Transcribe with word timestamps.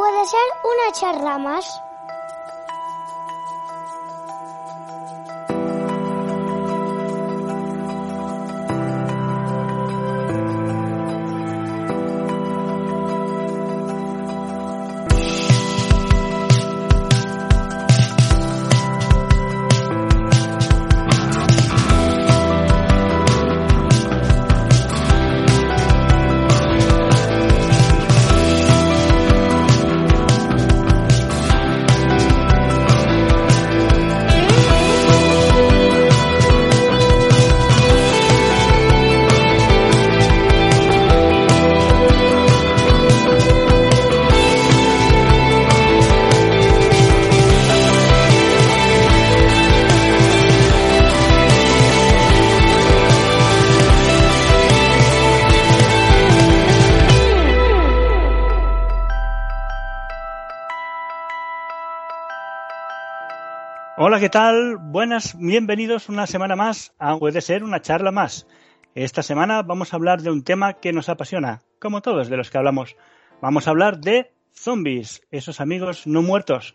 puede 0.00 0.24
ser 0.24 0.40
una 0.64 0.92
charla 0.92 1.36
más. 1.36 1.82
¿Qué 64.20 64.28
tal? 64.28 64.76
Buenas, 64.76 65.34
bienvenidos 65.38 66.10
una 66.10 66.26
semana 66.26 66.54
más 66.54 66.92
a 66.98 67.16
Puede 67.16 67.40
ser 67.40 67.64
una 67.64 67.80
charla 67.80 68.10
más. 68.10 68.46
Esta 68.94 69.22
semana 69.22 69.62
vamos 69.62 69.94
a 69.94 69.96
hablar 69.96 70.20
de 70.20 70.30
un 70.30 70.44
tema 70.44 70.74
que 70.74 70.92
nos 70.92 71.08
apasiona, 71.08 71.62
como 71.78 72.02
todos 72.02 72.28
de 72.28 72.36
los 72.36 72.50
que 72.50 72.58
hablamos. 72.58 72.96
Vamos 73.40 73.66
a 73.66 73.70
hablar 73.70 73.98
de 73.98 74.34
zombies, 74.52 75.22
esos 75.30 75.58
amigos 75.62 76.06
no 76.06 76.20
muertos. 76.20 76.74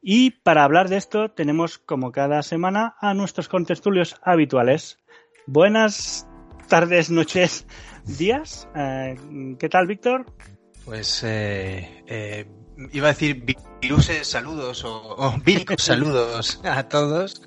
Y 0.00 0.30
para 0.42 0.64
hablar 0.64 0.88
de 0.88 0.96
esto 0.96 1.30
tenemos 1.30 1.78
como 1.78 2.10
cada 2.10 2.42
semana 2.42 2.96
a 3.00 3.14
nuestros 3.14 3.48
contestulios 3.48 4.16
habituales. 4.20 4.98
Buenas 5.46 6.26
tardes, 6.66 7.12
noches, 7.12 7.64
días. 8.06 8.68
Eh, 8.74 9.14
¿Qué 9.56 9.68
tal, 9.68 9.86
Víctor? 9.86 10.26
Pues 10.84 11.22
eh, 11.22 12.02
eh, 12.08 12.46
iba 12.92 13.06
a 13.06 13.12
decir 13.12 13.44
viruses 13.82 14.28
saludos 14.28 14.84
o, 14.84 15.16
o 15.18 15.34
víricos 15.44 15.82
saludos 15.82 16.60
a 16.64 16.88
todos. 16.88 17.42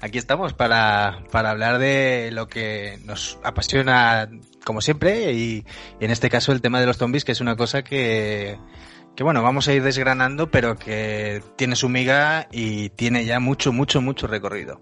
Aquí 0.00 0.18
estamos 0.18 0.54
para, 0.54 1.24
para 1.30 1.50
hablar 1.50 1.78
de 1.78 2.30
lo 2.32 2.48
que 2.48 2.98
nos 3.04 3.38
apasiona 3.44 4.28
como 4.64 4.80
siempre 4.80 5.32
y, 5.32 5.64
y 6.00 6.04
en 6.04 6.10
este 6.10 6.30
caso 6.30 6.52
el 6.52 6.62
tema 6.62 6.80
de 6.80 6.86
los 6.86 6.96
zombies 6.96 7.24
que 7.24 7.32
es 7.32 7.40
una 7.40 7.56
cosa 7.56 7.84
que, 7.84 8.58
que 9.14 9.22
bueno, 9.22 9.42
vamos 9.42 9.68
a 9.68 9.74
ir 9.74 9.82
desgranando 9.82 10.50
pero 10.50 10.76
que 10.76 11.42
tiene 11.56 11.76
su 11.76 11.88
miga 11.88 12.48
y 12.50 12.88
tiene 12.90 13.24
ya 13.24 13.38
mucho, 13.38 13.72
mucho, 13.72 14.00
mucho 14.00 14.26
recorrido. 14.26 14.80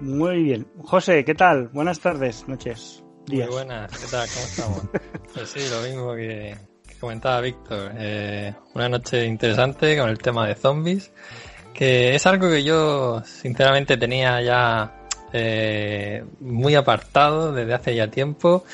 Muy 0.00 0.42
bien. 0.42 0.66
José, 0.80 1.24
¿qué 1.24 1.34
tal? 1.34 1.68
Buenas 1.68 2.00
tardes, 2.00 2.48
noches, 2.48 3.04
días. 3.26 3.46
Muy 3.46 3.58
buenas, 3.58 3.96
¿qué 3.96 4.06
tal? 4.10 4.28
¿Cómo 4.28 4.46
estamos? 4.46 4.82
Pues 5.34 5.48
sí, 5.48 5.60
lo 5.70 5.80
mismo 5.80 6.14
que, 6.14 6.58
que 6.58 6.71
comentaba 7.02 7.40
Víctor. 7.40 7.90
Eh, 7.96 8.54
una 8.74 8.88
noche 8.88 9.26
interesante 9.26 9.98
con 9.98 10.08
el 10.08 10.18
tema 10.18 10.46
de 10.46 10.54
zombies, 10.54 11.10
que 11.74 12.14
es 12.14 12.24
algo 12.26 12.48
que 12.48 12.62
yo 12.62 13.20
sinceramente 13.24 13.96
tenía 13.96 14.40
ya 14.40 15.08
eh, 15.32 16.24
muy 16.38 16.76
apartado 16.76 17.52
desde 17.52 17.74
hace 17.74 17.96
ya 17.96 18.06
tiempo. 18.06 18.64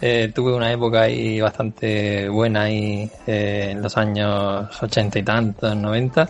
Eh, 0.00 0.32
tuve 0.34 0.54
una 0.54 0.72
época 0.72 1.02
ahí 1.02 1.38
bastante 1.42 2.26
buena 2.30 2.62
ahí 2.62 3.10
eh, 3.26 3.68
en 3.72 3.82
los 3.82 3.94
años 3.98 4.82
ochenta 4.82 5.18
y 5.18 5.22
tantos, 5.22 5.76
noventa. 5.76 6.26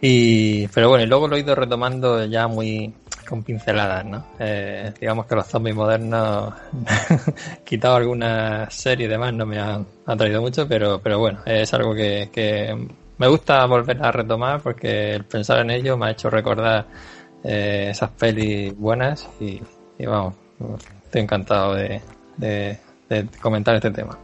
Y, 0.00 0.68
pero 0.68 0.90
bueno, 0.90 1.02
y 1.02 1.08
luego 1.08 1.26
lo 1.26 1.34
he 1.34 1.40
ido 1.40 1.56
retomando 1.56 2.24
ya 2.24 2.46
muy 2.46 2.94
con 3.24 3.42
pinceladas, 3.42 4.04
¿no? 4.04 4.24
Eh, 4.38 4.92
digamos 5.00 5.26
que 5.26 5.34
los 5.34 5.46
zombies 5.46 5.76
modernos, 5.76 6.54
quitado 7.64 7.96
alguna 7.96 8.68
serie 8.70 9.06
y 9.06 9.08
demás, 9.08 9.32
no 9.32 9.46
me 9.46 9.58
han 9.58 9.86
atraído 10.06 10.40
mucho, 10.40 10.68
pero, 10.68 11.00
pero 11.00 11.18
bueno, 11.18 11.40
es 11.44 11.72
algo 11.74 11.94
que, 11.94 12.88
me 13.16 13.28
gusta 13.28 13.64
volver 13.66 14.04
a 14.04 14.10
retomar 14.10 14.60
porque 14.60 15.12
el 15.12 15.24
pensar 15.24 15.60
en 15.60 15.70
ello 15.70 15.96
me 15.96 16.06
ha 16.06 16.10
hecho 16.10 16.28
recordar 16.28 16.86
eh, 17.44 17.88
esas 17.90 18.10
pelis 18.10 18.76
buenas 18.76 19.28
y, 19.40 19.60
vamos, 20.04 20.34
estoy 21.04 21.22
encantado 21.22 21.74
de, 21.74 22.00
de 22.38 22.78
comentar 23.40 23.74
este 23.76 23.90
tema. 23.90 24.18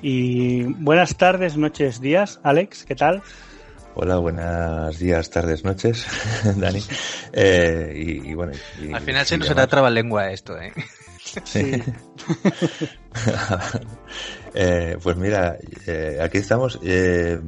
Y 0.00 0.64
buenas 0.64 1.16
tardes, 1.16 1.56
noches, 1.56 2.00
días. 2.00 2.40
Alex, 2.42 2.84
¿qué 2.84 2.96
tal? 2.96 3.22
Hola, 3.94 4.16
buenos 4.16 4.98
días, 4.98 5.28
tardes, 5.28 5.64
noches, 5.64 6.06
Dani. 6.56 6.80
Eh, 7.34 7.92
y, 7.94 8.30
y, 8.30 8.34
bueno. 8.34 8.52
Y, 8.80 8.90
Al 8.90 9.02
final 9.02 9.26
se 9.26 9.36
nos 9.36 9.50
hará 9.50 9.66
traba 9.66 9.90
lengua 9.90 10.30
esto, 10.30 10.58
¿eh? 10.58 10.72
Sí. 11.44 11.72
eh, 14.54 14.96
pues 15.02 15.16
mira, 15.16 15.58
eh, 15.86 16.18
aquí 16.22 16.38
estamos. 16.38 16.80
Eh, 16.82 17.38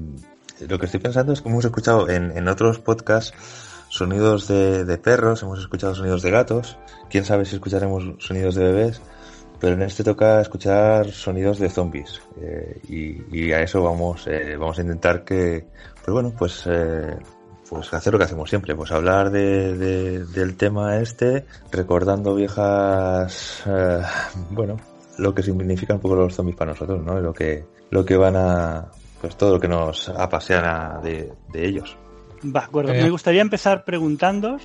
lo 0.68 0.78
que 0.78 0.84
estoy 0.84 1.00
pensando 1.00 1.32
es 1.32 1.40
que 1.40 1.48
hemos 1.48 1.64
escuchado 1.64 2.10
en, 2.10 2.36
en 2.36 2.46
otros 2.48 2.78
podcasts 2.78 3.34
sonidos 3.88 4.46
de, 4.46 4.84
de, 4.84 4.98
perros, 4.98 5.42
hemos 5.42 5.60
escuchado 5.60 5.94
sonidos 5.94 6.20
de 6.20 6.30
gatos. 6.30 6.76
Quién 7.08 7.24
sabe 7.24 7.46
si 7.46 7.54
escucharemos 7.54 8.04
sonidos 8.22 8.54
de 8.54 8.64
bebés. 8.64 9.00
Pero 9.60 9.76
en 9.76 9.82
este 9.82 10.04
toca 10.04 10.42
escuchar 10.42 11.10
sonidos 11.10 11.58
de 11.58 11.70
zombies. 11.70 12.20
Eh, 12.38 12.80
y, 12.86 13.38
y, 13.38 13.52
a 13.52 13.62
eso 13.62 13.82
vamos, 13.82 14.28
vamos 14.58 14.78
a 14.78 14.82
intentar 14.82 15.24
que, 15.24 15.64
pues 16.04 16.12
bueno, 16.12 16.32
pues, 16.36 16.64
eh, 16.66 17.16
pues 17.68 17.94
hacer 17.94 18.12
lo 18.12 18.18
que 18.18 18.26
hacemos 18.26 18.50
siempre, 18.50 18.74
pues 18.74 18.92
hablar 18.92 19.30
de, 19.30 19.74
de, 19.74 20.24
del 20.26 20.54
tema 20.56 20.98
este, 20.98 21.46
recordando 21.72 22.34
viejas, 22.34 23.62
eh, 23.66 24.02
bueno, 24.50 24.76
lo 25.16 25.34
que 25.34 25.42
significan 25.42 25.96
un 25.96 26.02
poco 26.02 26.16
los 26.16 26.34
zombies 26.34 26.58
para 26.58 26.72
nosotros, 26.72 27.02
¿no? 27.02 27.18
Lo 27.20 27.32
que, 27.32 27.64
lo 27.90 28.04
que 28.04 28.16
van 28.18 28.36
a, 28.36 28.86
pues 29.18 29.34
todo 29.36 29.54
lo 29.54 29.60
que 29.60 29.68
nos 29.68 30.10
apasiona 30.10 31.00
de, 31.02 31.32
de 31.50 31.66
ellos. 31.66 31.96
Va, 32.54 32.64
acuerdo. 32.64 32.92
Me 32.92 33.08
gustaría 33.08 33.40
empezar 33.40 33.84
preguntando, 33.84 34.58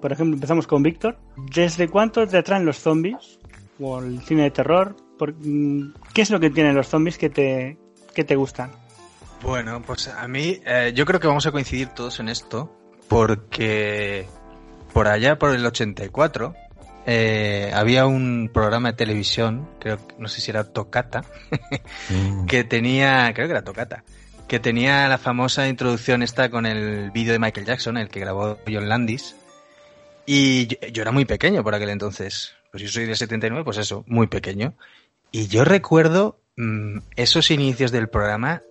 por 0.00 0.12
ejemplo, 0.12 0.36
empezamos 0.36 0.66
con 0.66 0.82
Víctor, 0.82 1.18
¿desde 1.54 1.88
cuánto 1.88 2.26
te 2.26 2.38
atraen 2.38 2.64
los 2.64 2.78
zombies? 2.78 3.38
O 3.78 4.00
el 4.00 4.22
cine 4.22 4.44
de 4.44 4.50
terror, 4.50 4.96
por, 5.18 5.34
¿qué 5.34 6.22
es 6.22 6.30
lo 6.30 6.40
que 6.40 6.48
tienen 6.48 6.74
los 6.74 6.88
zombies 6.88 7.18
que 7.18 7.28
te, 7.28 7.76
que 8.14 8.24
te 8.24 8.34
gustan? 8.34 8.70
Bueno, 9.42 9.82
pues 9.82 10.08
a 10.08 10.26
mí 10.26 10.60
eh, 10.66 10.92
yo 10.94 11.06
creo 11.06 11.20
que 11.20 11.26
vamos 11.26 11.46
a 11.46 11.52
coincidir 11.52 11.88
todos 11.88 12.18
en 12.20 12.28
esto, 12.28 12.76
porque 13.08 14.26
por 14.92 15.08
allá, 15.08 15.38
por 15.38 15.54
el 15.54 15.64
84, 15.64 16.54
eh, 17.06 17.70
había 17.74 18.06
un 18.06 18.50
programa 18.52 18.90
de 18.90 18.96
televisión, 18.96 19.68
creo 19.80 19.98
no 20.18 20.28
sé 20.28 20.40
si 20.40 20.50
era 20.50 20.64
Tocata, 20.64 21.24
mm. 22.10 22.46
que 22.46 22.64
tenía, 22.64 23.32
creo 23.32 23.46
que 23.46 23.52
era 23.52 23.64
Tocata, 23.64 24.04
que 24.48 24.58
tenía 24.58 25.08
la 25.08 25.18
famosa 25.18 25.68
introducción 25.68 26.22
esta 26.22 26.50
con 26.50 26.66
el 26.66 27.10
vídeo 27.12 27.32
de 27.32 27.38
Michael 27.38 27.66
Jackson, 27.66 27.96
el 27.96 28.08
que 28.08 28.20
grabó 28.20 28.58
John 28.66 28.88
Landis, 28.88 29.36
y 30.26 30.66
yo, 30.66 30.76
yo 30.92 31.02
era 31.02 31.12
muy 31.12 31.24
pequeño 31.24 31.62
por 31.62 31.74
aquel 31.74 31.90
entonces, 31.90 32.54
pues 32.72 32.82
yo 32.82 32.88
soy 32.88 33.06
de 33.06 33.14
79, 33.14 33.64
pues 33.64 33.78
eso, 33.78 34.04
muy 34.08 34.26
pequeño, 34.26 34.74
y 35.30 35.46
yo 35.46 35.64
recuerdo 35.64 36.40
mmm, 36.56 36.98
esos 37.16 37.50
inicios 37.50 37.92
del 37.92 38.08
programa 38.08 38.62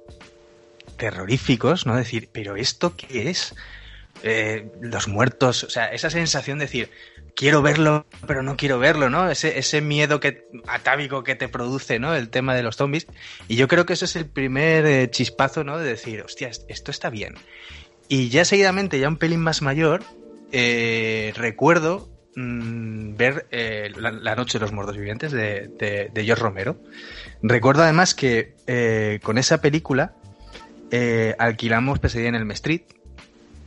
terroríficos, 0.97 1.85
¿no? 1.85 1.95
Decir, 1.95 2.29
pero 2.31 2.55
¿esto 2.55 2.95
qué 2.95 3.29
es? 3.29 3.55
Eh, 4.23 4.71
los 4.81 5.07
muertos, 5.07 5.63
o 5.63 5.69
sea, 5.69 5.87
esa 5.87 6.09
sensación 6.09 6.57
de 6.57 6.65
decir, 6.65 6.89
quiero 7.35 7.61
verlo, 7.61 8.07
pero 8.25 8.41
no 8.41 8.57
quiero 8.57 8.79
verlo, 8.79 9.09
¿no? 9.09 9.29
Ese, 9.29 9.59
ese 9.59 9.79
miedo 9.81 10.19
que, 10.19 10.47
atávico 10.67 11.23
que 11.23 11.35
te 11.35 11.47
produce, 11.47 11.99
¿no? 11.99 12.15
El 12.15 12.29
tema 12.29 12.55
de 12.55 12.63
los 12.63 12.77
zombies. 12.77 13.05
Y 13.47 13.55
yo 13.55 13.67
creo 13.67 13.85
que 13.85 13.93
ese 13.93 14.05
es 14.05 14.15
el 14.15 14.25
primer 14.25 14.85
eh, 14.85 15.09
chispazo, 15.11 15.63
¿no? 15.63 15.77
De 15.77 15.85
decir, 15.85 16.21
hostia, 16.21 16.49
esto 16.67 16.91
está 16.91 17.09
bien. 17.09 17.35
Y 18.09 18.29
ya 18.29 18.43
seguidamente, 18.43 18.99
ya 18.99 19.07
un 19.07 19.17
pelín 19.17 19.41
más 19.41 19.61
mayor, 19.61 20.03
eh, 20.51 21.33
recuerdo 21.35 22.09
mmm, 22.35 23.15
ver 23.17 23.47
la, 23.51 24.35
Noche 24.35 24.57
de 24.57 24.63
los 24.63 24.71
Muertos 24.71 24.97
Vivientes 24.97 25.31
de, 25.31 25.67
de, 25.67 26.09
de 26.11 26.25
George 26.25 26.41
Romero. 26.41 26.81
Recuerdo 27.43 27.83
además 27.83 28.15
que 28.15 29.19
con 29.21 29.37
esa 29.37 29.61
película 29.61 30.15
eh, 30.91 31.35
alquilamos 31.37 31.99
Pesadilla 31.99 32.29
en 32.29 32.35
el 32.35 32.51
Street 32.51 32.81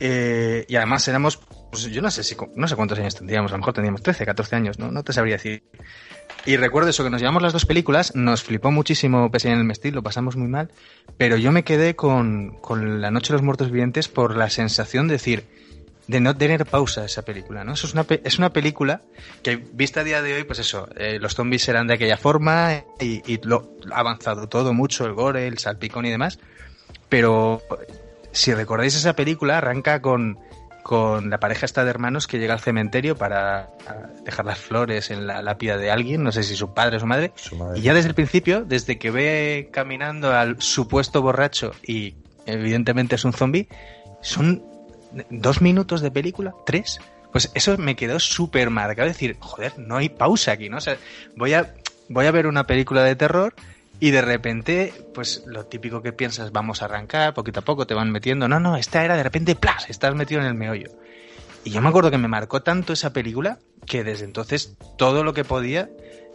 eh, 0.03 0.65
y 0.67 0.75
además 0.77 1.07
éramos, 1.07 1.37
pues 1.69 1.83
yo 1.83 2.01
no 2.01 2.09
sé 2.09 2.23
si, 2.23 2.35
no 2.55 2.67
sé 2.67 2.75
cuántos 2.75 2.97
años 2.97 3.13
tendríamos, 3.13 3.51
a 3.51 3.53
lo 3.53 3.59
mejor 3.59 3.75
tendríamos 3.75 4.01
13, 4.01 4.25
14 4.25 4.55
años, 4.55 4.79
¿no? 4.79 4.91
No 4.91 5.03
te 5.03 5.13
sabría 5.13 5.35
decir. 5.35 5.61
Y 6.43 6.57
recuerdo 6.57 6.89
eso, 6.89 7.03
que 7.03 7.11
nos 7.11 7.21
llevamos 7.21 7.43
las 7.43 7.53
dos 7.53 7.67
películas, 7.67 8.15
nos 8.15 8.41
flipó 8.41 8.71
muchísimo 8.71 9.29
pese 9.29 9.51
en 9.51 9.59
el 9.59 9.63
Mestil, 9.63 9.93
lo 9.93 10.01
pasamos 10.01 10.35
muy 10.35 10.47
mal, 10.47 10.71
pero 11.17 11.37
yo 11.37 11.51
me 11.51 11.63
quedé 11.63 11.95
con, 11.95 12.57
con 12.61 12.99
La 12.99 13.11
Noche 13.11 13.27
de 13.27 13.33
los 13.33 13.43
Muertos 13.43 13.69
Vivientes 13.69 14.07
por 14.07 14.35
la 14.35 14.49
sensación 14.49 15.07
de 15.07 15.13
decir, 15.13 15.45
de 16.07 16.19
no 16.19 16.35
tener 16.35 16.65
pausa 16.65 17.05
esa 17.05 17.21
película, 17.21 17.63
¿no? 17.63 17.73
Eso 17.73 17.85
es 17.85 17.93
una, 17.93 18.07
es 18.09 18.39
una 18.39 18.51
película 18.51 19.03
que, 19.43 19.57
vista 19.57 19.99
a 19.99 20.03
día 20.03 20.23
de 20.23 20.33
hoy, 20.33 20.45
pues 20.45 20.57
eso, 20.57 20.89
eh, 20.97 21.19
los 21.19 21.35
zombies 21.35 21.69
eran 21.69 21.85
de 21.85 21.93
aquella 21.93 22.17
forma 22.17 22.83
y, 22.99 23.21
y, 23.31 23.39
lo 23.43 23.77
ha 23.91 23.99
avanzado 23.99 24.49
todo 24.49 24.73
mucho, 24.73 25.05
el 25.05 25.13
gore, 25.13 25.45
el 25.45 25.59
salpicón 25.59 26.07
y 26.07 26.09
demás, 26.09 26.39
pero 27.11 27.61
si 28.31 28.53
recordáis 28.53 28.95
esa 28.95 29.13
película, 29.17 29.57
arranca 29.57 30.01
con, 30.01 30.39
con 30.81 31.29
la 31.29 31.41
pareja 31.41 31.65
esta 31.65 31.83
de 31.83 31.89
hermanos 31.89 32.25
que 32.25 32.39
llega 32.39 32.53
al 32.53 32.61
cementerio 32.61 33.17
para 33.17 33.69
dejar 34.23 34.45
las 34.45 34.57
flores 34.59 35.11
en 35.11 35.27
la 35.27 35.41
lápida 35.41 35.75
de 35.75 35.91
alguien, 35.91 36.23
no 36.23 36.31
sé 36.31 36.43
si 36.43 36.55
su 36.55 36.73
padre 36.73 36.95
o 36.95 36.99
su 37.01 37.05
madre, 37.05 37.33
Su 37.35 37.57
madre. 37.57 37.77
y 37.79 37.81
ya 37.81 37.93
desde 37.93 38.07
el 38.07 38.15
principio, 38.15 38.63
desde 38.63 38.97
que 38.97 39.11
ve 39.11 39.69
caminando 39.73 40.31
al 40.33 40.61
supuesto 40.61 41.21
borracho 41.21 41.71
y 41.85 42.15
evidentemente 42.45 43.15
es 43.15 43.25
un 43.25 43.33
zombie, 43.33 43.67
son 44.21 44.63
dos 45.29 45.61
minutos 45.61 45.99
de 45.99 46.11
película, 46.11 46.55
tres. 46.65 46.99
Pues 47.33 47.51
eso 47.55 47.77
me 47.77 47.95
quedó 47.97 48.19
súper 48.19 48.69
marcado. 48.69 49.07
decir, 49.09 49.35
joder, 49.39 49.77
no 49.77 49.97
hay 49.97 50.07
pausa 50.07 50.53
aquí, 50.53 50.69
¿no? 50.69 50.77
O 50.77 50.81
sea, 50.81 50.95
voy 51.35 51.53
a, 51.53 51.73
voy 52.07 52.25
a 52.25 52.31
ver 52.31 52.47
una 52.47 52.65
película 52.65 53.03
de 53.03 53.15
terror 53.17 53.53
y 54.01 54.11
de 54.11 54.21
repente, 54.21 54.93
pues 55.13 55.43
lo 55.45 55.65
típico 55.67 56.01
que 56.01 56.11
piensas, 56.11 56.51
vamos 56.51 56.81
a 56.81 56.85
arrancar, 56.85 57.33
poquito 57.33 57.61
a 57.61 57.63
poco 57.63 57.87
te 57.87 57.93
van 57.93 58.11
metiendo. 58.11 58.49
No, 58.49 58.59
no, 58.59 58.75
esta 58.75 59.05
era 59.05 59.15
de 59.15 59.23
repente, 59.23 59.55
¡plas! 59.55 59.89
Estás 59.89 60.13
metido 60.15 60.41
en 60.41 60.47
el 60.47 60.55
meollo. 60.55 60.89
Y 61.63 61.69
yo 61.69 61.81
me 61.81 61.89
acuerdo 61.89 62.09
que 62.11 62.17
me 62.17 62.27
marcó 62.27 62.63
tanto 62.63 62.91
esa 62.93 63.13
película 63.13 63.59
que 63.85 64.03
desde 64.03 64.25
entonces 64.25 64.75
todo 64.97 65.23
lo 65.23 65.33
que 65.33 65.43
podía 65.45 65.89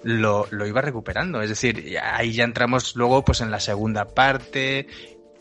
lo, 0.04 0.46
lo 0.52 0.66
iba 0.66 0.80
recuperando. 0.80 1.42
Es 1.42 1.48
decir, 1.48 1.98
ahí 2.00 2.32
ya 2.32 2.44
entramos 2.44 2.94
luego 2.94 3.24
pues 3.24 3.40
en 3.40 3.50
la 3.50 3.58
segunda 3.58 4.04
parte, 4.06 4.86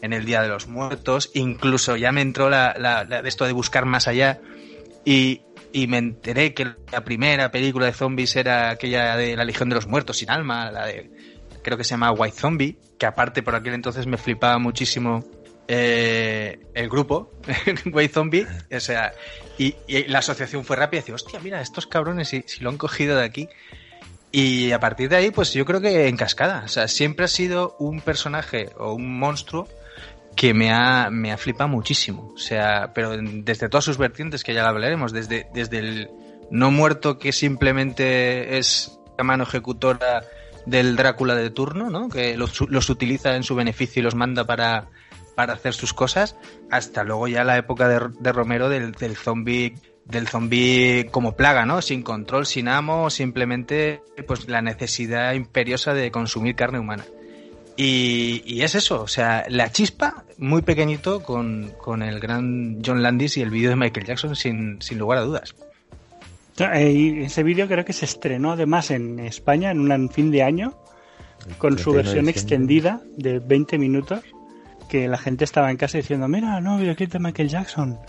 en 0.01 0.11
el 0.11 0.25
Día 0.25 0.41
de 0.41 0.47
los 0.47 0.67
Muertos, 0.67 1.29
incluso 1.35 1.95
ya 1.95 2.11
me 2.11 2.21
entró 2.21 2.49
la, 2.49 2.75
la- 2.79 3.03
esto 3.19 3.45
de 3.45 3.51
buscar 3.53 3.85
más 3.85 4.07
allá 4.07 4.39
y, 5.03 5.41
y 5.71 5.85
me 5.85 5.99
enteré 5.99 6.55
que 6.55 6.73
la 6.91 7.03
primera 7.03 7.51
película 7.51 7.85
de 7.85 7.93
zombies 7.93 8.35
era 8.35 8.71
aquella 8.71 9.15
de 9.15 9.35
la 9.35 9.43
Legión 9.45 9.69
de 9.69 9.75
los 9.75 9.85
Muertos 9.85 10.17
sin 10.17 10.31
alma, 10.31 10.71
la 10.71 10.87
de 10.87 11.11
creo 11.65 11.79
que 11.79 11.83
se 11.83 11.91
llama 11.91 12.11
White 12.11 12.37
Zombie, 12.37 12.77
que 12.99 13.07
aparte 13.07 13.41
por 13.41 13.55
aquel 13.55 13.73
entonces 13.73 14.05
me 14.05 14.17
flipaba 14.17 14.59
muchísimo 14.59 15.25
eh, 15.67 16.59
el 16.75 16.89
grupo, 16.89 17.31
White 17.91 18.13
Zombie, 18.13 18.45
o 18.71 18.79
sea, 18.79 19.13
y, 19.57 19.75
y 19.87 20.03
la 20.03 20.19
asociación 20.19 20.63
fue 20.63 20.75
rápida 20.75 21.01
decía, 21.01 21.15
hostia, 21.15 21.39
mira, 21.39 21.61
estos 21.61 21.87
cabrones 21.87 22.27
si, 22.27 22.43
si 22.45 22.63
lo 22.63 22.69
han 22.69 22.77
cogido 22.77 23.17
de 23.17 23.25
aquí. 23.25 23.49
Y 24.31 24.73
a 24.73 24.79
partir 24.79 25.09
de 25.09 25.15
ahí, 25.15 25.31
pues 25.31 25.53
yo 25.53 25.65
creo 25.65 25.81
que 25.81 26.07
en 26.07 26.17
cascada. 26.17 26.63
O 26.65 26.67
sea, 26.67 26.87
siempre 26.87 27.25
ha 27.25 27.29
sido 27.29 27.75
un 27.79 28.01
personaje 28.01 28.69
o 28.77 28.93
un 28.93 29.17
monstruo 29.17 29.67
que 30.35 30.53
me 30.53 30.71
ha, 30.71 31.09
me 31.09 31.31
ha 31.31 31.37
flipado 31.37 31.69
muchísimo. 31.69 32.33
O 32.35 32.37
sea, 32.37 32.91
pero 32.93 33.17
desde 33.17 33.69
todas 33.69 33.85
sus 33.85 33.97
vertientes, 33.97 34.43
que 34.43 34.53
ya 34.53 34.61
la 34.61 34.69
hablaremos, 34.69 35.13
desde, 35.13 35.47
desde 35.53 35.79
el 35.79 36.09
no 36.51 36.69
muerto 36.69 37.17
que 37.17 37.31
simplemente 37.31 38.57
es 38.57 38.99
la 39.17 39.23
mano 39.23 39.45
ejecutora 39.45 40.21
del 40.65 40.95
Drácula 40.95 41.35
de 41.35 41.49
turno, 41.49 41.89
¿no? 41.89 42.09
Que 42.09 42.37
los, 42.37 42.61
los 42.69 42.89
utiliza 42.89 43.35
en 43.35 43.43
su 43.43 43.55
beneficio 43.55 43.99
y 43.99 44.03
los 44.03 44.15
manda 44.15 44.45
para, 44.45 44.87
para 45.35 45.53
hacer 45.53 45.73
sus 45.73 45.93
cosas, 45.93 46.35
hasta 46.71 47.03
luego 47.03 47.27
ya 47.27 47.43
la 47.43 47.57
época 47.57 47.87
de, 47.87 47.99
de 48.19 48.31
Romero 48.31 48.69
del, 48.69 48.93
del 48.93 49.15
zombie 49.15 49.75
del 50.05 50.27
zombie 50.27 51.07
como 51.11 51.35
plaga, 51.35 51.65
¿no? 51.65 51.81
Sin 51.81 52.03
control, 52.03 52.45
sin 52.45 52.67
amo, 52.67 53.09
simplemente 53.09 54.01
pues 54.27 54.47
la 54.47 54.61
necesidad 54.61 55.33
imperiosa 55.33 55.93
de 55.93 56.11
consumir 56.11 56.55
carne 56.55 56.79
humana. 56.79 57.03
Y, 57.75 58.41
y 58.45 58.61
es 58.61 58.75
eso, 58.75 59.01
o 59.01 59.07
sea, 59.07 59.45
la 59.49 59.71
chispa, 59.71 60.23
muy 60.37 60.61
pequeñito, 60.61 61.23
con, 61.23 61.73
con 61.77 62.03
el 62.03 62.19
gran 62.19 62.81
John 62.85 63.01
Landis 63.01 63.35
y 63.37 63.41
el 63.41 63.49
vídeo 63.49 63.71
de 63.71 63.75
Michael 63.75 64.05
Jackson, 64.05 64.35
sin, 64.35 64.81
sin 64.81 64.97
lugar 64.97 65.17
a 65.17 65.21
dudas. 65.21 65.55
Eh, 66.57 67.23
ese 67.25 67.43
vídeo 67.43 67.67
creo 67.67 67.83
que 67.83 67.93
se 67.93 68.05
estrenó 68.05 68.53
además 68.53 68.89
en 68.91 69.19
España 69.19 69.71
en 69.71 69.91
un 69.91 70.09
fin 70.09 70.31
de 70.31 70.41
año 70.41 70.73
con 71.57 71.77
su 71.77 71.91
31 71.91 71.97
de 71.97 72.03
versión 72.03 72.29
extendida 72.29 73.01
de 73.17 73.39
20 73.39 73.77
minutos 73.77 74.21
que 74.87 75.07
la 75.09 75.17
gente 75.17 75.43
estaba 75.43 75.69
en 75.69 75.77
casa 75.77 75.97
diciendo 75.97 76.29
mira 76.29 76.61
no 76.61 76.77
videoclip 76.77 77.11
de 77.11 77.19
Michael 77.19 77.49
Jackson 77.49 77.99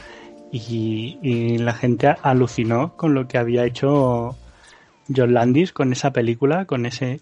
y, 0.52 1.19
y 1.22 1.58
la 1.58 1.72
gente 1.72 2.14
alucinó 2.22 2.96
con 2.96 3.14
lo 3.14 3.26
que 3.26 3.37
había 3.38 3.64
hecho 3.64 4.37
John 5.14 5.34
Landis 5.34 5.72
con 5.72 5.92
esa 5.92 6.12
película 6.12 6.66
con 6.66 6.87
ese 6.87 7.20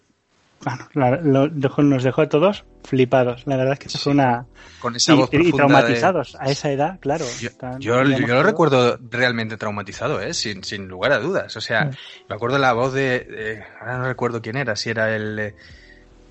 bueno, 0.65 0.89
la- 0.95 1.17
lo 1.21 1.49
dejó- 1.49 1.83
nos 1.83 2.03
dejó 2.03 2.23
a 2.23 2.29
todos 2.29 2.65
flipados 2.85 3.47
la 3.47 3.57
verdad 3.57 3.75
es 3.75 3.79
que 3.79 3.99
fue 3.99 4.13
una 4.13 4.47
Con 4.81 4.97
esa 4.97 5.13
y, 5.13 5.17
voz 5.17 5.31
y 5.33 5.39
de- 5.39 5.53
traumatizados 5.53 6.37
a 6.41 6.51
esa 6.51 6.71
edad 6.71 6.99
claro 7.01 7.25
Yo, 7.41 7.51
Tan- 7.53 7.81
yo, 7.81 8.03
digamos, 8.05 8.29
yo 8.29 8.35
lo 8.35 8.43
recuerdo 8.43 8.99
realmente 9.11 9.57
traumatizado, 9.57 10.21
¿eh? 10.21 10.35
sin, 10.35 10.65
sin 10.65 10.89
lugar 10.89 11.13
a 11.13 11.19
dudas. 11.19 11.57
O 11.57 11.61
sea, 11.61 11.91
me 12.29 12.35
acuerdo 12.35 12.59
la 12.59 12.73
voz 12.73 12.93
de, 12.93 13.21
de- 13.21 13.65
Ahora 13.81 13.99
no 13.99 14.05
recuerdo 14.05 14.43
quién 14.43 14.57
era, 14.57 14.75
si 14.77 14.91
era 14.91 15.15
el... 15.15 15.55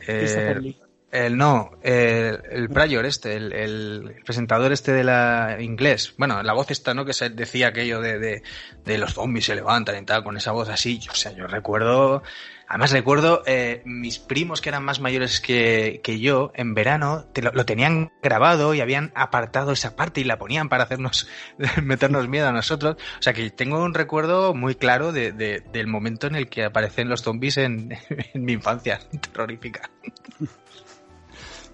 eh, 0.08 0.74
el 1.12 1.38
no, 1.38 1.72
el, 1.84 2.40
el 2.52 2.70
Pryor 2.70 3.06
este, 3.06 3.36
el, 3.36 3.54
el 3.54 4.16
presentador 4.26 4.72
este 4.72 4.92
de 4.94 5.04
la 5.04 5.58
inglés. 5.60 6.16
Bueno, 6.18 6.42
la 6.42 6.54
voz 6.54 6.72
esta, 6.72 6.94
¿no? 6.96 7.06
Que 7.06 7.14
se 7.14 7.30
decía 7.30 7.68
aquello 7.68 8.02
de, 8.02 8.18
de, 8.18 8.44
de 8.84 8.98
los 8.98 9.14
zombies 9.14 9.46
se 9.46 9.54
levantan 9.56 10.02
y 10.02 10.06
tal, 10.06 10.24
con 10.24 10.38
esa 10.38 10.52
voz 10.52 10.70
así. 10.70 11.00
O 11.12 11.16
sea, 11.16 11.32
yo 11.34 11.46
recuerdo... 11.48 12.24
Además 12.68 12.92
recuerdo 12.92 13.44
eh, 13.46 13.82
mis 13.86 14.18
primos 14.20 14.60
que 14.62 14.70
eran 14.70 14.84
más 14.84 15.00
mayores 15.00 15.40
que, 15.42 16.02
que 16.04 16.20
yo, 16.20 16.52
en 16.56 16.74
verano, 16.74 17.26
te 17.34 17.42
lo, 17.42 17.52
lo 17.52 17.66
tenían 17.66 18.12
grabado 18.24 18.74
y 18.74 18.82
habían 18.82 19.12
apartado 19.16 19.72
esa 19.74 19.96
parte 19.96 20.22
y 20.22 20.24
la 20.24 20.38
ponían 20.40 20.70
para 20.70 20.84
hacernos, 20.86 21.28
meternos 21.84 22.28
miedo 22.28 22.48
a 22.48 22.52
nosotros. 22.52 22.96
O 23.20 23.22
sea 23.22 23.34
que 23.34 23.50
tengo 23.52 23.84
un 23.84 23.94
recuerdo 23.94 24.54
muy 24.56 24.76
claro 24.76 25.12
de, 25.12 25.32
de- 25.34 25.62
del 25.72 25.88
momento 25.88 26.26
en 26.28 26.36
el 26.36 26.48
que 26.50 26.64
aparecen 26.64 27.10
los 27.10 27.22
zombies 27.22 27.58
en, 27.58 27.96
en 28.34 28.44
mi 28.46 28.54
infancia, 28.54 29.00
terrorífica. 29.32 29.90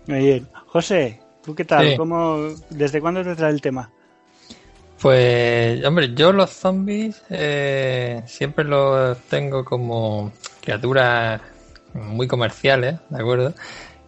Muy 0.07 0.19
bien. 0.19 0.49
José, 0.67 1.19
¿tú 1.43 1.55
qué 1.55 1.65
tal? 1.65 1.87
Sí. 1.91 1.97
¿Cómo, 1.97 2.49
¿Desde 2.69 2.99
cuándo 2.99 3.23
te 3.23 3.35
trae 3.35 3.51
el 3.51 3.61
tema? 3.61 3.89
Pues, 5.01 5.85
hombre, 5.85 6.13
yo 6.13 6.33
los 6.33 6.49
zombies 6.49 7.23
eh, 7.29 8.21
siempre 8.25 8.65
los 8.65 9.17
tengo 9.29 9.63
como 9.63 10.33
criaturas 10.61 11.41
muy 11.93 12.27
comerciales, 12.27 12.99
¿de 13.09 13.19
acuerdo? 13.19 13.53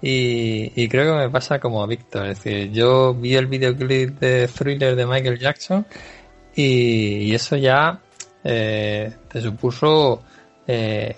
Y, 0.04 0.88
creo 0.88 1.14
que 1.14 1.20
me 1.26 1.30
pasa 1.30 1.60
como 1.60 1.84
a 1.84 1.88
Víctor, 1.88 2.26
es 2.26 2.44
decir, 2.44 2.72
yo 2.72 3.14
vi 3.14 3.36
el 3.36 3.46
videoclip 3.46 4.20
de 4.20 4.48
Thriller 4.48 4.96
de 4.96 5.06
Michael 5.06 5.38
Jackson 5.38 5.86
y, 6.56 7.34
eso 7.34 7.56
ya 7.56 8.00
eh, 8.44 9.14
te 9.32 9.42
supuso 9.42 10.24
eh, 10.66 11.16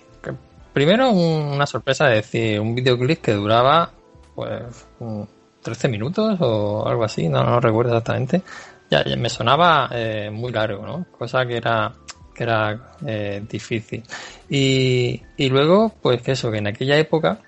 primero 0.74 1.12
un- 1.12 1.54
una 1.54 1.66
sorpresa, 1.66 2.10
es 2.14 2.24
decir, 2.26 2.60
un 2.60 2.76
videoclip 2.76 3.22
que 3.22 3.34
duraba 3.34 3.90
pues 4.36 4.86
un 5.00 5.30
13 5.62 5.88
minutos 5.88 6.38
o 6.42 6.86
algo 6.86 7.06
así, 7.06 7.30
no, 7.30 7.42
no 7.44 7.60
recuerdo 7.62 7.92
exactamente. 7.94 8.42
Ya, 8.90 9.04
ya 9.06 9.16
me 9.16 9.30
sonaba 9.30 9.90
eh, 9.92 10.30
muy 10.32 10.52
largo, 10.52 10.86
¿no? 10.86 11.06
Cosa 11.18 11.46
que 11.46 11.56
era 11.58 11.94
que 12.34 12.44
era 12.44 12.96
eh, 13.06 13.44
difícil. 13.50 14.04
Y, 14.50 15.22
y 15.38 15.50
luego, 15.50 15.94
pues 16.02 16.22
que 16.22 16.34
eso, 16.34 16.52
que 16.52 16.58
en 16.58 16.68
aquella 16.68 16.98
época, 16.98 17.40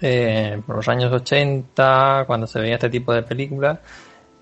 eh, 0.00 0.60
por 0.66 0.76
los 0.76 0.88
años 0.88 1.12
80, 1.12 2.24
cuando 2.26 2.46
se 2.46 2.60
veía 2.60 2.74
este 2.74 2.90
tipo 2.90 3.12
de 3.12 3.22
películas, 3.22 3.78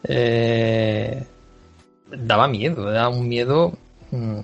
eh, 0.04 1.22
daba 2.10 2.48
miedo, 2.48 2.90
daba 2.90 3.08
un 3.08 3.28
miedo 3.28 3.72
mm, 4.10 4.40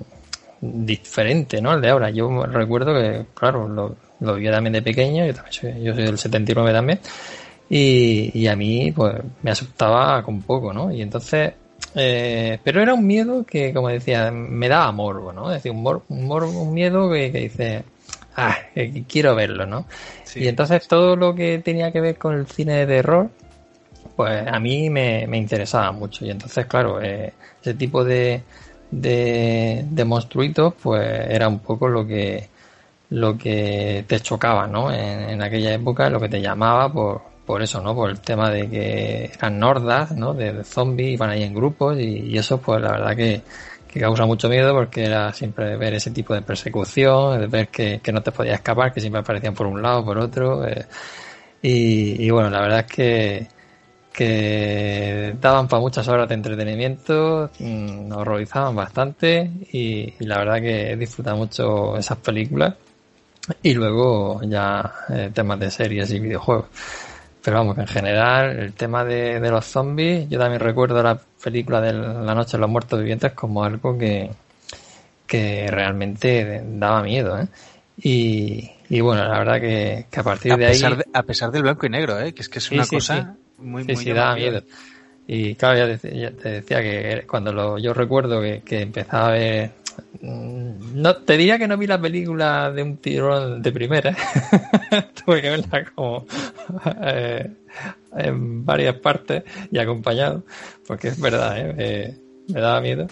diferente, 0.61 1.61
¿no? 1.61 1.73
El 1.75 1.81
de 1.81 1.91
ahora. 1.91 2.11
Yo 2.11 2.45
recuerdo 2.47 2.95
que, 2.95 3.27
claro, 3.35 3.69
lo, 3.69 3.97
lo 4.21 4.35
vi 4.35 4.51
también 4.51 4.75
de 4.75 4.83
pequeño, 4.83 5.27
yo, 5.27 5.35
también 5.35 5.53
soy, 5.53 5.83
yo 5.83 5.95
soy 5.95 6.05
del 6.05 6.19
79 6.19 6.73
también, 6.73 7.01
y, 7.69 8.31
y 8.39 8.47
a 8.47 8.57
mí, 8.57 8.93
pues, 8.93 9.15
me 9.43 9.51
asustaba 9.51 10.23
con 10.23 10.43
poco, 10.43 10.73
¿no? 10.73 10.93
Y 10.93 11.03
entonces, 11.03 11.55
eh, 11.97 12.59
pero 12.65 12.83
era 12.83 12.95
un 12.95 13.07
miedo 13.07 13.45
que, 13.45 13.73
como 13.75 13.89
decía, 13.89 14.31
me 14.31 14.69
daba 14.69 14.93
morbo, 14.93 15.33
¿no? 15.33 15.51
Es 15.51 15.57
decir, 15.63 15.73
un, 15.73 15.83
mor- 15.83 16.05
un, 16.09 16.27
morbo, 16.27 16.63
un 16.63 16.75
miedo 16.75 17.11
que, 17.11 17.33
que 17.33 17.39
dice, 17.41 17.85
ah, 18.37 18.57
que 18.75 19.05
quiero 19.09 19.35
verlo, 19.35 19.67
¿no? 19.67 19.87
Sí. 20.25 20.41
Y 20.43 20.49
entonces 20.49 20.87
todo 20.89 21.17
lo 21.17 21.35
que 21.35 21.59
tenía 21.61 21.93
que 21.93 22.01
ver 22.01 22.19
con 22.19 22.35
el 22.35 22.47
cine 22.47 22.75
de 22.75 22.87
terror, 22.87 23.31
pues 24.17 24.47
a 24.47 24.59
mí 24.61 24.91
me, 24.91 25.27
me 25.27 25.39
interesaba 25.39 25.93
mucho. 25.93 26.25
Y 26.25 26.31
entonces, 26.31 26.67
claro, 26.67 27.01
eh, 27.03 27.33
ese 27.61 27.75
tipo 27.75 28.05
de, 28.05 28.43
de, 28.91 29.85
de 29.91 30.05
monstruitos, 30.05 30.75
pues 30.83 31.07
era 31.31 31.49
un 31.49 31.61
poco 31.61 31.89
lo 31.89 32.07
que 32.07 32.49
lo 33.11 33.39
que 33.39 34.05
te 34.09 34.21
chocaba, 34.21 34.67
¿no? 34.67 34.93
En, 34.93 35.31
en 35.31 35.43
aquella 35.43 35.75
época, 35.75 36.11
lo 36.11 36.21
que 36.21 36.29
te 36.29 36.41
llamaba 36.43 36.93
por, 36.93 37.23
por 37.47 37.63
eso, 37.63 37.81
¿no? 37.81 37.95
Por 37.95 38.11
el 38.11 38.21
tema 38.21 38.51
de 38.51 38.69
que 38.69 39.25
eran 39.27 39.59
nordas, 39.59 40.11
¿no? 40.13 40.35
De, 40.35 40.53
de 40.53 40.65
zombies, 40.65 41.13
iban 41.15 41.31
ahí 41.31 41.45
en 41.45 41.55
grupos 41.55 41.99
y, 41.99 42.37
eso, 42.37 42.61
pues 42.61 42.83
la 42.83 42.91
verdad 42.93 43.17
que, 43.17 43.43
que 43.89 44.01
causa 44.01 44.27
mucho 44.27 44.49
miedo 44.49 44.75
porque 44.75 45.05
era 45.05 45.33
siempre 45.33 45.77
ver 45.77 45.95
ese 45.95 46.11
tipo 46.11 46.35
de 46.35 46.43
persecución, 46.43 47.49
ver 47.49 47.69
que, 47.69 48.01
que 48.03 48.13
no 48.13 48.23
te 48.23 48.33
podías 48.33 48.57
escapar, 48.57 48.93
que 48.93 49.01
siempre 49.01 49.21
aparecían 49.21 49.55
por 49.55 49.67
un 49.69 49.81
lado, 49.81 50.05
por 50.05 50.19
otro. 50.19 50.67
Eh, 50.67 50.87
y, 51.63 52.31
bueno, 52.31 52.51
la 52.51 52.61
verdad 52.61 52.81
es 52.81 52.93
que, 52.93 53.49
que 54.13 55.35
daban 55.41 55.69
para 55.69 55.81
muchas 55.81 56.07
horas 56.09 56.29
de 56.29 56.35
entretenimiento, 56.35 57.51
nos 57.61 58.19
horrorizaban 58.19 58.75
bastante 58.77 59.51
y, 59.73 60.15
y, 60.19 60.27
la 60.27 60.39
verdad 60.39 60.61
que 60.61 60.93
he 60.93 60.97
disfrutado 60.97 61.37
mucho 61.37 61.97
esas 61.97 62.19
películas. 62.19 62.75
Y 63.63 63.75
luego 63.75 64.41
ya 64.43 64.93
eh, 65.09 65.31
temas 65.33 65.61
de 65.61 65.71
series 65.71 66.11
y 66.11 66.19
videojuegos. 66.21 66.67
Pero 67.47 67.59
vamos, 67.59 67.77
que 67.77 67.83
en 67.83 67.87
general 67.87 68.59
el 68.59 68.73
tema 68.73 69.05
de, 69.05 69.39
de, 69.39 69.51
los 69.53 69.65
zombies, 69.65 70.29
yo 70.29 70.37
también 70.37 70.59
recuerdo 70.59 71.01
la 71.01 71.17
película 71.17 71.81
de 71.81 71.93
La 71.93 72.35
Noche 72.35 72.57
de 72.57 72.61
los 72.61 72.69
Muertos 72.69 72.99
Vivientes 72.99 73.35
como 73.35 73.63
algo 73.63 73.97
que, 73.97 74.29
que 75.29 75.69
realmente 75.71 76.65
daba 76.67 77.05
miedo. 77.05 77.39
¿eh? 77.39 77.47
Y, 77.99 78.69
y, 78.89 79.01
bueno, 79.01 79.23
la 79.29 79.39
verdad 79.39 79.61
que, 79.61 80.07
que 80.11 80.19
a 80.19 80.25
partir 80.25 80.55
a 80.55 80.57
de 80.57 80.67
ahí... 80.67 80.77
De, 80.77 81.05
a 81.13 81.23
pesar 81.23 81.53
del 81.53 81.63
blanco 81.63 81.87
y 81.87 81.91
negro, 81.91 82.19
¿eh? 82.19 82.35
que 82.35 82.43
es 82.43 82.49
que 82.49 82.59
es 82.59 82.69
una 82.73 82.85
sí, 82.85 82.97
cosa 82.97 83.37
sí. 83.37 83.63
muy, 83.63 83.85
sí, 83.85 83.93
muy 83.93 84.05
sí, 84.05 84.13
daba 84.13 84.35
miedo. 84.35 84.65
Y 85.29 85.55
claro, 85.55 85.79
ya, 85.79 85.87
decía, 85.87 86.11
ya 86.15 86.31
te 86.33 86.49
decía 86.49 86.83
que 86.83 87.27
cuando 87.29 87.53
lo, 87.53 87.79
yo 87.79 87.95
recuerdo 87.95 88.41
que, 88.41 88.63
que 88.63 88.81
empezaba 88.81 89.29
a 89.29 89.31
ver 89.31 89.71
no 90.21 91.17
te 91.17 91.37
diría 91.37 91.59
que 91.59 91.69
no 91.69 91.77
vi 91.77 91.87
la 91.87 92.01
película 92.01 92.71
de 92.71 92.83
un 92.83 92.97
tirón 92.97 93.63
de 93.63 93.73
primera 93.73 94.17
tuve 95.25 95.43
que 95.43 95.51
verla 95.51 95.85
como 95.95 96.27
eh, 97.03 97.51
en 98.17 98.65
varias 98.65 98.97
partes 98.97 99.45
y 99.71 99.79
acompañado 99.79 100.43
porque 100.87 101.09
es 101.09 101.21
verdad 101.21 101.59
¿eh? 101.59 101.75
Eh, 101.79 102.19
me 102.49 102.61
daba 102.61 102.81
miedo 102.81 103.07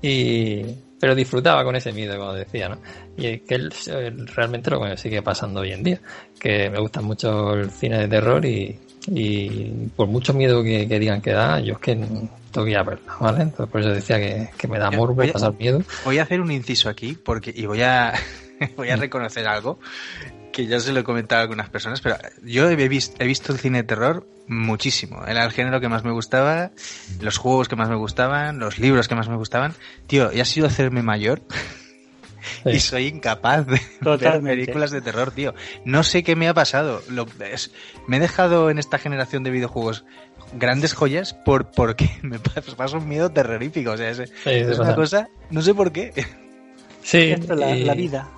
y 0.00 0.62
pero 0.98 1.14
disfrutaba 1.14 1.64
con 1.64 1.76
ese 1.76 1.92
miedo 1.92 2.16
como 2.18 2.32
decía 2.32 2.68
no 2.68 2.78
y 3.16 3.38
que 3.40 3.54
él, 3.54 3.72
él 3.88 4.26
realmente 4.28 4.70
lo 4.70 4.80
que 4.80 4.88
me 4.88 4.96
sigue 4.96 5.22
pasando 5.22 5.60
hoy 5.60 5.72
en 5.72 5.82
día 5.82 6.00
que 6.38 6.70
me 6.70 6.78
gusta 6.78 7.00
mucho 7.00 7.54
el 7.54 7.70
cine 7.70 7.98
de 8.00 8.08
terror 8.08 8.44
y, 8.44 8.78
y 9.08 9.88
por 9.96 10.08
mucho 10.08 10.34
miedo 10.34 10.62
que, 10.62 10.88
que, 10.88 10.98
digan 10.98 11.20
que 11.20 11.32
da, 11.32 11.60
yo 11.60 11.74
es 11.74 11.78
que 11.78 11.94
tengo 11.94 12.64
que 12.64 12.70
ir 12.70 12.78
a 12.78 12.82
verla, 12.82 13.16
¿vale? 13.20 13.42
Entonces 13.42 13.70
por 13.70 13.80
eso 13.80 13.90
decía 13.90 14.18
que, 14.18 14.50
que 14.56 14.68
me 14.68 14.78
da 14.78 14.90
morbo 14.90 15.22
a, 15.22 15.26
pasar 15.26 15.54
miedo. 15.58 15.82
Voy 16.04 16.18
a 16.18 16.22
hacer 16.22 16.40
un 16.40 16.50
inciso 16.50 16.88
aquí 16.88 17.14
porque 17.14 17.52
y 17.54 17.66
voy 17.66 17.82
a 17.82 18.14
voy 18.76 18.90
a 18.90 18.96
reconocer 18.96 19.46
algo 19.46 19.78
que 20.52 20.66
ya 20.66 20.80
se 20.80 20.92
lo 20.92 21.00
he 21.00 21.04
comentado 21.04 21.40
a 21.40 21.42
algunas 21.42 21.68
personas, 21.68 22.00
pero 22.00 22.16
yo 22.42 22.70
he 22.70 22.88
visto, 22.88 23.14
he 23.22 23.26
visto 23.26 23.52
el 23.52 23.58
cine 23.58 23.82
de 23.82 23.84
terror 23.84 24.26
muchísimo. 24.48 25.22
Era 25.26 25.44
el 25.44 25.52
género 25.52 25.80
que 25.80 25.88
más 25.90 26.02
me 26.02 26.12
gustaba, 26.12 26.70
los 27.20 27.36
juegos 27.36 27.68
que 27.68 27.76
más 27.76 27.90
me 27.90 27.96
gustaban, 27.96 28.58
los 28.58 28.78
libros 28.78 29.06
que 29.06 29.14
más 29.14 29.28
me 29.28 29.36
gustaban. 29.36 29.74
Tío, 30.06 30.32
y 30.32 30.40
ha 30.40 30.46
sido 30.46 30.66
hacerme 30.66 31.02
mayor. 31.02 31.42
Sí. 32.64 32.70
y 32.70 32.80
soy 32.80 33.06
incapaz 33.06 33.66
de 33.66 33.80
Totalmente. 34.02 34.48
ver 34.48 34.58
películas 34.58 34.90
de 34.90 35.00
terror, 35.00 35.30
tío. 35.30 35.54
No 35.84 36.02
sé 36.02 36.22
qué 36.22 36.36
me 36.36 36.48
ha 36.48 36.54
pasado. 36.54 37.02
Lo, 37.08 37.26
es, 37.40 37.72
me 38.06 38.16
he 38.16 38.20
dejado 38.20 38.70
en 38.70 38.78
esta 38.78 38.98
generación 38.98 39.42
de 39.42 39.50
videojuegos 39.50 40.04
grandes 40.54 40.94
joyas 40.94 41.34
por 41.34 41.70
porque 41.70 42.08
me 42.22 42.38
paso 42.38 42.98
un 42.98 43.08
miedo 43.08 43.30
terrorífico. 43.30 43.92
O 43.92 43.96
sea, 43.96 44.10
es, 44.10 44.18
sí, 44.18 44.50
es 44.50 44.78
una 44.78 44.94
cosa, 44.94 45.28
no 45.50 45.62
sé 45.62 45.74
por 45.74 45.92
qué. 45.92 46.12
Sí, 47.02 47.34
la, 47.48 47.74
la, 47.76 47.94
vida. 47.94 48.28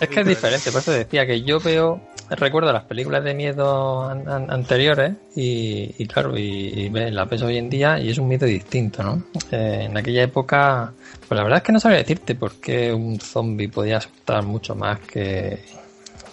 Es 0.00 0.08
que 0.08 0.20
es 0.20 0.26
diferente, 0.26 0.70
por 0.72 0.80
eso 0.80 0.92
decía 0.92 1.26
que 1.26 1.42
yo 1.42 1.60
veo, 1.60 2.00
recuerdo 2.30 2.72
las 2.72 2.84
películas 2.84 3.22
de 3.22 3.34
miedo 3.34 4.02
an, 4.02 4.28
an, 4.28 4.50
anteriores 4.50 5.12
y, 5.34 5.94
y, 5.98 6.06
claro, 6.06 6.36
y, 6.36 6.42
y 6.42 6.90
las 6.90 7.28
ves 7.28 7.42
hoy 7.42 7.56
en 7.56 7.70
día 7.70 7.98
y 8.00 8.10
es 8.10 8.18
un 8.18 8.28
miedo 8.28 8.46
distinto, 8.46 9.02
¿no? 9.02 9.22
Eh, 9.50 9.86
en 9.88 9.96
aquella 9.96 10.24
época, 10.24 10.92
pues 11.28 11.36
la 11.36 11.44
verdad 11.44 11.58
es 11.58 11.62
que 11.62 11.72
no 11.72 11.80
sabría 11.80 12.00
decirte 12.00 12.34
por 12.34 12.54
qué 12.56 12.92
un 12.92 13.20
zombie 13.20 13.68
podía 13.68 13.98
asustar 13.98 14.44
mucho 14.44 14.74
más 14.74 14.98
que, 15.00 15.60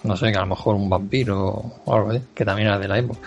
no 0.04 0.18
sé, 0.18 0.32
que 0.32 0.38
a 0.38 0.42
lo 0.42 0.48
mejor 0.48 0.76
un 0.76 0.90
vampiro 0.90 1.72
o 1.86 1.96
algo 1.96 2.12
así, 2.12 2.22
que 2.34 2.46
también 2.46 2.68
era 2.68 2.80
de 2.80 2.88
la 2.88 2.98
época. 3.00 3.20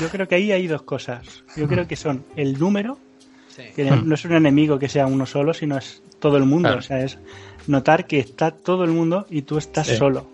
Yo 0.00 0.08
creo 0.08 0.28
que 0.28 0.36
ahí 0.36 0.52
hay 0.52 0.66
dos 0.66 0.82
cosas. 0.82 1.42
Yo 1.56 1.66
creo 1.68 1.86
que 1.86 1.96
son 1.96 2.24
el 2.36 2.58
número, 2.58 2.98
sí. 3.48 3.64
que 3.74 3.84
no 3.84 4.14
es 4.14 4.24
un 4.24 4.34
enemigo 4.34 4.78
que 4.78 4.88
sea 4.88 5.06
uno 5.06 5.26
solo, 5.26 5.52
sino 5.52 5.76
es 5.76 6.02
todo 6.20 6.36
el 6.36 6.44
mundo, 6.44 6.68
claro. 6.68 6.78
o 6.78 6.82
sea, 6.82 7.02
es 7.02 7.18
notar 7.66 8.06
que 8.06 8.18
está 8.18 8.50
todo 8.50 8.84
el 8.84 8.90
mundo 8.90 9.26
y 9.30 9.42
tú 9.42 9.58
estás 9.58 9.86
sí. 9.86 9.96
solo. 9.96 10.26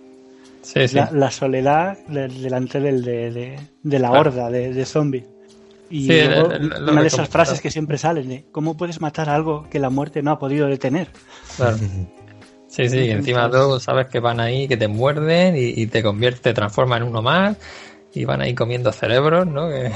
Sí, 0.62 0.88
sí. 0.88 0.96
La, 0.96 1.10
la, 1.12 1.30
soledad 1.30 1.98
delante 2.08 2.80
del, 2.80 3.02
de, 3.02 3.30
de, 3.30 3.60
de 3.82 3.98
la 3.98 4.12
horda 4.12 4.50
de, 4.50 4.72
de 4.74 4.84
zombies. 4.84 5.24
Y 5.90 6.02
sí, 6.02 6.22
luego, 6.22 6.50
el, 6.52 6.72
el, 6.72 6.82
una 6.82 7.00
de 7.00 7.06
esas 7.06 7.28
frases 7.28 7.60
que 7.60 7.70
siempre 7.70 7.96
salen 7.96 8.28
de 8.28 8.44
¿cómo 8.52 8.76
puedes 8.76 9.00
matar 9.00 9.30
algo 9.30 9.66
que 9.70 9.78
la 9.78 9.88
muerte 9.88 10.22
no 10.22 10.32
ha 10.32 10.38
podido 10.38 10.66
detener? 10.66 11.08
Claro. 11.56 11.78
Sí, 12.68 12.88
sí, 12.90 12.98
y 12.98 13.10
encima 13.10 13.50
tú 13.50 13.80
sabes 13.80 14.08
que 14.08 14.20
van 14.20 14.40
ahí, 14.40 14.68
que 14.68 14.76
te 14.76 14.88
muerden 14.88 15.56
y, 15.56 15.80
y, 15.80 15.86
te 15.86 16.02
convierte, 16.02 16.40
te 16.40 16.52
transforma 16.52 16.98
en 16.98 17.04
uno 17.04 17.22
más 17.22 17.56
y 18.12 18.26
van 18.26 18.42
ahí 18.42 18.54
comiendo 18.54 18.92
cerebros, 18.92 19.46
¿no? 19.46 19.70
Que... 19.70 19.90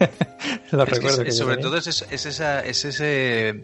Lo 0.70 0.84
es 0.84 0.88
recuerdo 0.88 1.18
que, 1.18 1.24
que 1.24 1.32
sobre 1.32 1.56
todo 1.56 1.76
es, 1.76 1.86
es, 1.86 2.26
esa, 2.26 2.60
es 2.60 2.84
ese 2.84 3.62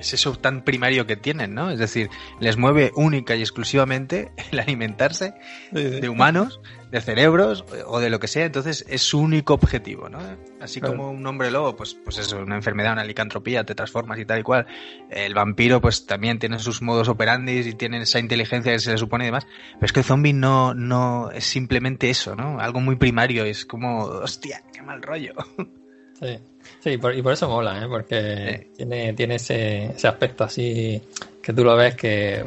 es 0.00 0.14
eso 0.14 0.34
tan 0.34 0.64
primario 0.64 1.06
que 1.06 1.16
tienen, 1.16 1.54
¿no? 1.54 1.70
Es 1.70 1.78
decir, 1.78 2.10
les 2.40 2.56
mueve 2.56 2.90
única 2.94 3.36
y 3.36 3.40
exclusivamente 3.40 4.32
el 4.50 4.58
alimentarse 4.58 5.34
sí, 5.72 5.78
sí. 5.78 6.00
de 6.00 6.08
humanos, 6.08 6.60
de 6.90 7.00
cerebros 7.00 7.64
o 7.86 8.00
de 8.00 8.10
lo 8.10 8.18
que 8.18 8.26
sea, 8.26 8.46
entonces 8.46 8.84
es 8.88 9.02
su 9.02 9.20
único 9.20 9.54
objetivo, 9.54 10.08
¿no? 10.08 10.18
Así 10.60 10.80
claro. 10.80 10.96
como 10.96 11.10
un 11.10 11.24
hombre 11.26 11.50
lobo, 11.50 11.76
pues, 11.76 11.94
pues 11.94 12.18
es 12.18 12.32
una 12.32 12.56
enfermedad, 12.56 12.94
una 12.94 13.04
licantropía, 13.04 13.64
te 13.64 13.74
transformas 13.74 14.18
y 14.18 14.24
tal 14.24 14.40
y 14.40 14.42
cual. 14.42 14.66
El 15.10 15.34
vampiro, 15.34 15.80
pues 15.80 16.06
también 16.06 16.38
tiene 16.38 16.58
sus 16.58 16.82
modos 16.82 17.08
operandis 17.08 17.66
y 17.66 17.74
tiene 17.74 18.02
esa 18.02 18.18
inteligencia 18.18 18.72
que 18.72 18.78
se 18.78 18.92
le 18.92 18.98
supone 18.98 19.24
y 19.24 19.28
demás. 19.28 19.46
Pero 19.74 19.86
es 19.86 19.92
que 19.92 20.00
el 20.00 20.06
zombie 20.06 20.32
no, 20.32 20.74
no 20.74 21.30
es 21.30 21.44
simplemente 21.44 22.10
eso, 22.10 22.34
¿no? 22.34 22.58
Algo 22.58 22.80
muy 22.80 22.96
primario, 22.96 23.44
es 23.44 23.66
como, 23.66 24.04
hostia, 24.04 24.62
qué 24.72 24.82
mal 24.82 25.02
rollo. 25.02 25.34
Sí. 26.20 26.38
Sí, 26.80 26.96
por, 26.98 27.14
y 27.14 27.22
por 27.22 27.32
eso 27.32 27.48
mola, 27.48 27.82
¿eh? 27.82 27.88
porque 27.88 28.66
sí. 28.66 28.72
tiene, 28.76 29.12
tiene 29.14 29.34
ese, 29.36 29.86
ese 29.86 30.08
aspecto 30.08 30.44
así 30.44 31.00
que 31.42 31.52
tú 31.52 31.64
lo 31.64 31.76
ves 31.76 31.94
que 31.94 32.44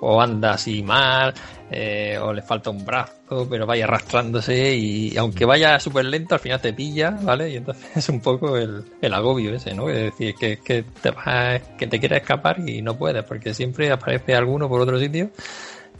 o 0.00 0.20
anda 0.20 0.52
así 0.52 0.82
mal, 0.82 1.32
eh, 1.70 2.18
o 2.20 2.32
le 2.32 2.42
falta 2.42 2.70
un 2.70 2.84
brazo, 2.84 3.46
pero 3.48 3.66
vaya 3.66 3.84
arrastrándose 3.84 4.74
y 4.74 5.16
aunque 5.16 5.44
vaya 5.44 5.80
súper 5.80 6.04
lento, 6.04 6.34
al 6.34 6.40
final 6.40 6.60
te 6.60 6.72
pilla, 6.72 7.18
¿vale? 7.22 7.50
Y 7.50 7.56
entonces 7.56 7.84
es 7.96 8.08
un 8.08 8.20
poco 8.20 8.56
el, 8.56 8.84
el 9.00 9.14
agobio 9.14 9.54
ese, 9.54 9.74
¿no? 9.74 9.88
Es 9.88 9.96
decir, 9.96 10.34
que, 10.34 10.58
que, 10.58 10.84
te 11.02 11.10
vas, 11.10 11.60
que 11.78 11.86
te 11.86 11.98
quieres 11.98 12.20
escapar 12.20 12.60
y 12.68 12.82
no 12.82 12.96
puedes, 12.96 13.24
porque 13.24 13.54
siempre 13.54 13.90
aparece 13.90 14.34
alguno 14.34 14.68
por 14.68 14.80
otro 14.80 14.98
sitio 14.98 15.30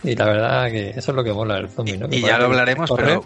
y 0.03 0.15
la 0.15 0.27
verdad 0.27 0.71
que 0.71 0.91
eso 0.91 1.11
es 1.13 1.17
lo 1.17 1.25
que 1.25 1.33
mola 1.33 1.59
el 1.59 1.69
zombie, 1.69 1.97
¿no? 1.97 2.07
y 2.11 2.21
ya 2.21 2.39
lo 2.39 2.47
hablaremos, 2.47 2.91
pero 2.95 3.25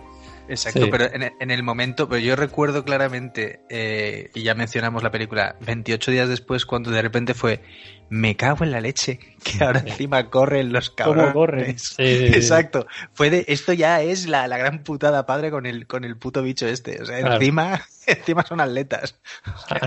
Exacto, 0.48 0.84
sí. 0.84 0.88
pero 0.90 1.04
en, 1.12 1.32
en, 1.38 1.50
el 1.50 1.62
momento, 1.62 2.08
pero 2.08 2.20
yo 2.20 2.34
recuerdo 2.36 2.84
claramente, 2.84 3.60
eh, 3.68 4.30
y 4.34 4.42
ya 4.42 4.54
mencionamos 4.54 5.02
la 5.02 5.10
película, 5.10 5.56
28 5.60 6.10
días 6.10 6.28
después, 6.28 6.66
cuando 6.66 6.90
de 6.90 7.02
repente 7.02 7.34
fue, 7.34 7.62
me 8.10 8.36
cago 8.36 8.64
en 8.64 8.72
la 8.72 8.80
leche, 8.80 9.18
que 9.44 9.64
ahora 9.64 9.82
encima 9.86 10.28
corren 10.28 10.72
los 10.72 10.90
cabrones. 10.90 11.22
¿Cómo 11.22 11.34
corren? 11.34 11.78
Sí, 11.78 12.02
Exacto. 12.02 12.86
Fue 13.14 13.30
de, 13.30 13.44
esto 13.48 13.72
ya 13.72 14.02
es 14.02 14.26
la, 14.26 14.48
la, 14.48 14.58
gran 14.58 14.82
putada 14.82 15.24
padre 15.24 15.50
con 15.50 15.64
el, 15.64 15.86
con 15.86 16.04
el 16.04 16.16
puto 16.18 16.42
bicho 16.42 16.66
este. 16.66 17.00
O 17.00 17.06
sea, 17.06 17.20
claro. 17.20 17.36
encima, 17.36 17.80
encima 18.06 18.44
son 18.44 18.60
atletas. 18.60 19.18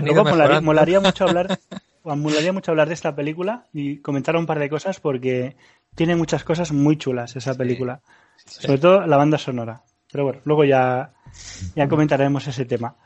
Luego 0.02 0.24
molaría, 0.24 0.60
molaría, 0.60 1.00
mucho 1.00 1.24
hablar, 1.24 1.58
molaría 2.02 2.52
mucho 2.52 2.72
hablar 2.72 2.88
de 2.88 2.94
esta 2.94 3.14
película 3.14 3.66
y 3.72 3.98
comentar 3.98 4.36
un 4.36 4.46
par 4.46 4.58
de 4.58 4.70
cosas 4.70 4.98
porque 4.98 5.56
tiene 5.94 6.16
muchas 6.16 6.42
cosas 6.42 6.72
muy 6.72 6.96
chulas 6.96 7.36
esa 7.36 7.54
película. 7.54 8.00
Sí. 8.46 8.66
Sobre 8.66 8.78
todo 8.78 9.06
la 9.06 9.16
banda 9.16 9.38
sonora. 9.38 9.82
Pero 10.14 10.26
bueno, 10.26 10.40
luego 10.44 10.64
ya, 10.64 11.12
ya 11.74 11.88
comentaremos 11.88 12.46
ese 12.46 12.64
tema. 12.66 12.96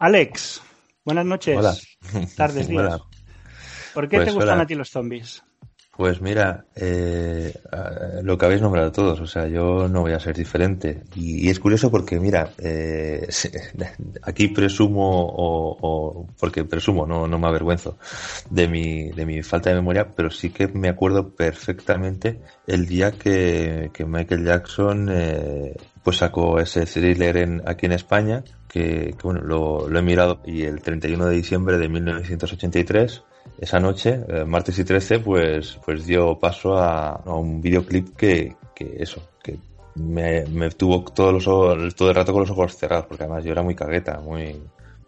Alex, 0.00 0.60
buenas 1.04 1.24
noches. 1.24 1.56
Hola. 1.56 1.76
Tardes, 2.36 2.66
días. 2.68 2.94
Hola. 2.94 3.04
¿Por 3.94 4.08
qué 4.08 4.16
pues, 4.16 4.26
te 4.26 4.34
gustan 4.34 4.54
hola. 4.54 4.62
a 4.64 4.66
ti 4.66 4.74
los 4.74 4.90
zombies? 4.90 5.44
Pues 6.00 6.22
mira, 6.22 6.64
eh, 6.76 7.52
lo 8.22 8.38
que 8.38 8.46
habéis 8.46 8.62
nombrado 8.62 8.90
todos, 8.90 9.20
o 9.20 9.26
sea, 9.26 9.46
yo 9.48 9.86
no 9.86 10.00
voy 10.00 10.12
a 10.12 10.18
ser 10.18 10.34
diferente. 10.34 11.02
Y, 11.14 11.46
y 11.46 11.50
es 11.50 11.60
curioso 11.60 11.90
porque, 11.90 12.18
mira, 12.18 12.52
eh, 12.56 13.28
aquí 14.22 14.48
presumo, 14.48 15.26
o, 15.30 16.26
porque 16.38 16.64
presumo, 16.64 17.04
no, 17.04 17.26
no 17.26 17.38
me 17.38 17.48
avergüenzo 17.48 17.98
de 18.48 18.66
mi, 18.66 19.10
de 19.10 19.26
mi 19.26 19.42
falta 19.42 19.68
de 19.68 19.76
memoria, 19.76 20.14
pero 20.16 20.30
sí 20.30 20.48
que 20.48 20.68
me 20.68 20.88
acuerdo 20.88 21.34
perfectamente 21.34 22.40
el 22.66 22.86
día 22.86 23.12
que, 23.12 23.90
que 23.92 24.06
Michael 24.06 24.46
Jackson 24.46 25.06
eh, 25.12 25.76
pues 26.02 26.16
sacó 26.16 26.60
ese 26.60 26.86
thriller 26.86 27.36
en, 27.36 27.62
aquí 27.66 27.84
en 27.84 27.92
España, 27.92 28.42
que, 28.70 29.14
que 29.18 29.22
bueno, 29.22 29.42
lo, 29.42 29.86
lo, 29.86 29.98
he 29.98 30.02
mirado, 30.02 30.40
y 30.46 30.62
el 30.62 30.80
31 30.80 31.26
de 31.26 31.34
diciembre 31.34 31.76
de 31.76 31.90
1983, 31.90 33.22
esa 33.58 33.78
noche, 33.78 34.20
eh, 34.28 34.44
martes 34.44 34.78
y 34.78 34.84
13, 34.84 35.20
pues, 35.20 35.78
pues 35.84 36.06
dio 36.06 36.38
paso 36.38 36.78
a, 36.78 37.10
a 37.10 37.34
un 37.34 37.60
videoclip 37.60 38.16
que, 38.16 38.56
que 38.74 38.96
eso, 38.98 39.22
que 39.42 39.58
me, 39.96 40.44
me 40.46 40.70
tuvo 40.70 41.04
todos 41.04 41.32
los, 41.44 41.94
todo 41.94 42.08
el 42.08 42.14
rato 42.14 42.32
con 42.32 42.42
los 42.42 42.50
ojos 42.50 42.76
cerrados, 42.76 43.06
porque 43.06 43.24
además 43.24 43.44
yo 43.44 43.52
era 43.52 43.62
muy 43.62 43.74
cagueta, 43.74 44.18
muy, 44.20 44.60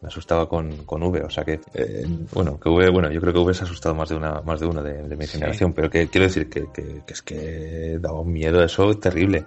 me 0.02 0.08
asustaba 0.08 0.48
con, 0.48 0.84
con 0.84 1.02
V, 1.02 1.22
o 1.22 1.30
sea 1.30 1.44
que, 1.44 1.60
eh, 1.74 2.04
bueno, 2.32 2.58
que 2.58 2.68
V, 2.68 2.90
bueno, 2.90 3.10
yo 3.10 3.20
creo 3.20 3.32
que 3.32 3.38
V 3.38 3.54
se 3.54 3.62
ha 3.62 3.66
asustado 3.66 3.94
más 3.94 4.08
de 4.08 4.16
una, 4.16 4.40
más 4.42 4.60
de 4.60 4.66
uno 4.66 4.82
de, 4.82 5.16
mi 5.16 5.26
generación, 5.26 5.72
pero 5.72 5.88
que 5.88 6.08
quiero 6.08 6.26
decir 6.26 6.50
que, 6.50 6.66
que, 6.72 7.02
que, 7.06 7.12
es 7.12 7.22
que 7.22 7.98
daba 8.00 8.20
un 8.20 8.32
miedo 8.32 8.62
eso 8.62 8.92
terrible. 8.98 9.46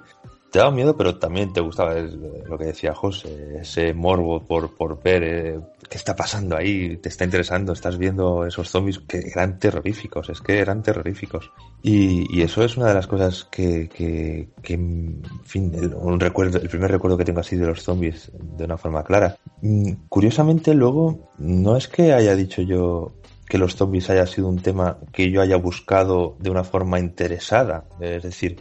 Te 0.51 0.59
daba 0.59 0.71
miedo, 0.71 0.95
pero 0.95 1.17
también 1.17 1.51
te 1.51 1.59
gustaba 1.59 1.95
lo 1.95 2.57
que 2.57 2.65
decía 2.65 2.93
José, 2.93 3.57
ese 3.59 3.93
morbo 3.93 4.39
por, 4.39 4.73
por 4.73 5.03
ver 5.03 5.23
eh, 5.23 5.59
qué 5.89 5.97
está 5.97 6.15
pasando 6.15 6.55
ahí, 6.57 6.97
te 6.97 7.09
está 7.09 7.25
interesando, 7.25 7.73
estás 7.73 7.97
viendo 7.97 8.45
esos 8.45 8.69
zombies 8.69 8.99
que 8.99 9.19
eran 9.19 9.59
terroríficos, 9.59 10.29
es 10.29 10.41
que 10.41 10.59
eran 10.59 10.81
terroríficos. 10.81 11.51
Y, 11.81 12.41
eso 12.41 12.63
es 12.63 12.77
una 12.77 12.87
de 12.87 12.93
las 12.93 13.07
cosas 13.07 13.45
que, 13.45 13.89
que, 13.89 14.73
en 14.73 15.21
fin, 15.43 15.71
el, 15.73 15.93
un 15.93 16.19
recuerdo, 16.19 16.59
el 16.59 16.69
primer 16.69 16.91
recuerdo 16.91 17.17
que 17.17 17.25
tengo 17.25 17.39
así 17.39 17.55
de 17.55 17.67
los 17.67 17.83
zombies 17.83 18.31
de 18.33 18.65
una 18.65 18.77
forma 18.77 19.03
clara. 19.03 19.37
Mm, 19.61 19.93
curiosamente 20.09 20.73
luego, 20.73 21.31
no 21.37 21.75
es 21.75 21.87
que 21.87 22.13
haya 22.13 22.35
dicho 22.35 22.61
yo 22.61 23.13
que 23.47 23.57
los 23.57 23.75
zombies 23.75 24.09
haya 24.09 24.25
sido 24.25 24.47
un 24.47 24.61
tema 24.61 24.97
que 25.11 25.29
yo 25.29 25.41
haya 25.41 25.57
buscado 25.57 26.35
de 26.39 26.49
una 26.49 26.63
forma 26.63 26.99
interesada, 26.99 27.85
es 27.99 28.23
decir, 28.23 28.57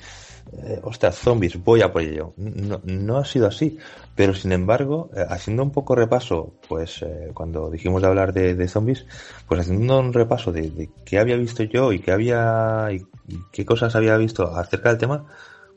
eh, 0.52 0.80
ostras, 0.82 1.16
zombies, 1.16 1.62
voy 1.62 1.82
a 1.82 1.92
por 1.92 2.02
ello. 2.02 2.34
No, 2.36 3.18
ha 3.18 3.24
sido 3.24 3.46
así. 3.46 3.78
Pero 4.14 4.34
sin 4.34 4.52
embargo, 4.52 5.10
eh, 5.16 5.24
haciendo 5.28 5.62
un 5.62 5.72
poco 5.72 5.94
repaso, 5.94 6.54
pues 6.68 7.02
eh, 7.02 7.30
cuando 7.34 7.70
dijimos 7.70 8.02
de 8.02 8.08
hablar 8.08 8.32
de, 8.32 8.68
zombies, 8.68 9.06
pues 9.48 9.60
haciendo 9.60 9.98
un 9.98 10.12
repaso 10.12 10.52
de, 10.52 10.90
qué 11.04 11.18
había 11.18 11.36
visto 11.36 11.64
yo 11.64 11.92
y 11.92 11.98
qué 11.98 12.12
había 12.12 12.88
y, 12.92 13.04
qué 13.52 13.64
cosas 13.64 13.96
había 13.96 14.16
visto 14.16 14.54
acerca 14.54 14.90
del 14.90 14.98
tema, 14.98 15.26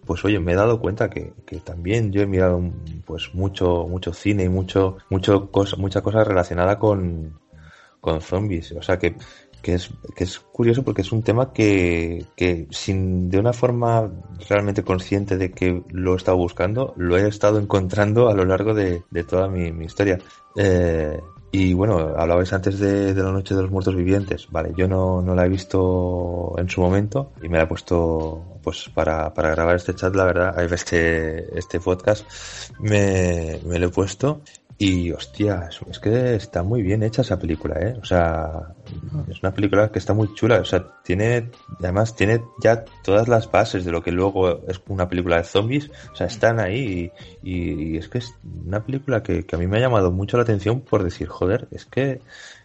pues 0.05 0.23
oye, 0.23 0.39
me 0.39 0.53
he 0.53 0.55
dado 0.55 0.79
cuenta 0.79 1.09
que, 1.09 1.33
que 1.45 1.57
también 1.59 2.11
yo 2.11 2.21
he 2.21 2.27
mirado 2.27 2.61
pues 3.05 3.33
mucho, 3.33 3.87
mucho 3.87 4.13
cine 4.13 4.43
y 4.43 4.49
mucho, 4.49 4.97
mucho 5.09 5.51
cosa, 5.51 5.75
mucha 5.77 6.01
cosa 6.01 6.23
relacionada 6.23 6.77
con, 6.77 7.39
con 7.99 8.21
zombies. 8.21 8.71
O 8.73 8.81
sea 8.81 8.97
que 8.97 9.15
que 9.61 9.73
es, 9.73 9.89
que 10.15 10.23
es 10.23 10.39
curioso 10.39 10.83
porque 10.83 11.01
es 11.01 11.11
un 11.11 11.23
tema 11.23 11.53
que, 11.53 12.25
que 12.35 12.67
sin 12.71 13.29
de 13.29 13.39
una 13.39 13.53
forma 13.53 14.11
realmente 14.49 14.83
consciente 14.83 15.37
de 15.37 15.51
que 15.51 15.83
lo 15.89 16.13
he 16.13 16.17
estado 16.17 16.37
buscando, 16.37 16.93
lo 16.97 17.17
he 17.17 17.27
estado 17.27 17.59
encontrando 17.59 18.29
a 18.29 18.33
lo 18.33 18.45
largo 18.45 18.73
de, 18.73 19.03
de 19.09 19.23
toda 19.23 19.47
mi, 19.47 19.67
historia. 19.85 20.19
Eh, 20.55 21.19
y 21.51 21.73
bueno, 21.73 22.13
hablabais 22.17 22.51
antes 22.51 22.77
de, 22.79 23.13
de, 23.13 23.23
la 23.23 23.31
Noche 23.31 23.55
de 23.55 23.61
los 23.61 23.71
Muertos 23.71 23.95
Vivientes. 23.95 24.47
Vale, 24.51 24.73
yo 24.75 24.87
no, 24.87 25.21
no 25.21 25.33
la 25.33 25.45
he 25.45 25.49
visto 25.49 26.53
en 26.57 26.69
su 26.69 26.81
momento 26.81 27.31
y 27.41 27.47
me 27.47 27.57
la 27.57 27.63
he 27.63 27.67
puesto 27.67 28.59
pues 28.61 28.89
para, 28.93 29.33
para 29.33 29.51
grabar 29.51 29.77
este 29.77 29.95
chat, 29.95 30.13
la 30.13 30.25
verdad, 30.25 30.61
este, 30.73 31.57
este 31.57 31.79
podcast, 31.79 32.25
me 32.79 33.59
lo 33.63 33.87
he 33.87 33.89
puesto 33.89 34.41
y 34.79 35.11
hostia, 35.11 35.69
es 35.89 35.99
que 35.99 36.35
está 36.35 36.61
muy 36.61 36.83
bien 36.83 37.01
hecha 37.01 37.23
esa 37.23 37.39
película, 37.39 37.79
¿eh? 37.79 37.97
O 37.99 38.05
sea, 38.05 38.75
es 39.27 39.41
una 39.41 39.51
película 39.51 39.91
que 39.91 39.97
está 39.97 40.13
muy 40.13 40.31
chula. 40.35 40.59
O 40.59 40.65
sea, 40.65 41.01
tiene, 41.03 41.49
además 41.79 42.15
tiene 42.15 42.43
ya 42.61 42.85
todas 43.03 43.27
las 43.27 43.49
bases 43.49 43.85
de 43.85 43.91
lo 43.91 44.03
que 44.03 44.11
luego 44.11 44.67
es 44.67 44.79
una 44.87 45.09
película 45.09 45.37
de 45.37 45.45
zombies. 45.45 45.89
O 46.13 46.15
sea, 46.15 46.27
están 46.27 46.59
ahí 46.59 47.11
y, 47.41 47.97
es 47.97 48.07
que 48.07 48.19
es 48.19 48.35
una 48.67 48.85
película 48.85 49.23
que, 49.23 49.47
que, 49.47 49.55
a 49.55 49.59
mí 49.59 49.65
me 49.65 49.77
ha 49.77 49.81
llamado 49.81 50.11
mucho 50.11 50.37
la 50.37 50.43
atención 50.43 50.81
por 50.81 51.03
decir, 51.03 51.27
joder, 51.27 51.67
es 51.71 51.85
que 51.85 52.21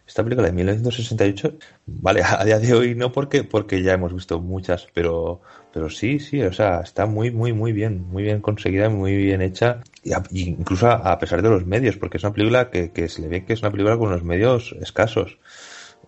esta 0.07 0.23
película 0.23 0.49
de 0.49 0.52
1968, 0.52 1.54
vale, 1.87 2.23
a 2.26 2.45
día 2.45 2.59
de 2.59 2.75
hoy 2.75 2.95
no 2.95 3.11
porque, 3.11 3.45
porque 3.45 3.83
ya 3.83 3.95
hemos 3.95 4.12
visto 4.12 4.38
muchas, 4.38 4.87
pero, 4.92 5.40
pero 5.73 5.88
sí, 5.88 6.19
sí, 6.19 6.43
o 6.43 6.52
sea, 6.52 6.81
está 6.81 7.07
muy, 7.07 7.31
muy, 7.31 7.52
muy 7.52 7.73
bien, 7.73 8.07
muy 8.09 8.23
bien 8.23 8.41
conseguida, 8.41 8.88
muy 8.88 9.17
bien 9.17 9.43
hecha, 9.43 9.81
y 10.31 10.50
incluso 10.50 10.88
a, 10.88 11.19
pesar 11.19 11.43
de 11.43 11.49
los 11.49 11.67
medios, 11.67 11.97
porque 11.97 12.19
es 12.19 12.25
una 12.25 12.33
película 12.33 12.71
que, 12.71 12.91
que, 12.91 13.09
se 13.09 13.23
le 13.23 13.29
ve 13.29 13.45
que 13.45 13.55
es 13.55 13.62
una 13.62 13.71
película 13.71 13.97
con 13.97 14.11
los 14.11 14.23
medios 14.23 14.75
escasos, 14.81 15.38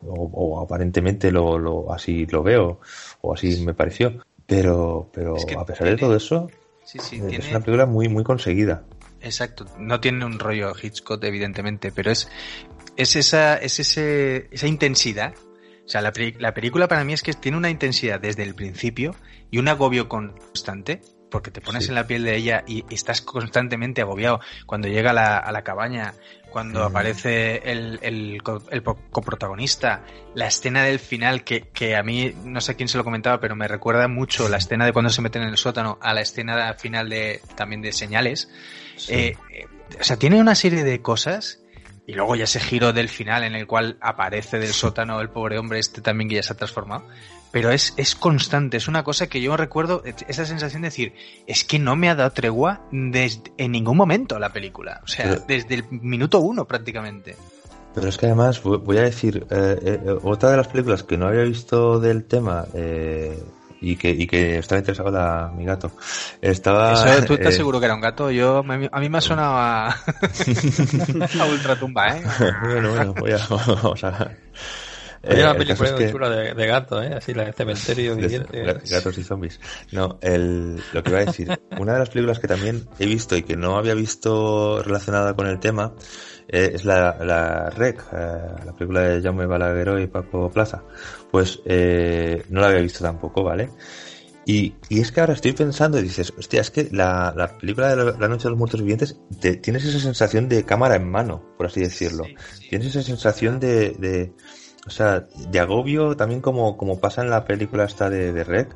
o, 0.07 0.61
aparentemente 0.61 1.31
lo, 1.31 1.59
lo, 1.59 1.93
así 1.93 2.27
lo 2.27 2.43
veo, 2.43 2.81
o 3.23 3.35
así 3.35 3.65
me 3.65 3.75
pareció, 3.75 4.25
pero, 4.47 5.09
pero 5.13 5.37
a 5.59 5.65
pesar 5.65 5.89
de 5.89 5.97
todo 5.97 6.15
eso, 6.17 6.51
es 6.93 7.13
una 7.13 7.61
película 7.61 7.87
muy, 7.87 8.09
muy 8.09 8.25
conseguida. 8.25 8.85
Exacto, 9.23 9.65
no 9.79 10.01
tiene 10.01 10.27
un 10.27 10.39
rollo 10.39 10.75
Hitchcock 10.81 11.25
evidentemente, 11.25 11.91
pero 11.91 12.11
es 12.11 12.29
es 12.97 13.17
esa, 13.17 13.57
es 13.57 13.81
ese, 13.81 14.49
esa 14.51 14.67
intensidad. 14.67 15.35
O 15.85 15.89
sea, 15.89 16.01
la, 16.01 16.13
la 16.39 16.55
película 16.55 16.89
para 16.89 17.05
mí 17.05 17.13
es 17.13 17.23
que 17.23 17.33
tiene 17.35 17.59
una 17.59 17.71
intensidad 17.71 18.21
desde 18.21 18.43
el 18.43 18.55
principio 18.55 19.15
y 19.55 19.59
un 19.59 19.69
agobio 19.69 20.09
constante 20.09 21.01
porque 21.31 21.53
te 21.53 21.61
pones 21.61 21.89
en 21.89 21.95
la 21.95 22.09
piel 22.09 22.25
de 22.25 22.35
ella 22.35 22.65
y, 22.67 22.85
estás 22.93 23.21
constantemente 23.21 24.03
agobiado. 24.03 24.41
Cuando 24.67 24.89
llega 24.89 25.11
a 25.11 25.15
la, 25.15 25.39
a 25.39 25.53
la 25.53 25.63
cabaña, 25.63 26.15
cuando 26.51 26.83
aparece 26.83 27.59
el, 27.71 28.01
el, 28.03 28.43
el, 28.71 28.83
coprotagonista, 28.83 30.03
la 30.35 30.49
escena 30.49 30.83
del 30.83 30.99
final, 30.99 31.45
que, 31.45 31.69
que, 31.69 31.95
a 31.95 32.03
mí, 32.03 32.35
no 32.45 32.61
sé 32.61 32.75
quién 32.75 32.89
se 32.89 32.99
lo 32.99 33.05
comentaba, 33.05 33.39
pero 33.39 33.55
me 33.55 33.69
recuerda 33.69 34.09
mucho 34.09 34.49
la 34.49 34.57
escena 34.57 34.87
de 34.87 34.93
cuando 34.93 35.11
se 35.11 35.23
meten 35.23 35.43
en 35.43 35.51
el 35.51 35.57
sótano 35.57 35.99
a 36.01 36.15
la 36.15 36.23
escena 36.23 36.75
final 36.75 37.09
de 37.09 37.41
también 37.55 37.81
de 37.81 37.93
señales. 37.93 38.51
Eh, 39.09 39.37
eh, 39.53 39.67
o 40.01 40.03
sea, 40.03 40.17
tiene 40.17 40.41
una 40.41 40.57
serie 40.57 40.83
de 40.83 41.01
cosas 41.01 41.61
y 42.09 42.15
luego 42.15 42.35
ya 42.35 42.45
ese 42.45 42.59
giro 42.59 42.93
del 42.93 43.09
final 43.09 43.45
en 43.45 43.55
el 43.55 43.69
cual 43.69 43.99
aparece 44.01 44.59
del 44.59 44.73
sótano 44.73 45.21
el 45.21 45.31
pobre 45.31 45.59
hombre 45.59 45.79
este 45.79 46.01
también 46.01 46.29
que 46.29 46.35
ya 46.35 46.43
se 46.43 46.53
ha 46.53 46.57
transformado. 46.57 47.07
Pero 47.55 47.71
es, 47.71 47.95
es 47.97 48.17
constante, 48.17 48.79
es 48.79 48.89
una 48.89 49.05
cosa 49.05 49.29
que 49.29 49.41
yo 49.41 49.57
recuerdo, 49.57 50.03
esa 50.27 50.45
sensación 50.45 50.83
de 50.83 50.89
decir, 50.89 51.13
es 51.47 51.63
que 51.63 51.79
no 51.79 51.95
me 51.95 52.11
ha 52.11 52.17
dado 52.17 52.33
tregua 52.33 52.81
desde, 52.91 53.43
en 53.59 53.71
ningún 53.71 53.97
momento 53.97 54.41
la 54.41 54.53
película. 54.53 55.01
O 55.05 55.07
sea, 55.07 55.37
desde 55.47 55.77
el 55.77 55.85
minuto 55.89 56.41
uno 56.41 56.65
prácticamente. 56.65 57.37
Pero 57.95 58.09
es 58.09 58.19
que 58.19 58.27
además, 58.27 58.61
voy 58.61 58.99
a 58.99 59.03
decir, 59.03 59.47
eh, 59.51 59.79
eh, 59.85 60.17
otra 60.25 60.51
de 60.51 60.57
las 60.57 60.67
películas 60.67 61.05
que 61.05 61.17
no 61.17 61.29
había 61.29 61.45
visto 61.45 62.01
del 62.01 62.25
tema, 62.25 62.65
eh, 62.75 63.41
y 63.81 63.95
que, 63.95 64.11
y 64.11 64.27
que 64.27 64.59
estaba 64.59 64.81
interesado 64.81 65.13
la, 65.13 65.53
mi 65.55 65.65
gato. 65.65 65.93
Estaba, 66.43 66.93
Eso, 66.95 67.25
¿Tú 67.25 67.35
estás 67.35 67.55
eh, 67.55 67.59
seguro 67.59 67.79
que 67.79 67.87
era 67.87 67.95
un 67.95 68.01
gato? 68.01 68.33
Yo, 68.33 68.65
a 68.67 68.99
mí 69.01 69.09
me 69.09 69.19
ha 69.19 69.21
sonado 69.21 69.55
a, 69.55 69.91
a 71.41 71.45
ultratumba, 71.53 72.17
¿eh? 72.17 72.23
bueno, 72.65 72.91
bueno, 72.91 73.15
voy 73.15 73.31
a, 73.31 73.39
vamos 73.49 74.03
a... 74.03 74.33
Hay 75.29 75.41
una 75.41 75.55
película 75.55 75.93
muy 75.93 76.11
chula 76.11 76.31
de, 76.31 76.55
de, 76.55 76.67
gato, 76.67 77.03
¿eh? 77.03 77.15
Así, 77.15 77.35
la 77.35 77.45
de 77.45 77.53
cementerio 77.53 78.17
viviente. 78.17 78.63
Gatos 78.63 79.19
y 79.19 79.25
zombies. 79.25 79.61
No, 79.93 80.19
el, 80.21 80.77
lo 80.93 81.03
que 81.03 81.11
iba 81.11 81.21
a 81.21 81.25
decir, 81.25 81.49
una 81.79 81.95
de 81.95 81.99
las 81.99 82.11
películas 82.11 82.39
que 82.39 82.49
también 82.49 82.87
he 82.99 83.07
visto 83.07 83.37
y 83.37 83.43
que 83.43 83.57
no 83.57 83.77
había 83.77 83.95
visto 83.95 84.83
relacionada 84.83 85.35
con 85.35 85.47
el 85.47 85.59
tema 85.61 85.95
eh, 86.49 86.73
es 86.75 86.85
la, 86.85 87.17
la 87.25 87.71
REC, 87.71 88.01
eh, 88.13 88.39
la 88.67 88.73
película 88.73 89.01
de 89.01 89.23
Jaume 89.23 89.47
Balagueró 89.47 89.99
y 89.99 90.07
Paco 90.07 90.51
Plaza. 90.51 90.83
Pues 91.31 91.61
eh, 91.65 92.45
no 92.51 92.61
la 92.61 92.69
había 92.69 92.81
visto 92.81 93.03
tampoco, 93.03 93.43
¿vale? 93.43 93.71
Y, 94.47 94.75
y, 94.91 95.01
es 95.01 95.11
que 95.11 95.21
ahora 95.21 95.33
estoy 95.33 95.53
pensando 95.53 95.99
y 95.99 96.03
dices, 96.03 96.33
hostia, 96.37 96.61
es 96.61 96.71
que 96.71 96.89
la, 96.93 97.33
la 97.35 97.57
película 97.57 97.97
de 97.97 98.19
la, 98.19 98.29
Noche 98.29 98.45
de 98.45 98.51
los 98.51 98.59
Muertos 98.59 98.81
Vivientes 98.81 99.19
te, 99.41 99.57
tienes 99.57 99.87
esa 99.87 99.99
sensación 99.99 100.51
de 100.51 100.65
cámara 100.65 100.97
en 100.97 101.11
mano, 101.11 101.43
por 101.57 101.67
así 101.67 101.81
decirlo. 101.81 102.25
Tienes 102.69 102.89
esa 102.89 103.03
sensación 103.03 103.59
de, 103.59 103.93
de, 103.93 104.35
o 104.87 104.91
sea, 104.91 105.21
de 105.21 105.61
agobio 105.61 106.17
también 106.17 106.41
como, 106.41 106.77
como 106.77 107.01
pasa 107.01 107.23
en 107.23 107.31
la 107.31 107.45
película 107.45 107.85
esta 107.85 108.11
de, 108.11 108.33
de 108.33 108.45
Red 108.45 108.69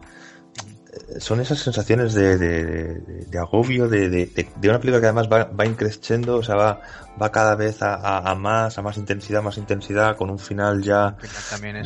son 1.19 1.41
esas 1.41 1.59
sensaciones 1.59 2.15
de, 2.15 2.39
de, 2.39 3.39
agobio, 3.39 3.89
de, 3.89 4.09
de, 4.09 4.69
una 4.69 4.79
película 4.79 5.01
que 5.01 5.07
además 5.07 5.29
va, 5.31 5.45
va 5.45 5.67
increciendo, 5.67 6.37
o 6.37 6.43
sea, 6.43 6.57
va, 6.57 6.81
va 7.21 7.33
cada 7.33 7.55
vez 7.55 7.79
a, 7.81 8.35
más, 8.35 8.79
a 8.79 8.83
más 8.83 8.97
intensidad, 8.97 9.43
más 9.43 9.59
intensidad, 9.59 10.17
con 10.17 10.31
un 10.31 10.39
final 10.39 10.83
ya 10.83 11.17
también 11.51 11.77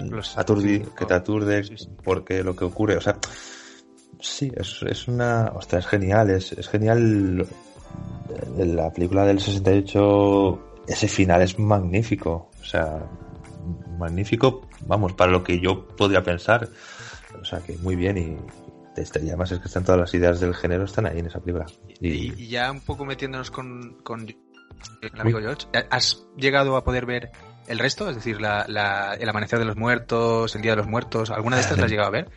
que 0.96 1.04
te 1.04 1.14
aturde 1.14 1.64
porque 2.02 2.42
lo 2.42 2.56
que 2.56 2.64
ocurre, 2.64 2.96
o 2.96 3.00
sea, 3.00 3.16
sí, 4.20 4.52
es, 4.56 4.80
es 4.82 5.08
una, 5.08 5.52
sea, 5.68 5.78
es 5.78 5.86
genial, 5.86 6.30
es, 6.30 6.52
es 6.52 6.68
genial 6.68 7.46
la 8.56 8.90
película 8.90 9.24
del 9.24 9.40
68, 9.40 10.82
ese 10.86 11.08
final 11.08 11.42
es 11.42 11.58
magnífico, 11.58 12.50
o 12.60 12.64
sea, 12.64 13.08
magnífico, 13.98 14.68
vamos, 14.86 15.12
para 15.14 15.30
lo 15.30 15.42
que 15.42 15.60
yo 15.60 15.86
podría 15.88 16.22
pensar, 16.22 16.68
o 17.40 17.44
sea, 17.44 17.60
que 17.60 17.76
muy 17.78 17.96
bien 17.96 18.18
y, 18.18 18.36
y 18.96 19.28
además 19.28 19.52
es 19.52 19.60
que 19.60 19.68
están 19.68 19.84
todas 19.84 20.00
las 20.00 20.14
ideas 20.14 20.40
del 20.40 20.54
género 20.54 20.84
están 20.84 21.06
ahí 21.06 21.18
en 21.18 21.26
esa 21.26 21.40
película. 21.40 21.66
Y, 22.00 22.48
ya 22.48 22.70
un 22.70 22.80
poco 22.80 23.04
metiéndonos 23.04 23.50
con, 23.50 23.98
con 24.02 24.26
el 24.28 25.20
amigo 25.20 25.40
George, 25.40 25.66
¿has 25.90 26.26
llegado 26.36 26.76
a 26.76 26.84
poder 26.84 27.06
ver 27.06 27.30
el 27.68 27.78
resto? 27.78 28.08
Es 28.08 28.16
decir, 28.16 28.40
la, 28.40 28.66
la, 28.68 29.14
el 29.14 29.28
amanecer 29.28 29.58
de 29.58 29.64
los 29.64 29.76
muertos, 29.76 30.54
el 30.54 30.62
día 30.62 30.72
de 30.72 30.78
los 30.78 30.86
muertos, 30.86 31.30
¿alguna 31.30 31.56
de 31.56 31.62
estas 31.62 31.78
las 31.78 31.86
has 31.86 31.90
llegado 31.90 32.08
a 32.08 32.12
ver? 32.12 32.30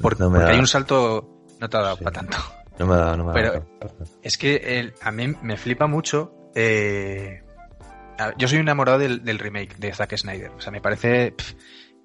Porque, 0.00 0.22
hay 0.22 0.58
un 0.58 0.66
salto, 0.66 1.46
no 1.60 1.68
te 1.68 1.76
ha 1.76 1.80
dado 1.80 1.96
para 1.96 2.10
tanto. 2.10 2.36
No 2.78 2.86
me 2.86 2.94
ha 2.94 2.98
dado, 2.98 3.16
no 3.16 3.24
me 3.24 3.30
ha 3.30 3.42
dado. 3.42 3.66
Pero 3.80 4.06
es 4.22 4.36
que 4.36 4.56
el, 4.80 4.94
a 5.00 5.12
mí 5.12 5.28
me 5.42 5.56
flipa 5.56 5.86
mucho. 5.86 6.34
Eh, 6.54 7.41
yo 8.36 8.48
soy 8.48 8.58
un 8.58 8.62
enamorado 8.62 8.98
del, 8.98 9.24
del, 9.24 9.38
remake 9.38 9.76
de 9.76 9.92
Zack 9.94 10.16
Snyder. 10.16 10.50
O 10.50 10.60
sea, 10.60 10.72
me 10.72 10.80
parece 10.80 11.34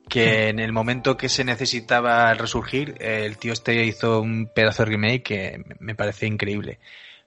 que 0.08 0.50
en 0.50 0.60
el 0.60 0.72
momento 0.72 1.18
que 1.18 1.30
se 1.30 1.44
necesitaba 1.44 2.34
resurgir, 2.34 2.96
el 3.00 3.38
tío 3.38 3.54
este 3.54 3.86
hizo 3.86 4.22
un 4.22 4.50
pedazo 4.54 4.84
de 4.84 4.92
remake 4.92 5.24
que 5.24 5.64
me 5.80 5.96
parece 5.96 6.28
increíble. 6.28 6.80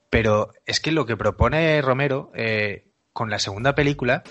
Pero 0.09 0.53
es 0.66 0.81
que 0.81 0.92
lo 0.92 1.07
que 1.07 1.16
propone 1.16 1.81
Romero 1.83 2.33
eh, 2.35 2.88
con 3.12 3.31
la 3.31 3.38
segunda 3.38 3.74
película 3.74 4.22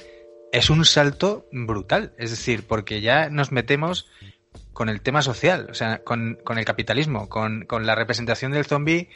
es 0.52 0.70
un 0.70 0.84
salto 0.84 1.48
brutal. 1.52 2.14
Es 2.18 2.32
decir, 2.32 2.68
porque 2.68 3.02
ya 3.02 3.30
nos 3.30 3.52
metemos 3.52 4.10
con 4.80 4.88
el 4.88 5.02
tema 5.02 5.22
social, 5.22 5.68
o 5.70 5.74
sea, 5.74 6.06
con, 6.06 6.40
con 6.46 6.58
el 6.58 6.64
capitalismo, 6.64 7.28
con, 7.28 7.66
con, 7.66 7.86
la 7.86 7.96
representación 7.96 8.54
del 8.54 8.64
zombie 8.64 9.10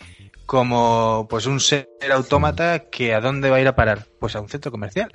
como 0.46 1.26
pues 1.30 1.46
un 1.46 1.62
ser 1.62 1.88
autómata 2.12 2.90
que 2.90 3.14
a 3.14 3.22
dónde 3.22 3.50
va 3.50 3.56
a 3.56 3.62
ir 3.62 3.68
a 3.70 3.74
parar, 3.78 4.06
pues 4.20 4.36
a 4.36 4.42
un 4.42 4.50
centro 4.50 4.72
comercial, 4.72 5.10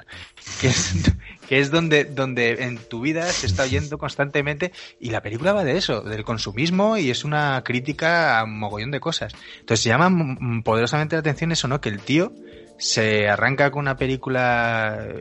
que 0.59 0.69
es, 0.69 0.95
que 1.51 1.61
es 1.61 1.71
donde, 1.71 2.07
donde 2.07 2.65
en 2.65 2.79
tu 2.79 3.03
vida 3.03 3.27
se 3.27 3.47
está 3.47 3.65
oyendo 3.65 3.99
constantemente 3.99 4.73
y 4.99 5.11
la 5.11 5.21
película 5.21 5.53
va 5.53 5.65
de 5.65 5.77
eso, 5.77 6.01
del 6.01 6.25
consumismo 6.25 6.97
y 6.97 7.11
es 7.11 7.25
una 7.25 7.63
crítica 7.63 8.41
a 8.41 8.45
un 8.45 8.59
mogollón 8.59 8.91
de 8.91 9.01
cosas. 9.01 9.35
Entonces 9.61 9.85
llama 9.85 10.11
poderosamente 10.65 11.17
la 11.17 11.21
atención 11.21 11.53
eso, 11.53 11.69
¿no? 11.69 11.83
Que 11.83 11.91
el 11.91 12.01
tío 12.01 12.33
se 12.79 13.29
arranca 13.29 13.71
con 13.71 13.81
una 13.81 13.99
película 13.99 15.13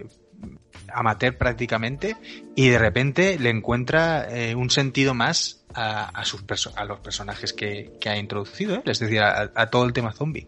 amateur 0.94 1.38
prácticamente 1.38 2.16
y 2.56 2.70
de 2.70 2.78
repente 2.80 3.38
le 3.40 3.50
encuentra 3.50 4.28
eh, 4.30 4.56
un 4.56 4.70
sentido 4.70 5.14
más 5.14 5.64
a, 5.74 6.10
a 6.10 6.26
sus 6.26 6.44
a 6.76 6.86
los 6.86 7.00
personajes 7.00 7.54
que, 7.54 7.94
que 8.00 8.10
ha 8.10 8.18
introducido, 8.18 8.76
¿eh? 8.76 8.82
es 8.86 9.00
decir, 9.00 9.20
a, 9.22 9.52
a, 9.54 9.70
todo 9.70 9.86
el 9.86 9.94
tema 9.94 10.12
zombie. 10.12 10.48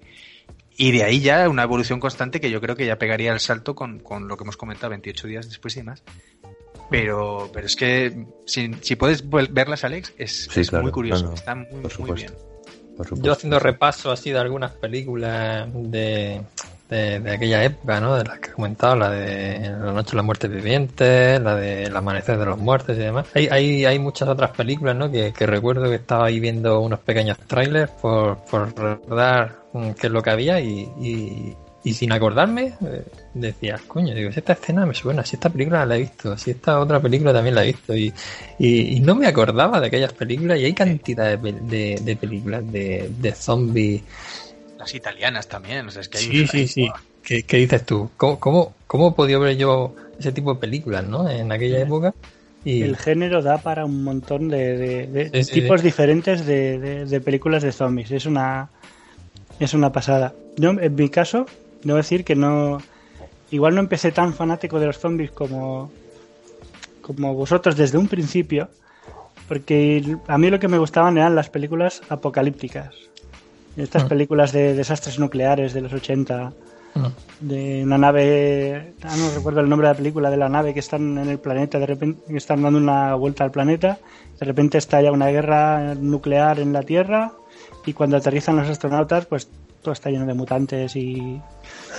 Y 0.77 0.91
de 0.91 1.03
ahí 1.03 1.19
ya 1.19 1.49
una 1.49 1.63
evolución 1.63 1.99
constante 1.99 2.39
que 2.39 2.49
yo 2.49 2.61
creo 2.61 2.75
que 2.75 2.85
ya 2.85 2.97
pegaría 2.97 3.33
el 3.33 3.39
salto 3.41 3.75
con, 3.75 3.99
con 3.99 4.27
lo 4.27 4.37
que 4.37 4.43
hemos 4.43 4.55
comentado 4.55 4.91
28 4.91 5.27
días 5.27 5.49
después 5.49 5.75
y 5.75 5.81
demás. 5.81 6.03
Pero, 6.89 7.49
pero 7.53 7.67
es 7.67 7.75
que 7.75 8.25
si, 8.45 8.71
si 8.81 8.95
puedes 8.95 9.29
verlas, 9.29 9.83
Alex, 9.83 10.13
es, 10.17 10.47
Sí, 10.49 10.61
es 10.61 10.69
claro, 10.69 10.83
muy 10.83 10.91
curioso. 10.91 11.23
no, 11.23 11.29
no, 11.29 11.35
Está 11.35 11.55
muy, 11.55 11.81
por 11.81 11.99
muy 11.99 12.11
bien. 12.13 12.33
Por 12.97 13.07
supuesto. 13.07 13.25
Yo 13.25 13.33
haciendo 13.33 13.59
repaso 13.59 14.11
así 14.11 14.31
de 14.31 14.39
algunas 14.39 14.71
películas 14.71 15.69
de, 15.73 16.41
de, 16.89 17.31
aquella 17.31 17.63
época, 17.63 17.99
¿no? 17.99 18.15
De 18.15 18.23
las 18.23 18.39
que 18.39 18.49
he 18.49 18.53
comentado, 18.53 18.95
la 18.95 19.11
de 19.11 19.69
La 19.69 19.93
Noche 19.93 20.11
de 20.11 20.17
los 20.17 20.25
Muertes 20.25 20.49
Vivientes, 20.49 21.39
la 21.41 21.55
de 21.55 21.83
El 21.83 21.95
Amanecer 21.95 22.37
de 22.37 22.45
los 22.45 22.57
Muertos 22.57 22.97
y 22.97 22.99
demás. 22.99 23.27
Hay, 23.35 23.47
hay, 23.47 23.85
hay 23.85 23.99
muchas 23.99 24.27
otras 24.27 24.51
películas, 24.51 24.95
¿no? 24.95 25.11
Que, 25.11 25.31
que 25.31 25.45
recuerdo 25.45 25.89
que 25.89 25.95
estaba 25.95 26.25
ahí 26.25 26.39
viendo 26.39 26.79
unos 26.81 26.99
pequeños 26.99 27.37
trailers 27.47 27.91
por, 27.91 28.37
por 28.45 28.75
recordar 28.75 29.59
mm, 29.73 29.91
qué 29.91 30.07
es 30.07 30.13
lo 30.13 30.23
que 30.23 30.29
había 30.31 30.59
y, 30.59 30.91
y, 30.99 31.55
y 31.83 31.93
sin 31.93 32.11
acordarme 32.11 32.73
eh, 32.85 33.05
decía, 33.33 33.79
coño, 33.87 34.13
digo, 34.13 34.31
si 34.31 34.39
esta 34.39 34.53
escena 34.53 34.85
me 34.85 34.93
suena, 34.93 35.23
si 35.23 35.35
esta 35.35 35.49
película 35.49 35.85
la 35.85 35.95
he 35.95 35.99
visto, 35.99 36.37
si 36.37 36.51
esta 36.51 36.79
otra 36.79 36.99
película 36.99 37.31
también 37.31 37.55
la 37.55 37.63
he 37.63 37.67
visto 37.67 37.95
y, 37.95 38.13
y, 38.57 38.99
no 38.99 39.15
me 39.15 39.27
acordaba 39.27 39.79
de 39.79 39.87
aquellas 39.87 40.13
películas 40.13 40.59
y 40.59 40.65
hay 40.65 40.73
cantidad 40.73 41.37
de, 41.37 41.51
de, 41.53 41.99
de 42.01 42.15
películas 42.15 42.69
de, 42.71 43.11
de 43.17 43.31
zombies. 43.33 44.01
Las 44.79 44.95
italianas 44.95 45.47
también, 45.47 45.87
o 45.87 45.91
sea, 45.91 46.01
es 46.01 46.09
que 46.09 46.17
hay 46.19 46.23
Sí, 46.25 46.47
sí, 46.47 46.67
sí. 46.67 46.89
¿Qué, 47.21 47.43
qué 47.43 47.57
dices 47.57 47.85
tú? 47.85 48.09
¿Cómo, 48.17 48.39
cómo, 48.39 48.73
¿Cómo 48.87 49.09
he 49.09 49.11
podido 49.11 49.39
ver 49.41 49.57
yo 49.57 49.93
ese 50.17 50.31
tipo 50.31 50.53
de 50.53 50.59
películas, 50.59 51.05
no? 51.05 51.29
En 51.29 51.51
aquella 51.51 51.79
época. 51.81 52.13
Y 52.63 52.81
El 52.83 52.95
género 52.97 53.41
da 53.41 53.57
para 53.59 53.85
un 53.85 54.03
montón 54.03 54.47
de, 54.47 54.77
de- 54.77 55.07
de 55.07 55.29
Sí, 55.31 55.43
sí, 55.43 55.61
tipos 55.61 55.81
sí. 55.81 55.87
diferentes 55.87 56.45
de, 56.45 56.79
de- 56.79 57.05
de 57.05 57.21
películas 57.21 57.61
de 57.61 57.71
zombies. 57.71 58.11
Es 58.11 58.25
una 58.25 58.69
es 59.59 59.73
una 59.73 59.91
pasada. 59.91 60.35
Yo, 60.55 60.71
en 60.71 60.95
mi 60.95 61.09
caso, 61.09 61.45
debo 61.83 61.97
decir 61.97 62.23
que 62.23 62.35
no. 62.35 62.81
Igual 63.51 63.75
no 63.75 63.81
empecé 63.81 64.11
tan 64.11 64.33
fanático 64.33 64.79
de 64.79 64.85
los 64.87 64.97
zombies 64.99 65.31
como, 65.31 65.91
como 67.01 67.33
vosotros 67.33 67.75
desde 67.75 67.97
un 67.97 68.07
principio, 68.07 68.69
porque 69.47 70.17
a 70.27 70.37
mí 70.37 70.49
lo 70.49 70.59
que 70.59 70.67
me 70.67 70.77
gustaban 70.77 71.17
eran 71.17 71.35
las 71.35 71.49
películas 71.49 72.01
apocalípticas. 72.09 73.08
Estas 73.79 74.05
Mm. 74.05 74.07
películas 74.07 74.51
de 74.51 74.73
desastres 74.73 75.19
nucleares 75.19 75.73
de 75.73 75.81
los 75.81 75.93
80, 75.93 76.53
Mm. 76.95 77.05
de 77.41 77.83
una 77.83 77.97
nave, 77.97 78.93
ah, 79.03 79.15
no 79.15 79.29
recuerdo 79.35 79.61
el 79.61 79.69
nombre 79.69 79.87
de 79.87 79.93
la 79.93 79.97
película, 79.97 80.29
de 80.29 80.37
la 80.37 80.49
nave 80.49 80.73
que 80.73 80.79
están 80.79 81.17
en 81.17 81.29
el 81.29 81.39
planeta, 81.39 81.79
de 81.79 81.85
repente 81.85 82.21
que 82.27 82.37
están 82.37 82.61
dando 82.61 82.79
una 82.79 83.13
vuelta 83.15 83.43
al 83.43 83.51
planeta, 83.51 83.99
de 84.39 84.45
repente 84.45 84.77
estalla 84.77 85.11
una 85.11 85.27
guerra 85.27 85.93
nuclear 85.95 86.59
en 86.59 86.73
la 86.73 86.81
Tierra 86.83 87.31
y 87.85 87.93
cuando 87.93 88.17
aterrizan 88.17 88.57
los 88.57 88.67
astronautas, 88.67 89.27
pues 89.27 89.49
todo 89.81 89.93
está 89.93 90.09
lleno 90.09 90.25
de 90.25 90.33
mutantes 90.33 90.95
y, 90.95 91.39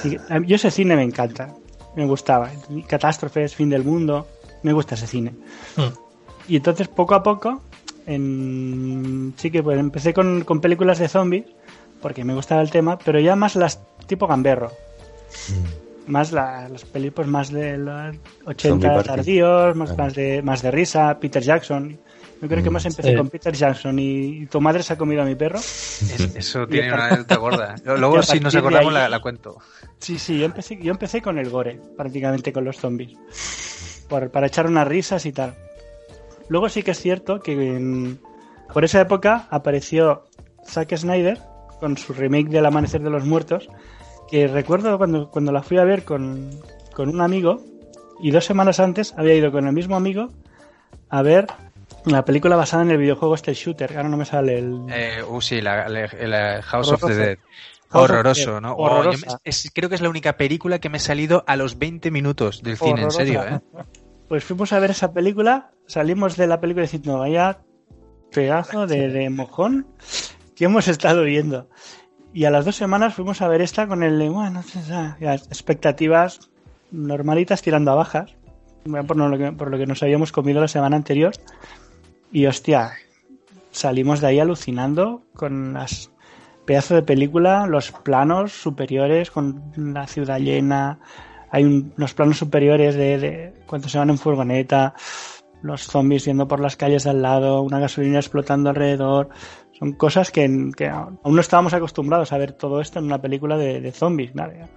yo 0.05 0.57
ese 0.57 0.71
cine 0.71 0.97
me 0.97 1.05
encanta, 1.05 1.55
me 1.97 2.05
gustaba, 2.07 2.51
catástrofes, 2.89 3.55
fin 3.55 3.71
del 3.71 3.85
mundo, 3.85 4.27
me 4.63 4.73
gusta 4.73 4.97
ese 4.97 5.07
cine. 5.07 5.31
Mm. 5.77 5.83
Y 6.49 6.57
entonces 6.57 6.89
poco 6.89 7.15
a 7.15 7.23
poco, 7.23 7.63
en... 8.07 9.35
sí 9.37 9.51
que 9.51 9.63
pues 9.63 9.79
empecé 9.79 10.13
con, 10.13 10.43
con 10.43 10.61
películas 10.61 10.99
de 10.99 11.09
zombies, 11.09 11.45
porque 12.01 12.25
me 12.25 12.35
gustaba 12.35 12.63
el 12.63 12.71
tema, 12.71 12.99
pero 12.99 13.19
ya 13.21 13.37
más 13.37 13.57
las 13.57 13.81
tipo 14.07 14.27
gamberro. 14.27 14.73
Más 16.07 16.33
la- 16.33 16.69
las 16.69 16.85
películas 16.85 17.29
más 17.31 17.51
de 17.53 17.79
los 17.79 18.17
Zombie 18.17 18.21
80 18.47 18.95
Party. 18.95 19.09
tardíos, 19.09 19.77
más, 19.77 19.97
más, 19.97 20.15
de, 20.15 20.43
más 20.43 20.63
de 20.63 20.71
risa, 20.71 21.19
Peter 21.21 21.43
Jackson. 21.43 21.99
Yo 22.43 22.49
creo 22.49 22.63
que 22.65 22.71
Mm. 22.71 22.73
más 22.73 22.87
empecé 22.87 23.11
Sí. 23.11 23.17
con 23.17 23.29
Peter 23.29 23.53
Jackson 23.55 23.99
y, 23.99 24.43
y 24.43 24.47
tu 24.47 24.61
madre 24.63 24.83
se 24.83 24.95
ha 24.95 24.99
comido 24.99 25.21
a 25.23 25.27
mi 25.27 25.35
perro. 25.35 25.59
Es- 25.59 26.35
eso 26.35 26.67
tiene 26.69 26.93
una 26.93 27.07
anécdota 27.09 27.37
gorda. 27.37 27.75
Luego, 27.85 28.23
si 28.23 28.41
nos 28.41 28.55
acordamos, 28.57 28.89
ahí- 28.89 28.95
la, 28.95 29.09
la 29.11 29.21
cuento. 29.21 29.59
Sí, 29.99 30.19
sí, 30.19 30.39
yo 30.39 30.47
empecé, 30.47 30.79
yo 30.83 30.91
empecé 30.91 31.21
con 31.21 31.39
el 31.39 31.51
gore, 31.51 31.79
prácticamente 31.97 32.53
con 32.53 32.65
los 32.65 32.79
zombies. 32.79 33.17
Por- 34.09 34.31
para 34.31 34.47
echar 34.47 34.67
unas 34.67 34.89
risas 34.89 35.27
y 35.27 35.33
tal. 35.33 35.55
Luego 36.49 36.69
sí 36.71 36.83
que 36.83 36.91
es 36.93 36.99
cierto 37.01 37.41
que 37.41 37.53
en- 37.53 38.19
por 38.73 38.85
esa 38.85 39.01
época 39.03 39.47
apareció 39.51 40.25
Zack 40.67 40.97
Snyder 40.97 41.39
con 41.81 41.97
su 41.97 42.13
remake 42.13 42.49
del 42.49 42.67
Amanecer 42.67 43.01
de 43.03 43.11
los 43.11 43.25
Muertos, 43.25 43.69
que 44.31 44.47
recuerdo 44.47 44.97
cuando, 44.99 45.31
cuando 45.31 45.51
la 45.51 45.63
fui 45.63 45.79
a 45.79 45.85
ver 45.85 46.05
con, 46.05 46.51
con 46.95 47.09
un 47.09 47.21
amigo 47.21 47.65
y 48.23 48.31
dos 48.31 48.45
semanas 48.45 48.79
antes 48.79 49.15
había 49.17 49.35
ido 49.35 49.51
con 49.51 49.67
el 49.67 49.73
mismo 49.73 49.97
amigo 49.97 50.29
a 51.09 51.23
ver 51.23 51.47
la 52.05 52.25
película 52.25 52.55
basada 52.57 52.83
en 52.85 52.91
el 52.91 52.99
videojuego 52.99 53.35
este 53.35 53.53
shooter, 53.55 53.97
ahora 53.97 54.09
no 54.09 54.17
me 54.17 54.25
sale 54.25 54.59
el... 54.59 54.87
Eh, 54.91 55.23
uh, 55.29 55.41
sí, 55.41 55.61
la, 55.61 55.89
la- 55.89 56.09
la 56.27 56.63
House 56.63 56.93
of 56.93 57.05
the. 57.05 57.15
Dead. 57.15 57.39
House 57.91 58.05
Horroroso, 58.05 58.53
Dead. 58.53 58.61
¿no? 58.61 58.75
Oh, 58.75 59.03
me- 59.03 59.17
es- 59.45 59.71
creo 59.75 59.89
que 59.89 59.97
es 59.97 60.01
la 60.01 60.09
única 60.09 60.37
película 60.37 60.79
que 60.79 60.89
me 60.89 60.99
he 60.99 61.01
salido 61.01 61.43
a 61.47 61.57
los 61.57 61.79
20 61.79 62.11
minutos 62.11 62.63
del 62.63 62.77
cine, 62.77 63.03
en 63.03 63.11
serio, 63.11 63.43
¿eh? 63.45 63.61
Pues 64.29 64.45
fuimos 64.45 64.73
a 64.73 64.79
ver 64.79 64.93
esa 64.93 65.13
película, 65.13 65.73
salimos 65.89 66.37
de 66.37 66.47
la 66.47 66.61
película 66.61 66.83
diciendo, 66.83 67.19
vaya 67.19 67.59
pedazo 68.31 68.87
de, 68.87 69.09
de 69.09 69.29
mojón 69.29 69.89
que 70.61 70.67
hemos 70.67 70.89
estado 70.89 71.23
viendo. 71.25 71.71
Y 72.35 72.45
a 72.45 72.51
las 72.51 72.67
dos 72.67 72.77
semanas 72.77 73.15
fuimos 73.15 73.41
a 73.41 73.49
ver 73.49 73.63
esta 73.63 73.87
con 73.87 74.03
el, 74.03 74.29
bueno, 74.29 74.63
ya, 74.87 75.17
expectativas 75.19 76.51
normalitas 76.91 77.63
tirando 77.63 77.93
a 77.93 77.95
bajas, 77.95 78.35
bueno, 78.85 79.07
por 79.07 79.17
lo, 79.17 79.39
que, 79.39 79.53
por 79.53 79.71
lo 79.71 79.79
que 79.79 79.87
nos 79.87 80.03
habíamos 80.03 80.33
comido 80.33 80.61
la 80.61 80.69
semana 80.69 80.97
anterior. 80.97 81.33
Y 82.31 82.45
hostia, 82.45 82.93
salimos 83.71 84.21
de 84.21 84.27
ahí 84.27 84.39
alucinando 84.39 85.23
con 85.35 85.73
las 85.73 86.11
pedazo 86.67 86.95
de 86.95 87.05
película, 87.05 87.67
los 87.67 87.91
planos 87.91 88.53
superiores 88.53 89.31
con 89.31 89.73
la 89.79 90.07
ciudad 90.07 90.41
llena, 90.41 90.99
hay 91.51 91.65
un- 91.65 91.95
unos 91.97 92.13
planos 92.13 92.37
superiores 92.37 92.97
de, 92.97 93.19
de 93.19 93.55
cuando 93.67 93.89
se 93.89 93.97
van 93.97 94.11
en 94.11 94.19
furgoneta, 94.19 94.93
los 95.63 95.85
zombies 95.85 96.27
yendo 96.27 96.47
por 96.47 96.61
las 96.61 96.77
calles 96.77 97.05
de 97.05 97.11
al 97.11 97.23
lado, 97.23 97.63
una 97.63 97.79
gasolina 97.81 98.19
explotando 98.19 98.69
alrededor. 98.69 99.31
Son 99.81 99.93
cosas 99.95 100.31
que, 100.31 100.71
que 100.77 100.89
aún 100.89 101.19
no 101.25 101.41
estábamos 101.41 101.73
acostumbrados 101.75 102.33
a 102.33 102.39
ver 102.39 102.53
todo 102.53 102.81
esto 102.81 102.99
en 103.01 103.07
una 103.07 103.21
película 103.21 103.57
de, 103.57 103.81
de 103.81 103.91
zombies. 103.93 104.35
Nada, 104.35 104.69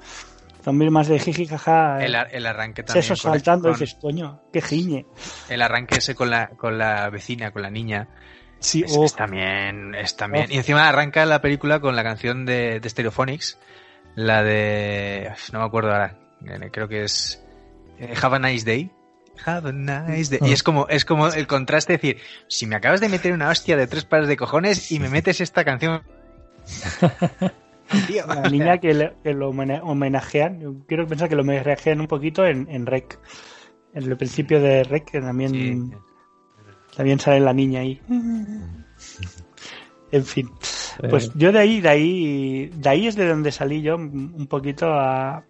zombies 0.64 0.92
más 0.92 1.08
de 1.10 1.20
jiji 1.20 1.46
jaja. 1.46 2.04
El, 2.04 2.16
ar- 2.16 2.30
el 2.32 2.46
arranque 2.46 2.84
también. 2.84 3.04
Sesos 3.04 3.20
saltando 3.22 3.70
con- 3.70 3.78
dices, 3.80 3.98
coño, 4.02 4.42
qué 4.52 4.62
giñe. 4.62 5.06
el 5.50 5.62
arranque 5.62 5.98
ese 5.98 6.16
con 6.16 6.30
la, 6.30 6.48
con 6.50 6.78
la 6.78 7.10
vecina, 7.10 7.52
con 7.52 7.62
la 7.62 7.70
niña. 7.70 8.08
Sí, 8.60 8.84
Es, 8.86 8.96
oh, 8.98 9.04
es 9.04 9.14
también, 9.14 9.94
es 9.94 10.16
también. 10.16 10.50
Y 10.50 10.56
encima 10.56 10.88
arranca 10.88 11.26
la 11.26 11.42
película 11.42 11.82
con 11.82 11.98
la 11.98 12.04
canción 12.04 12.46
de, 12.46 12.80
de 12.80 12.90
Stereophonics, 12.90 13.60
la 14.16 14.42
de, 14.42 15.30
no 15.52 15.60
me 15.60 15.66
acuerdo 15.66 15.92
ahora, 15.92 16.18
creo 16.72 16.88
que 16.88 17.04
es 17.04 17.44
eh, 18.00 18.14
Have 18.22 18.38
a 18.38 18.40
Nice 18.40 18.66
Day. 18.66 18.90
Have 19.46 19.70
a 19.70 19.72
nice 19.72 20.30
day. 20.38 20.48
Y 20.50 20.54
es 20.54 20.64
como, 20.64 20.88
es 20.90 21.06
como 21.06 21.28
el 21.28 21.48
contraste 21.48 21.94
de 21.94 21.98
decir, 21.98 22.18
si 22.48 22.66
me 22.68 22.76
acabas 22.76 23.02
de 23.02 23.10
meter 23.10 23.34
una 23.34 23.50
hostia 23.50 23.76
de 23.78 23.88
tres 23.88 24.06
pares 24.06 24.28
de 24.28 24.38
cojones 24.38 24.92
y 24.92 25.00
me 25.00 25.10
metes 25.10 25.42
esta 25.42 25.64
canción. 25.66 26.02
Tío. 28.08 28.26
la 28.28 28.50
niña 28.50 28.78
que, 28.80 28.94
le- 28.94 29.14
que 29.24 29.34
lo 29.34 29.50
homenajean, 29.50 30.60
yo 30.62 30.74
quiero 30.88 31.06
pensar 31.08 31.30
que 31.30 31.36
lo 31.36 31.42
homenajean 31.42 32.00
un 32.02 32.08
poquito 32.08 32.46
en, 32.46 32.68
en 32.70 32.86
Rec. 32.86 33.20
En 33.94 34.04
el 34.04 34.18
principio 34.18 34.60
de 34.62 34.84
Rec, 34.84 35.12
que 35.12 35.22
también, 35.22 35.52
Sí. 35.52 35.92
también 36.96 37.20
sale 37.20 37.40
la 37.40 37.54
niña 37.54 37.82
ahí. 37.82 38.02
En 40.12 40.24
fin. 40.26 40.48
Eh, 41.02 41.08
Pues 41.10 41.32
yo 41.34 41.52
de 41.52 41.58
ahí, 41.60 41.82
de 41.82 41.90
ahí, 41.90 42.68
de 42.68 42.90
ahí 42.90 43.08
es 43.08 43.16
de 43.16 43.28
donde 43.28 43.52
salí 43.52 43.82
yo 43.82 43.96
un 43.96 44.46
poquito 44.48 44.94
a, 44.94 45.38
a, 45.38 45.44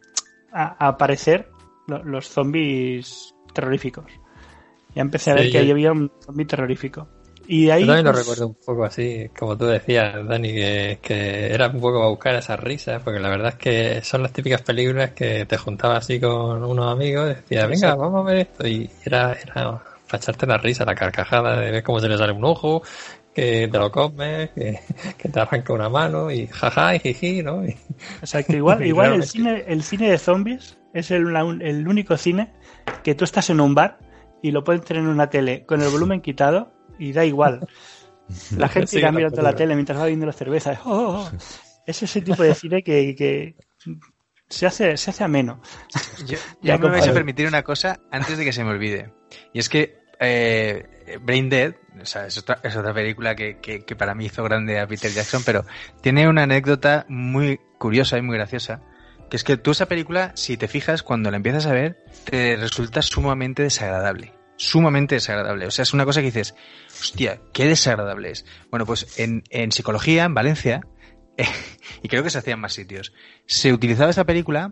a 0.54 0.88
aparecer 0.88 1.50
lo- 1.88 2.02
los 2.04 2.30
zombies 2.30 3.33
terroríficos. 3.54 4.12
Ya 4.96 5.02
empecé 5.02 5.32
a 5.32 5.36
ver 5.36 5.46
Sí, 5.46 5.52
que 5.52 5.58
yo- 5.58 5.60
ahí 5.60 5.72
había 5.72 5.92
un 5.92 6.12
zombie 6.26 6.46
terrorífico. 6.46 7.08
Y 7.48 7.70
ahí, 7.70 7.84
Yo 7.84 7.88
también 7.88 8.06
lo 8.06 8.12
pues, 8.12 8.20
recuerdo 8.20 8.48
un 8.48 8.56
poco 8.66 8.86
así, 8.86 9.30
como 9.38 9.58
tú 9.58 9.66
decías, 9.66 10.26
Dani, 10.28 10.54
que, 10.54 11.00
que 11.02 11.54
era 11.54 11.68
un 11.68 11.82
poco 11.82 12.04
a 12.04 12.10
buscar 12.10 12.36
esas 12.36 12.60
risas, 12.60 13.02
porque 13.04 13.20
la 13.20 13.30
verdad 13.30 13.50
es 13.50 13.56
que 13.56 14.02
son 14.04 14.22
las 14.24 14.32
típicas 14.32 14.62
películas 14.62 15.12
que 15.12 15.46
te 15.46 15.58
juntabas 15.58 16.00
así 16.06 16.20
con 16.20 16.64
unos 16.64 16.92
amigos 16.92 17.32
y 17.32 17.36
decías, 17.36 17.68
venga, 17.68 17.96
vamos 17.96 18.22
a 18.22 18.32
ver 18.32 18.38
esto. 18.48 18.68
Y 18.68 18.90
era, 19.04 19.34
era 19.34 19.54
para 20.08 20.18
echarte 20.22 20.46
la 20.46 20.58
risa, 20.58 20.86
la 20.86 20.96
carcajada 20.96 21.60
de 21.60 21.72
ver 21.72 21.84
cómo 21.84 22.00
se 22.00 22.08
le 22.08 22.18
sale 22.18 22.32
un 22.34 22.46
ojo, 22.46 22.84
que 23.34 23.68
te 23.70 23.78
lo 23.80 23.92
comes, 23.92 24.52
que, 24.52 24.80
que 25.18 25.30
te 25.30 25.40
arranca 25.40 25.74
una 25.74 25.90
mano 25.90 26.32
y 26.32 26.48
jaja 26.48 26.96
y 26.96 27.00
jiji, 27.00 27.44
¿no? 27.44 27.66
Y- 27.66 27.76
Exacto, 28.22 28.56
igual, 28.56 28.84
igual 28.86 29.12
el 29.14 29.24
cine, 29.24 29.66
el 29.68 29.84
cine 29.84 30.10
de 30.10 30.18
zombies 30.18 30.78
es 30.94 31.12
el, 31.12 31.36
el 31.62 31.88
único 31.88 32.18
cine 32.18 32.54
que 33.04 33.16
tú 33.16 33.24
estás 33.24 33.50
en 33.50 33.60
un 33.62 33.76
bar 33.76 34.00
y 34.42 34.52
lo 34.52 34.64
puedes 34.64 34.84
tener 34.84 35.04
en 35.04 35.10
una 35.10 35.30
tele 35.30 35.66
con 35.66 35.82
el 35.82 35.90
volumen 35.90 36.22
quitado 36.22 36.74
y 37.00 37.14
da 37.14 37.26
igual. 37.26 37.68
La 38.58 38.70
gente 38.70 38.88
Sí, 38.88 39.00
irá 39.00 39.10
la 39.10 39.18
mirando 39.18 39.42
la 39.42 39.54
tele 39.54 39.76
mientras 39.76 40.00
va 40.00 40.06
viendo 40.06 40.26
la 40.26 40.32
cerveza. 40.34 40.80
Oh, 40.86 40.92
oh, 40.92 41.30
oh. 41.32 41.32
Es 41.86 42.02
ese 42.04 42.22
tipo 42.22 42.42
de 42.42 42.56
cine 42.56 42.82
que, 42.82 43.14
que 43.16 43.56
se 44.48 44.66
hace, 44.66 44.96
se 44.96 45.10
hace 45.10 45.24
ameno. 45.26 45.62
Yo, 46.26 46.38
Ya, 46.62 46.78
me 46.78 46.90
vais 46.90 47.08
a 47.08 47.14
permitir 47.14 47.48
una 47.48 47.64
cosa 47.64 48.00
antes 48.12 48.38
de 48.38 48.46
que 48.46 48.54
se 48.54 48.64
me 48.64 48.70
olvide. 48.72 49.12
Y 49.52 49.60
es 49.60 49.68
que 49.68 49.98
eh, 50.20 51.18
Brain 51.22 51.50
Dead, 51.50 51.76
o 52.02 52.06
sea, 52.06 52.26
es 52.26 52.38
otra, 52.38 52.60
es 52.64 52.76
otra 52.78 52.94
película 52.94 53.36
que, 53.36 53.60
que- 53.60 53.82
que 53.84 53.96
para 53.98 54.16
mí 54.16 54.26
hizo 54.28 54.42
grande 54.44 54.80
a 54.80 54.88
Peter 54.88 55.12
Jackson, 55.12 55.44
pero 55.46 55.66
tiene 56.02 56.28
una 56.30 56.44
anécdota 56.44 57.06
muy 57.10 57.60
curiosa 57.78 58.18
y 58.18 58.22
muy 58.22 58.38
graciosa. 58.38 58.82
Es 59.34 59.44
que 59.44 59.58
tú 59.58 59.72
esa 59.72 59.88
película, 59.88 60.32
si 60.36 60.58
te 60.58 60.68
fijas, 60.68 61.02
cuando 61.02 61.32
la 61.32 61.38
empiezas 61.38 61.66
a 61.66 61.74
ver, 61.74 61.98
te 62.24 62.56
resulta 62.56 63.02
sumamente 63.02 63.64
desagradable. 63.64 64.32
Sumamente 64.58 65.16
desagradable. 65.16 65.66
O 65.66 65.72
sea, 65.72 65.82
es 65.82 65.92
una 65.92 66.06
cosa 66.06 66.22
que 66.22 66.28
dices, 66.28 66.54
hostia, 67.02 67.42
qué 67.52 67.66
desagradable 67.66 68.30
es. 68.30 68.46
Bueno, 68.70 68.86
pues 68.86 69.18
en, 69.18 69.42
en 69.50 69.72
psicología, 69.72 70.26
en 70.26 70.36
Valencia, 70.36 70.82
y 72.04 72.08
creo 72.10 72.22
que 72.22 72.30
se 72.30 72.38
hacía 72.38 72.54
en 72.54 72.60
más 72.60 72.74
sitios, 72.74 73.12
se 73.48 73.74
utilizaba 73.74 74.12
esa 74.12 74.24
película 74.24 74.72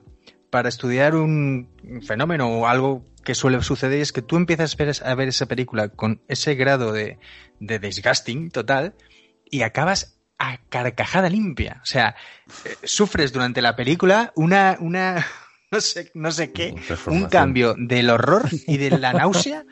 para 0.51 0.69
estudiar 0.69 1.15
un 1.15 1.67
fenómeno 2.05 2.47
o 2.47 2.67
algo 2.67 3.03
que 3.25 3.33
suele 3.33 3.63
suceder 3.63 3.97
y 3.97 4.01
es 4.03 4.11
que 4.11 4.21
tú 4.21 4.37
empiezas 4.37 4.75
a 4.75 4.77
ver, 4.77 4.95
a 5.03 5.15
ver 5.15 5.27
esa 5.27 5.47
película 5.47 5.89
con 5.89 6.21
ese 6.27 6.53
grado 6.53 6.93
de, 6.93 7.17
de 7.59 7.79
disgusting 7.79 8.51
total 8.51 8.93
y 9.49 9.63
acabas 9.63 10.20
a 10.41 10.57
carcajada 10.69 11.29
limpia. 11.29 11.79
O 11.83 11.85
sea, 11.85 12.15
eh, 12.65 12.75
sufres 12.83 13.31
durante 13.31 13.61
la 13.61 13.75
película 13.75 14.33
una, 14.35 14.75
una, 14.79 15.25
no 15.71 15.79
sé, 15.79 16.11
no 16.15 16.31
sé 16.31 16.51
qué, 16.51 16.73
un 17.05 17.25
cambio 17.25 17.75
del 17.77 18.09
horror 18.09 18.49
y 18.65 18.77
de 18.77 18.97
la 18.97 19.13
náusea 19.13 19.65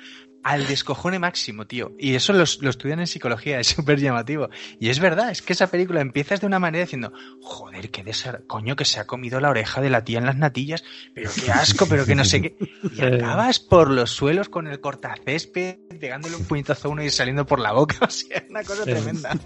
al 0.43 0.67
descojone 0.67 1.17
máximo, 1.17 1.65
tío. 1.65 1.91
Y 1.97 2.13
eso 2.13 2.34
lo, 2.34 2.43
lo 2.62 2.69
estudian 2.69 2.99
en 2.99 3.08
psicología, 3.08 3.60
es 3.60 3.67
súper 3.67 3.99
llamativo. 3.99 4.49
Y 4.79 4.89
es 4.89 4.99
verdad, 4.99 5.32
es 5.32 5.41
que 5.41 5.53
esa 5.53 5.67
película 5.67 6.01
empiezas 6.01 6.39
de 6.39 6.47
una 6.47 6.60
manera 6.60 6.86
diciendo, 6.86 7.12
joder, 7.41 7.89
qué 7.89 8.03
desar... 8.03 8.43
coño, 8.47 8.75
que 8.75 8.86
se 8.86 8.99
ha 8.99 9.08
comido 9.08 9.39
la 9.39 9.49
oreja 9.49 9.82
de 9.82 9.89
la 9.89 10.03
tía 10.03 10.19
en 10.19 10.27
las 10.27 10.38
natillas, 10.38 10.84
pero 11.15 11.32
qué 11.34 11.51
asco, 11.51 11.88
pero 11.88 12.05
que 12.05 12.15
no 12.15 12.25
sé 12.25 12.41
qué. 12.41 12.58
Y 12.95 13.01
acabas 13.03 13.60
por 13.60 13.89
los 13.89 14.12
suelos 14.12 14.49
con 14.49 14.67
el 14.67 14.79
cortacésped, 14.79 15.77
pegándole 15.99 16.36
un 16.36 16.45
puñetazo 16.45 16.88
a 16.88 16.91
uno 16.91 17.03
y 17.03 17.10
saliendo 17.10 17.45
por 17.45 17.60
la 17.60 17.71
boca. 17.71 17.97
O 18.10 18.12
sea, 18.12 18.43
una 18.49 18.63
cosa 18.63 18.84
tremenda. 18.86 19.38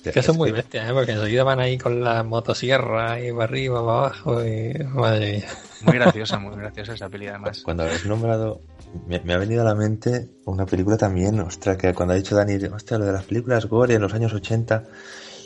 Hostia, 0.00 0.12
Que 0.12 0.22
son 0.22 0.38
muy 0.38 0.50
bestias, 0.50 0.88
¿eh? 0.88 0.94
Porque 0.94 1.12
enseguida 1.12 1.44
van 1.44 1.60
ahí 1.60 1.76
con 1.76 2.02
la 2.02 2.22
motosierra 2.22 3.20
y 3.20 3.32
para 3.32 3.44
arriba, 3.44 3.84
para 3.84 3.98
abajo 3.98 4.42
y... 4.42 4.72
Madre 4.94 5.32
mía. 5.32 5.48
Muy 5.82 5.94
graciosa, 5.96 6.38
muy 6.38 6.56
graciosa 6.56 6.94
esa 6.94 7.10
peli 7.10 7.26
además. 7.26 7.60
Cuando 7.64 7.82
habéis 7.82 8.06
nombrado, 8.06 8.62
me, 9.06 9.20
me 9.20 9.34
ha 9.34 9.36
venido 9.36 9.60
a 9.60 9.64
la 9.66 9.74
mente 9.74 10.30
una 10.46 10.64
película 10.64 10.96
también, 10.96 11.38
ostras, 11.40 11.76
que 11.76 11.92
cuando 11.92 12.14
ha 12.14 12.16
dicho 12.16 12.34
Dani, 12.34 12.54
hostia, 12.54 12.96
lo 12.96 13.04
de 13.04 13.12
las 13.12 13.24
películas 13.24 13.66
gore 13.66 13.92
en 13.92 14.00
los 14.00 14.14
años 14.14 14.32
80, 14.32 14.84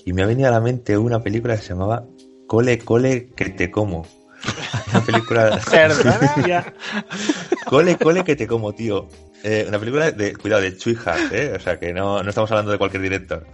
y 0.04 0.12
me 0.12 0.22
ha 0.22 0.26
venido 0.26 0.48
a 0.48 0.52
la 0.52 0.60
mente 0.60 0.96
una 0.96 1.20
película 1.20 1.56
que 1.56 1.62
se 1.62 1.70
llamaba 1.70 2.04
Cole, 2.46 2.78
cole, 2.78 3.30
que 3.34 3.48
te 3.50 3.72
como. 3.72 4.06
Una 4.92 5.04
película... 5.04 5.60
Cole, 7.66 7.96
cole, 7.96 8.22
que 8.22 8.36
te 8.36 8.46
como, 8.46 8.72
tío. 8.72 9.08
Eh, 9.46 9.66
una 9.68 9.78
película 9.78 10.10
de, 10.10 10.34
cuidado, 10.36 10.62
de 10.62 10.74
Chui 10.74 10.96
Hart, 11.04 11.30
¿eh? 11.30 11.52
O 11.54 11.60
sea, 11.60 11.78
que 11.78 11.92
no, 11.92 12.22
no 12.22 12.28
estamos 12.30 12.50
hablando 12.50 12.72
de 12.72 12.78
cualquier 12.78 13.02
director. 13.02 13.46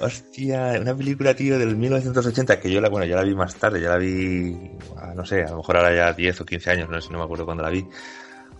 Hostia, 0.00 0.78
una 0.80 0.96
película, 0.96 1.34
tío, 1.34 1.58
del 1.58 1.76
1980, 1.76 2.58
que 2.58 2.70
yo 2.70 2.80
la, 2.80 2.88
bueno, 2.88 3.04
ya 3.04 3.16
la 3.16 3.22
vi 3.22 3.34
más 3.34 3.54
tarde, 3.54 3.82
ya 3.82 3.90
la 3.90 3.98
vi, 3.98 4.56
ah, 4.96 5.12
no 5.14 5.26
sé, 5.26 5.42
a 5.42 5.50
lo 5.50 5.58
mejor 5.58 5.76
ahora 5.76 5.94
ya 5.94 6.10
10 6.14 6.40
o 6.40 6.46
15 6.46 6.70
años, 6.70 6.88
no 6.88 6.98
sé, 7.02 7.12
no 7.12 7.18
me 7.18 7.24
acuerdo 7.24 7.44
cuándo 7.44 7.62
la 7.62 7.68
vi. 7.68 7.86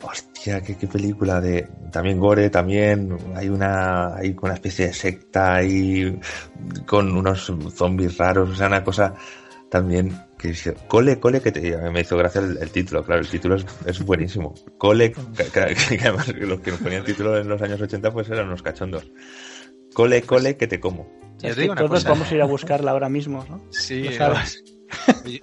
Hostia, 0.02 0.60
qué, 0.60 0.76
qué 0.76 0.86
película 0.86 1.40
de, 1.40 1.66
también 1.90 2.18
gore, 2.18 2.50
también 2.50 3.16
hay 3.34 3.48
una, 3.48 4.14
hay 4.14 4.36
una 4.38 4.52
especie 4.52 4.88
de 4.88 4.92
secta 4.92 5.54
ahí, 5.54 6.20
con 6.84 7.16
unos 7.16 7.50
zombies 7.74 8.18
raros, 8.18 8.50
o 8.50 8.54
sea, 8.54 8.66
una 8.66 8.84
cosa 8.84 9.14
también 9.70 10.14
que 10.38 10.48
dice, 10.48 10.74
cole, 10.88 11.18
cole, 11.20 11.40
que 11.40 11.52
te, 11.52 11.76
me 11.90 12.00
hizo 12.00 12.16
gracia 12.16 12.40
el, 12.40 12.58
el 12.60 12.70
título, 12.70 13.04
claro, 13.04 13.20
el 13.22 13.28
título 13.28 13.54
es, 13.56 13.66
es 13.86 14.04
buenísimo. 14.04 14.54
Cole, 14.78 15.12
que, 15.12 15.44
que- 15.44 15.96
que 15.96 16.00
además 16.02 16.28
los 16.36 16.60
que 16.60 16.70
nos 16.72 16.80
ponían 16.80 17.04
título 17.04 17.38
en 17.38 17.48
los 17.48 17.60
años 17.62 17.80
80 17.80 18.10
pues 18.12 18.28
eran 18.28 18.46
unos 18.48 18.62
cachondos. 18.62 19.10
Cole, 19.94 20.22
cole, 20.22 20.56
que 20.56 20.66
te 20.66 20.80
como. 20.80 21.08
Yo 21.40 21.48
Es 21.48 21.54
te 21.54 21.54
que 21.54 21.60
digo 21.62 21.72
una 21.72 21.80
todos 21.82 21.90
cosa. 22.02 22.10
vamos 22.10 22.30
a 22.30 22.34
ir 22.34 22.42
a 22.42 22.46
buscarla 22.46 22.90
ahora 22.90 23.08
mismo, 23.08 23.44
¿no? 23.48 23.60
Sí. 23.70 24.02
Yo, 24.02 24.18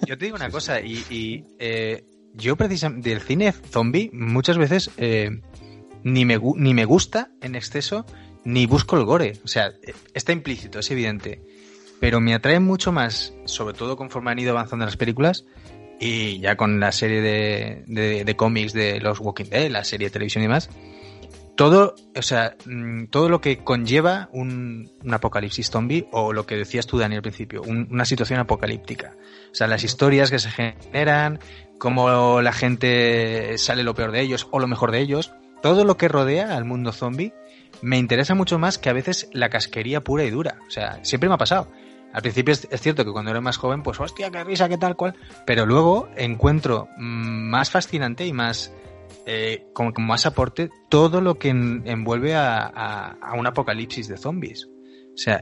yo 0.08 0.18
te 0.18 0.26
digo 0.26 0.36
una 0.36 0.50
cosa, 0.50 0.82
y, 0.82 1.04
y, 1.10 1.46
eh, 1.60 2.06
yo 2.34 2.56
precisamente 2.56 3.10
del 3.10 3.22
cine 3.22 3.52
zombie 3.52 4.10
muchas 4.14 4.58
veces 4.58 4.90
eh, 4.98 5.30
ni, 6.04 6.26
me, 6.26 6.40
ni 6.56 6.74
me 6.74 6.86
gusta 6.86 7.32
en 7.42 7.56
exceso, 7.56 8.06
ni 8.46 8.66
busco 8.66 8.98
el 8.98 9.06
gore. 9.06 9.34
O 9.44 9.48
sea, 9.48 9.68
eh, 9.84 9.94
está 10.14 10.32
implícito, 10.32 10.80
es 10.80 10.90
evidente. 10.92 11.42
Pero 12.02 12.20
me 12.20 12.34
atrae 12.34 12.60
mucho 12.60 12.92
más, 12.92 13.34
sobre 13.46 13.74
todo 13.74 13.96
conforme 13.96 14.32
han 14.32 14.40
ido 14.40 14.52
avanzando 14.52 14.84
las 14.84 14.98
películas, 14.98 15.46
y 16.00 16.40
ya 16.40 16.58
con 16.58 16.80
la 16.82 16.92
serie 16.92 17.22
de, 17.22 17.84
de, 17.88 18.26
de 18.26 18.36
cómics 18.36 18.74
de 18.74 19.00
los 19.00 19.20
Walking 19.22 19.46
Dead, 19.46 19.70
la 19.72 19.84
serie 19.86 20.08
de 20.08 20.12
televisión 20.12 20.44
y 20.44 20.48
demás, 20.48 20.70
todo, 21.56 21.94
o 22.18 22.22
sea, 22.24 22.56
mm, 22.66 23.06
todo 23.06 23.30
lo 23.30 23.40
que 23.40 23.60
conlleva 23.60 24.30
un, 24.32 24.90
un 25.04 25.14
apocalipsis 25.14 25.70
zombie 25.70 26.08
o 26.12 26.34
lo 26.34 26.46
que 26.48 26.56
decías 26.56 26.88
tú, 26.88 26.98
Dani, 26.98 27.16
al 27.18 27.22
principio, 27.22 27.62
un- 27.62 27.88
una 27.92 28.06
situación 28.06 28.40
apocalíptica. 28.40 29.14
O 29.52 29.56
sea, 29.56 29.68
las 29.68 29.84
historias 29.84 30.32
que 30.32 30.40
se 30.40 30.50
generan, 30.50 31.40
cómo 31.78 32.42
la 32.42 32.52
gente 32.54 33.58
sale 33.60 33.84
lo 33.84 33.94
peor 33.94 34.12
de 34.12 34.22
ellos 34.22 34.48
o 34.50 34.60
lo 34.60 34.68
mejor 34.68 34.92
de 34.92 35.02
ellos, 35.02 35.32
todo 35.62 35.86
lo 35.86 35.98
que 35.98 36.08
rodea 36.08 36.58
al 36.58 36.66
mundo 36.66 36.92
zombie 36.94 37.34
me 37.84 38.00
interesa 38.00 38.34
mucho 38.34 38.58
más 38.58 38.80
que 38.80 38.90
a 38.90 38.94
veces 38.94 39.30
la 39.34 39.50
casquería 39.50 40.04
pura 40.04 40.24
y 40.24 40.32
dura. 40.32 40.58
O 40.68 40.72
sea, 40.72 41.00
siempre 41.04 41.30
me 41.30 41.36
ha 41.36 41.38
pasado. 41.38 41.68
Al 42.14 42.22
principio 42.22 42.54
es, 42.54 42.68
cierto 42.82 43.06
que 43.06 43.12
cuando 43.12 43.32
era 43.32 43.42
más 43.42 43.58
joven, 43.58 43.84
pues 43.84 44.00
hostia, 44.00 44.30
qué 44.32 44.44
risa, 44.44 44.68
qué 44.70 44.78
tal 44.78 44.96
cual. 44.96 45.16
Pero 45.46 45.66
luego 45.66 46.10
encuentro 46.18 46.88
más 46.98 47.70
fascinante 47.72 48.26
y 48.26 48.34
más 48.34 48.74
eh, 49.26 49.66
con, 49.74 49.94
más 50.00 50.26
aporte 50.26 50.70
todo 50.90 51.22
lo 51.22 51.36
que 51.36 51.50
en- 51.50 51.84
envuelve 51.86 52.36
a, 52.36 52.66
a- 52.66 53.34
un 53.36 53.48
apocalipsis 53.48 54.08
de 54.08 54.18
zombies. 54.18 54.66
O 55.14 55.18
sea, 55.18 55.42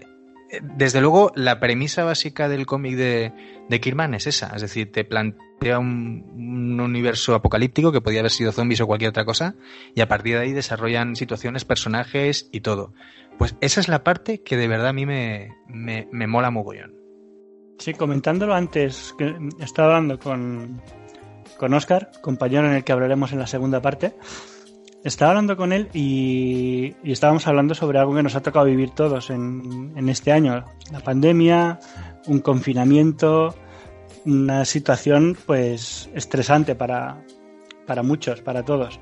desde 0.61 1.01
luego 1.01 1.31
la 1.35 1.59
premisa 1.59 2.03
básica 2.03 2.49
del 2.49 2.65
cómic 2.65 2.95
de, 2.95 3.31
de 3.69 3.79
Kirman 3.79 4.13
es 4.13 4.27
esa, 4.27 4.51
es 4.55 4.61
decir, 4.61 4.91
te 4.91 5.03
plantea 5.03 5.79
un, 5.79 6.25
un 6.35 6.79
universo 6.79 7.35
apocalíptico 7.35 7.91
que 7.91 8.01
podía 8.01 8.19
haber 8.19 8.31
sido 8.31 8.51
zombies 8.51 8.81
o 8.81 8.87
cualquier 8.87 9.09
otra 9.09 9.25
cosa 9.25 9.55
y 9.93 10.01
a 10.01 10.07
partir 10.07 10.35
de 10.35 10.41
ahí 10.41 10.53
desarrollan 10.53 11.15
situaciones, 11.15 11.65
personajes 11.65 12.49
y 12.51 12.61
todo. 12.61 12.93
Pues 13.37 13.55
esa 13.61 13.79
es 13.79 13.87
la 13.87 14.03
parte 14.03 14.41
que 14.41 14.57
de 14.57 14.67
verdad 14.67 14.87
a 14.87 14.93
mí 14.93 15.05
me, 15.05 15.55
me, 15.67 16.07
me 16.11 16.27
mola 16.27 16.51
mogollón. 16.51 16.95
Sí, 17.77 17.93
comentándolo 17.93 18.53
antes, 18.53 19.15
que 19.17 19.33
estaba 19.61 19.95
hablando 19.95 20.19
con, 20.19 20.81
con 21.57 21.73
Oscar, 21.73 22.11
compañero 22.21 22.67
en 22.67 22.73
el 22.73 22.83
que 22.83 22.91
hablaremos 22.91 23.31
en 23.31 23.39
la 23.39 23.47
segunda 23.47 23.81
parte. 23.81 24.15
Estaba 25.03 25.31
hablando 25.31 25.55
con 25.55 25.71
él 25.71 25.89
y, 25.93 26.93
y 27.03 27.11
estábamos 27.11 27.47
hablando 27.47 27.73
sobre 27.73 27.99
algo 27.99 28.13
que 28.13 28.23
nos 28.23 28.35
ha 28.35 28.41
tocado 28.41 28.65
vivir 28.65 28.89
todos 28.89 29.29
en, 29.29 30.09
este 30.09 30.31
año. 30.33 30.65
La 30.91 30.99
pandemia, 30.99 31.79
un 32.27 32.39
confinamiento, 32.39 33.55
una 34.25 34.65
situación 34.65 35.37
pues 35.45 36.09
estresante 36.13 36.75
para, 36.75 37.23
para 37.87 38.03
muchos, 38.03 38.41
para 38.41 38.63
todos. 38.63 38.99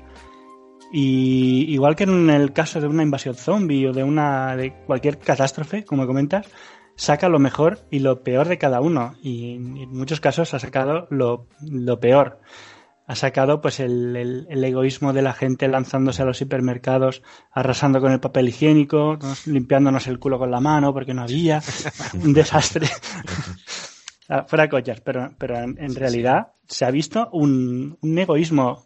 Y 0.92 1.66
igual 1.68 1.96
que 1.96 2.04
en 2.04 2.30
el 2.30 2.52
caso 2.52 2.80
de 2.80 2.86
una 2.86 3.02
invasión 3.02 3.34
zombie 3.34 3.88
o 3.88 3.92
de 3.92 4.04
una 4.04 4.56
de 4.56 4.74
cualquier 4.86 5.18
catástrofe, 5.18 5.84
como 5.84 6.06
comentas, 6.06 6.46
saca 6.94 7.28
lo 7.28 7.40
mejor 7.40 7.80
y 7.90 7.98
lo 7.98 8.22
peor 8.22 8.46
de 8.46 8.58
cada 8.58 8.80
uno. 8.80 9.14
Y 9.20 9.56
en 9.56 9.90
muchos 9.90 10.20
casos 10.20 10.54
ha 10.54 10.60
sacado 10.60 11.08
lo, 11.10 11.48
lo 11.60 11.98
peor. 11.98 12.40
Ha 13.08 13.14
sacado 13.16 13.60
pues 13.60 13.80
el, 13.80 14.14
el- 14.14 14.46
el 14.50 14.62
egoísmo 14.62 15.12
de 15.12 15.22
la 15.22 15.32
gente 15.32 15.66
lanzándose 15.66 16.22
a 16.22 16.26
los 16.26 16.40
hipermercados, 16.42 17.22
arrasando 17.50 18.00
con 18.00 18.12
el 18.12 18.20
papel 18.20 18.48
higiénico, 18.50 19.16
nos- 19.20 19.46
limpiándonos 19.46 20.06
el 20.06 20.18
culo 20.20 20.38
con 20.38 20.50
la 20.50 20.60
mano 20.60 20.92
porque 20.92 21.14
no 21.14 21.22
había. 21.22 21.60
Un 22.22 22.32
desastre. 22.34 22.86
Ah, 24.28 24.44
Fuera 24.46 24.68
cochas, 24.68 25.00
pero, 25.00 25.30
pero 25.38 25.56
en, 25.58 25.76
en 25.80 25.94
realidad 25.94 26.48
se 26.68 26.84
ha 26.84 26.90
visto 26.90 27.30
un, 27.32 27.96
un 28.02 28.18
egoísmo 28.18 28.84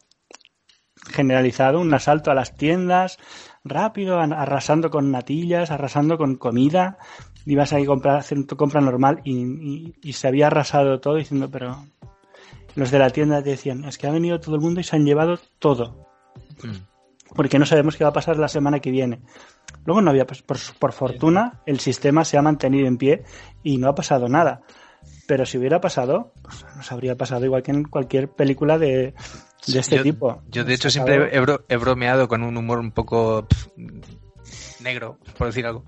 generalizado, 1.10 1.80
un 1.80 1.92
asalto 1.92 2.30
a 2.30 2.34
las 2.34 2.54
tiendas, 2.54 3.18
rápido, 3.64 4.20
arrasando 4.20 4.88
con 4.90 5.10
natillas, 5.10 5.70
arrasando 5.72 6.16
con 6.16 6.36
comida. 6.36 6.96
Ibas 7.44 7.72
ahí 7.72 7.82
a 7.82 7.86
comprar, 7.86 8.18
hacer 8.18 8.46
tu 8.46 8.56
compra 8.56 8.80
normal 8.80 9.20
y, 9.24 9.94
y, 10.00 10.12
se 10.12 10.28
había 10.28 10.46
arrasado 10.46 11.00
todo 11.00 11.16
diciendo, 11.16 11.50
pero 11.50 11.86
los 12.74 12.90
de 12.90 12.98
la 12.98 13.10
tienda 13.10 13.42
decían, 13.42 13.84
es 13.84 13.98
que 13.98 14.06
ha 14.06 14.12
venido 14.12 14.40
todo 14.40 14.54
el 14.54 14.60
mundo 14.60 14.80
y 14.80 14.84
se 14.84 14.96
han 14.96 15.04
llevado 15.04 15.38
todo. 15.58 16.08
Mm. 16.62 16.92
Porque 17.34 17.58
no 17.58 17.66
sabemos 17.66 17.96
qué 17.96 18.04
va 18.04 18.10
a 18.10 18.14
pasar 18.14 18.36
la 18.36 18.48
semana 18.48 18.80
que 18.80 18.90
viene. 18.90 19.20
Luego 19.84 20.02
no 20.02 20.10
había, 20.10 20.26
pues, 20.26 20.42
por, 20.42 20.58
por 20.78 20.92
fortuna, 20.92 21.62
el 21.66 21.80
sistema 21.80 22.24
se 22.24 22.36
ha 22.36 22.42
mantenido 22.42 22.86
en 22.86 22.98
pie 22.98 23.24
y 23.62 23.78
no 23.78 23.88
ha 23.88 23.94
pasado 23.94 24.28
nada. 24.28 24.62
Pero 25.26 25.46
si 25.46 25.58
hubiera 25.58 25.80
pasado, 25.80 26.32
pues 26.42 26.64
nos 26.76 26.92
habría 26.92 27.16
pasado 27.16 27.44
igual 27.44 27.62
que 27.62 27.70
en 27.70 27.84
cualquier 27.84 28.30
película 28.30 28.78
de, 28.78 29.14
de 29.66 29.78
este 29.78 30.02
tipo. 30.02 30.42
Yo 30.48 30.64
de 30.64 30.74
hecho 30.74 30.90
siempre 30.90 31.30
he, 31.32 31.76
bromeado 31.76 32.28
con 32.28 32.42
un 32.42 32.56
humor 32.56 32.78
un 32.78 32.92
poco 32.92 33.46
negro, 34.80 35.18
por 35.38 35.48
decir 35.48 35.66
algo. 35.66 35.84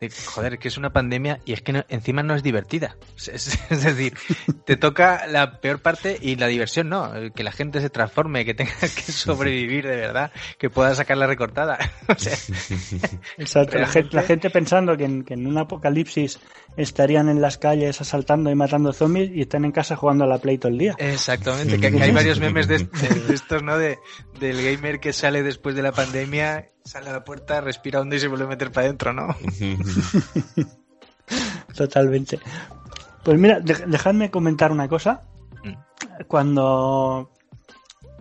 De, 0.00 0.10
joder, 0.10 0.58
que 0.58 0.68
es 0.68 0.76
una 0.76 0.92
pandemia 0.92 1.40
y 1.44 1.52
es 1.52 1.62
que 1.62 1.84
encima 1.88 2.22
no 2.22 2.34
es 2.34 2.42
divertida. 2.42 2.96
Es, 3.28 3.84
decir, 3.84 4.14
te 4.64 4.76
toca 4.76 5.26
la 5.26 5.60
peor 5.60 5.80
parte 5.80 6.18
y 6.20 6.36
la 6.36 6.46
diversión 6.46 6.88
no. 6.88 7.12
Que 7.34 7.42
la 7.42 7.52
gente 7.52 7.80
se 7.80 7.90
transforme, 7.90 8.44
que 8.44 8.54
tenga 8.54 8.72
que 8.80 9.12
sobrevivir 9.12 9.86
de 9.86 9.96
verdad, 9.96 10.32
que 10.58 10.70
pueda 10.70 10.94
sacar 10.94 11.16
la 11.16 11.26
recortada. 11.26 11.78
Exacto, 13.38 13.78
la 13.78 14.22
gente, 14.22 14.50
pensando 14.50 14.96
que 14.96 15.04
en, 15.04 15.24
que 15.24 15.34
en, 15.34 15.46
un 15.46 15.58
apocalipsis 15.58 16.40
estarían 16.76 17.28
en 17.28 17.40
las 17.40 17.58
calles 17.58 18.00
asaltando 18.00 18.50
y 18.50 18.54
matando 18.54 18.92
zombies 18.92 19.30
y 19.34 19.42
están 19.42 19.64
en 19.64 19.72
casa 19.72 19.96
jugando 19.96 20.24
a 20.24 20.26
la 20.26 20.38
Play 20.38 20.58
todo 20.58 20.72
el 20.72 20.78
día. 20.78 20.94
Exactamente, 20.98 21.78
que, 21.78 21.86
hay 22.02 22.12
varios 22.12 22.40
memes 22.40 22.68
de, 22.68 22.78
de 22.78 23.34
estos, 23.34 23.62
¿no? 23.62 23.76
De, 23.78 23.98
del 24.40 24.62
gamer 24.62 25.00
que 25.00 25.12
sale 25.12 25.42
después 25.42 25.74
de 25.74 25.82
la 25.82 25.92
pandemia 25.92 26.70
sale 26.88 27.10
a 27.10 27.12
la 27.12 27.24
puerta, 27.24 27.60
respira 27.60 28.00
hondo 28.00 28.16
y 28.16 28.20
se 28.20 28.28
vuelve 28.28 28.46
a 28.46 28.48
meter 28.48 28.72
para 28.72 28.86
adentro, 28.86 29.12
¿no? 29.12 29.36
Totalmente. 31.76 32.38
Pues 33.22 33.38
mira, 33.38 33.60
dejadme 33.60 34.30
comentar 34.30 34.72
una 34.72 34.88
cosa. 34.88 35.22
Mm. 35.64 36.24
Cuando, 36.26 37.30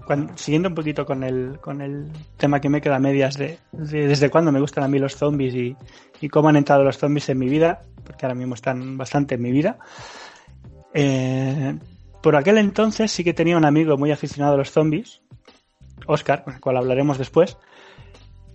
cuando, 0.05 0.37
siguiendo 0.37 0.69
un 0.69 0.75
poquito 0.75 1.05
con 1.05 1.23
el, 1.23 1.59
con 1.61 1.81
el 1.81 2.11
tema 2.37 2.59
que 2.59 2.69
me 2.69 2.81
queda 2.81 2.97
a 2.97 2.99
medias 2.99 3.37
de, 3.37 3.59
desde 3.71 4.29
cuándo 4.29 4.51
me 4.51 4.59
gustan 4.59 4.83
a 4.83 4.87
mí 4.87 4.99
los 4.99 5.15
zombies 5.15 5.53
y, 5.55 5.75
y, 6.21 6.29
cómo 6.29 6.49
han 6.49 6.57
entrado 6.57 6.83
los 6.83 6.97
zombies 6.97 7.29
en 7.29 7.39
mi 7.39 7.49
vida, 7.49 7.81
porque 8.03 8.25
ahora 8.25 8.35
mismo 8.35 8.55
están 8.55 8.97
bastante 8.97 9.35
en 9.35 9.41
mi 9.41 9.51
vida. 9.51 9.77
Eh, 10.93 11.77
por 12.21 12.35
aquel 12.35 12.57
entonces 12.57 13.11
sí 13.11 13.23
que 13.23 13.33
tenía 13.33 13.57
un 13.57 13.65
amigo 13.65 13.97
muy 13.97 14.11
aficionado 14.11 14.55
a 14.55 14.57
los 14.57 14.71
zombies, 14.71 15.21
Oscar, 16.05 16.43
con 16.43 16.55
el 16.55 16.59
cual 16.59 16.77
hablaremos 16.77 17.17
después, 17.17 17.57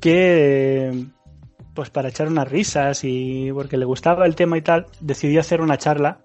que 0.00 1.06
pues 1.74 1.90
para 1.90 2.08
echar 2.08 2.28
unas 2.28 2.50
risas 2.50 3.00
y 3.04 3.50
porque 3.52 3.76
le 3.76 3.84
gustaba 3.84 4.26
el 4.26 4.34
tema 4.34 4.58
y 4.58 4.62
tal, 4.62 4.86
decidió 5.00 5.40
hacer 5.40 5.60
una 5.60 5.78
charla 5.78 6.20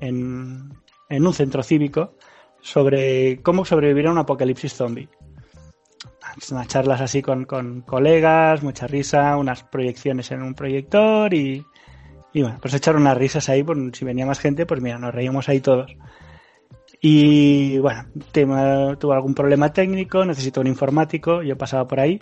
en, 0.00 0.72
en 1.08 1.26
un 1.26 1.34
centro 1.34 1.62
cívico 1.62 2.16
sobre 2.60 3.40
cómo 3.42 3.64
sobrevivir 3.64 4.06
a 4.06 4.12
un 4.12 4.18
apocalipsis 4.18 4.74
zombie. 4.74 5.08
Unas 6.50 6.68
charlas 6.68 7.00
así 7.00 7.22
con, 7.22 7.44
con 7.44 7.80
colegas, 7.80 8.62
mucha 8.62 8.86
risa, 8.86 9.36
unas 9.36 9.64
proyecciones 9.64 10.30
en 10.30 10.42
un 10.42 10.54
proyector 10.54 11.32
y, 11.34 11.64
y 12.32 12.42
bueno, 12.42 12.58
pues 12.60 12.74
echar 12.74 12.94
unas 12.96 13.16
risas 13.16 13.48
ahí, 13.48 13.62
pues, 13.62 13.78
si 13.94 14.04
venía 14.04 14.26
más 14.26 14.38
gente, 14.38 14.66
pues 14.66 14.80
mira, 14.80 14.98
nos 14.98 15.14
reíamos 15.14 15.48
ahí 15.48 15.60
todos. 15.60 15.96
Y 17.00 17.78
bueno, 17.78 18.04
tema, 18.30 18.96
tuvo 18.96 19.14
algún 19.14 19.34
problema 19.34 19.72
técnico, 19.72 20.24
necesitó 20.24 20.60
un 20.60 20.66
informático, 20.66 21.42
yo 21.42 21.56
pasaba 21.56 21.88
por 21.88 21.98
ahí 21.98 22.20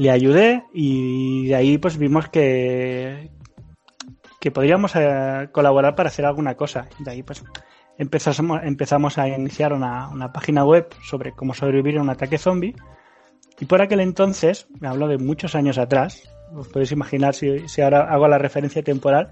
le 0.00 0.10
ayudé 0.10 0.64
y 0.72 1.48
de 1.48 1.54
ahí 1.54 1.76
pues 1.76 1.98
vimos 1.98 2.30
que, 2.30 3.30
que 4.40 4.50
podríamos 4.50 4.92
eh, 4.96 5.50
colaborar 5.52 5.94
para 5.94 6.08
hacer 6.08 6.24
alguna 6.24 6.54
cosa. 6.54 6.88
De 7.00 7.10
ahí 7.10 7.22
pues 7.22 7.44
empezamos, 7.98 8.60
empezamos 8.64 9.18
a 9.18 9.28
iniciar 9.28 9.74
una, 9.74 10.08
una, 10.08 10.32
página 10.32 10.64
web 10.64 10.88
sobre 11.02 11.32
cómo 11.32 11.52
sobrevivir 11.52 11.98
a 11.98 12.02
un 12.02 12.08
ataque 12.08 12.38
zombie. 12.38 12.74
Y 13.60 13.66
por 13.66 13.82
aquel 13.82 14.00
entonces, 14.00 14.68
me 14.80 14.88
hablo 14.88 15.06
de 15.06 15.18
muchos 15.18 15.54
años 15.54 15.76
atrás, 15.76 16.22
os 16.54 16.66
podéis 16.68 16.92
imaginar 16.92 17.34
si, 17.34 17.68
si 17.68 17.82
ahora 17.82 18.10
hago 18.10 18.26
la 18.26 18.38
referencia 18.38 18.82
temporal, 18.82 19.30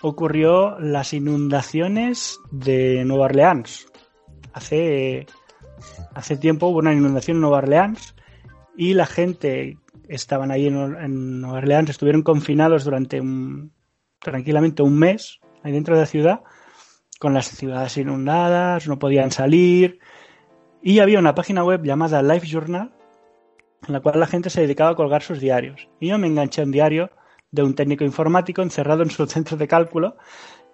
ocurrió 0.00 0.80
las 0.80 1.12
inundaciones 1.12 2.40
de 2.50 3.04
Nueva 3.04 3.26
Orleans. 3.26 3.86
Hace, 4.52 5.28
hace 6.12 6.36
tiempo 6.38 6.66
hubo 6.66 6.80
una 6.80 6.92
inundación 6.92 7.36
en 7.36 7.42
Nueva 7.42 7.58
Orleans 7.58 8.16
y 8.76 8.94
la 8.94 9.06
gente 9.06 9.78
estaban 10.08 10.50
ahí 10.50 10.66
en, 10.66 11.40
Nueva 11.40 11.58
Orleans, 11.58 11.90
estuvieron 11.90 12.22
confinados 12.22 12.84
durante 12.84 13.20
un, 13.20 13.72
tranquilamente 14.18 14.82
un 14.82 14.98
mes 14.98 15.40
ahí 15.62 15.72
dentro 15.72 15.94
de 15.94 16.00
la 16.00 16.06
ciudad, 16.06 16.40
con 17.18 17.34
las 17.34 17.48
ciudades 17.48 17.96
inundadas, 17.96 18.88
no 18.88 18.98
podían 18.98 19.30
salir, 19.30 20.00
y 20.82 21.00
había 21.00 21.18
una 21.18 21.34
página 21.34 21.62
web 21.62 21.82
llamada 21.84 22.22
Life 22.22 22.46
Journal, 22.46 22.92
en 23.86 23.92
la 23.92 24.00
cual 24.00 24.18
la 24.18 24.26
gente 24.26 24.50
se 24.50 24.62
dedicaba 24.62 24.90
a 24.90 24.94
colgar 24.94 25.22
sus 25.22 25.40
diarios. 25.40 25.88
Y 26.00 26.08
yo 26.08 26.18
me 26.18 26.26
enganché 26.26 26.62
a 26.62 26.64
un 26.64 26.70
diario 26.70 27.10
de 27.50 27.62
un 27.62 27.74
técnico 27.74 28.04
informático 28.04 28.62
encerrado 28.62 29.02
en 29.02 29.10
su 29.10 29.26
centro 29.26 29.56
de 29.56 29.68
cálculo 29.68 30.16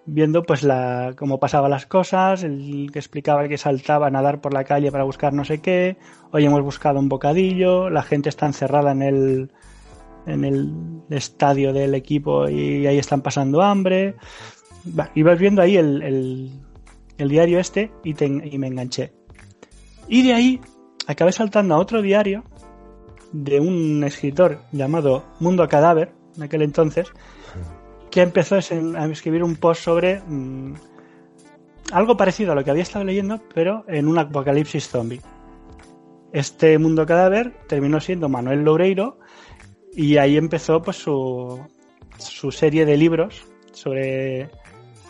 viendo 0.07 0.43
pues 0.43 0.63
la 0.63 1.13
cómo 1.17 1.39
pasaban 1.39 1.69
las 1.69 1.85
cosas, 1.85 2.43
el 2.43 2.89
que 2.91 2.99
explicaba 2.99 3.47
que 3.47 3.57
saltaba 3.57 4.07
a 4.07 4.09
nadar 4.09 4.41
por 4.41 4.53
la 4.53 4.63
calle 4.63 4.91
para 4.91 5.03
buscar 5.03 5.33
no 5.33 5.43
sé 5.43 5.59
qué, 5.59 5.97
hoy 6.31 6.45
hemos 6.45 6.63
buscado 6.63 6.99
un 6.99 7.09
bocadillo, 7.09 7.89
la 7.89 8.01
gente 8.01 8.29
está 8.29 8.47
encerrada 8.47 8.91
en 8.93 9.01
el 9.03 9.51
en 10.25 10.43
el 10.43 10.73
estadio 11.09 11.71
del 11.73 11.93
equipo 11.93 12.49
y 12.49 12.87
ahí 12.87 12.97
están 12.97 13.21
pasando 13.21 13.61
hambre. 13.61 14.15
y 15.13 15.19
ibas 15.19 15.39
viendo 15.39 15.61
ahí 15.61 15.77
el, 15.77 16.01
el, 17.17 17.29
diario 17.29 17.59
este 17.59 17.91
y, 18.03 18.15
y 18.23 18.57
me 18.57 18.67
enganché. 18.67 19.13
Y 20.07 20.23
de 20.23 20.33
ahí 20.33 20.61
acabé 21.07 21.31
saltando 21.31 21.75
a 21.75 21.79
otro 21.79 22.01
diario 22.01 22.43
de 23.31 23.59
un 23.59 24.03
escritor 24.03 24.61
llamado 24.71 25.23
Mundo 25.39 25.67
Cadáver, 25.67 26.13
en 26.35 26.43
aquel 26.43 26.61
entonces, 26.61 27.11
empezó 28.23 28.55
a 28.55 29.05
escribir 29.07 29.43
un 29.43 29.55
post 29.55 29.83
sobre 29.83 30.21
mm, 30.21 30.73
algo 31.91 32.17
parecido 32.17 32.51
a 32.51 32.55
lo 32.55 32.63
que 32.63 32.71
había 32.71 32.83
estado 32.83 33.05
leyendo, 33.05 33.41
pero 33.53 33.83
en 33.87 34.07
un 34.07 34.17
apocalipsis 34.17 34.87
zombie. 34.87 35.21
Este 36.33 36.77
mundo 36.77 37.05
cadáver 37.05 37.53
terminó 37.67 37.99
siendo 37.99 38.29
Manuel 38.29 38.63
Loureiro 38.63 39.19
y 39.93 40.17
ahí 40.17 40.37
empezó 40.37 40.81
pues 40.81 40.97
su, 40.97 41.59
su 42.17 42.51
serie 42.51 42.85
de 42.85 42.97
libros 42.97 43.45
sobre, 43.71 44.49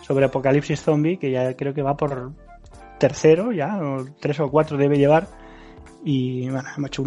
sobre 0.01 0.25
apocalipsis 0.25 0.81
zombie, 0.81 1.17
que 1.17 1.31
ya 1.31 1.55
creo 1.55 1.73
que 1.73 1.81
va 1.81 1.97
por 1.97 2.33
tercero, 2.99 3.51
ya, 3.51 3.77
o 3.77 4.05
tres 4.19 4.39
o 4.39 4.49
cuatro 4.49 4.77
debe 4.77 4.97
llevar. 4.97 5.27
Y 6.03 6.49
bueno, 6.49 6.69
ha 6.69 6.87
hecho, 6.87 7.03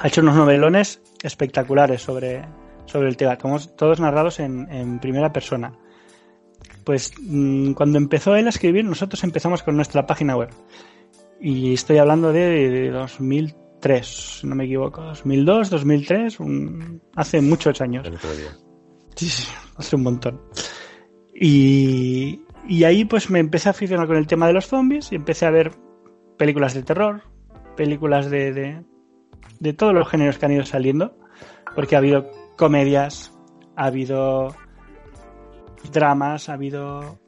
ha 0.00 0.06
hecho 0.08 0.20
unos 0.20 0.36
novelones 0.36 1.00
espectaculares 1.22 2.02
sobre, 2.02 2.42
sobre 2.86 3.08
el 3.08 3.16
tema, 3.16 3.36
todos 3.36 4.00
narrados 4.00 4.40
en, 4.40 4.98
primera 5.00 5.32
persona. 5.32 5.72
Pues 6.84 7.12
mm, 7.20 7.72
cuando 7.72 7.98
empezó 7.98 8.36
él 8.36 8.46
a 8.46 8.50
escribir, 8.50 8.84
nosotros 8.84 9.22
empezamos 9.24 9.62
con 9.62 9.76
nuestra 9.76 10.06
página 10.06 10.36
web. 10.36 10.50
Y 11.40 11.74
estoy 11.74 11.98
hablando 11.98 12.32
de, 12.32 12.90
2003, 12.90 14.06
si 14.06 14.46
no 14.46 14.54
me 14.54 14.64
equivoco. 14.64 15.02
2002, 15.02 15.70
2003, 15.70 16.38
hace 17.16 17.40
muchos 17.40 17.80
años. 17.80 18.06
Sí, 19.16 19.28
sí, 19.28 19.48
hace 19.76 19.96
un 19.96 20.02
montón. 20.02 20.40
Y, 21.34 22.40
y 22.68 22.84
ahí 22.84 23.04
pues 23.04 23.30
me 23.30 23.40
empecé 23.40 23.68
a 23.68 23.72
aficionar 23.72 24.06
con 24.06 24.16
el 24.16 24.26
tema 24.26 24.46
de 24.46 24.54
los 24.54 24.66
zombies 24.66 25.12
y 25.12 25.16
empecé 25.16 25.46
a 25.46 25.50
ver 25.50 25.72
películas 26.38 26.74
de 26.74 26.82
terror, 26.82 27.22
películas 27.76 28.30
de, 28.30 28.52
de, 28.52 28.84
de 29.60 29.72
todos 29.72 29.92
los 29.94 30.08
géneros 30.08 30.38
que 30.38 30.46
han 30.46 30.52
ido 30.52 30.64
saliendo, 30.64 31.18
porque 31.74 31.94
ha 31.94 31.98
habido 31.98 32.30
comedias, 32.56 33.32
ha 33.76 33.86
habido 33.86 34.54
dramas, 35.92 36.48
ha 36.48 36.54
habido 36.54 37.18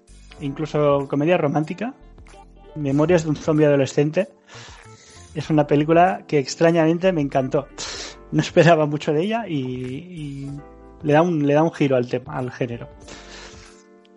incluso 0.41 1.07
comedia 1.09 1.37
romántica. 1.37 1.95
Memorias 2.75 3.25
de 3.25 3.31
un 3.31 3.37
zombie 3.37 3.67
adolescente. 3.67 4.29
Es 5.35 5.51
una 5.51 5.67
película 5.67 6.25
que 6.27 6.38
extrañamente 6.38 7.12
me 7.12 7.21
encantó. 7.21 7.69
No 8.31 8.43
esperaba 8.43 8.85
mucho 8.85 9.11
de 9.14 9.23
ella 9.23 9.49
y, 9.49 10.51
le, 11.03 11.13
da 11.15 11.23
un, 11.23 11.46
le 11.46 11.55
da 11.55 11.63
un 11.63 11.73
giro 11.73 11.96
al 11.96 12.11
tema, 12.11 12.37
al 12.37 12.50
género. 12.50 12.87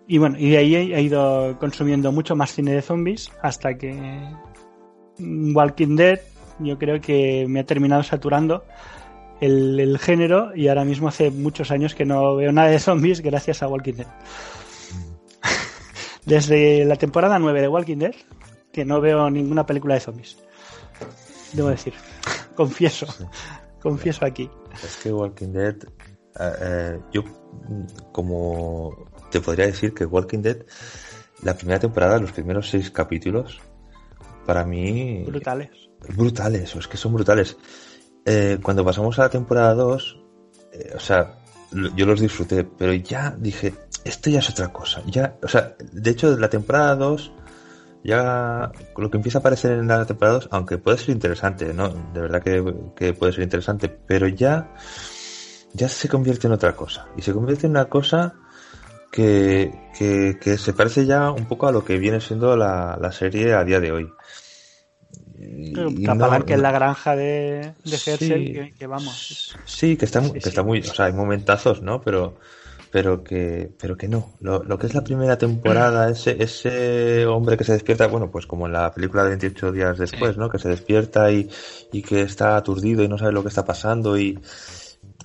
Y 0.06 0.18
bueno, 0.18 0.36
y 0.38 0.50
de 0.50 0.58
ahí 0.58 0.74
he 0.92 1.00
ido 1.00 1.56
consumiendo 1.58 2.12
mucho 2.12 2.36
más 2.36 2.52
cine 2.52 2.74
de 2.74 2.82
zombies 2.82 3.32
hasta 3.40 3.78
que 3.78 3.94
Walking 5.18 5.96
Dead 5.96 6.20
yo 6.58 6.78
creo 6.78 7.00
que 7.00 7.46
me 7.48 7.60
ha 7.60 7.64
terminado 7.64 8.02
saturando 8.02 8.64
el, 9.42 9.98
género 9.98 10.54
y 10.54 10.68
ahora 10.68 10.84
mismo 10.84 11.08
hace 11.08 11.30
muchos 11.30 11.70
años 11.70 11.94
que 11.94 12.04
no 12.04 12.36
veo 12.36 12.52
nada 12.52 12.68
de 12.68 12.78
zombies 12.78 13.20
gracias 13.20 13.62
a 13.62 13.68
Walking 13.68 13.94
Dead. 13.94 14.06
Desde 16.24 16.84
la 16.84 16.96
temporada 16.96 17.38
9 17.38 17.60
de 17.60 17.68
Walking 17.68 17.98
Dead 17.98 18.14
que 18.72 18.84
no 18.84 19.00
veo 19.00 19.28
ninguna 19.30 19.66
película 19.66 19.94
de 19.94 20.00
zombies. 20.00 20.38
debo 21.52 21.68
decir. 21.68 21.92
Confieso. 22.54 23.06
Confieso 23.80 24.24
aquí. 24.24 24.48
Es 24.82 24.96
que 25.02 25.12
Walking 25.12 25.52
Dead, 25.52 25.76
eh, 26.38 26.52
eh, 26.60 27.00
yo 27.12 27.24
como 28.12 29.10
te 29.30 29.40
podría 29.40 29.66
decir 29.66 29.92
que 29.92 30.04
Walking 30.04 30.40
Dead, 30.40 30.58
la 31.42 31.54
primera 31.54 31.80
temporada, 31.80 32.18
los 32.18 32.32
primeros 32.32 32.70
seis 32.70 32.90
capítulos, 32.90 33.60
para 34.46 34.64
mí... 34.64 35.24
Brutales. 35.26 35.90
Brutales, 36.14 36.76
es 36.76 36.88
que 36.88 36.96
son 36.96 37.14
brutales. 37.14 37.56
Eh, 38.24 38.58
cuando 38.62 38.84
pasamos 38.84 39.18
a 39.18 39.22
la 39.22 39.30
temporada 39.30 39.74
2, 39.74 40.18
o 40.94 41.00
sea, 41.00 41.38
yo 41.96 42.06
los 42.06 42.20
disfruté, 42.20 42.64
pero 42.64 42.92
ya 42.92 43.34
dije, 43.38 43.74
esto 44.04 44.30
ya 44.30 44.40
es 44.40 44.50
otra 44.50 44.72
cosa. 44.72 45.02
Ya, 45.06 45.36
o 45.42 45.48
sea, 45.48 45.74
de 45.78 46.10
hecho, 46.10 46.36
la 46.36 46.48
temporada 46.48 46.96
2 46.96 47.32
ya 48.04 48.72
lo 48.96 49.10
que 49.10 49.16
empieza 49.16 49.38
a 49.38 49.40
aparecer 49.40 49.72
en 49.72 49.86
la 49.86 50.04
temporada 50.04 50.38
2, 50.38 50.48
aunque 50.50 50.78
puede 50.78 50.98
ser 50.98 51.10
interesante, 51.10 51.72
¿no? 51.72 51.88
De 52.12 52.20
verdad 52.20 52.42
que, 52.42 53.12
puede 53.14 53.32
ser 53.32 53.44
interesante, 53.44 53.88
pero 53.88 54.26
ya, 54.26 54.74
ya 55.72 55.88
se 55.88 56.08
convierte 56.08 56.46
en 56.48 56.52
otra 56.54 56.74
cosa. 56.74 57.06
Y 57.16 57.22
se 57.22 57.32
convierte 57.32 57.66
en 57.66 57.72
una 57.72 57.84
cosa 57.84 58.34
que, 59.10 59.72
que, 59.96 60.58
se 60.58 60.72
parece 60.72 61.06
ya 61.06 61.30
un 61.30 61.46
poco 61.46 61.68
a 61.68 61.72
lo 61.72 61.84
que 61.84 61.98
viene 61.98 62.20
siendo 62.20 62.56
la, 62.56 62.98
la 63.00 63.12
serie 63.12 63.54
a 63.54 63.62
día 63.62 63.78
de 63.78 63.92
hoy. 63.92 64.12
Y, 65.38 65.72
que 65.72 66.54
es 66.54 66.60
la 66.60 66.72
granja 66.72 67.16
de, 67.16 67.74
de 67.84 67.96
Herschel, 68.06 68.74
que, 68.78 68.86
vamos. 68.86 69.56
Sí, 69.64 69.96
que 69.96 70.04
está, 70.04 70.20
que 70.32 70.38
está 70.38 70.62
muy, 70.62 70.80
o 70.80 70.94
sea, 70.94 71.06
hay 71.06 71.12
momentazos, 71.12 71.82
¿no? 71.82 72.00
Pero, 72.02 72.36
pero 72.90 73.24
que, 73.24 73.70
pero 73.80 73.96
que 73.96 74.08
no. 74.08 74.32
Lo, 74.40 74.62
lo 74.62 74.78
que 74.78 74.86
es 74.86 74.94
la 74.94 75.02
primera 75.02 75.38
temporada, 75.38 76.10
ese, 76.10 76.42
ese 76.42 77.26
hombre 77.26 77.56
que 77.56 77.64
se 77.64 77.72
despierta, 77.72 78.06
bueno, 78.06 78.30
pues 78.30 78.46
como 78.46 78.66
en 78.66 78.74
la 78.74 78.92
película 78.92 79.24
de 79.24 79.30
28 79.30 79.72
días 79.72 79.98
después, 79.98 80.36
¿no? 80.36 80.48
Que 80.48 80.58
se 80.58 80.68
despierta 80.68 81.30
y, 81.32 81.48
y 81.92 82.02
que 82.02 82.22
está 82.22 82.56
aturdido 82.56 83.02
y 83.02 83.08
no 83.08 83.18
sabe 83.18 83.32
lo 83.32 83.42
que 83.42 83.48
está 83.48 83.64
pasando 83.64 84.18
y, 84.18 84.38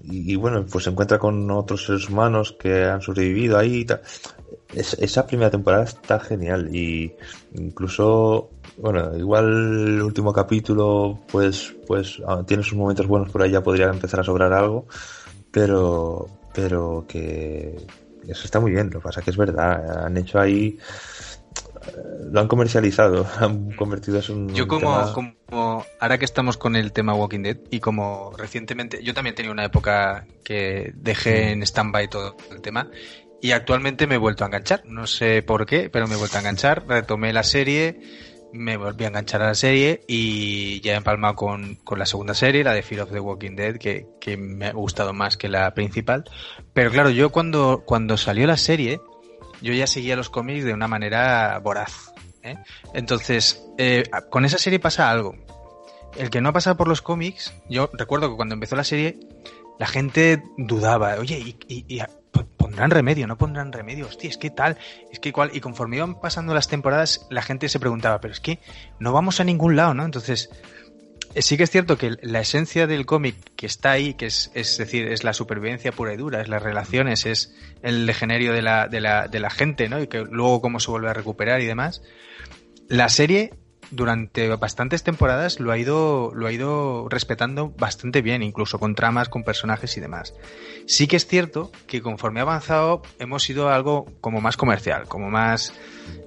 y, 0.03 0.35
bueno, 0.35 0.65
pues 0.65 0.85
se 0.85 0.89
encuentra 0.89 1.19
con 1.19 1.49
otros 1.51 1.85
seres 1.85 2.07
humanos 2.09 2.55
que 2.57 2.85
han 2.85 3.01
sobrevivido 3.01 3.57
ahí. 3.57 3.85
Es, 4.73 4.93
esa 4.93 5.27
primera 5.27 5.49
temporada 5.49 5.83
está 5.83 6.19
genial 6.19 6.73
y 6.73 7.13
incluso, 7.55 8.49
bueno, 8.77 9.17
igual 9.17 9.45
el 9.45 10.01
último 10.01 10.31
capítulo, 10.31 11.19
pues, 11.31 11.75
pues 11.87 12.21
ah, 12.27 12.43
tiene 12.45 12.63
sus 12.63 12.77
momentos 12.77 13.07
buenos 13.07 13.29
por 13.31 13.41
ahí 13.41 13.51
ya 13.51 13.63
podría 13.63 13.87
empezar 13.87 14.19
a 14.19 14.23
sobrar 14.23 14.53
algo, 14.53 14.87
pero, 15.51 16.27
pero 16.53 17.05
que 17.07 17.75
eso 18.27 18.45
está 18.45 18.59
muy 18.59 18.71
bien. 18.71 18.89
Lo 18.91 18.99
que 18.99 19.03
pasa 19.03 19.21
que 19.21 19.31
es 19.31 19.37
verdad, 19.37 20.05
han 20.05 20.17
hecho 20.17 20.39
ahí 20.39 20.77
eh, 21.87 21.91
lo 22.31 22.39
han 22.39 22.47
comercializado, 22.47 23.25
han 23.39 23.71
convertido 23.71 24.19
eso 24.19 24.33
en 24.33 24.53
Yo 24.53 24.67
como, 24.67 25.13
como 25.13 25.85
ahora 25.99 26.17
que 26.17 26.25
estamos 26.25 26.57
con 26.57 26.75
el 26.75 26.91
tema 26.91 27.15
Walking 27.15 27.41
Dead 27.41 27.57
y 27.71 27.79
como 27.79 28.31
recientemente, 28.37 29.03
yo 29.03 29.13
también 29.13 29.35
tenía 29.35 29.51
una 29.51 29.65
época 29.65 30.27
que 30.43 30.93
dejé 30.95 31.51
en 31.51 31.63
stand-by 31.63 32.09
todo 32.09 32.35
el 32.51 32.61
tema 32.61 32.89
y 33.41 33.51
actualmente 33.51 34.07
me 34.07 34.15
he 34.15 34.17
vuelto 34.17 34.43
a 34.43 34.47
enganchar, 34.47 34.83
no 34.85 35.05
sé 35.05 35.43
por 35.43 35.65
qué, 35.65 35.89
pero 35.89 36.07
me 36.07 36.15
he 36.15 36.17
vuelto 36.17 36.37
a 36.37 36.39
enganchar, 36.39 36.87
retomé 36.87 37.33
la 37.33 37.43
serie, 37.43 37.99
me 38.53 38.77
volví 38.77 39.05
a 39.05 39.07
enganchar 39.07 39.41
a 39.41 39.47
la 39.47 39.55
serie 39.55 40.01
y 40.07 40.81
ya 40.81 40.93
he 40.93 40.95
empalmado 40.95 41.35
con, 41.35 41.75
con 41.75 41.99
la 41.99 42.05
segunda 42.05 42.33
serie, 42.33 42.63
la 42.63 42.73
de 42.73 42.81
Fear 42.81 43.01
of 43.01 43.11
the 43.11 43.19
Walking 43.19 43.55
Dead, 43.55 43.77
que, 43.77 44.07
que, 44.19 44.37
me 44.37 44.67
ha 44.67 44.73
gustado 44.73 45.13
más 45.13 45.37
que 45.37 45.49
la 45.49 45.73
principal. 45.73 46.23
Pero 46.73 46.91
claro, 46.91 47.09
yo 47.09 47.31
cuando, 47.31 47.83
cuando 47.85 48.17
salió 48.17 48.47
la 48.47 48.57
serie, 48.57 49.01
yo 49.61 49.73
ya 49.73 49.87
seguía 49.87 50.15
los 50.15 50.29
cómics 50.29 50.65
de 50.65 50.73
una 50.73 50.87
manera 50.87 51.59
voraz. 51.59 52.13
¿eh? 52.43 52.55
Entonces, 52.93 53.63
eh, 53.77 54.03
con 54.29 54.45
esa 54.45 54.57
serie 54.57 54.79
pasa 54.79 55.09
algo. 55.09 55.35
El 56.15 56.29
que 56.29 56.41
no 56.41 56.49
ha 56.49 56.53
pasado 56.53 56.77
por 56.77 56.87
los 56.87 57.01
cómics, 57.01 57.53
yo 57.69 57.89
recuerdo 57.93 58.29
que 58.29 58.35
cuando 58.35 58.53
empezó 58.53 58.75
la 58.75 58.83
serie, 58.83 59.19
la 59.79 59.87
gente 59.87 60.43
dudaba, 60.57 61.15
oye, 61.15 61.37
y, 61.37 61.57
y, 61.67 61.99
pondrán 62.45 62.91
remedio, 62.91 63.27
no 63.27 63.37
pondrán 63.37 63.71
remedio, 63.71 64.07
hostia, 64.07 64.29
es 64.29 64.37
que 64.37 64.49
tal, 64.49 64.77
es 65.11 65.19
que 65.19 65.29
igual, 65.29 65.51
y 65.53 65.59
conforme 65.59 65.97
iban 65.97 66.19
pasando 66.19 66.53
las 66.53 66.67
temporadas, 66.67 67.27
la 67.29 67.41
gente 67.41 67.69
se 67.69 67.79
preguntaba, 67.79 68.19
pero 68.19 68.33
es 68.33 68.39
que 68.39 68.59
no 68.99 69.13
vamos 69.13 69.39
a 69.39 69.43
ningún 69.43 69.75
lado, 69.75 69.93
¿no? 69.93 70.05
Entonces, 70.05 70.49
eh, 71.33 71.41
sí 71.41 71.57
que 71.57 71.63
es 71.63 71.71
cierto 71.71 71.97
que 71.97 72.15
la 72.21 72.39
esencia 72.39 72.87
del 72.87 73.05
cómic 73.05 73.35
que 73.55 73.65
está 73.65 73.91
ahí, 73.91 74.13
que 74.13 74.27
es, 74.27 74.51
es 74.53 74.77
decir, 74.77 75.07
es 75.07 75.23
la 75.23 75.33
supervivencia 75.33 75.91
pura 75.91 76.13
y 76.13 76.17
dura, 76.17 76.41
es 76.41 76.47
las 76.47 76.63
relaciones, 76.63 77.25
es 77.25 77.55
el 77.81 78.05
degenerio 78.05 78.53
de 78.53 78.61
la, 78.61 78.87
de 78.87 79.01
la, 79.01 79.27
de 79.27 79.39
la 79.39 79.49
gente, 79.49 79.89
¿no? 79.89 80.01
Y 80.01 80.07
que 80.07 80.19
luego 80.19 80.61
cómo 80.61 80.79
se 80.79 80.91
vuelve 80.91 81.09
a 81.09 81.13
recuperar 81.13 81.61
y 81.61 81.65
demás. 81.65 82.01
La 82.87 83.09
serie 83.09 83.53
durante 83.91 84.47
bastantes 84.55 85.03
temporadas 85.03 85.59
lo 85.59 85.71
ha 85.71 85.77
ido 85.77 86.31
lo 86.33 86.47
ha 86.47 86.51
ido 86.51 87.07
respetando 87.09 87.73
bastante 87.77 88.21
bien, 88.21 88.43
incluso 88.43 88.79
con 88.79 88.95
tramas, 88.95 89.29
con 89.29 89.43
personajes 89.43 89.95
y 89.97 90.01
demás. 90.01 90.33
Sí 90.85 91.07
que 91.07 91.15
es 91.15 91.27
cierto 91.27 91.71
que 91.87 92.01
conforme 92.01 92.39
ha 92.39 92.43
avanzado 92.43 93.01
hemos 93.19 93.49
ido 93.49 93.69
a 93.69 93.75
algo 93.75 94.05
como 94.21 94.41
más 94.41 94.57
comercial, 94.57 95.07
como 95.07 95.29
más 95.29 95.73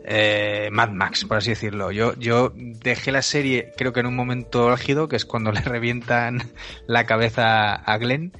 eh, 0.05 0.69
Mad 0.73 0.91
Max, 0.91 1.25
por 1.25 1.39
así 1.39 1.51
decirlo. 1.51 1.91
Yo 1.91 2.15
yo 2.17 2.53
dejé 2.55 3.13
la 3.13 3.23
serie 3.23 3.73
creo 3.77 3.93
que 3.93 4.01
en 4.01 4.07
un 4.07 4.17
momento 4.17 4.71
álgido, 4.71 5.09
que 5.09 5.17
es 5.17 5.25
cuando 5.25 5.53
le 5.53 5.61
revientan 5.61 6.51
la 6.87 7.05
cabeza 7.07 7.75
a 7.75 7.99
Glenn. 7.99 8.33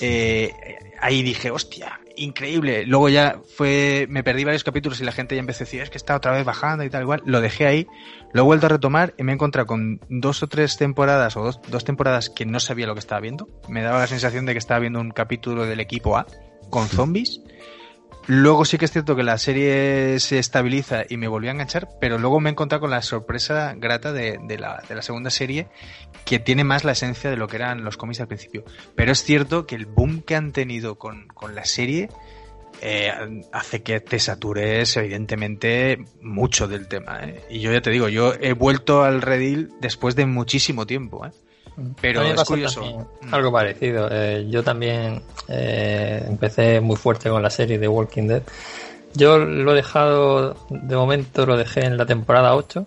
Eh, 0.00 0.52
ahí 1.00 1.22
dije, 1.22 1.50
hostia, 1.50 2.00
increíble. 2.22 2.86
Luego 2.86 3.08
ya 3.08 3.40
fue, 3.56 4.06
me 4.08 4.22
perdí 4.22 4.44
varios 4.44 4.64
capítulos 4.64 5.00
y 5.00 5.04
la 5.04 5.12
gente 5.12 5.34
ya 5.34 5.40
empezó 5.40 5.64
a 5.64 5.66
decir, 5.66 5.80
es 5.80 5.90
que 5.90 5.98
está 5.98 6.16
otra 6.16 6.32
vez 6.32 6.44
bajando 6.44 6.84
y 6.84 6.90
tal, 6.90 7.02
igual. 7.02 7.22
Lo 7.24 7.40
dejé 7.40 7.66
ahí, 7.66 7.86
lo 8.32 8.42
he 8.42 8.44
vuelto 8.44 8.66
a 8.66 8.68
retomar 8.70 9.14
y 9.18 9.22
me 9.22 9.32
he 9.32 9.34
encontrado 9.34 9.66
con 9.66 10.00
dos 10.08 10.42
o 10.42 10.48
tres 10.48 10.76
temporadas 10.76 11.36
o 11.36 11.42
dos, 11.42 11.60
dos 11.68 11.84
temporadas 11.84 12.30
que 12.30 12.46
no 12.46 12.60
sabía 12.60 12.86
lo 12.86 12.94
que 12.94 13.00
estaba 13.00 13.20
viendo. 13.20 13.48
Me 13.68 13.82
daba 13.82 13.98
la 13.98 14.06
sensación 14.06 14.46
de 14.46 14.52
que 14.52 14.58
estaba 14.58 14.80
viendo 14.80 15.00
un 15.00 15.10
capítulo 15.10 15.66
del 15.66 15.80
equipo 15.80 16.16
A 16.16 16.26
con 16.70 16.88
zombies 16.88 17.40
Luego 18.26 18.64
sí 18.64 18.78
que 18.78 18.84
es 18.84 18.92
cierto 18.92 19.16
que 19.16 19.24
la 19.24 19.36
serie 19.36 20.18
se 20.20 20.38
estabiliza 20.38 21.02
y 21.08 21.16
me 21.16 21.26
volvió 21.26 21.50
a 21.50 21.54
enganchar, 21.54 21.88
pero 22.00 22.18
luego 22.18 22.38
me 22.38 22.50
he 22.50 22.52
encontrado 22.52 22.80
con 22.80 22.90
la 22.90 23.02
sorpresa 23.02 23.74
grata 23.76 24.12
de, 24.12 24.38
la, 24.58 24.80
segunda 25.02 25.30
serie, 25.30 25.66
que 26.24 26.38
tiene 26.38 26.62
más 26.62 26.84
la 26.84 26.92
esencia 26.92 27.30
de 27.30 27.36
lo 27.36 27.48
que 27.48 27.56
eran 27.56 27.84
los 27.84 27.96
cómics 27.96 28.20
al 28.20 28.28
principio. 28.28 28.64
Pero 28.94 29.10
es 29.10 29.24
cierto 29.24 29.66
que 29.66 29.74
el 29.74 29.86
boom 29.86 30.22
que 30.22 30.36
han 30.36 30.52
tenido 30.52 30.98
con, 30.98 31.26
con 31.28 31.54
la 31.54 31.64
serie 31.64 32.08
eh, 32.80 33.12
hace 33.52 33.82
que 33.82 34.00
te 34.00 34.18
satures 34.18 34.96
evidentemente 34.96 36.04
mucho 36.20 36.66
del 36.66 36.88
tema. 36.88 37.20
¿eh? 37.22 37.44
Y 37.48 37.60
yo 37.60 37.72
ya 37.72 37.80
te 37.80 37.90
digo, 37.90 38.08
yo 38.08 38.34
he 38.40 38.54
vuelto 38.54 39.04
al 39.04 39.22
redil 39.22 39.72
después 39.80 40.16
de 40.16 40.26
muchísimo 40.26 40.86
tiempo. 40.86 41.24
¿eh? 41.26 41.30
Pero 42.00 42.22
es 42.22 42.44
curioso. 42.44 43.06
Mm. 43.22 43.34
Algo 43.34 43.52
parecido. 43.52 44.08
Eh, 44.10 44.46
yo 44.48 44.62
también 44.62 45.22
eh, 45.48 46.24
empecé 46.26 46.80
muy 46.80 46.96
fuerte 46.96 47.30
con 47.30 47.42
la 47.42 47.50
serie 47.50 47.78
de 47.78 47.88
Walking 47.88 48.28
Dead. 48.28 48.42
Yo 49.14 49.38
lo 49.38 49.72
he 49.72 49.76
dejado, 49.76 50.56
de 50.70 50.96
momento 50.96 51.44
lo 51.44 51.56
dejé 51.56 51.84
en 51.84 51.96
la 51.96 52.06
temporada 52.06 52.54
8 52.56 52.86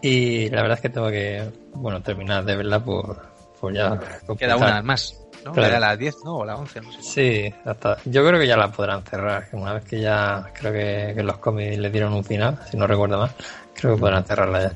y 0.00 0.48
la 0.50 0.62
verdad 0.62 0.78
es 0.78 0.82
que 0.82 0.90
tengo 0.90 1.08
que, 1.08 1.42
bueno, 1.74 2.00
terminar 2.02 2.44
de 2.44 2.56
verla 2.56 2.78
por, 2.78 3.20
por 3.60 3.72
ya... 3.72 3.98
Queda 4.38 4.56
una 4.56 4.80
más, 4.82 5.18
¿no? 5.44 5.54
Era 5.56 5.80
la 5.80 5.96
10, 5.96 6.14
¿no? 6.24 6.36
O 6.36 6.44
la 6.44 6.56
11, 6.56 6.80
no 6.82 6.92
sé. 6.92 7.02
Sí, 7.02 7.54
hasta, 7.64 7.96
yo 8.04 8.24
creo 8.24 8.38
que 8.38 8.46
ya 8.46 8.56
la 8.56 8.70
podrán 8.70 9.02
cerrar, 9.02 9.48
una 9.52 9.72
vez 9.72 9.84
que 9.84 10.00
ya 10.00 10.50
creo 10.52 10.72
que, 10.72 11.14
que 11.16 11.22
los 11.24 11.38
cómics 11.38 11.78
le 11.78 11.90
dieron 11.90 12.12
un 12.12 12.22
final, 12.22 12.58
si 12.70 12.76
no 12.76 12.86
recuerdo 12.86 13.18
mal, 13.18 13.30
creo 13.74 13.94
que 13.94 14.00
podrán 14.00 14.24
cerrarla 14.24 14.62
ya. 14.62 14.72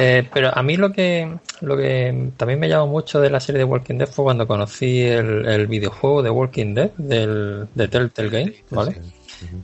Eh, 0.00 0.22
pero 0.32 0.56
a 0.56 0.62
mí 0.62 0.76
lo 0.76 0.92
que, 0.92 1.28
lo 1.60 1.76
que 1.76 2.30
también 2.36 2.60
me 2.60 2.68
llamó 2.68 2.86
mucho 2.86 3.20
de 3.20 3.30
la 3.30 3.40
serie 3.40 3.58
de 3.58 3.64
Walking 3.64 3.96
Dead 3.96 4.06
fue 4.06 4.26
cuando 4.26 4.46
conocí 4.46 5.02
el, 5.02 5.66
videojuego 5.66 6.22
de 6.22 6.30
Walking 6.30 6.72
Dead 6.72 6.90
del, 6.96 7.66
de 7.74 7.88
Telltale 7.88 8.28
Game, 8.28 8.54
¿vale? 8.70 9.00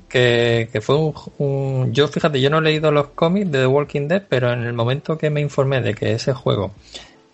Que, 0.09 0.69
fue 0.83 0.97
un, 1.39 1.93
Yo, 1.93 2.09
fíjate, 2.09 2.41
yo 2.41 2.51
no 2.51 2.59
he 2.59 2.63
leído 2.63 2.91
los 2.91 3.11
cómics 3.11 3.49
de 3.53 3.61
The 3.61 3.67
Walking 3.69 4.09
Dead, 4.09 4.25
pero 4.29 4.53
en 4.53 4.65
el 4.65 4.73
momento 4.73 5.17
que 5.17 5.31
me 5.31 5.41
informé 5.41 5.81
de 5.81 5.95
que 5.95 6.15
ese 6.15 6.33
juego 6.33 6.73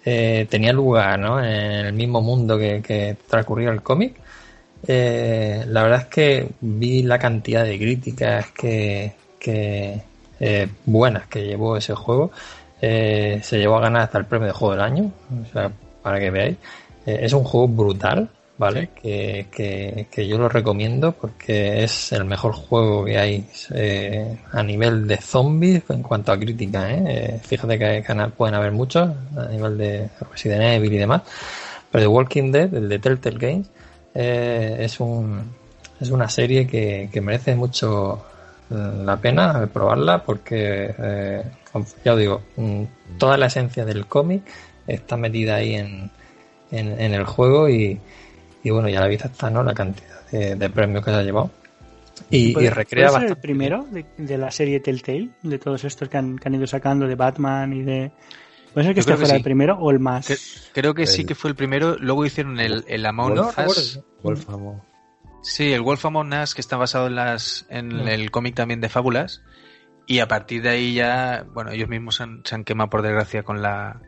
eh, 0.04 0.46
tenía 0.50 0.74
lugar 0.74 1.18
¿no? 1.18 1.42
en 1.42 1.86
el 1.86 1.94
mismo 1.94 2.20
mundo 2.20 2.58
que, 2.58 3.16
transcurría 3.26 3.70
el 3.70 3.80
cómic, 3.80 4.16
eh, 4.86 5.64
la 5.66 5.84
verdad 5.84 6.00
es 6.02 6.06
que 6.08 6.48
vi 6.60 7.02
la 7.02 7.18
cantidad 7.18 7.64
de 7.64 7.78
críticas 7.78 8.50
que, 8.50 9.14
que 9.38 10.02
buenas 10.84 11.26
que 11.28 11.46
llevó 11.46 11.78
ese 11.78 11.94
juego 11.94 12.30
eh, 12.80 13.40
se 13.42 13.58
llevó 13.58 13.76
a 13.76 13.80
ganar 13.80 14.02
hasta 14.02 14.18
el 14.18 14.26
premio 14.26 14.46
de 14.46 14.52
juego 14.52 14.72
del 14.74 14.82
año, 14.82 15.12
o 15.42 15.52
sea, 15.52 15.70
para 16.02 16.18
que 16.18 16.30
veáis. 16.30 16.56
Eh, 17.06 17.20
es 17.22 17.32
un 17.32 17.44
juego 17.44 17.68
brutal, 17.68 18.28
¿vale? 18.56 18.90
Que, 18.94 19.46
que, 19.50 20.28
yo 20.28 20.38
lo 20.38 20.48
recomiendo 20.48 21.12
porque 21.12 21.82
es 21.82 22.12
el 22.12 22.24
mejor 22.24 22.52
juego 22.52 23.04
que 23.04 23.18
hay 23.18 23.46
eh, 23.74 24.38
a 24.52 24.62
nivel 24.62 25.06
de 25.06 25.16
zombies 25.18 25.82
en 25.90 26.02
cuanto 26.02 26.32
a 26.32 26.38
crítica, 26.38 26.90
¿eh? 26.90 27.40
Fíjate 27.42 27.78
que 27.78 28.04
pueden 28.36 28.54
haber 28.54 28.72
muchos 28.72 29.10
a 29.36 29.46
nivel 29.46 29.78
de 29.78 30.08
Resident 30.30 30.62
Evil 30.62 30.92
y 30.92 30.98
demás. 30.98 31.22
Pero 31.90 32.04
The 32.04 32.08
Walking 32.08 32.52
Dead, 32.52 32.74
el 32.74 32.88
de 32.88 32.98
Telltale 32.98 33.38
Games, 33.38 33.70
es 34.14 35.00
un 35.00 35.60
es 36.00 36.10
una 36.10 36.28
serie 36.28 36.66
que, 36.66 37.10
que 37.12 37.20
merece 37.20 37.54
mucho 37.54 38.24
la 38.70 39.16
pena 39.16 39.68
probarla 39.72 40.22
porque 40.22 40.94
ya 42.04 42.12
os 42.12 42.18
digo, 42.18 42.42
mm, 42.56 42.84
toda 43.18 43.36
la 43.36 43.46
esencia 43.46 43.84
del 43.84 44.06
cómic 44.06 44.42
está 44.86 45.16
metida 45.16 45.56
ahí 45.56 45.74
en, 45.74 46.10
en, 46.70 47.14
el 47.14 47.24
juego 47.24 47.68
y, 47.68 48.00
y, 48.62 48.70
bueno, 48.70 48.88
ya 48.88 49.00
la 49.00 49.08
vista 49.08 49.28
está, 49.28 49.50
¿no? 49.50 49.62
La 49.62 49.74
cantidad 49.74 50.26
de, 50.30 50.70
premios 50.70 51.04
que 51.04 51.10
se 51.10 51.16
ha 51.16 51.22
llevado. 51.22 51.50
Y, 52.30 52.58
y 52.58 52.68
recrea 52.68 53.06
bastante. 53.06 53.32
el 53.32 53.38
primero 53.38 53.86
de, 53.90 54.38
la 54.38 54.50
serie 54.50 54.80
Telltale? 54.80 55.30
De 55.42 55.58
todos 55.58 55.84
estos 55.84 56.08
que 56.08 56.18
han, 56.18 56.38
que 56.38 56.48
han 56.48 56.54
ido 56.54 56.66
sacando 56.66 57.06
de 57.06 57.14
Batman 57.14 57.72
y 57.72 57.82
de... 57.82 58.12
¿Puede 58.72 58.86
ser 58.86 58.94
que 58.94 59.00
este 59.00 59.16
fuera 59.16 59.34
el 59.34 59.42
primero 59.42 59.76
o 59.78 59.90
el 59.90 59.98
más? 59.98 60.70
creo 60.72 60.94
que 60.94 61.06
sí 61.06 61.24
que 61.24 61.34
fue 61.34 61.50
el 61.50 61.56
primero. 61.56 61.96
Luego 61.98 62.24
hicieron 62.24 62.60
el, 62.60 62.84
el 62.86 63.04
Among 63.04 63.40
Us. 63.40 64.00
Sí, 65.42 65.72
el 65.72 65.80
Wolf 65.80 66.04
Among 66.04 66.32
Us 66.34 66.54
que 66.54 66.60
está 66.60 66.76
basado 66.76 67.06
en 67.06 67.16
las 67.16 67.66
en 67.70 67.92
el 68.08 68.30
cómic 68.30 68.54
también 68.54 68.80
de 68.80 68.88
fábulas. 68.88 69.42
Y 70.06 70.18
a 70.18 70.28
partir 70.28 70.62
de 70.62 70.70
ahí 70.70 70.94
ya, 70.94 71.46
bueno, 71.54 71.70
ellos 71.70 71.88
mismos 71.88 72.16
se 72.16 72.24
han, 72.24 72.42
se 72.44 72.54
han 72.56 72.64
quemado 72.64 72.90
por 72.90 73.02
desgracia 73.02 73.42
con 73.44 73.62
la 73.62 74.00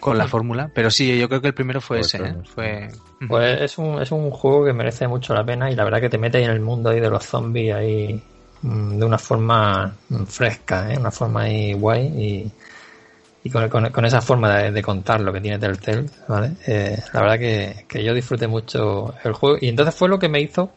con 0.00 0.16
la 0.16 0.28
fórmula, 0.28 0.70
pero 0.74 0.90
sí, 0.90 1.18
yo 1.18 1.28
creo 1.28 1.40
que 1.40 1.48
el 1.48 1.54
primero 1.54 1.80
fue 1.80 1.98
pues 1.98 2.14
ese, 2.14 2.24
¿eh? 2.24 2.36
fue 2.44 2.88
Pues 3.26 3.60
es 3.62 3.78
un, 3.78 4.00
es 4.00 4.12
un 4.12 4.30
juego 4.30 4.64
que 4.64 4.72
merece 4.72 5.08
mucho 5.08 5.34
la 5.34 5.44
pena 5.44 5.70
y 5.70 5.74
la 5.74 5.84
verdad 5.84 6.00
que 6.00 6.08
te 6.08 6.18
mete 6.18 6.38
ahí 6.38 6.44
en 6.44 6.50
el 6.50 6.60
mundo 6.60 6.90
ahí 6.90 7.00
de 7.00 7.10
los 7.10 7.24
zombies 7.24 7.74
ahí 7.74 8.22
mm, 8.62 8.98
de 8.98 9.04
una 9.04 9.18
forma 9.18 9.92
mm, 10.08 10.24
fresca, 10.24 10.92
¿eh? 10.92 10.98
una 10.98 11.10
forma 11.10 11.42
ahí 11.42 11.72
guay 11.72 12.06
y, 12.06 12.52
y 13.48 13.68
con, 13.68 13.90
con, 13.90 14.04
esa 14.04 14.20
forma 14.20 14.58
de, 14.58 14.82
contar 14.82 15.20
lo 15.20 15.32
que 15.32 15.40
tiene 15.40 15.58
Telltale, 15.58 16.04
¿vale? 16.28 16.52
Eh, 16.66 16.98
la 17.12 17.20
verdad 17.20 17.38
que, 17.38 17.84
que, 17.88 18.04
yo 18.04 18.12
disfruté 18.12 18.46
mucho 18.46 19.14
el 19.24 19.32
juego 19.32 19.56
y 19.60 19.68
entonces 19.68 19.94
fue 19.94 20.08
lo 20.08 20.18
que 20.18 20.28
me 20.28 20.40
hizo, 20.40 20.72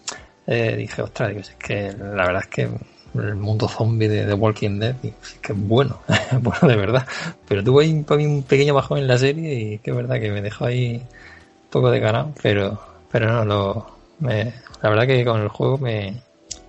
eh, 0.48 0.76
dije, 0.78 1.02
ostras, 1.02 1.32
es 1.36 1.56
que 1.56 1.92
la 1.92 2.26
verdad 2.26 2.44
es 2.44 2.48
que 2.48 2.70
el 3.14 3.36
mundo 3.36 3.68
zombie 3.68 4.08
de, 4.08 4.34
Walking 4.34 4.80
Dead, 4.80 4.96
y 5.04 5.14
que 5.42 5.54
bueno, 5.54 6.00
bueno 6.42 6.60
de 6.62 6.76
verdad. 6.78 7.06
Pero 7.48 7.64
tuve 7.64 7.90
un, 7.90 8.06
un 8.10 8.44
pequeño 8.44 8.74
bajón 8.74 9.00
en 9.00 9.08
la 9.08 9.18
serie 9.18 9.54
y 9.54 9.78
que 9.80 9.92
es 9.92 9.98
verdad 9.98 10.20
que 10.20 10.32
me 10.32 10.42
dejó 10.42 10.66
ahí 10.66 10.96
un 10.96 11.70
poco 11.70 11.92
de 11.92 12.00
ganado, 12.00 12.34
pero, 12.42 12.80
pero 13.12 13.34
no, 13.34 13.46
lo, 13.46 13.92
me, 14.20 14.54
la 14.82 14.90
verdad 14.90 15.08
que 15.08 15.26
con 15.26 15.42
el 15.42 15.50
juego 15.50 15.78
me, 15.78 16.22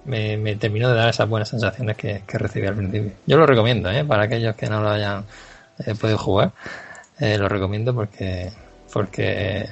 me, 0.05 0.57
terminó 0.57 0.89
de 0.89 0.97
dar 0.97 1.11
esas 1.11 1.29
buenas 1.29 1.49
sensaciones 1.49 1.97
que, 1.97 2.23
que 2.27 2.39
recibí 2.39 2.67
al 2.67 2.75
principio. 2.75 3.13
Yo 3.25 3.37
lo 3.37 3.47
recomiendo, 3.47 3.89
¿eh? 3.89 4.05
para 4.05 4.25
aquellos 4.25 4.57
que 4.57 4.69
no 4.69 4.83
lo 4.83 4.91
hayan 4.91 5.25
eh, 5.79 5.95
podido 5.95 6.19
jugar, 6.19 6.53
eh, 7.19 7.39
lo 7.39 7.49
recomiendo 7.49 7.95
porque 7.95 8.53
porque 8.93 9.69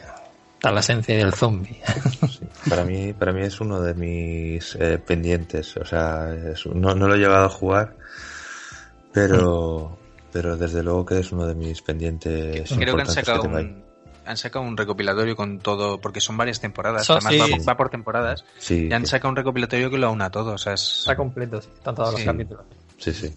está 0.55 0.73
la 0.73 0.81
esencia 0.81 1.17
del 1.17 1.33
zombie. 1.35 1.81
para 2.69 2.85
mí, 2.85 3.13
para 3.13 3.33
mí 3.33 3.43
es 3.43 3.61
uno 3.61 3.81
de 3.81 3.95
mis 3.95 4.77
eh, 4.77 4.99
pendientes. 4.99 5.77
O 5.77 5.85
sea, 5.85 6.35
no, 6.75 6.95
no, 6.95 7.09
lo 7.09 7.15
he 7.15 7.19
llegado 7.19 7.47
a 7.47 7.49
jugar, 7.49 7.97
pero, 9.13 9.99
pero 10.33 10.57
desde 10.57 10.83
luego 10.83 11.05
que 11.05 11.19
es 11.19 11.33
uno 11.33 11.47
de 11.47 11.55
mis 11.55 11.83
pendientes. 11.83 12.71
Creo 12.73 12.97
que 12.97 13.03
han 13.03 13.09
sacado 13.09 13.43
un, 13.43 13.85
han 14.25 14.37
sacado 14.37 14.65
un 14.65 14.77
recopilatorio 14.77 15.35
con 15.35 15.59
todo, 15.59 16.01
porque 16.01 16.21
son 16.21 16.37
varias 16.37 16.61
temporadas, 16.61 17.09
además 17.11 17.67
va, 17.69 17.77
por 17.77 17.91
temporadas, 17.91 18.45
y 18.69 18.93
han 18.93 19.07
sacado 19.07 19.31
un 19.31 19.37
recopilatorio 19.37 19.91
que 19.91 19.99
lo 19.99 20.09
aúna 20.09 20.31
todo. 20.31 20.55
O 20.55 20.59
sea, 20.59 20.75
Está 20.75 21.17
completo, 21.17 21.59
están 21.59 21.95
todos 21.95 22.13
los 22.13 22.23
capítulos. 22.23 22.65
Sí, 22.99 23.13
sí. 23.13 23.35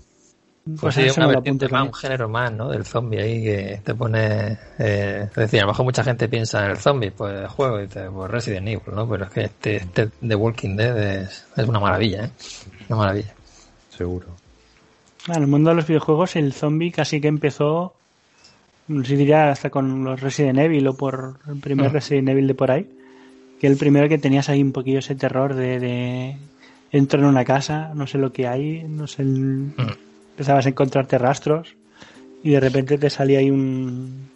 Pues, 0.80 0.96
sí, 0.96 1.08
una 1.18 1.28
vertiente 1.28 1.68
más, 1.68 1.84
un 1.84 1.94
género 1.94 2.30
más, 2.30 2.54
¿no? 2.54 2.70
Del 2.70 2.86
zombie 2.86 3.20
ahí 3.20 3.44
que 3.44 3.82
te 3.84 3.94
pone... 3.94 4.58
Eh, 4.80 5.28
es 5.30 5.36
decir, 5.36 5.60
a 5.60 5.64
lo 5.64 5.70
mejor 5.70 5.84
mucha 5.84 6.06
gente 6.06 6.30
piensa 6.30 6.64
en 6.64 6.72
el 6.72 6.78
zombie, 6.78 7.12
pues 7.12 7.38
el 7.38 7.48
juego, 7.48 7.82
y 7.82 7.88
te, 7.88 8.10
pues 8.10 8.32
Resident 8.32 8.68
Evil, 8.70 8.96
¿no? 8.96 9.10
Pero 9.10 9.26
es 9.26 9.32
que 9.32 9.42
este, 9.42 9.76
este 9.76 10.10
The 10.26 10.36
Walking 10.36 10.78
Dead 10.78 11.22
es, 11.22 11.46
es 11.58 11.68
una 11.68 11.82
maravilla, 11.82 12.26
¿eh? 12.26 12.30
Una 12.88 12.98
maravilla. 12.98 13.34
Seguro. 13.90 14.28
En 15.28 15.42
el 15.42 15.48
mundo 15.48 15.72
de 15.72 15.76
los 15.76 15.88
videojuegos 15.88 16.38
el 16.38 16.54
zombie 16.54 16.92
casi 16.92 17.20
que 17.20 17.28
empezó, 17.28 17.94
no 18.88 19.04
sé 19.04 19.18
diría 19.18 19.52
hasta 19.52 19.70
con 19.70 20.06
los 20.06 20.22
Resident 20.22 20.60
Evil 20.60 20.88
o 20.88 20.96
por 20.96 21.40
el 21.46 21.60
primer 21.60 21.90
mm. 21.90 21.94
Resident 21.94 22.30
Evil 22.30 22.48
de 22.48 22.56
por 22.56 22.72
ahí, 22.72 22.90
que 23.60 23.68
el 23.68 23.76
primero 23.76 24.08
que 24.08 24.18
tenías 24.18 24.48
ahí 24.48 24.62
un 24.62 24.72
poquillo 24.72 25.00
ese 25.00 25.16
terror 25.16 25.56
de, 25.56 25.80
de 25.80 26.38
entro 26.94 27.20
en 27.20 27.26
una 27.26 27.44
casa, 27.44 27.92
no 27.94 28.08
sé 28.08 28.18
lo 28.18 28.32
que 28.32 28.48
hay, 28.48 28.84
no 28.84 29.08
sé 29.08 29.24
el... 29.24 29.74
Mm 29.76 30.13
empezabas 30.34 30.66
a 30.66 30.70
encontrarte 30.70 31.18
rastros 31.18 31.76
y 32.44 32.52
de 32.52 32.60
repente 32.60 32.98
te 32.98 33.10
salía 33.10 33.40
ahí 33.40 33.50
un 33.50 34.30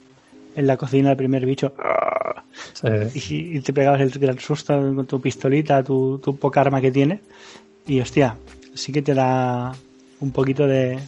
en 0.55 0.65
la 0.65 0.77
cocina 0.77 1.11
el 1.11 1.17
primer 1.17 1.45
bicho. 1.45 1.73
Y, 3.13 3.59
te 3.61 3.73
pegabas 3.73 4.01
el 4.01 4.09
gran 4.09 4.39
susto 4.39 4.73
con 4.73 5.05
tu 5.05 5.21
pistolita, 5.21 5.83
tu, 5.83 6.19
tu 6.19 6.35
poca 6.37 6.61
arma 6.61 6.81
que 6.81 6.91
tiene. 6.91 7.21
Y 7.85 7.99
hostia, 7.99 8.35
sí 8.73 8.91
que 8.91 9.03
te 9.03 9.13
da 9.13 9.75
un 10.19 10.31
poquito 10.31 10.65
de 10.65 10.99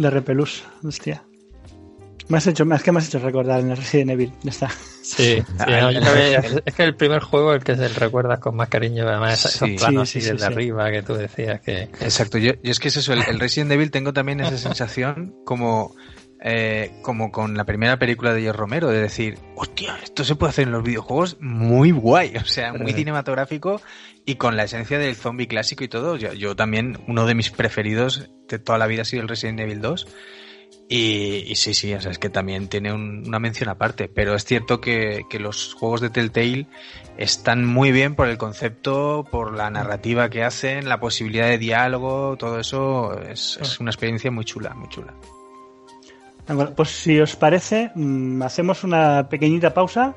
de 0.00 0.10
repelús, 0.10 0.64
hostia. 0.82 1.22
Me 2.28 2.38
has 2.38 2.46
hecho, 2.46 2.64
más 2.64 2.82
que 2.82 2.92
me 2.92 2.98
has 2.98 3.08
hecho 3.08 3.18
recordar 3.18 3.60
en 3.60 3.70
el 3.70 3.76
Resident 3.76 4.12
Evil, 4.12 4.32
ya 4.42 4.50
está. 4.50 4.70
Sí, 5.16 5.42
ah, 5.58 5.90
es 6.64 6.74
que 6.74 6.84
el 6.84 6.94
primer 6.94 7.20
juego 7.20 7.52
el 7.52 7.64
que 7.64 7.74
se 7.74 7.88
recuerdas 7.88 8.38
con 8.38 8.54
más 8.54 8.68
cariño, 8.68 9.08
además 9.08 9.44
esos 9.44 9.68
planos 9.70 10.02
así 10.08 10.20
desde 10.20 10.46
arriba 10.46 10.88
que 10.92 11.02
tú 11.02 11.14
decías 11.14 11.60
que... 11.60 11.82
Exacto, 12.00 12.38
yo, 12.38 12.52
es 12.62 12.78
que 12.78 12.88
es 12.88 12.96
eso, 12.96 13.12
el, 13.12 13.40
Resident 13.40 13.72
Evil 13.72 13.90
tengo 13.90 14.12
también 14.12 14.40
esa 14.40 14.56
sensación 14.56 15.34
como... 15.44 15.96
Eh, 16.42 16.92
como 17.02 17.30
con 17.30 17.54
la 17.54 17.66
primera 17.66 17.98
película 17.98 18.32
de 18.32 18.40
George 18.40 18.58
Romero, 18.58 18.88
de 18.88 19.02
decir, 19.02 19.38
hostia, 19.56 19.98
esto 20.02 20.24
se 20.24 20.36
puede 20.36 20.48
hacer 20.48 20.68
en 20.68 20.72
los 20.72 20.82
videojuegos 20.82 21.36
muy 21.38 21.90
guay, 21.90 22.34
o 22.42 22.46
sea, 22.46 22.72
muy 22.72 22.94
cinematográfico 22.94 23.82
y 24.24 24.36
con 24.36 24.56
la 24.56 24.64
esencia 24.64 24.98
del 24.98 25.16
zombie 25.16 25.48
clásico 25.48 25.84
y 25.84 25.88
todo. 25.88 26.16
Yo, 26.16 26.32
yo 26.32 26.56
también, 26.56 26.98
uno 27.08 27.26
de 27.26 27.34
mis 27.34 27.50
preferidos 27.50 28.30
de 28.48 28.58
toda 28.58 28.78
la 28.78 28.86
vida 28.86 29.02
ha 29.02 29.04
sido 29.04 29.20
el 29.20 29.28
Resident 29.28 29.60
Evil 29.60 29.82
2 29.82 30.06
y, 30.92 31.54
sí, 31.54 31.72
sí, 31.72 31.94
o 31.94 32.00
sea, 32.00 32.10
es 32.10 32.18
que 32.18 32.30
también 32.30 32.66
tiene 32.66 32.92
una 32.92 33.38
mención 33.38 33.68
aparte, 33.68 34.08
pero 34.08 34.34
es 34.34 34.44
cierto 34.44 34.80
que, 34.80 35.24
los 35.38 35.72
juegos 35.72 36.00
de 36.00 36.10
Telltale 36.10 36.66
están 37.16 37.64
muy 37.64 37.92
bien 37.92 38.16
por 38.16 38.26
el 38.26 38.38
concepto, 38.38 39.24
por 39.30 39.56
la 39.56 39.70
narrativa 39.70 40.28
que 40.30 40.42
hacen, 40.42 40.88
la 40.88 40.98
posibilidad 40.98 41.46
de 41.46 41.58
diálogo, 41.58 42.36
todo 42.36 42.58
eso 42.58 43.16
es, 43.20 43.56
es 43.62 43.78
una 43.78 43.92
experiencia 43.92 44.32
muy 44.32 44.44
chula, 44.44 44.74
muy 44.74 44.88
chula. 44.88 45.14
pues 46.74 46.88
si 46.88 47.20
os 47.20 47.36
parece, 47.36 47.92
mm, 47.94 48.42
hacemos 48.42 48.82
una 48.82 49.28
pequeñita 49.28 49.72
pausa 49.72 50.16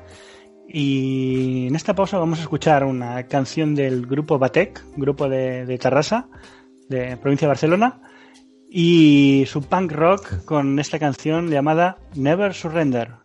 y 0.66 1.68
en 1.68 1.76
esta 1.76 1.94
pausa 1.94 2.18
vamos 2.18 2.40
a 2.40 2.42
escuchar 2.42 2.82
una 2.82 3.22
canción 3.28 3.76
del 3.76 4.06
grupo 4.06 4.40
Batek, 4.40 4.82
grupo 4.96 5.28
de, 5.28 5.66
de 5.66 5.78
Tarrasa, 5.78 6.26
de 6.88 7.16
provincia 7.16 7.46
de 7.46 7.50
Barcelona 7.50 8.00
y 8.76 9.44
su 9.46 9.62
punk 9.62 9.92
rock 9.92 10.44
con 10.44 10.80
esta 10.80 10.98
canción 10.98 11.48
llamada 11.48 11.96
Never 12.16 12.52
Surrender. 12.52 13.23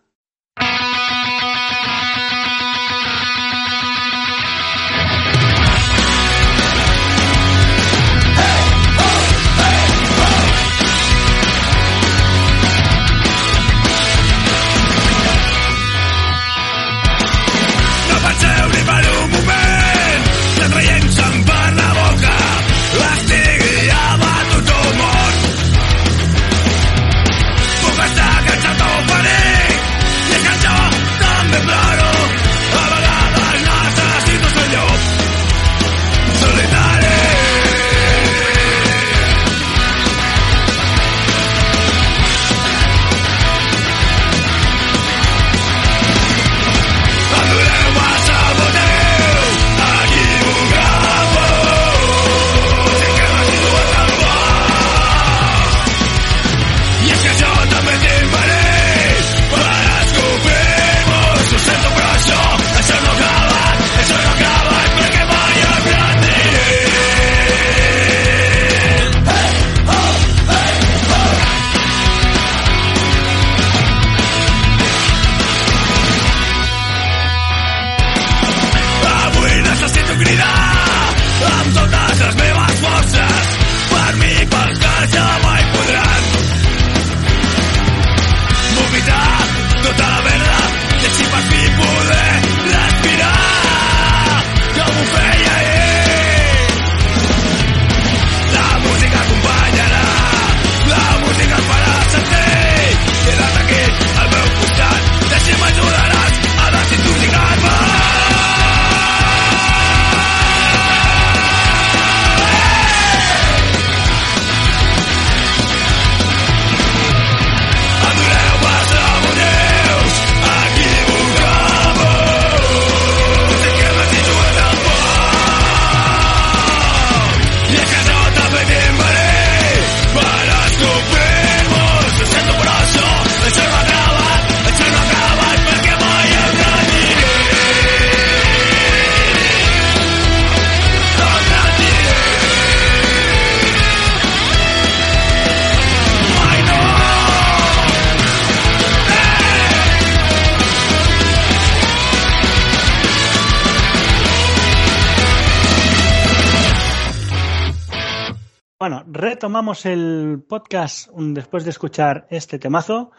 Retomamos 159.59 159.85
el 159.85 160.41
podcast 160.47 161.09
después 161.13 161.65
de 161.65 161.71
escuchar 161.71 162.27
este 162.29 162.59
temazo 162.59 163.11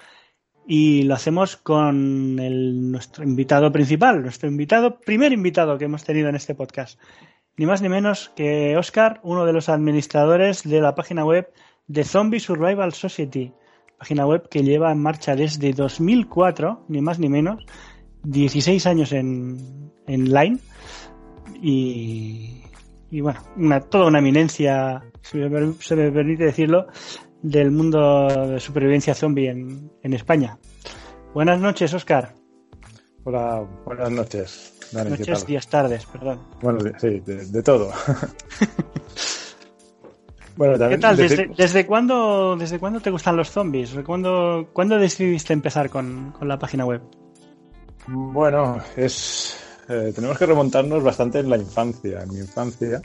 y 0.66 1.02
lo 1.02 1.12
hacemos 1.12 1.58
con 1.58 2.34
nuestro 2.90 3.24
invitado 3.24 3.70
principal, 3.70 4.22
nuestro 4.22 4.48
invitado, 4.48 5.00
primer 5.00 5.34
invitado 5.34 5.76
que 5.76 5.84
hemos 5.84 6.02
tenido 6.02 6.30
en 6.30 6.36
este 6.36 6.54
podcast. 6.54 6.98
Ni 7.58 7.66
más 7.66 7.82
ni 7.82 7.90
menos 7.90 8.32
que 8.34 8.74
Oscar, 8.78 9.20
uno 9.22 9.44
de 9.44 9.52
los 9.52 9.68
administradores 9.68 10.62
de 10.62 10.80
la 10.80 10.94
página 10.94 11.26
web 11.26 11.52
de 11.88 12.04
Zombie 12.04 12.40
Survival 12.40 12.94
Society, 12.94 13.52
página 13.98 14.24
web 14.24 14.48
que 14.48 14.62
lleva 14.62 14.92
en 14.92 15.02
marcha 15.02 15.36
desde 15.36 15.74
2004, 15.74 16.86
ni 16.88 17.02
más 17.02 17.18
ni 17.18 17.28
menos, 17.28 17.66
16 18.22 18.86
años 18.86 19.12
en, 19.12 19.92
en 20.06 20.32
line 20.32 20.58
y, 21.60 22.62
y 23.10 23.20
bueno, 23.20 23.40
una, 23.56 23.80
toda 23.80 24.06
una 24.06 24.20
eminencia 24.20 25.02
si 25.22 25.38
me, 25.38 25.72
se 25.80 25.96
me 25.96 26.10
permite 26.10 26.44
decirlo, 26.44 26.86
del 27.42 27.70
mundo 27.70 28.48
de 28.48 28.60
supervivencia 28.60 29.14
zombie 29.14 29.48
en, 29.48 29.90
en 30.02 30.12
España. 30.12 30.58
Buenas 31.34 31.60
noches, 31.60 31.92
Oscar. 31.94 32.34
Hola, 33.24 33.64
buenas 33.84 34.10
noches. 34.10 34.78
Dani, 34.92 35.10
noches, 35.10 35.46
días, 35.46 35.68
tardes, 35.68 36.06
perdón. 36.06 36.40
Bueno, 36.62 36.80
sí, 36.98 37.20
de, 37.20 37.46
de 37.46 37.62
todo. 37.62 37.86
bueno, 40.56 40.78
también, 40.78 40.98
¿Qué 40.98 41.02
tal? 41.02 41.16
¿Desde, 41.16 41.48
desde, 41.56 41.86
cuándo, 41.86 42.56
¿Desde 42.56 42.80
cuándo 42.80 43.00
te 43.00 43.10
gustan 43.10 43.36
los 43.36 43.50
zombies? 43.50 43.94
¿Cuándo, 44.04 44.70
¿cuándo 44.72 44.98
decidiste 44.98 45.52
empezar 45.52 45.90
con, 45.90 46.32
con, 46.32 46.48
la 46.48 46.58
página 46.58 46.84
web? 46.84 47.02
Bueno, 48.08 48.78
es 48.96 49.56
eh, 49.88 50.12
tenemos 50.14 50.38
que 50.38 50.46
remontarnos 50.46 51.02
bastante 51.02 51.38
en 51.40 51.50
la 51.50 51.56
infancia. 51.56 52.22
En 52.22 52.30
mi 52.30 52.38
infancia 52.38 53.02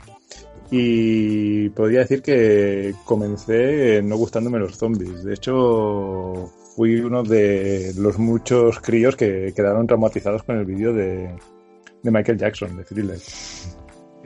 y 0.70 1.68
podría 1.70 2.00
decir 2.00 2.22
que 2.22 2.94
comencé 3.04 4.02
no 4.02 4.16
gustándome 4.16 4.58
los 4.58 4.76
zombies. 4.76 5.24
De 5.24 5.34
hecho, 5.34 6.50
fui 6.74 7.00
uno 7.00 7.22
de 7.22 7.92
los 7.96 8.18
muchos 8.18 8.80
críos 8.80 9.16
que 9.16 9.52
quedaron 9.54 9.86
traumatizados 9.86 10.42
con 10.42 10.58
el 10.58 10.64
vídeo 10.64 10.92
de, 10.92 11.34
Michael 12.02 12.38
Jackson, 12.38 12.76
de 12.76 12.84
Thriller. 12.84 13.18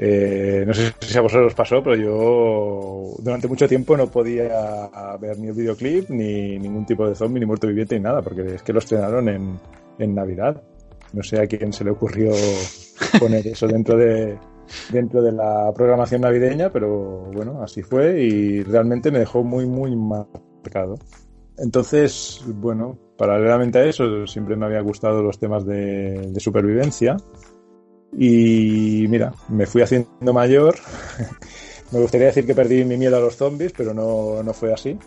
Eh, 0.02 0.64
no 0.66 0.72
sé 0.72 0.94
si 1.00 1.18
a 1.18 1.20
vosotros 1.20 1.54
pasó, 1.54 1.82
pero 1.82 1.94
yo 1.94 3.14
durante 3.18 3.48
mucho 3.48 3.68
tiempo 3.68 3.96
no 3.96 4.06
podía 4.06 4.88
ver 5.20 5.38
ni 5.38 5.48
el 5.48 5.54
videoclip, 5.54 6.08
ni 6.08 6.58
ningún 6.58 6.86
tipo 6.86 7.06
de 7.06 7.14
zombie, 7.14 7.40
ni 7.40 7.46
muerto 7.46 7.66
viviente, 7.66 7.96
ni 7.96 8.02
nada, 8.02 8.22
porque 8.22 8.54
es 8.54 8.62
que 8.62 8.72
lo 8.72 8.78
estrenaron 8.78 9.28
en, 9.28 9.58
en 9.98 10.14
Navidad. 10.14 10.62
No 11.12 11.22
sé 11.22 11.40
a 11.40 11.46
quién 11.46 11.72
se 11.72 11.84
le 11.84 11.90
ocurrió 11.90 12.30
poner 13.18 13.46
eso 13.46 13.66
dentro 13.66 13.96
de, 13.96 14.38
dentro 14.92 15.22
de 15.22 15.32
la 15.32 15.72
programación 15.74 16.22
navideña, 16.22 16.72
pero 16.72 17.30
bueno, 17.32 17.62
así 17.62 17.82
fue 17.82 18.22
y 18.22 18.62
realmente 18.62 19.10
me 19.10 19.18
dejó 19.18 19.42
muy, 19.42 19.66
muy 19.66 19.94
marcado. 19.96 20.96
Entonces, 21.58 22.42
bueno, 22.46 22.98
paralelamente 23.18 23.78
a 23.78 23.84
eso, 23.84 24.26
siempre 24.26 24.56
me 24.56 24.66
había 24.66 24.80
gustado 24.80 25.22
los 25.22 25.38
temas 25.38 25.66
de, 25.66 26.32
supervivencia. 26.38 27.16
Y 28.16 29.06
mira, 29.08 29.32
me 29.48 29.66
fui 29.66 29.82
haciendo 29.82 30.32
mayor. 30.32 30.74
me 31.92 32.00
gustaría 32.00 32.28
decir 32.28 32.46
que 32.46 32.54
perdí 32.54 32.84
mi 32.84 32.96
miedo 32.96 33.16
a 33.16 33.20
los 33.20 33.36
zombies, 33.36 33.72
pero 33.76 33.92
no, 33.92 34.42
no 34.42 34.52
fue 34.52 34.72
así. 34.72 34.98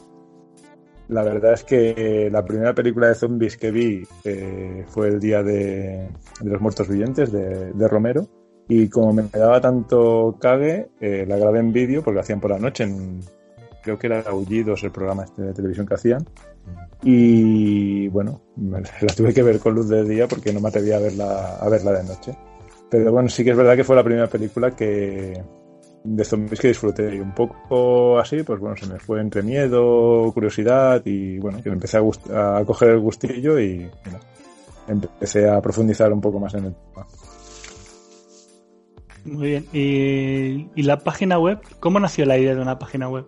La 1.10 1.24
verdad 1.24 1.54
es 1.54 1.64
que 1.64 2.30
la 2.32 2.46
primera 2.46 2.74
película 2.74 3.08
de 3.08 3.16
zombies 3.16 3.58
que 3.58 3.72
vi 3.72 4.04
eh, 4.24 4.86
fue 4.88 5.10
el 5.10 5.20
Día 5.20 5.44
de, 5.44 6.08
los 6.44 6.62
Muertos 6.62 6.88
Vivientes 6.88 7.32
de, 7.32 7.88
Romero 7.88 8.28
y 8.68 8.88
como 8.88 9.14
me 9.14 9.24
daba 9.24 9.60
tanto 9.60 10.38
cague, 10.40 10.90
eh, 11.02 11.26
la 11.28 11.38
grabé 11.38 11.60
en 11.60 11.74
vídeo 11.74 12.02
porque 12.02 12.16
lo 12.16 12.22
hacían 12.22 12.40
por 12.40 12.52
la 12.52 12.60
noche. 12.60 12.86
En, 12.86 13.20
creo 13.84 14.00
que 14.00 14.08
era 14.08 14.22
Aullidos 14.22 14.84
el 14.84 14.92
programa 14.92 15.26
este 15.26 15.42
de 15.42 15.54
televisión 15.54 15.86
que 15.86 15.96
hacían. 15.96 16.26
Y 17.04 18.08
bueno, 18.08 18.42
la 18.58 19.14
tuve 19.16 19.34
que 19.34 19.44
ver 19.44 19.60
con 19.60 19.76
luz 19.76 19.90
de 19.90 20.06
día 20.06 20.28
porque 20.28 20.54
no 20.54 20.62
me 20.62 20.70
atrevía 20.70 20.98
a 20.98 21.02
verla, 21.02 21.58
a 21.58 21.70
verla 21.70 21.92
de 21.92 22.04
noche. 22.06 22.38
Pero 22.90 23.12
bueno, 23.12 23.28
sí 23.28 23.44
que 23.44 23.52
es 23.52 23.58
verdad 23.58 23.76
que 23.76 23.84
fue 23.84 23.96
la 23.96 24.04
primera 24.04 24.28
película 24.28 24.72
que 24.72 25.44
de 26.04 26.24
zombies 26.24 26.60
que 26.60 26.68
disfruté. 26.70 27.16
Y 27.16 27.20
un 27.20 27.34
poco 27.34 28.20
así, 28.20 28.44
pues 28.44 28.60
bueno, 28.60 28.76
se 28.76 28.88
me 28.88 29.00
fue 29.00 29.22
entre 29.22 29.42
miedo, 29.42 30.32
curiosidad 30.34 31.02
y 31.06 31.38
bueno, 31.40 31.62
que 31.62 31.70
empecé 31.70 31.98
a, 31.98 32.58
a 32.58 32.66
coger 32.66 32.90
el 32.90 33.00
gustillo 33.00 33.60
y 33.60 33.90
bueno, 34.04 34.20
empecé 34.88 35.50
a 35.50 35.62
profundizar 35.62 36.12
un 36.12 36.22
poco 36.22 36.40
más 36.40 36.54
en 36.54 36.66
el 36.66 36.76
tema. 36.76 37.08
Muy 39.26 39.48
bien. 39.48 39.68
¿Y, 40.76 40.82
la 40.84 41.00
página 41.00 41.40
web? 41.40 41.60
¿Cómo 41.80 42.00
nació 42.00 42.26
la 42.26 42.38
idea 42.38 42.56
de 42.56 42.62
una 42.62 42.78
página 42.78 43.08
web? 43.10 43.26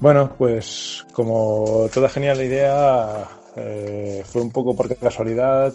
Bueno, 0.00 0.34
pues 0.38 1.04
como 1.12 1.88
toda 1.92 2.08
genial 2.08 2.42
idea, 2.42 3.28
eh, 3.56 4.22
fue 4.24 4.40
un 4.40 4.50
poco 4.50 4.74
por 4.74 4.94
casualidad, 4.96 5.74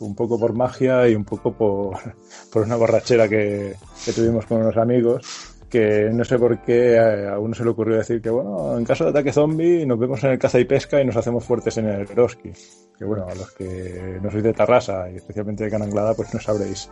un 0.00 0.14
poco 0.14 0.38
por 0.38 0.54
magia 0.54 1.08
y 1.08 1.14
un 1.14 1.24
poco 1.24 1.52
por, 1.52 1.96
por 2.52 2.62
una 2.62 2.76
borrachera 2.76 3.28
que, 3.28 3.74
tuvimos 4.14 4.46
con 4.46 4.62
unos 4.62 4.76
amigos 4.76 5.56
que 5.68 6.10
no 6.12 6.24
sé 6.24 6.38
por 6.38 6.62
qué 6.62 6.98
a 6.98 7.38
uno 7.40 7.52
se 7.52 7.64
le 7.64 7.70
ocurrió 7.70 7.96
decir 7.96 8.22
que, 8.22 8.30
bueno, 8.30 8.78
en 8.78 8.84
caso 8.84 9.02
de 9.04 9.10
ataque 9.10 9.32
zombie 9.32 9.84
nos 9.84 9.98
vemos 9.98 10.22
en 10.22 10.30
el 10.30 10.38
caza 10.38 10.60
y 10.60 10.64
pesca 10.64 11.00
y 11.00 11.04
nos 11.04 11.16
hacemos 11.16 11.44
fuertes 11.44 11.76
en 11.78 11.88
el 11.88 12.08
Eroski. 12.08 12.52
Que 12.96 13.04
bueno, 13.04 13.26
a 13.28 13.34
los 13.34 13.50
que 13.50 14.18
no 14.22 14.30
sois 14.30 14.44
de 14.44 14.52
Tarrasa 14.52 15.10
y 15.10 15.16
especialmente 15.16 15.64
de 15.64 15.70
Cananglada, 15.70 16.14
pues 16.14 16.32
no 16.32 16.40
sabréis 16.40 16.88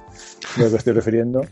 de 0.56 0.64
lo 0.64 0.70
que 0.70 0.76
estoy 0.76 0.92
refiriendo. 0.92 1.42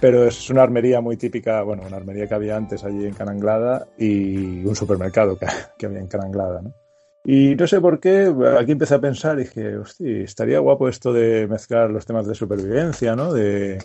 Pero 0.00 0.24
es 0.26 0.50
una 0.50 0.62
armería 0.62 1.00
muy 1.00 1.16
típica, 1.16 1.62
bueno, 1.62 1.82
una 1.84 1.96
armería 1.96 2.28
que 2.28 2.34
había 2.34 2.56
antes 2.56 2.84
allí 2.84 3.06
en 3.06 3.14
Cananglada 3.14 3.88
y 3.98 4.64
un 4.64 4.76
supermercado 4.76 5.36
que, 5.36 5.46
que 5.76 5.86
había 5.86 5.98
en 5.98 6.06
Cananglada, 6.06 6.62
¿no? 6.62 6.81
Y 7.24 7.54
no 7.54 7.66
sé 7.66 7.80
por 7.80 8.00
qué, 8.00 8.34
aquí 8.58 8.72
empecé 8.72 8.94
a 8.94 9.00
pensar 9.00 9.38
y 9.38 9.44
dije, 9.44 9.76
hostia, 9.76 10.24
estaría 10.24 10.58
guapo 10.58 10.88
esto 10.88 11.12
de 11.12 11.46
mezclar 11.46 11.90
los 11.90 12.04
temas 12.04 12.26
de 12.26 12.34
supervivencia, 12.34 13.14
¿no? 13.14 13.32
De, 13.32 13.78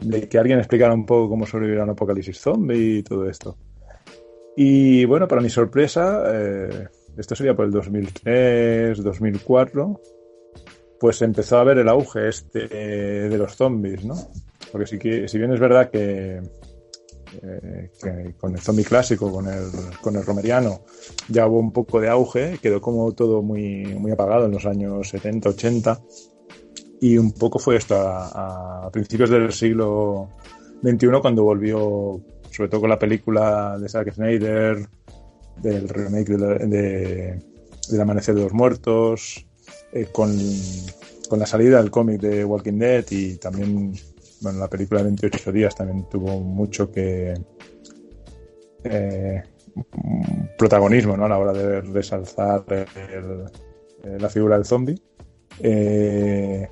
de 0.00 0.28
que 0.28 0.38
alguien 0.38 0.58
explicara 0.58 0.94
un 0.94 1.04
poco 1.04 1.30
cómo 1.30 1.46
sobrevivir 1.46 1.80
a 1.80 1.84
un 1.84 1.90
apocalipsis 1.90 2.38
zombie 2.38 2.98
y 2.98 3.02
todo 3.02 3.28
esto. 3.28 3.56
Y 4.56 5.04
bueno, 5.04 5.26
para 5.26 5.42
mi 5.42 5.50
sorpresa, 5.50 6.22
eh, 6.28 6.88
esto 7.16 7.34
sería 7.34 7.54
por 7.56 7.66
el 7.66 7.72
2003, 7.72 9.02
2004, 9.02 10.00
pues 11.00 11.20
empezó 11.22 11.58
a 11.58 11.64
ver 11.64 11.78
el 11.78 11.88
auge 11.88 12.28
este 12.28 12.68
de 12.68 13.36
los 13.36 13.56
zombies, 13.56 14.04
¿no? 14.04 14.14
Porque 14.70 14.86
si, 14.86 15.28
si 15.28 15.38
bien 15.38 15.52
es 15.52 15.60
verdad 15.60 15.90
que, 15.90 16.40
eh, 17.42 17.90
que, 18.00 18.34
con 18.38 18.52
el 18.52 18.60
zombie 18.60 18.84
clásico, 18.84 19.30
con 19.30 19.48
el, 19.48 19.70
con 20.00 20.16
el 20.16 20.24
romeriano, 20.24 20.80
ya 21.28 21.46
hubo 21.46 21.58
un 21.58 21.72
poco 21.72 22.00
de 22.00 22.08
auge, 22.08 22.58
quedó 22.62 22.80
como 22.80 23.12
todo 23.12 23.42
muy, 23.42 23.84
muy 23.94 24.10
apagado 24.10 24.46
en 24.46 24.52
los 24.52 24.66
años 24.66 25.08
70, 25.08 25.50
80 25.50 26.00
y 27.00 27.18
un 27.18 27.32
poco 27.32 27.58
fue 27.58 27.76
esto 27.76 27.96
a, 27.98 28.88
principios 28.92 29.30
del 29.30 29.52
siglo 29.52 30.30
XXI 30.82 31.08
cuando 31.20 31.42
volvió, 31.42 32.20
sobre 32.50 32.68
todo 32.68 32.82
con 32.82 32.90
la 32.90 32.98
película 32.98 33.78
de 33.78 33.88
Zack 33.88 34.14
Snyder, 34.14 34.88
del 35.62 35.88
remake 35.88 36.36
de, 36.36 36.66
de, 36.66 37.42
del 37.90 38.00
Amanecer 38.00 38.34
de 38.34 38.42
los 38.42 38.52
Muertos, 38.52 39.46
eh, 39.92 40.06
con, 40.12 40.34
con, 41.28 41.38
la 41.38 41.46
salida 41.46 41.78
del 41.78 41.90
cómic 41.90 42.20
de 42.20 42.44
Walking 42.44 42.78
Dead 42.78 43.04
y 43.10 43.36
también, 43.36 43.94
bueno, 44.40 44.58
la 44.58 44.68
película 44.68 45.00
de 45.00 45.06
28 45.06 45.52
días 45.52 45.74
también 45.74 46.08
tuvo 46.08 46.40
mucho 46.40 46.90
que... 46.90 47.34
Eh, 48.84 49.42
protagonismo 50.56 51.16
¿no? 51.16 51.26
a 51.26 51.28
la 51.28 51.38
hora 51.38 51.52
de 51.52 51.80
resalzar 51.82 52.64
la 54.04 54.28
figura 54.28 54.56
del 54.56 54.64
zombie. 54.64 55.00
Eh, 55.60 56.68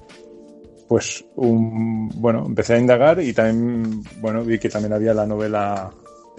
pues 0.88 1.24
un, 1.36 2.08
bueno, 2.20 2.44
empecé 2.46 2.74
a 2.74 2.78
indagar 2.78 3.20
y 3.20 3.32
también, 3.32 4.02
bueno, 4.20 4.44
vi 4.44 4.58
que 4.58 4.68
también 4.68 4.92
había 4.92 5.14
la 5.14 5.26
novela 5.26 5.90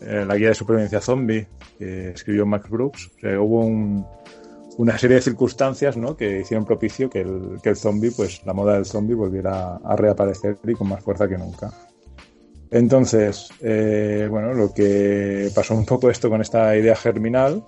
eh, 0.01 0.25
La 0.27 0.35
guía 0.35 0.49
de 0.49 0.55
supervivencia 0.55 1.01
zombie 1.01 1.47
que 1.77 2.09
escribió 2.09 2.45
Max 2.45 2.69
Brooks. 2.69 3.11
O 3.15 3.19
sea, 3.19 3.41
hubo 3.41 3.65
una 4.77 4.97
serie 4.97 5.15
de 5.15 5.21
circunstancias, 5.21 5.97
¿no? 5.97 6.15
Que 6.15 6.41
hicieron 6.41 6.65
propicio 6.65 7.09
que 7.09 7.21
el, 7.21 7.59
que 7.61 7.69
el 7.69 7.75
zombie, 7.75 8.11
pues 8.11 8.45
la 8.45 8.53
moda 8.53 8.73
del 8.73 8.85
zombie 8.85 9.15
volviera 9.15 9.77
a 9.77 9.95
reaparecer 9.95 10.57
y 10.65 10.73
con 10.73 10.89
más 10.89 11.03
fuerza 11.03 11.27
que 11.27 11.37
nunca. 11.37 11.71
Entonces, 12.71 13.49
eh, 13.61 14.27
bueno, 14.29 14.53
lo 14.53 14.73
que 14.73 15.49
pasó 15.53 15.75
un 15.75 15.85
poco 15.85 16.09
esto 16.09 16.29
con 16.29 16.41
esta 16.41 16.75
idea 16.75 16.95
germinal, 16.95 17.63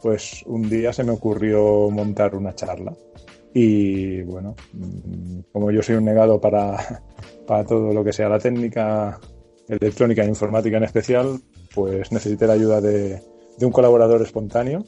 pues 0.00 0.42
un 0.46 0.68
día 0.68 0.92
se 0.92 1.04
me 1.04 1.12
ocurrió 1.12 1.90
montar 1.90 2.34
una 2.34 2.54
charla 2.54 2.92
y 3.54 4.22
bueno, 4.22 4.54
mm, 4.72 5.40
como 5.52 5.70
yo 5.70 5.82
soy 5.82 5.96
un 5.96 6.04
negado 6.04 6.40
para, 6.40 7.02
para 7.46 7.64
todo 7.64 7.92
lo 7.92 8.04
que 8.04 8.12
sea 8.12 8.28
la 8.28 8.38
técnica 8.38 9.18
electrónica 9.68 10.22
e 10.22 10.28
informática 10.28 10.76
en 10.76 10.84
especial, 10.84 11.40
pues 11.74 12.12
necesité 12.12 12.46
la 12.46 12.54
ayuda 12.54 12.80
de, 12.80 13.20
de 13.58 13.66
un 13.66 13.72
colaborador 13.72 14.22
espontáneo, 14.22 14.84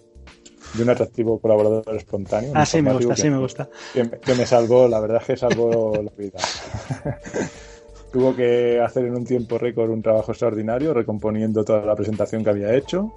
de 0.74 0.82
un 0.82 0.90
atractivo 0.90 1.38
colaborador 1.38 1.96
espontáneo. 1.96 2.52
Ah, 2.54 2.66
sí, 2.66 2.82
me 2.82 2.92
gusta, 2.92 3.16
sí, 3.16 3.30
me 3.30 3.38
gusta. 3.38 3.68
Que, 3.92 4.34
me 4.34 4.46
salvó, 4.46 4.88
la 4.88 5.00
verdad 5.00 5.18
es 5.20 5.26
que 5.26 5.36
salvó 5.36 5.92
la 6.02 6.12
vida. 6.16 6.38
tuvo 8.12 8.34
que 8.34 8.80
hacer 8.80 9.06
en 9.06 9.16
un 9.16 9.24
tiempo 9.24 9.58
récord 9.58 9.90
un 9.90 10.02
trabajo 10.02 10.32
extraordinario, 10.32 10.94
recomponiendo 10.94 11.64
toda 11.64 11.84
la 11.84 11.96
presentación 11.96 12.44
que 12.44 12.50
había 12.50 12.74
hecho. 12.74 13.12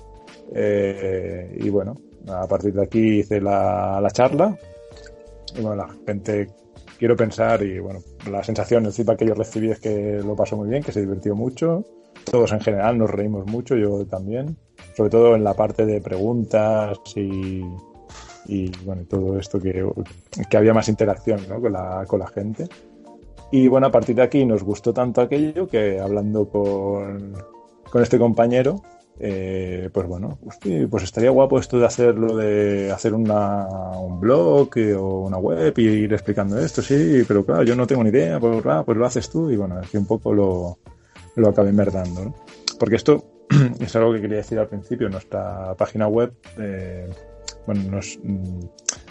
Eh, 0.55 1.58
y 1.60 1.70
bueno, 1.70 1.95
a 2.28 2.47
partir 2.47 2.74
de 2.74 2.84
aquí 2.84 3.20
hice 3.20 3.41
la, 3.41 3.99
la 4.01 4.10
charla. 4.12 4.58
Y 5.55 5.62
bueno, 5.62 5.76
la 5.76 5.95
gente, 6.05 6.49
quiero 6.97 7.16
pensar, 7.16 7.64
y 7.64 7.80
bueno, 7.80 7.99
la 8.30 8.43
sensación, 8.43 8.86
el 8.86 8.91
feedback 8.91 9.20
que 9.20 9.28
yo 9.28 9.34
recibí 9.34 9.72
es 9.72 9.80
que 9.80 10.20
lo 10.24 10.36
pasó 10.36 10.58
muy 10.58 10.70
bien, 10.70 10.84
que 10.84 10.91
se 10.91 11.01
divirtió 11.01 11.36
mucho. 11.36 11.84
Todos 12.24 12.51
en 12.51 12.60
general 12.60 12.97
nos 12.97 13.10
reímos 13.10 13.45
mucho, 13.47 13.76
yo 13.76 14.05
también. 14.05 14.58
Sobre 14.98 15.12
todo 15.12 15.36
en 15.36 15.43
la 15.43 15.54
parte 15.54 15.86
de 15.86 16.02
preguntas 16.02 16.98
y, 17.16 17.64
y 18.48 18.72
bueno, 18.84 19.04
todo 19.08 19.38
esto 19.38 19.60
que, 19.60 19.88
que 20.50 20.58
había 20.58 20.74
más 20.74 20.89
interacción 20.89 21.39
¿no? 21.48 21.62
con, 21.62 21.72
la, 21.72 22.04
con 22.08 22.20
la 22.20 22.26
gente. 22.26 22.68
Y 23.52 23.68
bueno, 23.68 23.86
a 23.86 23.91
partir 23.91 24.16
de 24.16 24.24
aquí 24.24 24.43
nos 24.43 24.64
gustó 24.64 24.93
tanto 24.93 25.22
aquello 25.22 25.68
que 25.68 26.00
hablando 26.00 26.50
con, 26.50 27.36
con 27.91 28.02
este 28.02 28.18
compañero, 28.18 28.82
eh, 29.20 29.91
pues 29.93 30.08
bueno, 30.08 30.39
pues 30.89 31.04
estaría 31.04 31.30
guapo 31.30 31.60
esto 31.60 31.78
de 31.78 31.86
hacerlo, 31.86 32.36
de 32.36 32.91
hacer 32.91 33.14
una, 33.14 33.68
un 34.00 34.20
blog 34.20 34.70
o 34.98 35.28
una 35.28 35.38
web 35.38 35.78
y 35.78 35.84
ir 35.84 36.12
explicando 36.12 36.58
esto, 36.58 36.82
sí, 36.82 37.24
pero 37.28 37.45
claro, 37.45 37.62
yo 37.62 37.76
no 37.76 37.86
tengo 37.86 38.04
ni 38.04 38.10
idea, 38.10 38.39
pues, 38.39 38.66
ah, 38.66 38.82
pues 38.84 38.98
lo 38.98 39.06
haces 39.06 39.30
tú 39.30 39.52
y 39.52 39.58
bueno, 39.58 39.80
que 39.91 40.00
un 40.00 40.08
poco 40.08 40.34
lo, 40.34 40.80
lo 41.36 41.50
acabé 41.50 41.72
merdando, 41.72 42.26
¿no? 42.26 42.36
Porque 42.80 42.95
esto 42.95 43.37
es 43.80 43.95
algo 43.95 44.14
que 44.14 44.22
quería 44.22 44.38
decir 44.38 44.60
al 44.60 44.68
principio, 44.68 45.10
nuestra 45.10 45.74
página 45.76 46.08
web, 46.08 46.34
eh, 46.58 47.10
bueno, 47.66 47.84
nos, 47.91 48.20
mm, 48.22 48.66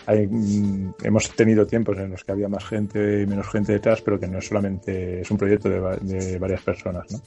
mm, 0.09 0.95
hemos 1.03 1.30
tenido 1.30 1.66
tiempos 1.66 1.99
en 1.99 2.11
los 2.11 2.24
que 2.24 2.32
había 2.32 2.49
más 2.49 2.64
gente 2.64 3.22
y 3.22 3.26
menos 3.26 3.49
gente 3.49 3.72
detrás, 3.72 4.03
pero 4.03 4.18
que 4.18 4.26
no 4.26 4.39
es 4.39 4.47
solamente, 4.47 5.20
es 5.20 5.30
un 5.30 5.39
proyecto 5.39 5.68
de, 5.68 6.39
varias 6.39 6.62
personas, 6.62 7.11
¿no? 7.11 7.20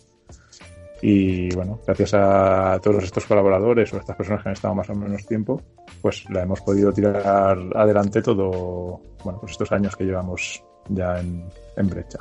Y 1.02 1.50
bueno, 1.56 1.80
gracias 1.86 2.14
a 2.14 2.78
todos 2.84 3.06
estos 3.06 3.26
colaboradores 3.26 3.94
o 3.94 3.98
estas 3.98 4.18
personas 4.18 4.44
que 4.44 4.50
han 4.50 4.54
estado 4.54 4.76
más 4.76 4.90
o 4.90 4.96
menos 4.96 5.26
tiempo, 5.26 5.62
pues 6.02 6.30
la 6.30 6.44
hemos 6.44 6.60
podido 6.60 6.92
tirar 6.92 7.58
adelante 7.74 8.22
todo, 8.22 9.00
bueno, 9.24 9.40
pues 9.40 9.54
estos 9.54 9.72
años 9.72 9.96
que 9.96 10.04
llevamos 10.04 10.62
ya 10.90 11.20
en 11.20 11.88
brecha. 11.88 12.20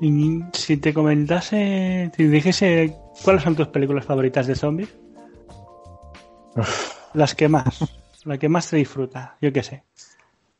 Y 0.00 0.40
si 0.52 0.76
te 0.76 0.92
comentase, 0.92 2.10
si 2.16 2.24
dijese 2.24 2.96
cuáles 3.22 3.42
son 3.42 3.54
tus 3.54 3.68
películas 3.68 4.04
favoritas 4.04 4.46
de 4.46 4.54
zombies, 4.54 4.94
las 7.14 7.34
que 7.34 7.48
más, 7.48 7.66
la 8.24 8.38
que 8.38 8.48
más 8.48 8.70
te 8.70 8.76
disfruta, 8.76 9.36
yo 9.40 9.52
qué 9.52 9.62
sé. 9.62 9.84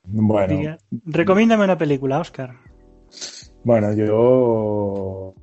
Bueno, 0.05 0.57
Diga, 0.57 0.79
recomiéndame 1.07 1.65
una 1.65 1.79
película, 1.79 2.21
Oscar. 2.21 2.55
bueno, 3.65 3.93
yo 3.95 5.35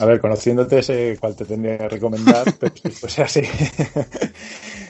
a 0.00 0.06
ver, 0.06 0.20
conociéndote 0.20 0.82
sé 0.82 1.16
cuál 1.20 1.36
te 1.36 1.44
tendría 1.44 1.78
que 1.78 1.88
recomendar, 1.88 2.44
pero 2.58 2.74
si 2.74 2.90
fuese 2.90 3.22
así, 3.22 3.42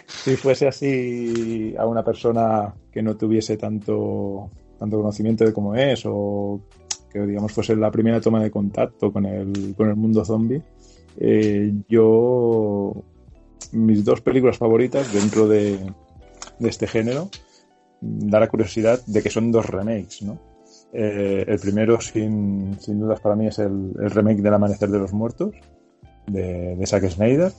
si 0.06 0.36
fuese 0.36 0.68
así 0.68 1.74
a 1.78 1.86
una 1.86 2.02
persona 2.02 2.74
que 2.90 3.02
no 3.02 3.16
tuviese 3.16 3.56
tanto, 3.56 4.50
tanto 4.78 4.96
conocimiento 4.96 5.44
de 5.44 5.52
cómo 5.52 5.74
es 5.74 6.02
o 6.06 6.60
que 7.14 7.20
digamos 7.20 7.52
fuese 7.52 7.76
la 7.76 7.92
primera 7.92 8.20
toma 8.20 8.42
de 8.42 8.50
contacto 8.50 9.12
con 9.12 9.24
el, 9.24 9.74
con 9.76 9.88
el 9.88 9.94
mundo 9.94 10.24
zombie, 10.24 10.60
eh, 11.16 11.72
yo 11.88 12.92
mis 13.70 14.04
dos 14.04 14.20
películas 14.20 14.58
favoritas 14.58 15.12
dentro 15.12 15.46
de, 15.46 15.78
este 16.58 16.88
género 16.88 17.30
da 18.00 18.40
la 18.40 18.48
curiosidad 18.48 19.00
de 19.06 19.22
que 19.22 19.30
son 19.30 19.52
dos 19.52 19.66
remakes, 19.66 20.22
¿no? 20.22 20.40
Eh, 20.92 21.44
el 21.46 21.58
primero, 21.60 22.00
sin, 22.00 22.76
sin, 22.80 22.98
dudas, 22.98 23.20
para 23.20 23.36
mí 23.36 23.46
es 23.46 23.60
el, 23.60 23.92
el, 24.00 24.10
remake 24.10 24.42
del 24.42 24.54
Amanecer 24.54 24.88
de 24.88 24.98
los 24.98 25.12
Muertos, 25.12 25.54
de, 26.26 26.74
de 26.76 26.86
Zack 26.86 27.08
Snyder. 27.10 27.52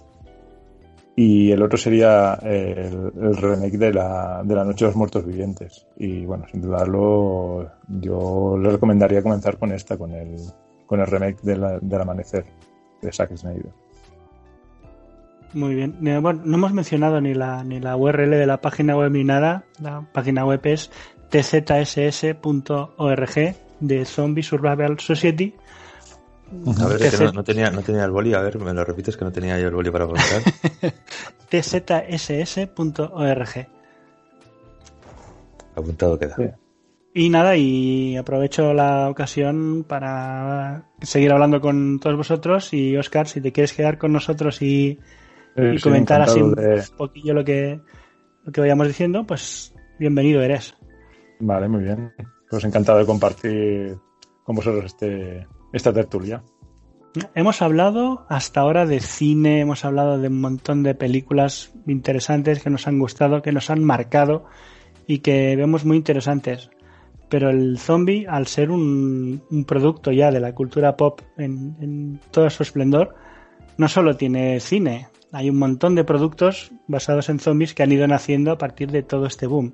Y 1.18 1.52
el 1.52 1.62
otro 1.62 1.78
sería 1.78 2.34
el, 2.44 3.12
el 3.22 3.38
remake 3.38 3.78
de 3.78 3.94
la, 3.94 4.42
de 4.44 4.54
la 4.54 4.66
Noche 4.66 4.86
de 4.86 4.90
los 4.90 4.98
Muertos 4.98 5.26
Vivientes. 5.26 5.88
Y 5.98 6.26
bueno, 6.26 6.46
sin 6.52 6.62
dudarlo, 6.62 7.72
yo 7.88 8.58
le 8.58 8.70
recomendaría 8.70 9.24
comenzar 9.24 9.58
con 9.58 9.72
esta, 9.72 9.98
con 9.98 10.12
el, 10.12 10.36
con 10.86 11.00
el 11.00 11.08
remake 11.08 11.42
de 11.42 11.58
la, 11.58 11.80
del 11.80 12.02
Amanecer 12.02 12.44
de 13.02 13.14
Zack 13.14 13.36
Snyder. 13.38 13.72
Muy 15.54 15.74
bien. 15.74 15.96
Bueno, 16.02 16.42
no 16.44 16.58
hemos 16.58 16.74
mencionado 16.74 17.22
ni 17.22 17.34
la, 17.34 17.64
ni 17.64 17.80
la 17.80 17.96
URL 17.96 18.32
de 18.32 18.46
la 18.46 18.60
página 18.60 18.98
web 18.98 19.12
ni 19.12 19.24
nada. 19.24 19.64
La 19.80 20.06
página 20.12 20.46
web 20.46 20.60
es 20.66 20.92
tzss.org 21.30 22.36
de 23.80 24.06
Zombie 24.06 24.44
Survival 24.44 25.00
Society. 25.00 25.54
A 26.80 26.88
ver, 26.88 27.02
es 27.02 27.18
que 27.18 27.26
no, 27.26 27.32
no, 27.32 27.44
tenía, 27.44 27.72
no 27.72 27.82
tenía 27.82 28.06
el 28.06 28.12
boli, 28.12 28.34
a 28.34 28.42
ver, 28.42 28.60
me 28.60 28.74
lo 28.74 28.86
repites 28.86 29.18
que 29.18 29.26
no 29.26 29.32
tenía 29.32 29.60
yo 29.60 29.68
el 29.68 29.76
boli 29.76 29.90
para 29.90 30.06
apuntar. 30.06 30.44
tzss.org. 31.50 33.68
Apuntado 35.76 36.20
queda. 36.20 36.36
Sí. 36.36 36.44
Y 37.18 37.30
nada, 37.30 37.56
y 37.56 38.18
aprovecho 38.18 38.74
la 38.74 39.10
ocasión 39.10 39.86
para 39.88 40.90
seguir 41.02 41.32
hablando 41.32 41.62
con 41.62 42.00
todos 42.00 42.18
vosotros 42.18 42.74
y 42.74 42.98
Oscar, 42.98 43.28
si 43.28 43.40
te 43.40 43.54
quieres 43.54 43.72
quedar 43.72 43.98
con 43.98 44.12
nosotros 44.12 44.62
y, 44.62 45.00
y 45.56 45.80
comentar 45.80 46.22
así 46.22 46.42
un 46.42 46.56
de... 46.56 46.84
poquillo 46.98 47.34
lo 47.34 47.46
que, 47.46 47.80
lo 48.44 48.52
que 48.52 48.60
vayamos 48.60 48.88
diciendo, 48.88 49.26
pues 49.26 49.74
bienvenido 49.98 50.42
eres. 50.42 50.76
Vale, 51.40 51.70
muy 51.70 51.84
bien. 51.84 52.14
Pues 52.50 52.66
encantado 52.66 53.00
de 53.00 53.06
compartir 53.06 53.98
con 54.44 54.58
vosotros 54.58 54.84
este, 54.84 55.48
esta 55.76 55.94
tertulia. 55.94 56.44
Hemos 57.34 57.62
hablado 57.62 58.26
hasta 58.28 58.60
ahora 58.60 58.86
de 58.86 59.00
cine, 59.00 59.62
hemos 59.62 59.86
hablado 59.86 60.18
de 60.18 60.28
un 60.28 60.42
montón 60.42 60.84
de 60.84 60.96
películas 60.96 61.72
interesantes 61.88 62.62
que 62.62 62.70
nos 62.70 62.88
han 62.88 63.00
gustado, 63.00 63.42
que 63.42 63.54
nos 63.54 63.70
han 63.70 63.84
marcado 63.84 64.46
y 65.08 65.20
que 65.20 65.56
vemos 65.56 65.86
muy 65.86 65.98
interesantes. 65.98 66.70
Pero 67.30 67.50
el 67.50 67.80
zombie, 67.80 68.28
al 68.28 68.48
ser 68.48 68.70
un, 68.70 69.44
producto 69.66 70.12
ya 70.12 70.32
de 70.32 70.42
la 70.42 70.54
cultura 70.54 70.98
pop 70.98 71.22
en, 71.38 71.76
en 71.80 72.20
todo 72.32 72.50
su 72.50 72.64
esplendor, 72.64 73.16
no 73.78 73.88
solo 73.88 74.18
tiene 74.18 74.60
cine, 74.60 75.08
hay 75.32 75.50
un 75.50 75.58
montón 75.58 75.96
de 75.96 76.04
productos 76.04 76.72
basados 76.88 77.30
en 77.30 77.40
zombies 77.40 77.74
que 77.74 77.84
han 77.84 77.92
ido 77.92 78.08
naciendo 78.08 78.52
a 78.52 78.58
partir 78.58 78.92
de 78.92 79.04
todo 79.04 79.26
este 79.26 79.48
boom 79.48 79.74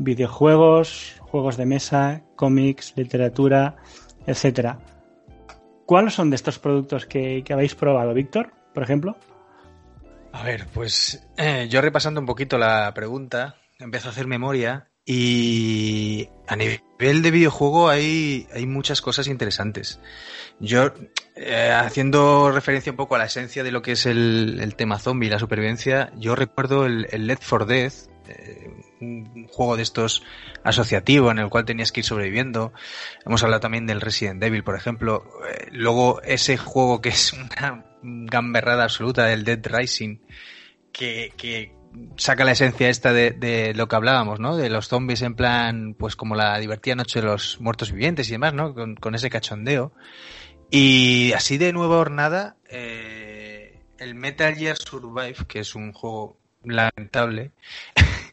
videojuegos, 0.00 1.16
juegos 1.20 1.56
de 1.56 1.66
mesa, 1.66 2.22
cómics, 2.34 2.94
literatura, 2.96 3.76
etcétera. 4.26 4.78
¿Cuáles 5.90 6.14
son 6.14 6.30
de 6.30 6.36
estos 6.36 6.60
productos 6.60 7.04
que, 7.04 7.42
que 7.44 7.52
habéis 7.52 7.74
probado, 7.74 8.14
Víctor, 8.14 8.52
por 8.72 8.84
ejemplo? 8.84 9.16
A 10.30 10.44
ver, 10.44 10.68
pues 10.72 11.26
eh, 11.36 11.66
yo 11.68 11.80
repasando 11.80 12.20
un 12.20 12.28
poquito 12.28 12.58
la 12.58 12.94
pregunta, 12.94 13.56
empiezo 13.76 14.06
a 14.06 14.12
hacer 14.12 14.28
memoria 14.28 14.88
y 15.04 16.28
a 16.46 16.54
nivel 16.54 17.22
de 17.22 17.30
videojuego 17.32 17.88
hay, 17.88 18.46
hay 18.54 18.66
muchas 18.66 19.02
cosas 19.02 19.26
interesantes. 19.26 19.98
Yo, 20.60 20.92
eh, 21.34 21.72
haciendo 21.72 22.52
referencia 22.52 22.92
un 22.92 22.96
poco 22.96 23.16
a 23.16 23.18
la 23.18 23.24
esencia 23.24 23.64
de 23.64 23.72
lo 23.72 23.82
que 23.82 23.90
es 23.90 24.06
el, 24.06 24.60
el 24.60 24.76
tema 24.76 25.00
zombie 25.00 25.26
y 25.26 25.30
la 25.30 25.40
supervivencia, 25.40 26.12
yo 26.16 26.36
recuerdo 26.36 26.86
el, 26.86 27.08
el 27.10 27.26
Left 27.26 27.42
4 27.48 27.66
Dead, 27.66 27.92
eh, 28.28 28.70
un 29.00 29.46
juego 29.48 29.76
de 29.76 29.82
estos 29.82 30.22
asociativo 30.62 31.30
en 31.30 31.38
el 31.38 31.48
cual 31.48 31.64
tenías 31.64 31.92
que 31.92 32.00
ir 32.00 32.06
sobreviviendo. 32.06 32.72
Hemos 33.24 33.42
hablado 33.42 33.60
también 33.60 33.86
del 33.86 34.00
Resident 34.00 34.42
Evil, 34.42 34.64
por 34.64 34.76
ejemplo. 34.76 35.24
Eh, 35.48 35.68
luego 35.72 36.22
ese 36.22 36.56
juego 36.56 37.00
que 37.00 37.10
es 37.10 37.32
una 37.32 37.84
gamberrada 38.02 38.84
absoluta 38.84 39.26
del 39.26 39.44
Dead 39.44 39.60
Rising, 39.64 40.18
que, 40.92 41.32
que 41.36 41.74
saca 42.16 42.44
la 42.44 42.52
esencia 42.52 42.88
esta 42.88 43.12
de, 43.12 43.32
de, 43.32 43.74
lo 43.74 43.88
que 43.88 43.96
hablábamos, 43.96 44.40
¿no? 44.40 44.56
De 44.56 44.70
los 44.70 44.88
zombies 44.88 45.22
en 45.22 45.34
plan, 45.34 45.94
pues 45.98 46.16
como 46.16 46.34
la 46.34 46.58
divertida 46.58 46.94
noche 46.94 47.20
de 47.20 47.26
los 47.26 47.60
muertos 47.60 47.92
vivientes 47.92 48.28
y 48.28 48.32
demás, 48.32 48.54
¿no? 48.54 48.74
Con, 48.74 49.14
ese 49.14 49.30
cachondeo. 49.30 49.92
Y 50.70 51.32
así 51.32 51.58
de 51.58 51.72
nueva 51.72 51.96
hornada, 51.98 52.56
eh, 52.68 53.80
el 53.98 54.14
Metal 54.14 54.54
Gear 54.54 54.76
Survive, 54.76 55.46
que 55.48 55.60
es 55.60 55.74
un 55.74 55.92
juego 55.92 56.38
lamentable, 56.62 57.52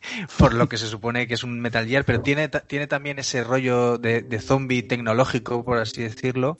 por 0.37 0.53
lo 0.53 0.69
que 0.69 0.77
se 0.77 0.87
supone 0.87 1.27
que 1.27 1.35
es 1.35 1.43
un 1.43 1.59
Metal 1.59 1.87
Gear, 1.87 2.05
pero 2.05 2.21
tiene, 2.21 2.49
tiene 2.49 2.87
también 2.87 3.19
ese 3.19 3.43
rollo 3.43 3.97
de, 3.97 4.39
zombie 4.39 4.83
tecnológico, 4.83 5.63
por 5.65 5.79
así 5.79 6.03
decirlo, 6.03 6.59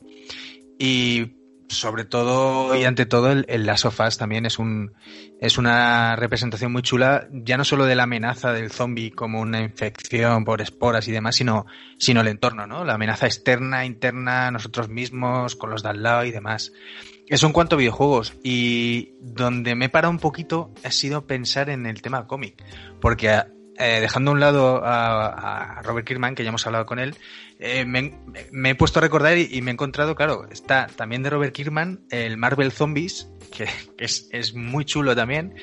y 0.79 1.33
sobre 1.69 2.05
todo 2.05 2.75
y 2.75 2.85
ante 2.85 3.05
todo 3.05 3.31
el, 3.31 3.45
el 3.49 3.65
Last 3.65 3.85
también 4.17 4.45
es 4.45 4.57
un 4.57 4.93
es 5.41 5.57
una 5.57 6.15
representación 6.15 6.71
muy 6.71 6.81
chula 6.81 7.27
ya 7.31 7.57
no 7.57 7.65
solo 7.65 7.85
de 7.85 7.95
la 7.95 8.03
amenaza 8.03 8.53
del 8.53 8.71
zombie 8.71 9.11
como 9.11 9.41
una 9.41 9.61
infección 9.61 10.45
por 10.45 10.61
esporas 10.61 11.09
y 11.09 11.11
demás 11.11 11.35
sino 11.35 11.65
sino 11.97 12.21
el 12.21 12.29
entorno 12.29 12.67
no 12.67 12.85
la 12.85 12.93
amenaza 12.93 13.25
externa 13.25 13.85
interna 13.85 14.49
nosotros 14.49 14.87
mismos 14.87 15.57
con 15.57 15.69
los 15.69 15.83
de 15.83 15.89
al 15.89 16.03
lado 16.03 16.23
y 16.23 16.31
demás 16.31 16.71
eso 17.27 17.47
en 17.47 17.53
cuanto 17.53 17.75
a 17.75 17.79
videojuegos 17.79 18.33
y 18.43 19.13
donde 19.19 19.75
me 19.75 19.85
he 19.85 19.89
parado 19.89 20.11
un 20.11 20.19
poquito 20.19 20.71
ha 20.83 20.91
sido 20.91 21.27
pensar 21.27 21.69
en 21.69 21.85
el 21.85 22.01
tema 22.01 22.27
cómic 22.27 22.63
porque 23.01 23.41
eh, 23.79 23.99
dejando 24.01 24.31
a 24.31 24.33
un 24.33 24.39
lado 24.39 24.81
a, 24.83 25.81
Robert 25.83 26.07
Kirkman, 26.07 26.33
que 26.33 26.43
ya 26.43 26.49
hemos 26.49 26.65
hablado 26.65 26.87
con 26.87 26.97
él, 26.97 27.15
eh, 27.59 27.85
me, 27.85 28.11
he 28.69 28.75
puesto 28.75 28.97
a 28.97 29.03
recordar 29.03 29.37
y, 29.37 29.61
me 29.61 29.69
he 29.69 29.73
encontrado, 29.73 30.15
claro, 30.15 30.47
está 30.49 30.87
también 30.87 31.21
de 31.21 31.29
Robert 31.29 31.53
Kirkman 31.53 32.01
el 32.09 32.37
Marvel 32.37 32.71
Zombies, 32.71 33.29
que 33.51 33.67
es, 33.99 34.29
es 34.31 34.55
muy 34.55 34.83
chulo 34.83 35.15
también, 35.15 35.53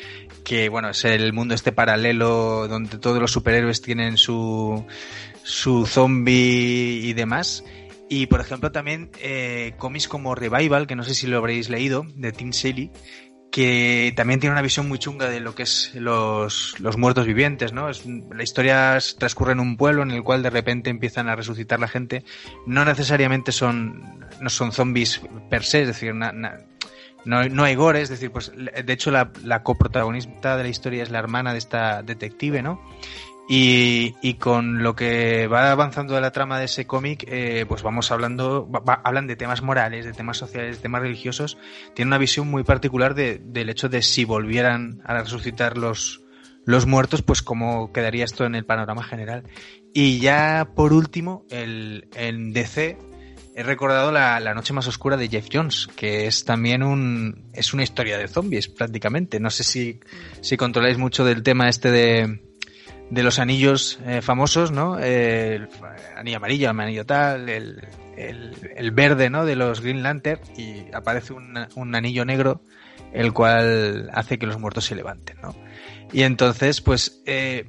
que 0.44 0.68
bueno, 0.68 0.90
es 0.90 1.04
el 1.04 1.32
mundo 1.32 1.54
este 1.54 1.72
paralelo 1.72 2.68
donde 2.68 2.98
todos 2.98 3.20
los 3.20 3.32
superhéroes 3.32 3.82
tienen 3.82 4.16
su, 4.16 4.86
su 5.42 5.84
zombie 5.84 7.00
y 7.02 7.14
demás. 7.14 7.64
Y 8.08 8.26
por 8.26 8.40
ejemplo 8.40 8.70
también 8.70 9.10
eh, 9.20 9.74
cómics 9.78 10.08
como 10.08 10.34
Revival, 10.34 10.86
que 10.86 10.96
no 10.96 11.04
sé 11.04 11.14
si 11.14 11.26
lo 11.26 11.38
habréis 11.38 11.70
leído, 11.70 12.04
de 12.16 12.32
Tim 12.32 12.52
Sally, 12.52 12.90
que 13.54 14.12
también 14.16 14.40
tiene 14.40 14.52
una 14.52 14.62
visión 14.62 14.88
muy 14.88 14.98
chunga 14.98 15.28
de 15.28 15.38
lo 15.38 15.54
que 15.54 15.62
es 15.62 15.92
los, 15.94 16.74
los 16.80 16.98
muertos 16.98 17.24
vivientes, 17.24 17.72
¿no? 17.72 17.88
Es, 17.88 18.04
la 18.04 18.42
historia 18.42 18.98
transcurre 19.16 19.52
en 19.52 19.60
un 19.60 19.76
pueblo 19.76 20.02
en 20.02 20.10
el 20.10 20.24
cual 20.24 20.42
de 20.42 20.50
repente 20.50 20.90
empiezan 20.90 21.28
a 21.28 21.36
resucitar 21.36 21.78
la 21.78 21.86
gente. 21.86 22.24
No 22.66 22.84
necesariamente 22.84 23.52
son, 23.52 24.26
no 24.40 24.50
son 24.50 24.72
zombies 24.72 25.20
per 25.50 25.62
se, 25.62 25.82
es 25.82 25.86
decir, 25.86 26.14
no, 26.14 26.32
no, 27.24 27.62
hay 27.62 27.74
gore, 27.76 28.02
es 28.02 28.08
decir, 28.08 28.32
pues 28.32 28.50
de 28.56 28.92
hecho 28.92 29.12
la, 29.12 29.30
la 29.44 29.62
coprotagonista 29.62 30.56
de 30.56 30.64
la 30.64 30.68
historia 30.68 31.04
es 31.04 31.12
la 31.12 31.20
hermana 31.20 31.52
de 31.52 31.58
esta 31.58 32.02
detective, 32.02 32.60
¿no? 32.60 32.82
Y, 33.46 34.14
y, 34.22 34.34
con 34.34 34.82
lo 34.82 34.96
que 34.96 35.48
va 35.48 35.70
avanzando 35.70 36.14
de 36.14 36.22
la 36.22 36.32
trama 36.32 36.58
de 36.58 36.64
ese 36.64 36.86
cómic, 36.86 37.26
eh, 37.28 37.66
pues 37.68 37.82
vamos 37.82 38.10
hablando, 38.10 38.70
hablan 39.04 39.26
de 39.26 39.36
temas 39.36 39.60
morales, 39.60 40.06
de 40.06 40.14
temas 40.14 40.38
sociales, 40.38 40.76
de 40.76 40.82
temas 40.82 41.02
religiosos. 41.02 41.58
Tiene 41.94 42.08
una 42.08 42.18
visión 42.18 42.50
muy 42.50 42.64
particular 42.64 43.14
de, 43.14 43.38
del 43.44 43.68
hecho 43.68 43.90
de 43.90 44.00
si 44.00 44.24
volvieran 44.24 45.02
a 45.04 45.20
resucitar 45.20 45.76
los, 45.76 46.22
los 46.64 46.86
muertos, 46.86 47.20
pues 47.20 47.42
cómo 47.42 47.92
quedaría 47.92 48.24
esto 48.24 48.46
en 48.46 48.54
el 48.54 48.64
panorama 48.64 49.04
general. 49.04 49.44
Y 49.92 50.20
ya 50.20 50.70
por 50.74 50.94
último, 50.94 51.44
el, 51.50 52.08
en 52.14 52.54
DC, 52.54 52.96
he 53.54 53.62
recordado 53.62 54.10
la, 54.10 54.40
la, 54.40 54.54
noche 54.54 54.72
más 54.72 54.88
oscura 54.88 55.16
de 55.16 55.28
Jeff 55.28 55.48
Jones, 55.52 55.88
que 55.96 56.26
es 56.26 56.44
también 56.44 56.82
un, 56.82 57.50
es 57.52 57.74
una 57.74 57.82
historia 57.82 58.16
de 58.16 58.26
zombies 58.26 58.68
prácticamente. 58.68 59.38
No 59.38 59.50
sé 59.50 59.64
si, 59.64 60.00
si 60.40 60.56
controláis 60.56 60.96
mucho 60.96 61.24
del 61.24 61.42
tema 61.42 61.68
este 61.68 61.90
de, 61.90 62.40
de 63.10 63.22
los 63.22 63.38
anillos 63.38 63.98
eh, 64.06 64.22
famosos, 64.22 64.70
¿no? 64.70 64.98
el 64.98 65.68
anillo 66.16 66.36
amarillo, 66.38 66.70
el 66.70 66.80
anillo 66.80 67.06
tal, 67.06 67.48
el, 67.48 67.86
el, 68.16 68.90
verde, 68.92 69.30
¿no? 69.30 69.44
De 69.44 69.56
los 69.56 69.80
Green 69.80 70.02
Lantern 70.02 70.40
y 70.56 70.92
aparece 70.94 71.32
un, 71.32 71.66
un, 71.74 71.94
anillo 71.94 72.24
negro 72.24 72.62
el 73.12 73.32
cual 73.32 74.10
hace 74.12 74.38
que 74.38 74.46
los 74.46 74.58
muertos 74.58 74.86
se 74.86 74.94
levanten, 74.94 75.36
¿no? 75.42 75.54
Y 76.12 76.22
entonces, 76.22 76.80
pues, 76.80 77.22
eh, 77.26 77.66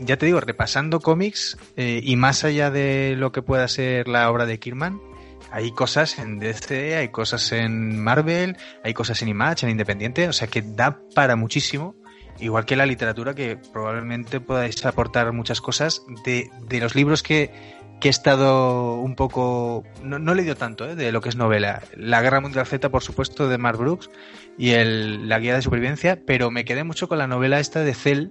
ya 0.00 0.16
te 0.16 0.26
digo, 0.26 0.40
repasando 0.40 1.00
cómics 1.00 1.56
eh, 1.76 2.00
y 2.02 2.16
más 2.16 2.44
allá 2.44 2.70
de 2.70 3.14
lo 3.16 3.32
que 3.32 3.42
pueda 3.42 3.66
ser 3.68 4.08
la 4.08 4.30
obra 4.30 4.46
de 4.46 4.58
Kirman, 4.58 5.00
hay 5.50 5.70
cosas 5.70 6.18
en 6.18 6.38
DC, 6.38 6.96
hay 6.96 7.08
cosas 7.08 7.52
en 7.52 8.02
Marvel, 8.02 8.56
hay 8.82 8.92
cosas 8.94 9.22
en 9.22 9.28
Image, 9.28 9.64
en 9.64 9.70
Independiente, 9.70 10.28
o 10.28 10.32
sea 10.32 10.48
que 10.48 10.62
da 10.62 11.00
para 11.14 11.36
muchísimo 11.36 11.94
igual 12.40 12.64
que 12.64 12.76
la 12.76 12.86
literatura, 12.86 13.34
que 13.34 13.56
probablemente 13.56 14.40
podáis 14.40 14.84
aportar 14.84 15.32
muchas 15.32 15.60
cosas 15.60 16.02
de, 16.24 16.50
de 16.68 16.80
los 16.80 16.94
libros 16.94 17.22
que, 17.22 17.50
que 18.00 18.08
he 18.08 18.10
estado 18.10 18.94
un 18.96 19.14
poco. 19.14 19.84
No, 20.02 20.18
no 20.18 20.32
he 20.32 20.36
leído 20.36 20.56
tanto 20.56 20.88
¿eh? 20.88 20.94
de 20.94 21.12
lo 21.12 21.20
que 21.20 21.28
es 21.28 21.36
novela. 21.36 21.82
La 21.96 22.22
Guerra 22.22 22.40
Mundial 22.40 22.66
Z, 22.66 22.90
por 22.90 23.02
supuesto, 23.02 23.48
de 23.48 23.58
Mark 23.58 23.78
Brooks 23.78 24.10
y 24.58 24.70
el, 24.70 25.28
La 25.28 25.38
Guía 25.38 25.54
de 25.54 25.62
Supervivencia, 25.62 26.20
pero 26.26 26.50
me 26.50 26.64
quedé 26.64 26.84
mucho 26.84 27.08
con 27.08 27.18
la 27.18 27.26
novela 27.26 27.60
esta 27.60 27.80
de 27.80 27.94
Cell 27.94 28.28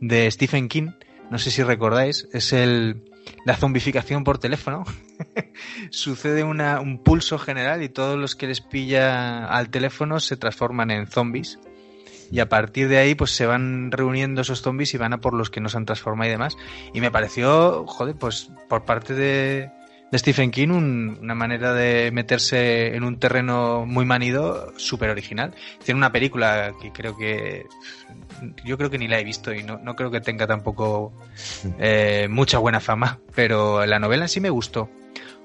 de 0.00 0.30
Stephen 0.30 0.68
King. 0.68 0.90
No 1.30 1.38
sé 1.38 1.50
si 1.50 1.62
recordáis, 1.62 2.28
es 2.32 2.52
el. 2.52 3.04
La 3.44 3.56
zombificación 3.56 4.24
por 4.24 4.38
teléfono. 4.38 4.84
Sucede 5.90 6.44
una, 6.44 6.80
un 6.80 7.02
pulso 7.02 7.38
general 7.38 7.82
y 7.82 7.90
todos 7.90 8.18
los 8.18 8.34
que 8.34 8.46
les 8.46 8.62
pilla 8.62 9.46
al 9.46 9.68
teléfono 9.68 10.18
se 10.18 10.38
transforman 10.38 10.90
en 10.90 11.06
zombies 11.06 11.58
y 12.30 12.40
a 12.40 12.48
partir 12.48 12.88
de 12.88 12.98
ahí 12.98 13.14
pues 13.14 13.30
se 13.30 13.46
van 13.46 13.90
reuniendo 13.90 14.40
esos 14.40 14.62
zombies 14.62 14.94
y 14.94 14.98
van 14.98 15.12
a 15.12 15.20
por 15.20 15.34
los 15.34 15.50
que 15.50 15.60
no 15.60 15.68
se 15.68 15.76
han 15.76 15.86
transformado 15.86 16.28
y 16.28 16.32
demás. 16.32 16.56
Y 16.92 17.00
me 17.00 17.10
pareció, 17.10 17.86
joder, 17.86 18.16
pues 18.16 18.50
por 18.68 18.84
parte 18.84 19.14
de, 19.14 19.70
de 20.10 20.18
Stephen 20.18 20.50
King 20.50 20.68
una 20.68 21.34
manera 21.34 21.74
de 21.74 22.10
meterse 22.12 22.94
en 22.94 23.04
un 23.04 23.18
terreno 23.18 23.84
muy 23.86 24.04
manido, 24.04 24.72
súper 24.76 25.10
original. 25.10 25.54
Tiene 25.84 25.98
una 25.98 26.12
película 26.12 26.72
que 26.80 26.92
creo 26.92 27.16
que 27.16 27.66
yo 28.64 28.76
creo 28.76 28.90
que 28.90 28.98
ni 28.98 29.08
la 29.08 29.18
he 29.18 29.24
visto 29.24 29.52
y 29.52 29.62
no, 29.62 29.78
no 29.78 29.96
creo 29.96 30.10
que 30.10 30.20
tenga 30.20 30.46
tampoco 30.46 31.12
eh, 31.78 32.28
mucha 32.30 32.58
buena 32.58 32.80
fama, 32.80 33.20
pero 33.34 33.84
la 33.86 33.98
novela 33.98 34.24
en 34.24 34.28
sí 34.28 34.40
me 34.40 34.50
gustó. 34.50 34.90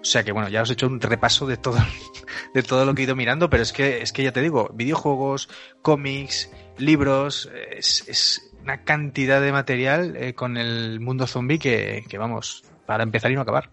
O 0.04 0.06
sea 0.06 0.26
que 0.26 0.34
bueno, 0.34 0.50
ya 0.50 0.62
os 0.62 0.70
he 0.70 0.74
hecho 0.74 0.88
un 0.88 1.00
repaso 1.00 1.48
de 1.48 1.56
todo, 1.56 1.78
de 2.54 2.62
todo 2.62 2.84
lo 2.84 2.94
que 2.94 3.04
he 3.04 3.06
ido 3.06 3.16
mirando, 3.16 3.50
pero 3.50 3.64
es 3.64 3.72
que, 3.72 4.02
es 4.02 4.12
que 4.12 4.22
ya 4.22 4.34
te 4.34 4.42
digo, 4.42 4.70
videojuegos, 4.74 5.48
cómics, 5.82 6.52
libros, 6.78 7.50
es, 7.72 8.06
es 8.10 8.52
una 8.62 8.84
cantidad 8.84 9.42
de 9.42 9.54
material 9.54 10.18
eh, 10.18 10.34
con 10.34 10.58
el 10.58 11.00
mundo 11.00 11.26
zombie 11.26 11.58
que, 11.58 12.04
que, 12.10 12.18
vamos, 12.18 12.66
para 12.86 13.04
empezar 13.04 13.32
y 13.32 13.36
no 13.36 13.42
acabar. 13.42 13.70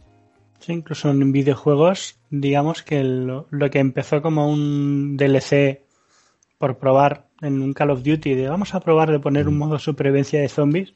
Sí, 0.61 0.73
incluso 0.73 1.11
en 1.11 1.33
videojuegos, 1.33 2.21
digamos 2.31 2.85
que 2.85 3.03
lo, 3.03 3.49
lo, 3.51 3.69
que 3.69 3.81
empezó 3.81 4.23
como 4.23 4.49
un 4.49 5.17
DLC 5.17 5.83
por 6.59 6.79
probar 6.79 7.27
en 7.41 7.61
un 7.61 7.73
Call 7.73 7.91
of 7.91 8.05
Duty, 8.05 8.35
de 8.35 8.49
vamos 8.49 8.75
a 8.75 8.81
probar 8.81 9.11
de 9.11 9.19
poner 9.19 9.49
un 9.49 9.57
mm. 9.57 9.59
modo 9.59 9.79
supervivencia 9.81 10.41
de 10.41 10.49
zombies, 10.49 10.95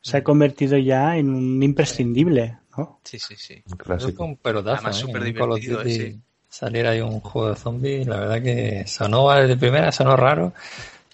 se 0.00 0.16
ha 0.16 0.24
convertido 0.24 0.78
ya 0.78 1.16
en 1.16 1.30
un 1.30 1.62
imprescindible, 1.62 2.58
¿no? 2.76 3.00
Sí, 3.04 3.18
sí, 3.18 3.34
sí. 3.36 3.62
Un 3.70 3.76
clásico. 3.76 4.24
Un 4.24 4.36
pelotazo, 4.36 4.88
Además, 4.88 5.04
¿eh? 5.08 5.34
Call 5.34 5.52
of 5.52 5.60
Duty 5.64 5.90
sí. 5.90 6.20
salir 6.48 6.86
ahí 6.86 7.00
un 7.00 7.20
juego 7.20 7.50
de 7.50 7.56
zombies, 7.56 8.06
la 8.06 8.20
verdad 8.20 8.42
que 8.42 8.84
sonó 8.86 9.30
de 9.30 9.56
primera, 9.56 9.92
sonó 9.92 10.16
raro, 10.16 10.52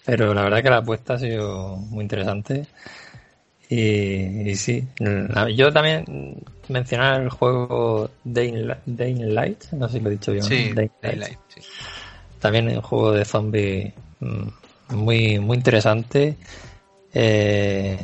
pero 0.04 0.32
la 0.32 0.42
verdad 0.42 0.62
que 0.62 0.70
la 0.70 0.78
apuesta 0.78 1.14
ha 1.14 1.18
sido 1.18 1.76
muy 1.76 2.02
interesante. 2.02 2.66
Y, 3.68 4.48
y 4.48 4.54
sí, 4.54 4.86
yo 5.56 5.72
también 5.72 6.40
mencionar 6.68 7.20
el 7.22 7.30
juego 7.30 8.10
Daylight, 8.22 8.86
Light, 8.86 9.64
no 9.72 9.88
sé 9.88 9.98
si 9.98 10.04
lo 10.04 10.10
he 10.10 10.12
dicho 10.12 10.32
bien. 10.32 10.44
Sí, 10.44 10.72
Daylight. 11.02 11.38
sí. 11.48 11.60
También 12.38 12.68
un 12.68 12.80
juego 12.80 13.12
de 13.12 13.24
zombie 13.24 13.92
mm, 14.20 14.94
muy, 14.94 15.40
muy 15.40 15.56
interesante. 15.56 16.36
Eh, 17.12 17.98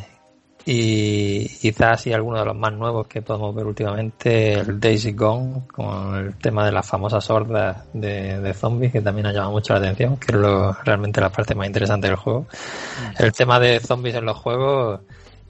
y 0.64 1.48
quizás 1.58 1.92
así 2.00 2.12
alguno 2.12 2.38
de 2.38 2.44
los 2.44 2.56
más 2.56 2.72
nuevos 2.72 3.08
que 3.08 3.20
podemos 3.20 3.54
ver 3.54 3.66
últimamente, 3.66 4.54
el 4.54 4.78
Daisy 4.78 5.12
Gone, 5.12 5.62
con 5.66 6.14
el 6.14 6.36
tema 6.36 6.64
de 6.64 6.72
las 6.72 6.86
famosas 6.86 7.28
hordas 7.30 7.84
de, 7.92 8.54
zombies, 8.54 8.92
que 8.92 9.00
también 9.00 9.26
ha 9.26 9.32
llamado 9.32 9.52
mucho 9.52 9.72
la 9.72 9.80
atención, 9.80 10.16
que 10.16 10.32
es 10.32 10.38
lo, 10.38 10.72
realmente 10.84 11.20
la 11.20 11.30
parte 11.30 11.54
más 11.54 11.66
interesante 11.66 12.06
del 12.06 12.16
juego. 12.16 12.42
Mm. 12.42 13.22
El 13.22 13.32
tema 13.32 13.58
de 13.58 13.80
zombies 13.80 14.14
en 14.14 14.24
los 14.24 14.36
juegos, 14.36 15.00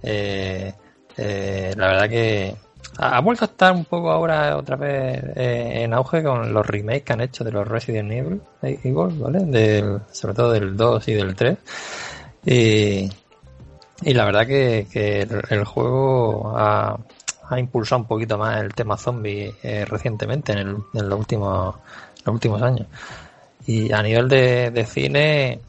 eh, 0.02 0.72
eh, 1.16 1.74
la 1.76 1.86
verdad 1.88 2.08
que 2.08 2.56
ha, 2.96 3.20
vuelto 3.20 3.44
a 3.44 3.48
estar 3.48 3.72
un 3.72 3.84
poco 3.84 4.10
ahora 4.10 4.56
otra 4.56 4.76
vez 4.76 5.22
eh, 5.36 5.82
en 5.82 5.92
auge 5.92 6.22
con 6.22 6.54
los 6.54 6.66
remakes 6.66 7.02
que 7.02 7.12
han 7.12 7.20
hecho 7.20 7.44
de 7.44 7.52
los 7.52 7.68
Resident 7.68 8.10
Evil, 8.12 8.40
Evil 8.62 9.18
¿vale? 9.18 9.40
Del, 9.44 10.00
sobre 10.10 10.34
todo 10.34 10.52
del 10.52 10.74
2 10.74 11.08
y 11.08 11.12
del 11.12 11.34
3. 11.34 11.58
Y, 12.44 13.10
y 14.04 14.14
la 14.14 14.24
verdad 14.24 14.46
que, 14.46 14.86
el, 15.50 15.64
juego 15.64 16.52
ha, 16.56 16.98
impulsado 17.56 18.02
un 18.02 18.08
poquito 18.08 18.38
más 18.38 18.62
el 18.62 18.74
tema 18.74 18.96
zombie 18.96 19.54
eh, 19.62 19.84
recientemente, 19.84 20.52
en, 20.52 20.72
los, 20.92 21.18
últimos, 21.18 22.62
años. 22.62 22.86
Y 23.66 23.92
a 23.92 24.02
nivel 24.02 24.28
de, 24.28 24.86
cine, 24.88 25.60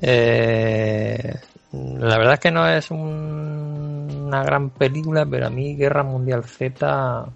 eh, 0.00 1.34
la 1.72 2.18
verdad 2.18 2.34
es 2.34 2.40
que 2.40 2.50
no 2.50 2.68
es 2.68 2.90
un, 2.90 4.24
una 4.26 4.42
gran 4.44 4.70
película, 4.70 5.26
pero 5.26 5.46
a 5.46 5.50
mí 5.50 5.74
Guerra 5.74 6.02
Mundial 6.02 6.44
Z 6.44 7.26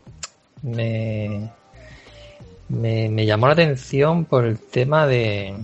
me, 0.63 1.51
me 2.69 3.27
llamó 3.27 3.49
la 3.49 3.55
atención 3.55 4.25
por 4.25 4.45
el 4.45 4.59
tema 4.61 5.07
de, 5.07 5.57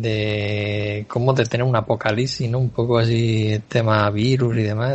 de 0.00 1.04
cómo 1.08 1.32
detener 1.32 1.66
un 1.66 1.76
apocalipsis, 1.76 2.48
¿no? 2.50 2.58
Un 2.58 2.70
poco 2.70 2.98
así, 2.98 3.60
tema 3.68 4.08
virus 4.10 4.56
y 4.56 4.62
demás. 4.62 4.94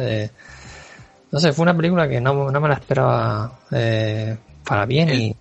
no 1.32 1.40
sé, 1.40 1.54
fue 1.54 1.64
una 1.64 1.76
película 1.76 2.08
que 2.08 2.20
no, 2.20 2.52
no 2.52 2.62
me 2.62 2.68
la 2.68 2.76
esperaba 2.76 3.60
eh, 3.72 4.38
para 4.64 4.86
bien 4.86 5.10
y, 5.10 5.36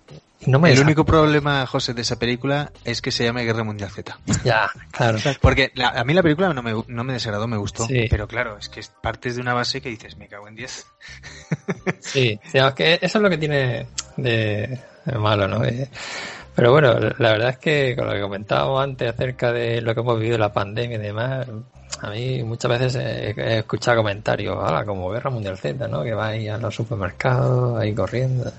no 0.45 0.59
me 0.59 0.71
El 0.71 0.79
único 0.79 1.03
problema, 1.03 1.65
José, 1.65 1.93
de 1.93 2.03
esa 2.03 2.19
película 2.19 2.71
es 2.85 3.01
que 3.01 3.11
se 3.11 3.25
llama 3.25 3.41
Guerra 3.41 3.63
Mundial 3.63 3.89
Z. 3.89 4.17
Ya, 4.43 4.69
claro. 4.91 5.17
Porque 5.41 5.71
a 5.83 6.03
mí 6.03 6.13
la 6.13 6.21
película 6.21 6.53
no 6.53 6.61
me, 6.61 6.73
no 6.87 7.03
me 7.03 7.13
desagradó, 7.13 7.47
me 7.47 7.57
gustó. 7.57 7.87
Pero 8.09 8.27
claro, 8.27 8.57
es 8.57 8.69
que 8.69 8.81
partes 9.01 9.35
de 9.35 9.41
una 9.41 9.53
base 9.53 9.81
que 9.81 9.89
dices, 9.89 10.15
me 10.15 10.27
cago 10.27 10.47
en 10.47 10.55
10. 10.55 10.85
Sí, 11.99 12.39
es 12.53 12.73
que 12.73 12.99
eso 13.01 13.17
es 13.17 13.21
lo 13.21 13.29
que 13.29 13.37
tiene 13.37 13.87
de, 14.15 14.79
malo, 15.19 15.47
¿no? 15.47 15.65
Eh, 15.65 15.89
Pero 16.57 16.71
bueno, 16.71 16.95
la 17.19 17.33
verdad 17.33 17.49
es 17.49 17.57
que 17.59 17.95
con 17.95 18.07
lo 18.07 18.13
que 18.13 18.21
comentábamos 18.21 18.83
antes 18.83 19.07
acerca 19.07 19.51
de 19.51 19.79
lo 19.79 19.93
que 19.93 20.01
hemos 20.01 20.19
vivido 20.19 20.39
la 20.39 20.51
pandemia 20.51 20.97
y 20.97 21.01
demás, 21.01 21.47
a 22.01 22.09
mí 22.09 22.41
muchas 22.41 22.71
veces 22.71 22.95
he, 22.95 23.59
escuchado 23.59 23.97
comentarios, 23.97 24.57
ahora 24.57 24.83
como 24.83 25.11
Guerra 25.11 25.29
Mundial 25.29 25.55
Z, 25.55 25.87
¿no? 25.87 26.03
Que 26.03 26.15
va 26.15 26.29
ahí 26.29 26.47
a 26.47 26.57
los 26.57 26.73
supermercados, 26.73 27.79
ahí 27.79 27.93
corriendo. 27.93 28.51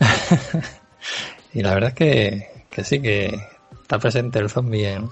y 1.52 1.62
la 1.62 1.74
verdad 1.74 1.90
es 1.90 1.94
que, 1.94 2.64
que 2.70 2.84
sí, 2.84 3.02
que 3.02 3.38
está 3.82 3.98
presente 3.98 4.38
el 4.38 4.48
zombie 4.48 4.86
en, 4.86 5.10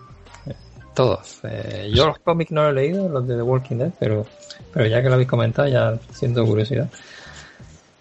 todos. 0.95 1.41
Eh, 1.43 1.93
yo 1.95 2.07
los 2.07 2.21
cómics 2.21 2.53
no 2.53 2.63
los 2.63 2.73
he 2.73 2.75
leído, 2.75 3.07
los 3.11 3.29
de 3.29 3.37
The 3.37 3.43
Walking 3.43 3.77
Dead, 3.77 3.93
pero, 4.01 4.25
pero 4.73 4.87
ya 4.87 5.03
que 5.03 5.09
lo 5.09 5.15
habéis 5.17 5.29
comentado, 5.29 5.69
ya 5.69 5.99
siento 6.11 6.43
curiosidad. 6.47 6.89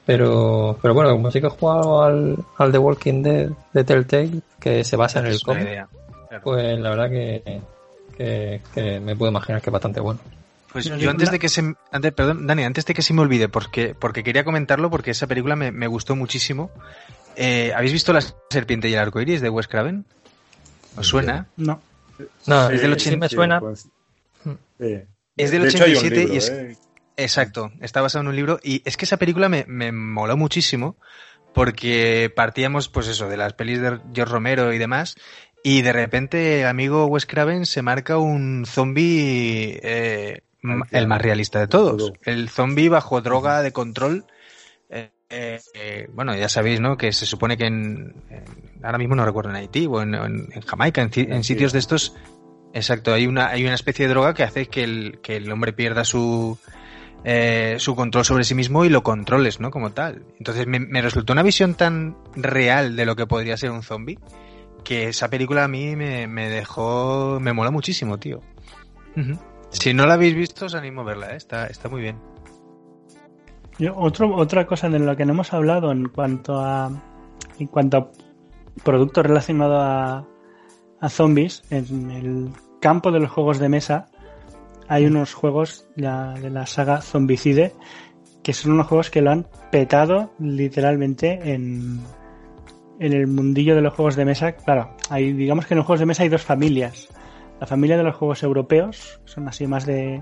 Pero, 0.07 0.79
pero 0.81 0.93
bueno, 0.93 1.11
como 1.11 1.29
sí 1.29 1.41
que 1.41 1.47
he 1.47 1.49
jugado 1.49 2.01
al, 2.01 2.37
al 2.57 2.71
The 2.71 2.77
Walking 2.77 3.23
Dead 3.23 3.49
de 3.73 3.83
Telltale, 3.83 4.39
que 4.57 4.85
se 4.85 4.95
basa 4.95 5.19
en 5.19 5.25
el 5.25 5.41
cómic, 5.41 5.85
pues 6.41 6.79
la 6.79 6.89
verdad 6.91 7.09
que, 7.09 7.61
que, 8.15 8.99
me 9.01 9.17
puedo 9.17 9.31
imaginar 9.31 9.61
que 9.61 9.69
es 9.69 9.73
bastante 9.73 9.99
bueno. 9.99 10.21
Pues 10.71 10.85
yo 10.85 11.09
antes 11.09 11.29
de 11.29 11.39
que 11.39 11.49
se 11.49 11.73
antes, 11.91 12.13
perdón, 12.13 12.47
Dani, 12.47 12.63
antes 12.63 12.85
de 12.85 12.93
que 12.93 13.01
se 13.01 13.13
me 13.13 13.19
olvide, 13.19 13.49
porque, 13.49 13.95
porque 13.99 14.23
quería 14.23 14.45
comentarlo, 14.45 14.89
porque 14.89 15.11
esa 15.11 15.27
película 15.27 15.57
me, 15.57 15.73
me 15.73 15.87
gustó 15.87 16.15
muchísimo. 16.15 16.71
Eh, 17.35 17.73
¿Habéis 17.75 17.91
visto 17.91 18.13
La 18.13 18.21
serpiente 18.49 18.87
y 18.87 18.93
el 18.93 18.99
arco 18.99 19.19
iris 19.19 19.41
de 19.41 19.49
Wes 19.49 19.67
Craven? 19.67 20.05
¿Os 20.95 21.05
suena? 21.05 21.47
No. 21.57 21.81
No, 22.45 22.69
es 22.69 22.81
del 22.81 22.93
87. 22.93 23.17
me 23.17 23.27
suena. 23.27 23.59
Pues, 23.59 23.89
es 25.35 25.51
del 25.51 25.63
87 25.63 26.29
y 26.31 26.37
es. 26.37 26.49
¿eh? 26.49 26.77
Exacto, 27.17 27.71
está 27.81 28.01
basado 28.01 28.21
en 28.21 28.27
un 28.29 28.35
libro. 28.35 28.59
Y 28.63 28.81
es 28.85 28.95
que 28.95 29.05
esa 29.05 29.17
película 29.17 29.49
me, 29.49 29.65
me 29.67 29.91
moló 29.91 30.37
muchísimo 30.37 30.97
porque 31.53 32.31
partíamos, 32.33 32.87
pues 32.87 33.07
eso, 33.07 33.27
de 33.27 33.37
las 33.37 33.53
pelis 33.53 33.81
de 33.81 33.99
George 34.13 34.31
Romero 34.31 34.71
y 34.71 34.77
demás. 34.77 35.15
Y 35.63 35.81
de 35.81 35.91
repente 35.91 36.61
el 36.61 36.67
amigo 36.67 37.07
Wes 37.07 37.25
Craven 37.25 37.65
se 37.65 37.81
marca 37.81 38.17
un 38.19 38.65
zombie 38.65 39.79
eh, 39.81 40.41
el 40.91 41.07
más 41.07 41.21
realista 41.21 41.59
de 41.59 41.67
todos. 41.67 42.13
El 42.23 42.49
zombie 42.49 42.89
bajo 42.89 43.21
droga 43.21 43.61
de 43.61 43.71
control. 43.71 44.25
Eh, 44.89 45.09
eh, 45.29 46.07
bueno, 46.13 46.35
ya 46.35 46.47
sabéis, 46.47 46.79
¿no? 46.79 46.95
Que 46.95 47.11
se 47.11 47.25
supone 47.25 47.57
que 47.57 47.65
en, 47.65 48.13
ahora 48.83 48.97
mismo 48.97 49.15
no 49.15 49.25
recuerdo 49.25 49.49
en 49.49 49.57
Haití 49.57 49.87
o 49.87 50.01
en, 50.01 50.47
Jamaica, 50.65 51.01
en, 51.01 51.43
sitios 51.43 51.73
de 51.73 51.79
estos, 51.79 52.15
exacto, 52.73 53.13
hay 53.13 53.27
una 53.27 53.47
hay 53.47 53.65
una 53.65 53.75
especie 53.75 54.05
de 54.05 54.13
droga 54.13 54.33
que 54.33 54.43
hace 54.43 54.67
que 54.67 54.83
el, 54.83 55.19
que 55.21 55.35
el 55.35 55.51
hombre 55.51 55.73
pierda 55.73 56.05
su 56.05 56.57
su 57.77 57.95
control 57.95 58.25
sobre 58.25 58.43
sí 58.43 58.55
mismo 58.55 58.85
y 58.85 58.89
lo 58.89 59.03
controles, 59.03 59.59
¿no? 59.59 59.71
Como 59.71 59.91
tal. 59.91 60.23
Entonces 60.37 60.65
me, 60.67 61.01
resultó 61.01 61.33
una 61.33 61.43
visión 61.43 61.75
tan 61.75 62.15
real 62.35 62.95
de 62.95 63.05
lo 63.05 63.15
que 63.15 63.27
podría 63.27 63.57
ser 63.57 63.71
un 63.71 63.83
zombie 63.83 64.19
que 64.83 65.09
esa 65.09 65.29
película 65.29 65.65
a 65.65 65.67
mí 65.67 65.97
me, 65.97 66.49
dejó, 66.49 67.39
me 67.41 67.51
mola 67.51 67.71
muchísimo, 67.71 68.17
tío. 68.17 68.39
Si 69.69 69.93
no 69.93 70.05
la 70.05 70.13
habéis 70.13 70.35
visto, 70.35 70.67
os 70.67 70.75
animo 70.75 71.01
a 71.01 71.03
verla, 71.03 71.33
¿eh? 71.33 71.35
está, 71.35 71.67
está 71.67 71.89
muy 71.89 72.01
bien. 72.01 72.17
otro, 73.95 74.33
otra 74.35 74.65
cosa 74.65 74.87
de 74.87 74.99
lo 74.99 75.17
que 75.17 75.25
no 75.25 75.33
hemos 75.33 75.51
hablado 75.51 75.91
en 75.91 76.07
cuanto 76.07 76.59
a 76.59 76.89
en 77.59 77.67
cuanto 77.67 77.97
a 77.97 78.07
productos 78.83 79.25
relacionados 79.25 79.81
a, 79.81 80.25
a 80.99 81.09
zombies, 81.09 81.63
en 81.69 82.11
el 82.11 82.49
campo 82.79 83.11
de 83.11 83.19
los 83.19 83.31
juegos 83.31 83.59
de 83.59 83.69
mesa 83.69 84.07
hay 84.87 85.05
unos 85.05 85.33
juegos 85.33 85.87
de 85.95 86.49
la 86.49 86.65
saga 86.65 87.01
Zombicide 87.01 87.73
que 88.47 88.53
son 88.53 88.71
unos 88.71 88.87
juegos 88.87 89.09
que 89.09 89.21
lo 89.21 89.31
han 89.31 89.45
petado 89.71 90.31
literalmente 90.39 91.53
en, 91.53 91.99
en 92.97 93.13
el 93.13 93.27
mundillo 93.27 93.75
de 93.75 93.81
los 93.81 93.93
juegos 93.93 94.15
de 94.15 94.23
mesa, 94.23 94.53
claro, 94.53 94.95
hay, 95.09 95.33
digamos 95.33 95.65
que 95.65 95.73
en 95.73 95.79
los 95.79 95.85
juegos 95.85 95.99
de 95.99 96.05
mesa 96.05 96.23
hay 96.23 96.29
dos 96.29 96.43
familias. 96.43 97.09
La 97.59 97.67
familia 97.67 97.97
de 97.97 98.03
los 98.03 98.15
juegos 98.15 98.43
europeos, 98.43 99.19
son 99.25 99.49
así 99.49 99.67
más 99.67 99.85
de, 99.85 100.21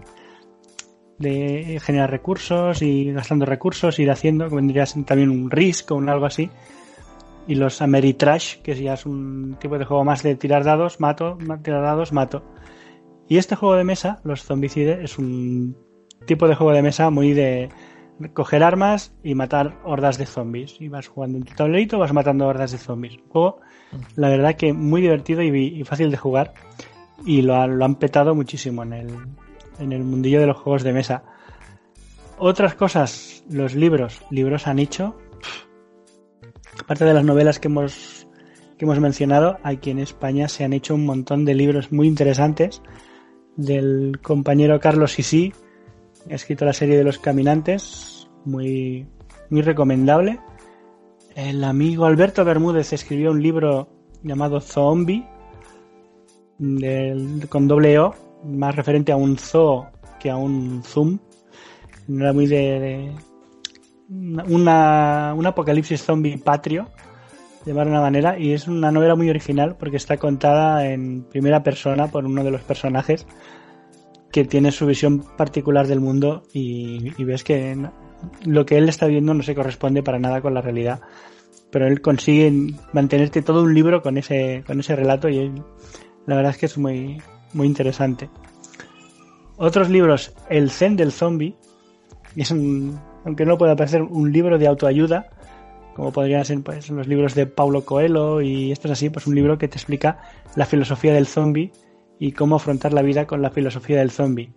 de 1.19 1.79
generar 1.83 2.09
recursos 2.09 2.81
y 2.81 3.11
gastando 3.11 3.45
recursos, 3.45 3.99
ir 3.99 4.09
haciendo, 4.09 4.49
que 4.49 4.55
vendría 4.55 4.85
también 5.05 5.29
un 5.29 5.51
Risk 5.51 5.91
o 5.91 5.95
un 5.95 6.09
algo 6.09 6.25
así. 6.25 6.49
Y 7.47 7.55
los 7.55 7.81
Ameritrash, 7.81 8.61
que 8.63 8.73
ya 8.73 8.95
es 8.95 9.05
un 9.05 9.55
tipo 9.59 9.77
de 9.77 9.85
juego 9.85 10.03
más 10.03 10.23
de 10.23 10.35
tirar 10.35 10.63
dados, 10.63 10.99
mato, 10.99 11.37
tirar 11.61 11.83
dados, 11.83 12.11
mato. 12.11 12.43
Y 13.27 13.37
este 13.37 13.55
juego 13.55 13.75
de 13.75 13.83
mesa, 13.83 14.19
los 14.23 14.43
Zombicide, 14.43 15.03
es 15.03 15.17
un 15.17 15.75
tipo 16.25 16.47
de 16.47 16.55
juego 16.55 16.73
de 16.73 16.81
mesa 16.81 17.09
muy 17.09 17.33
de 17.33 17.69
coger 18.33 18.63
armas 18.63 19.13
y 19.23 19.35
matar 19.35 19.77
hordas 19.83 20.17
de 20.17 20.25
zombies. 20.25 20.79
Y 20.79 20.89
vas 20.89 21.07
jugando 21.07 21.37
en 21.37 21.43
tu 21.43 21.53
tablerito, 21.53 21.97
vas 21.97 22.13
matando 22.13 22.47
hordas 22.47 22.71
de 22.71 22.77
zombies. 22.77 23.17
Un 23.17 23.29
juego, 23.29 23.59
la 24.15 24.29
verdad 24.29 24.55
que 24.55 24.73
muy 24.73 25.01
divertido 25.01 25.41
y, 25.41 25.83
fácil 25.83 26.11
de 26.11 26.17
jugar. 26.17 26.53
Y 27.25 27.41
lo, 27.41 27.55
han 27.55 27.95
petado 27.95 28.35
muchísimo 28.35 28.83
en 28.83 28.93
el, 28.93 29.09
en 29.79 29.91
el 29.91 30.03
mundillo 30.03 30.39
de 30.39 30.47
los 30.47 30.57
juegos 30.57 30.83
de 30.83 30.93
mesa. 30.93 31.23
Otras 32.37 32.75
cosas, 32.75 33.43
los 33.49 33.75
libros. 33.75 34.21
Libros 34.29 34.67
han 34.67 34.79
hecho. 34.79 35.15
Aparte 36.79 37.05
de 37.05 37.13
las 37.13 37.23
novelas 37.23 37.59
que 37.59 37.69
hemos, 37.69 38.27
que 38.77 38.85
hemos 38.85 38.99
mencionado, 38.99 39.57
aquí 39.63 39.89
en 39.89 39.99
España 39.99 40.49
se 40.49 40.65
han 40.65 40.73
hecho 40.73 40.93
un 40.93 41.05
montón 41.05 41.45
de 41.45 41.55
libros 41.55 41.91
muy 41.91 42.07
interesantes. 42.07 42.81
Del 43.55 44.19
compañero 44.21 44.79
Carlos 44.79 45.13
Sisi, 45.13 45.53
ha 46.29 46.33
escrito 46.33 46.65
la 46.65 46.73
serie 46.73 46.97
de 46.97 47.03
los 47.03 47.19
caminantes, 47.19 48.27
muy, 48.43 49.07
muy 49.49 49.61
recomendable. 49.61 50.39
El 51.35 51.63
amigo 51.63 52.05
Alberto 52.05 52.43
Bermúdez 52.43 52.93
escribió 52.93 53.31
un 53.31 53.41
libro 53.41 53.89
llamado 54.23 54.59
Zombie, 54.59 55.25
con 57.49 57.67
doble 57.67 57.99
O, 57.99 58.15
más 58.45 58.75
referente 58.75 59.11
a 59.11 59.15
un 59.15 59.37
zoo 59.37 59.87
que 60.19 60.29
a 60.29 60.37
un 60.37 60.81
zoom. 60.83 61.19
Era 62.07 62.33
muy 62.33 62.47
de, 62.47 63.11
una, 64.09 65.33
un 65.33 65.45
apocalipsis 65.45 66.03
zombie 66.03 66.37
patrio, 66.37 66.89
de 67.65 67.79
alguna 67.79 68.01
manera, 68.01 68.37
y 68.37 68.53
es 68.53 68.67
una 68.67 68.91
novela 68.91 69.15
muy 69.15 69.29
original 69.29 69.75
porque 69.77 69.97
está 69.97 70.17
contada 70.17 70.87
en 70.87 71.23
primera 71.23 71.63
persona 71.63 72.07
por 72.07 72.25
uno 72.25 72.43
de 72.43 72.51
los 72.51 72.61
personajes 72.61 73.25
que 74.31 74.45
tiene 74.45 74.71
su 74.71 74.85
visión 74.85 75.23
particular 75.37 75.87
del 75.87 75.99
mundo 75.99 76.43
y, 76.53 77.23
ves 77.23 77.43
que 77.43 77.75
lo 78.43 78.65
que 78.65 78.77
él 78.77 78.89
está 78.89 79.07
viendo 79.07 79.33
no 79.33 79.43
se 79.43 79.55
corresponde 79.55 80.03
para 80.03 80.19
nada 80.19 80.41
con 80.41 80.53
la 80.53 80.61
realidad. 80.61 80.99
Pero 81.71 81.87
él 81.87 82.01
consigue 82.01 82.51
mantenerte 82.93 83.41
todo 83.41 83.63
un 83.63 83.73
libro 83.73 84.01
con 84.01 84.17
ese, 84.17 84.63
con 84.67 84.79
ese 84.79 84.95
relato 84.95 85.29
y 85.29 85.51
la 86.27 86.35
verdad 86.35 86.51
es 86.51 86.57
que 86.57 86.65
es 86.67 86.77
muy, 86.77 87.21
muy 87.53 87.65
interesante. 87.65 88.29
Otros 89.57 89.89
libros, 89.89 90.33
El 90.49 90.69
Zen 90.69 90.97
del 90.97 91.11
Zombie, 91.11 91.55
es 92.35 92.51
un, 92.51 92.99
aunque 93.23 93.45
no 93.45 93.57
pueda 93.57 93.75
parecer 93.75 94.01
un 94.01 94.31
libro 94.31 94.57
de 94.57 94.67
autoayuda, 94.67 95.29
como 95.95 96.11
podrían 96.11 96.43
ser 96.43 96.61
pues, 96.61 96.89
los 96.89 97.07
libros 97.07 97.35
de 97.35 97.47
Paulo 97.47 97.85
Coelho 97.85 98.41
y 98.41 98.71
esto 98.71 98.89
es 98.89 98.91
así, 98.91 99.09
pues 99.09 99.27
un 99.27 99.35
libro 99.35 99.57
que 99.57 99.69
te 99.69 99.77
explica 99.77 100.19
la 100.55 100.65
filosofía 100.65 101.13
del 101.13 101.25
zombie 101.25 101.71
y 102.19 102.33
cómo 102.33 102.57
afrontar 102.57 102.93
la 102.93 103.01
vida 103.01 103.25
con 103.25 103.41
la 103.41 103.49
filosofía 103.49 103.99
del 103.99 104.11
zombie. 104.11 104.51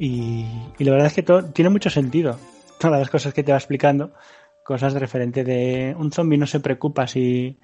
Y, 0.00 0.46
la 0.78 0.92
verdad 0.92 1.08
es 1.08 1.12
que 1.12 1.22
todo, 1.22 1.44
tiene 1.44 1.68
mucho 1.68 1.90
sentido. 1.90 2.38
Todas 2.80 2.98
las 2.98 3.10
cosas 3.10 3.34
que 3.34 3.42
te 3.42 3.52
va 3.52 3.58
explicando, 3.58 4.14
cosas 4.64 4.94
de 4.94 5.00
referente 5.00 5.44
de 5.44 5.94
un 5.98 6.10
zombie 6.10 6.38
no 6.38 6.46
se 6.46 6.60
preocupa 6.60 7.06
si, 7.06 7.58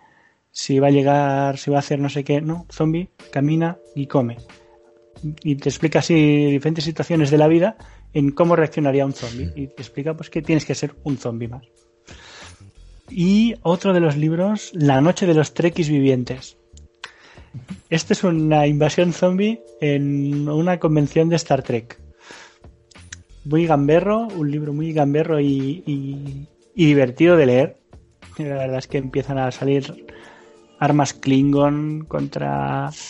si 0.51 0.78
va 0.78 0.88
a 0.88 0.90
llegar, 0.90 1.57
si 1.57 1.70
va 1.70 1.78
a 1.78 1.80
hacer 1.80 1.99
no 1.99 2.11
sé 2.11 2.24
qué. 2.24 2.43
No, 2.43 2.66
zombie 2.70 3.11
camina 3.30 3.78
y 3.95 4.07
come. 4.07 4.36
Y 5.43 5.57
te 5.57 5.70
explica 5.70 6.01
así 6.01 6.51
diferentes 6.51 6.84
situaciones 6.84 7.30
de 7.30 7.38
la 7.38 7.49
vida 7.49 7.76
en 8.12 8.32
cómo 8.32 8.55
reaccionaría 8.55 9.07
un 9.07 9.14
zombie. 9.14 9.51
Y 9.55 9.68
te 9.68 9.80
explica 9.80 10.14
pues 10.14 10.28
que 10.28 10.43
tienes 10.43 10.66
que 10.66 10.74
ser 10.74 10.95
un 11.05 11.16
zombie 11.16 11.49
más. 11.49 11.62
Y 13.11 13.55
otro 13.62 13.92
de 13.92 14.00
los 14.00 14.16
libros, 14.16 14.70
La 14.74 15.00
noche 15.00 15.26
de 15.26 15.34
los 15.34 15.55
trequis 15.55 15.88
vivientes. 15.88 16.57
Este 17.90 18.14
es 18.14 18.24
una 18.24 18.66
invasión 18.66 19.12
zombie 19.12 19.61
en 19.80 20.48
una 20.48 20.78
convención 20.78 21.28
de 21.28 21.36
Star 21.36 21.62
Trek. 21.62 22.00
Muy 23.44 23.66
gamberro, 23.66 24.28
un 24.28 24.50
libro 24.50 24.72
muy 24.72 24.92
gamberro 24.92 25.40
y, 25.40 26.48
divertido 26.74 27.36
de 27.36 27.46
leer. 27.46 27.76
La 28.38 28.57
verdad 28.57 28.78
es 28.78 28.86
que 28.86 28.98
empiezan 28.98 29.38
a 29.38 29.50
salir 29.50 30.07
armas 30.78 31.12
Klingon 31.12 32.07
contra. 32.07 32.90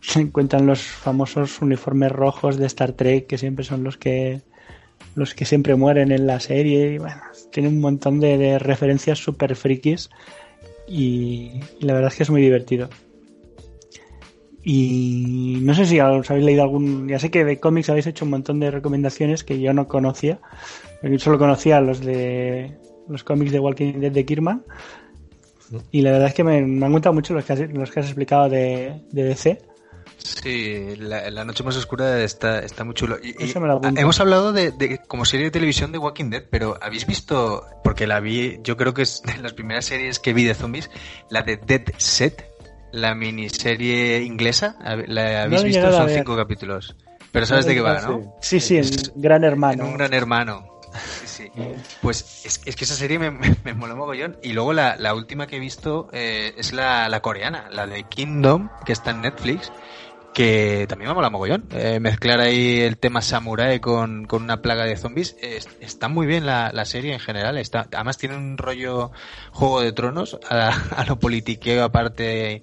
Se 0.00 0.20
encuentran 0.20 0.66
los 0.66 0.82
famosos 0.82 1.60
uniformes 1.60 2.12
rojos 2.12 2.56
de 2.56 2.66
Star 2.66 2.92
Trek, 2.92 3.26
que 3.26 3.38
siempre 3.38 3.64
son 3.64 3.82
los 3.82 3.96
que 3.96 4.42
los 5.16 5.34
que 5.34 5.44
siempre 5.44 5.74
mueren 5.74 6.12
en 6.12 6.26
la 6.26 6.38
serie. 6.40 6.92
Y 6.92 6.98
bueno, 6.98 7.22
tiene 7.54 7.68
un 7.68 7.80
montón 7.80 8.18
de, 8.18 8.58
referencias 8.58 9.20
super 9.20 9.54
frikis 9.54 10.10
y 10.88 11.60
la 11.78 11.94
verdad 11.94 12.10
es 12.10 12.16
que 12.16 12.22
es 12.24 12.30
muy 12.30 12.42
divertido. 12.42 12.90
Y 14.64 15.58
no 15.62 15.72
sé 15.72 15.86
si 15.86 16.00
os 16.00 16.28
habéis 16.28 16.46
leído 16.46 16.64
algún. 16.64 17.06
Ya 17.06 17.20
sé 17.20 17.30
que 17.30 17.44
de 17.44 17.60
cómics 17.60 17.90
habéis 17.90 18.08
hecho 18.08 18.24
un 18.24 18.32
montón 18.32 18.58
de 18.58 18.72
recomendaciones 18.72 19.44
que 19.44 19.60
yo 19.60 19.72
no 19.72 19.86
conocía. 19.86 20.40
Yo 21.02 21.18
solo 21.20 21.38
conocía 21.38 21.80
los 21.80 22.00
de 22.00 22.76
los 23.08 23.22
cómics 23.22 23.52
de 23.52 23.60
Walking 23.60 24.00
Dead 24.00 24.10
de 24.10 24.24
Kirman. 24.24 24.64
Y 25.92 26.02
la 26.02 26.10
verdad 26.10 26.28
es 26.28 26.34
que 26.34 26.42
me, 26.42 26.60
me 26.62 26.86
han 26.86 26.92
gustado 26.92 27.14
mucho 27.14 27.34
los 27.34 27.44
que 27.44 27.52
has, 27.52 27.60
los 27.60 27.90
que 27.90 28.00
has 28.00 28.06
explicado 28.06 28.48
de, 28.48 29.02
de 29.12 29.22
DC. 29.22 29.58
Sí, 30.18 30.96
la, 30.98 31.30
la 31.30 31.44
Noche 31.44 31.62
Más 31.64 31.76
Oscura 31.76 32.22
está, 32.22 32.60
está 32.60 32.84
muy 32.84 32.94
chulo. 32.94 33.18
Y, 33.22 33.30
y 33.44 33.52
hemos 33.96 34.20
hablado 34.20 34.52
de, 34.52 34.72
de 34.72 34.98
como 34.98 35.24
serie 35.24 35.46
de 35.46 35.50
televisión 35.50 35.92
de 35.92 35.98
Walking 35.98 36.30
Dead, 36.30 36.44
pero 36.50 36.78
¿habéis 36.82 37.06
visto? 37.06 37.64
Porque 37.82 38.06
la 38.06 38.20
vi, 38.20 38.58
yo 38.62 38.76
creo 38.76 38.94
que 38.94 39.02
es 39.02 39.22
de 39.22 39.36
las 39.38 39.52
primeras 39.52 39.84
series 39.86 40.18
que 40.18 40.32
vi 40.32 40.44
de 40.44 40.54
zombies, 40.54 40.90
la 41.30 41.42
de 41.42 41.56
Dead 41.56 41.82
Set, 41.98 42.50
la 42.92 43.14
miniserie 43.14 44.22
inglesa. 44.22 44.76
¿La 45.06 45.42
habéis 45.42 45.60
No 45.60 45.66
visto? 45.66 45.92
Son 45.92 46.08
cinco 46.10 46.36
capítulos. 46.36 46.94
Pero 47.32 47.46
sabes 47.46 47.66
de 47.66 47.74
qué 47.74 47.80
va, 47.80 48.00
¿no? 48.00 48.36
Sí, 48.40 48.60
sí, 48.60 48.76
en 48.76 48.84
Es- 48.84 49.12
Gran 49.16 49.42
Hermano. 49.44 49.82
En 49.84 49.90
un 49.90 49.96
gran 49.98 50.14
hermano. 50.14 50.68
Sí, 51.24 51.26
sí. 51.26 51.50
Pues 52.00 52.44
es, 52.44 52.60
es 52.64 52.76
que 52.76 52.84
esa 52.84 52.94
serie 52.94 53.18
me, 53.18 53.32
me, 53.32 53.56
me 53.64 53.74
moló 53.74 53.96
mogollón. 53.96 54.36
Y 54.44 54.52
luego 54.52 54.72
la, 54.72 54.94
la 54.96 55.14
última 55.14 55.48
que 55.48 55.56
he 55.56 55.58
visto 55.58 56.08
eh, 56.12 56.54
es 56.56 56.72
la, 56.72 57.08
la 57.08 57.20
coreana, 57.20 57.68
la 57.72 57.88
de 57.88 58.04
Kingdom, 58.04 58.68
que 58.86 58.92
está 58.92 59.10
en 59.10 59.22
Netflix, 59.22 59.72
que 60.34 60.86
también 60.88 61.08
me 61.08 61.14
mola 61.14 61.30
mogollón. 61.30 61.64
Eh, 61.72 62.00
mezclar 62.00 62.40
ahí 62.40 62.80
el 62.80 62.98
tema 62.98 63.22
samurai 63.22 63.80
con, 63.80 64.26
con 64.26 64.42
una 64.42 64.60
plaga 64.60 64.84
de 64.84 64.96
zombies. 64.96 65.36
Es- 65.40 65.68
está 65.80 66.08
muy 66.08 66.26
bien 66.26 66.44
la, 66.44 66.70
la 66.72 66.84
serie 66.84 67.12
en 67.14 67.20
general. 67.20 67.56
Está, 67.56 67.88
además 67.92 68.18
tiene 68.18 68.36
un 68.36 68.58
rollo 68.58 69.12
Juego 69.52 69.80
de 69.80 69.92
Tronos, 69.92 70.38
a, 70.50 70.68
a 71.00 71.04
lo 71.06 71.18
politiqueo 71.18 71.84
aparte 71.84 72.62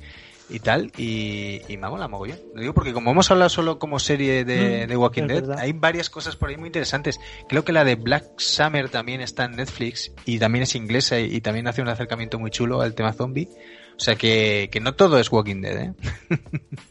y 0.53 0.59
tal, 0.59 0.91
y, 0.97 1.61
y 1.69 1.77
me 1.77 1.87
mola 1.89 2.09
mogollón. 2.09 2.37
Lo 2.53 2.59
digo 2.59 2.73
porque 2.73 2.91
como 2.91 3.09
hemos 3.11 3.31
hablado 3.31 3.47
solo 3.49 3.79
como 3.79 3.99
serie 3.99 4.43
de, 4.43 4.85
Mm, 4.85 4.89
de 4.89 4.97
Walking 4.97 5.27
Dead, 5.27 5.41
verdad. 5.47 5.59
hay 5.59 5.71
varias 5.71 6.09
cosas 6.09 6.35
por 6.35 6.49
ahí 6.49 6.57
muy 6.57 6.67
interesantes. 6.67 7.21
Creo 7.47 7.63
que 7.63 7.71
la 7.71 7.85
de 7.85 7.95
Black 7.95 8.25
Summer 8.37 8.89
también 8.89 9.21
está 9.21 9.45
en 9.45 9.51
Netflix 9.55 10.11
y 10.25 10.39
también 10.39 10.63
es 10.63 10.75
inglesa 10.75 11.17
y, 11.21 11.33
y 11.35 11.39
también 11.39 11.67
hace 11.69 11.81
un 11.81 11.87
acercamiento 11.87 12.37
muy 12.37 12.51
chulo 12.51 12.81
al 12.81 12.95
tema 12.95 13.13
zombie. 13.13 13.47
O 13.95 13.99
sea 14.03 14.15
que, 14.15 14.67
que 14.73 14.81
no 14.81 14.93
todo 14.93 15.19
es 15.19 15.31
Walking 15.31 15.61
Dead, 15.61 15.77
¿eh? 15.77 15.93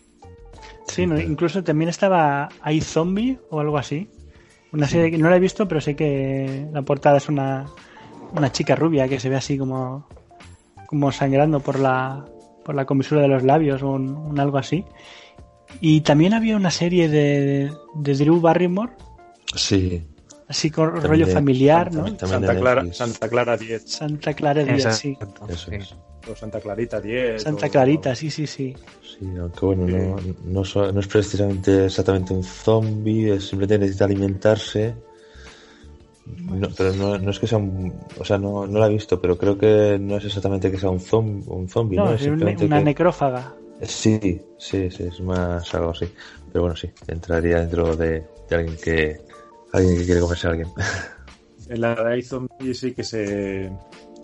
Sí, 0.90 1.06
no, 1.06 1.18
incluso 1.20 1.62
también 1.64 1.88
estaba 1.88 2.48
Hay 2.62 2.80
Zombie 2.80 3.38
o 3.50 3.60
algo 3.60 3.78
así. 3.78 4.08
Una 4.72 4.86
serie 4.86 5.10
que 5.10 5.18
no 5.18 5.28
la 5.30 5.36
he 5.36 5.40
visto, 5.40 5.66
pero 5.66 5.80
sé 5.80 5.96
que 5.96 6.66
la 6.72 6.82
portada 6.82 7.16
es 7.16 7.28
una, 7.28 7.66
una 8.36 8.52
chica 8.52 8.76
rubia 8.76 9.08
que 9.08 9.18
se 9.18 9.28
ve 9.28 9.36
así 9.36 9.58
como, 9.58 10.06
como 10.86 11.10
sangrando 11.10 11.60
por 11.60 11.78
la, 11.78 12.24
por 12.64 12.74
la 12.74 12.84
comisura 12.84 13.20
de 13.20 13.28
los 13.28 13.42
labios 13.42 13.82
o 13.82 13.90
un, 13.90 14.08
un 14.16 14.38
algo 14.38 14.58
así. 14.58 14.84
Y 15.80 16.02
también 16.02 16.34
había 16.34 16.56
una 16.56 16.70
serie 16.70 17.08
de, 17.08 17.72
de 17.94 18.14
Drew 18.14 18.40
Barrymore, 18.40 18.92
Sí. 19.56 20.06
así 20.46 20.70
con 20.70 20.86
También 20.90 21.10
rollo 21.10 21.26
de- 21.26 21.32
familiar, 21.32 21.92
¿no? 21.92 22.06
Santa 22.18 22.56
Clara. 22.56 22.84
Santa 22.92 23.28
Clara 23.28 23.56
10. 23.56 23.82
Santa 23.90 24.34
Clara 24.34 24.62
Díaz, 24.64 24.98
sí. 24.98 25.10
Exacto, 25.20 25.46
Eso 25.48 25.72
es. 25.72 25.96
O 26.28 26.34
Santa 26.36 26.60
Clarita 26.60 27.00
10. 27.00 27.42
Santa 27.42 27.66
o- 27.66 27.70
Clarita, 27.70 28.14
sí, 28.14 28.30
sí, 28.30 28.46
sí. 28.46 28.74
Sí, 29.02 29.26
aunque 29.38 29.66
bueno, 29.66 29.86
no, 30.44 30.62
no, 30.62 31.00
es 31.00 31.06
precisamente 31.06 31.86
exactamente 31.86 32.32
un 32.34 32.44
zombie, 32.44 33.32
es 33.34 33.44
simplemente 33.48 33.78
necesita 33.78 34.04
alimentarse. 34.04 34.94
No, 36.26 36.68
pero 36.76 36.92
no, 36.94 37.18
no 37.18 37.30
es 37.30 37.38
que 37.38 37.46
sea 37.46 37.58
un. 37.58 37.92
O 38.18 38.24
sea, 38.24 38.38
no, 38.38 38.66
no 38.66 38.78
la 38.78 38.86
he 38.86 38.90
visto, 38.90 39.20
pero 39.20 39.36
creo 39.36 39.58
que 39.58 39.98
no 40.00 40.16
es 40.16 40.24
exactamente 40.24 40.70
que 40.70 40.78
sea 40.78 40.90
un, 40.90 41.00
zom, 41.00 41.42
un 41.48 41.68
zombie, 41.68 41.96
¿no? 41.96 42.04
No, 42.06 42.14
Es 42.14 42.20
es 42.20 42.26
una, 42.28 42.32
simplemente 42.36 42.64
una 42.66 42.78
que- 42.78 42.84
necrófaga. 42.84 43.54
Sí, 43.82 44.40
sí, 44.58 44.90
sí, 44.90 45.04
es 45.04 45.20
más 45.20 45.74
algo 45.74 45.90
así. 45.90 46.06
Pero 46.52 46.62
bueno, 46.64 46.76
sí, 46.76 46.90
entraría 47.08 47.60
dentro 47.60 47.96
de, 47.96 48.22
de 48.48 48.56
alguien 48.56 48.76
que. 48.76 49.16
Alguien 49.72 49.96
que 49.98 50.04
quiere 50.04 50.20
comerse 50.20 50.46
a 50.46 50.50
alguien. 50.50 50.68
En 51.68 51.80
la 51.82 51.94
de 51.94 52.22
zombie 52.22 52.74
sí 52.74 52.92
que 52.92 53.04
se. 53.04 53.70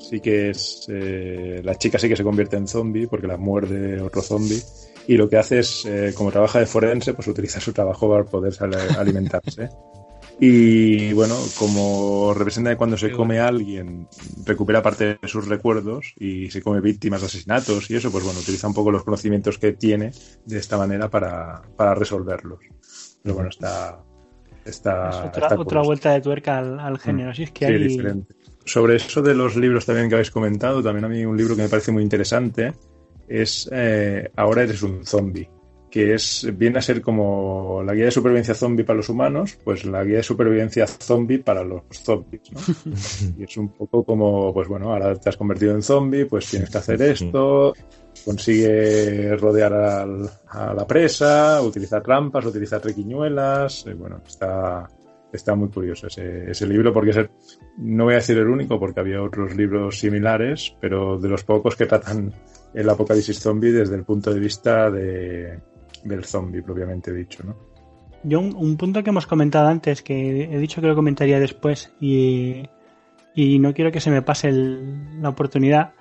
Sí 0.08 0.20
que 0.20 0.50
es. 0.50 0.86
eh, 0.88 1.60
la 1.64 1.74
chica 1.76 1.98
sí 1.98 2.08
que 2.08 2.16
se 2.16 2.22
convierte 2.24 2.56
en 2.56 2.68
zombie 2.68 3.08
porque 3.08 3.26
la 3.26 3.36
muerde 3.36 4.00
otro 4.00 4.22
zombie. 4.22 4.62
Y 5.08 5.16
lo 5.16 5.28
que 5.28 5.36
hace 5.36 5.60
es, 5.60 5.84
eh, 5.86 6.12
como 6.16 6.32
trabaja 6.32 6.58
de 6.58 6.66
forense, 6.66 7.14
pues 7.14 7.28
utiliza 7.28 7.60
su 7.60 7.72
trabajo 7.72 8.08
para 8.10 8.24
poder 8.24 8.54
alimentarse. 8.98 9.68
Y 10.38 11.12
bueno, 11.14 11.34
como 11.58 12.34
representa 12.34 12.70
que 12.70 12.76
cuando 12.76 12.98
se 12.98 13.10
come 13.10 13.38
a 13.38 13.46
alguien, 13.48 14.06
recupera 14.44 14.82
parte 14.82 15.18
de 15.20 15.28
sus 15.28 15.48
recuerdos 15.48 16.12
y 16.18 16.50
se 16.50 16.60
come 16.60 16.80
víctimas 16.80 17.20
de 17.22 17.26
asesinatos 17.28 17.90
y 17.90 17.96
eso, 17.96 18.10
pues 18.12 18.22
bueno, 18.24 18.40
utiliza 18.40 18.66
un 18.68 18.74
poco 18.74 18.90
los 18.90 19.02
conocimientos 19.02 19.58
que 19.58 19.72
tiene 19.72 20.10
de 20.44 20.58
esta 20.58 20.76
manera 20.76 21.08
para, 21.08 21.62
para 21.76 21.94
resolverlos. 21.94 22.58
Pero 23.22 23.34
bueno, 23.34 23.48
está. 23.50 23.98
Está, 24.64 25.10
Es 25.10 25.16
otra, 25.16 25.42
está 25.46 25.60
otra 25.60 25.82
vuelta 25.82 26.12
de 26.12 26.20
tuerca 26.20 26.58
al, 26.58 26.80
al 26.80 26.98
género. 26.98 27.32
Sí, 27.32 27.44
es 27.44 27.52
que 27.52 27.66
Sí, 27.66 27.72
hay. 27.72 27.88
diferente. 27.88 28.34
Sobre 28.66 28.96
eso 28.96 29.22
de 29.22 29.34
los 29.34 29.56
libros 29.56 29.86
también 29.86 30.08
que 30.08 30.16
habéis 30.16 30.30
comentado, 30.30 30.82
también 30.82 31.04
a 31.04 31.08
mí 31.08 31.24
un 31.24 31.36
libro 31.36 31.56
que 31.56 31.62
me 31.62 31.68
parece 31.68 31.92
muy 31.92 32.02
interesante 32.02 32.72
es 33.28 33.68
eh, 33.72 34.28
Ahora 34.36 34.64
eres 34.64 34.82
un 34.82 35.06
zombie, 35.06 35.48
que 35.90 36.14
es 36.14 36.46
viene 36.56 36.78
a 36.78 36.82
ser 36.82 37.00
como 37.00 37.82
la 37.84 37.94
guía 37.94 38.06
de 38.06 38.10
supervivencia 38.10 38.54
zombie 38.54 38.84
para 38.84 38.96
los 38.98 39.08
humanos, 39.08 39.56
pues 39.64 39.84
la 39.84 40.02
guía 40.04 40.16
de 40.18 40.22
supervivencia 40.24 40.86
zombie 40.86 41.38
para 41.38 41.62
los 41.64 41.82
zombies, 41.92 42.42
¿no? 42.52 42.60
y 43.38 43.44
es 43.44 43.56
un 43.56 43.68
poco 43.68 44.04
como, 44.04 44.52
pues 44.52 44.66
bueno, 44.68 44.92
ahora 44.92 45.14
te 45.14 45.28
has 45.28 45.36
convertido 45.36 45.72
en 45.74 45.82
zombie, 45.82 46.24
pues 46.26 46.46
tienes 46.50 46.68
que 46.70 46.78
hacer 46.78 47.00
esto, 47.02 47.72
consigue 48.24 49.36
rodear 49.36 49.72
al- 49.72 50.30
a 50.48 50.74
la 50.74 50.86
presa, 50.86 51.62
utilizar 51.62 52.02
trampas, 52.02 52.44
utilizar 52.46 52.84
requiñuelas, 52.84 53.86
eh, 53.86 53.94
bueno, 53.94 54.20
está 54.26 54.88
está 55.32 55.54
muy 55.54 55.68
curioso 55.68 56.06
ese, 56.06 56.50
ese 56.50 56.66
libro 56.66 56.92
porque 56.92 57.10
es 57.10 57.16
el- 57.16 57.30
no 57.78 58.04
voy 58.04 58.14
a 58.14 58.16
decir 58.16 58.38
el 58.38 58.48
único 58.48 58.78
porque 58.78 59.00
había 59.00 59.22
otros 59.22 59.54
libros 59.56 59.98
similares, 59.98 60.74
pero 60.80 61.18
de 61.18 61.28
los 61.28 61.44
pocos 61.44 61.76
que 61.76 61.86
tratan 61.86 62.32
el 62.74 62.88
apocalipsis 62.88 63.38
zombie 63.40 63.72
desde 63.72 63.94
el 63.96 64.04
punto 64.04 64.32
de 64.32 64.40
vista 64.40 64.90
de, 64.90 65.58
del 66.04 66.24
zombie 66.24 66.62
propiamente 66.62 67.12
dicho, 67.12 67.42
¿no? 67.44 67.56
Yo 68.22 68.40
un, 68.40 68.56
un 68.56 68.76
punto 68.76 69.02
que 69.04 69.10
hemos 69.10 69.26
comentado 69.26 69.68
antes, 69.68 70.02
que 70.02 70.44
he 70.44 70.58
dicho 70.58 70.80
que 70.80 70.88
lo 70.88 70.94
comentaría 70.96 71.38
después 71.38 71.92
y, 72.00 72.68
y 73.34 73.58
no 73.58 73.72
quiero 73.72 73.92
que 73.92 74.00
se 74.00 74.10
me 74.10 74.22
pase 74.22 74.48
el- 74.48 75.20
la 75.22 75.28
oportunidad, 75.28 75.92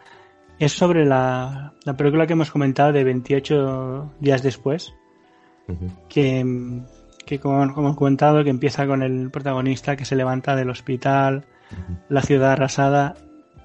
es 0.58 0.72
sobre 0.72 1.06
la, 1.06 1.74
la 1.84 1.98
película 1.98 2.26
que 2.26 2.34
hemos 2.34 2.50
comentado 2.52 2.94
de 2.94 3.04
28 3.04 4.14
días 4.22 4.42
después, 4.42 4.94
que, 6.10 6.82
que 7.26 7.40
como, 7.40 7.74
como 7.74 7.88
hemos 7.88 7.98
comentado, 7.98 8.44
que 8.44 8.50
empieza 8.50 8.88
con 8.88 9.04
el 9.04 9.30
protagonista 9.32 9.96
que 9.96 10.06
se 10.06 10.16
levanta 10.16 10.56
del 10.56 10.70
hospital, 10.70 11.46
la 12.10 12.22
ciudad 12.22 12.52
arrasada, 12.54 13.16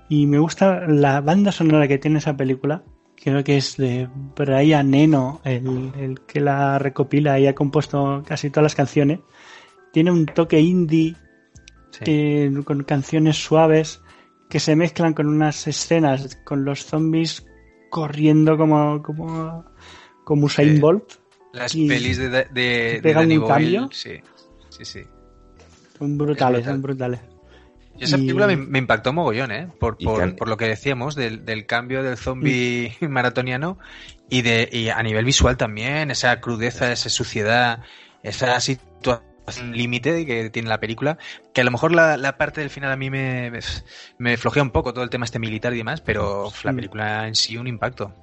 y 0.08 0.26
me 0.26 0.38
gusta 0.38 0.86
la 0.88 1.20
banda 1.20 1.52
sonora 1.52 1.86
que 1.88 1.98
tiene 1.98 2.18
esa 2.18 2.36
película, 2.36 2.82
creo 3.22 3.44
que 3.44 3.56
es 3.56 3.76
de 3.76 4.08
Brian 4.36 4.94
Eno, 4.94 5.40
el, 5.44 5.92
el 5.98 6.20
que 6.22 6.40
la 6.40 6.78
recopila 6.78 7.38
y 7.38 7.46
ha 7.46 7.54
compuesto 7.54 8.22
casi 8.26 8.50
todas 8.50 8.64
las 8.64 8.74
canciones. 8.74 9.20
Tiene 9.92 10.10
un 10.10 10.26
toque 10.26 10.60
indie 10.60 11.16
Sí. 11.92 12.48
con 12.64 12.84
canciones 12.84 13.36
suaves 13.36 14.00
que 14.48 14.60
se 14.60 14.76
mezclan 14.76 15.12
con 15.12 15.26
unas 15.26 15.66
escenas 15.66 16.38
con 16.44 16.64
los 16.64 16.84
zombies 16.86 17.44
corriendo 17.90 18.56
como 18.56 19.02
como 19.02 19.64
como 20.24 20.46
Usain 20.46 20.76
Eh, 20.76 20.80
Bolt. 20.80 21.14
Las 21.52 21.74
y 21.74 21.88
pelis 21.88 22.16
de, 22.18 22.28
de, 22.28 22.44
de 22.52 23.00
pegan 23.02 23.24
Danny 23.24 23.38
un 23.38 23.46
cambio. 23.48 23.80
Boyle, 23.82 23.92
sí, 23.94 24.12
sí, 24.70 24.84
sí. 24.84 25.00
Son 25.98 26.16
brutales, 26.16 26.60
es 26.60 26.66
brutal. 26.66 26.72
son 26.74 26.82
brutales. 26.82 27.20
Y 28.00 28.04
esa 28.04 28.16
Y- 28.16 28.20
película 28.22 28.46
me, 28.46 28.56
me 28.56 28.78
impactó 28.78 29.12
mogollón, 29.12 29.52
¿eh? 29.52 29.68
Por, 29.78 29.96
Y 29.98 30.04
por, 30.06 30.18
can- 30.18 30.34
por 30.36 30.48
lo 30.48 30.56
que 30.56 30.66
decíamos 30.66 31.14
del, 31.14 31.44
del 31.44 31.66
cambio 31.66 32.02
del 32.02 32.16
zombie 32.16 32.96
maratoniano 33.00 33.78
y, 34.28 34.42
de, 34.42 34.68
y 34.72 34.88
a 34.88 35.02
nivel 35.02 35.24
visual 35.24 35.56
también, 35.56 36.10
esa 36.10 36.40
crudeza, 36.40 36.90
esa 36.90 37.10
suciedad, 37.10 37.80
esa 38.22 38.58
situación 38.60 39.72
límite 39.72 40.24
que 40.26 40.48
tiene 40.50 40.68
la 40.68 40.78
película, 40.80 41.18
que 41.52 41.60
a 41.60 41.64
lo 41.64 41.70
mejor 41.72 41.92
la, 41.92 42.16
la 42.16 42.36
parte 42.38 42.60
del 42.60 42.70
final 42.70 42.92
a 42.92 42.96
mí 42.96 43.10
me, 43.10 43.50
me, 44.18 44.36
flojea 44.36 44.62
un 44.62 44.70
poco 44.70 44.92
todo 44.94 45.02
el 45.04 45.10
tema 45.10 45.24
este 45.24 45.38
militar 45.40 45.74
y 45.74 45.78
demás, 45.78 46.00
pero 46.00 46.44
la 46.64 46.70
Sí. 46.70 46.76
película 46.76 47.26
en 47.26 47.34
sí 47.34 47.56
un 47.56 47.66
impacto. 47.66 48.14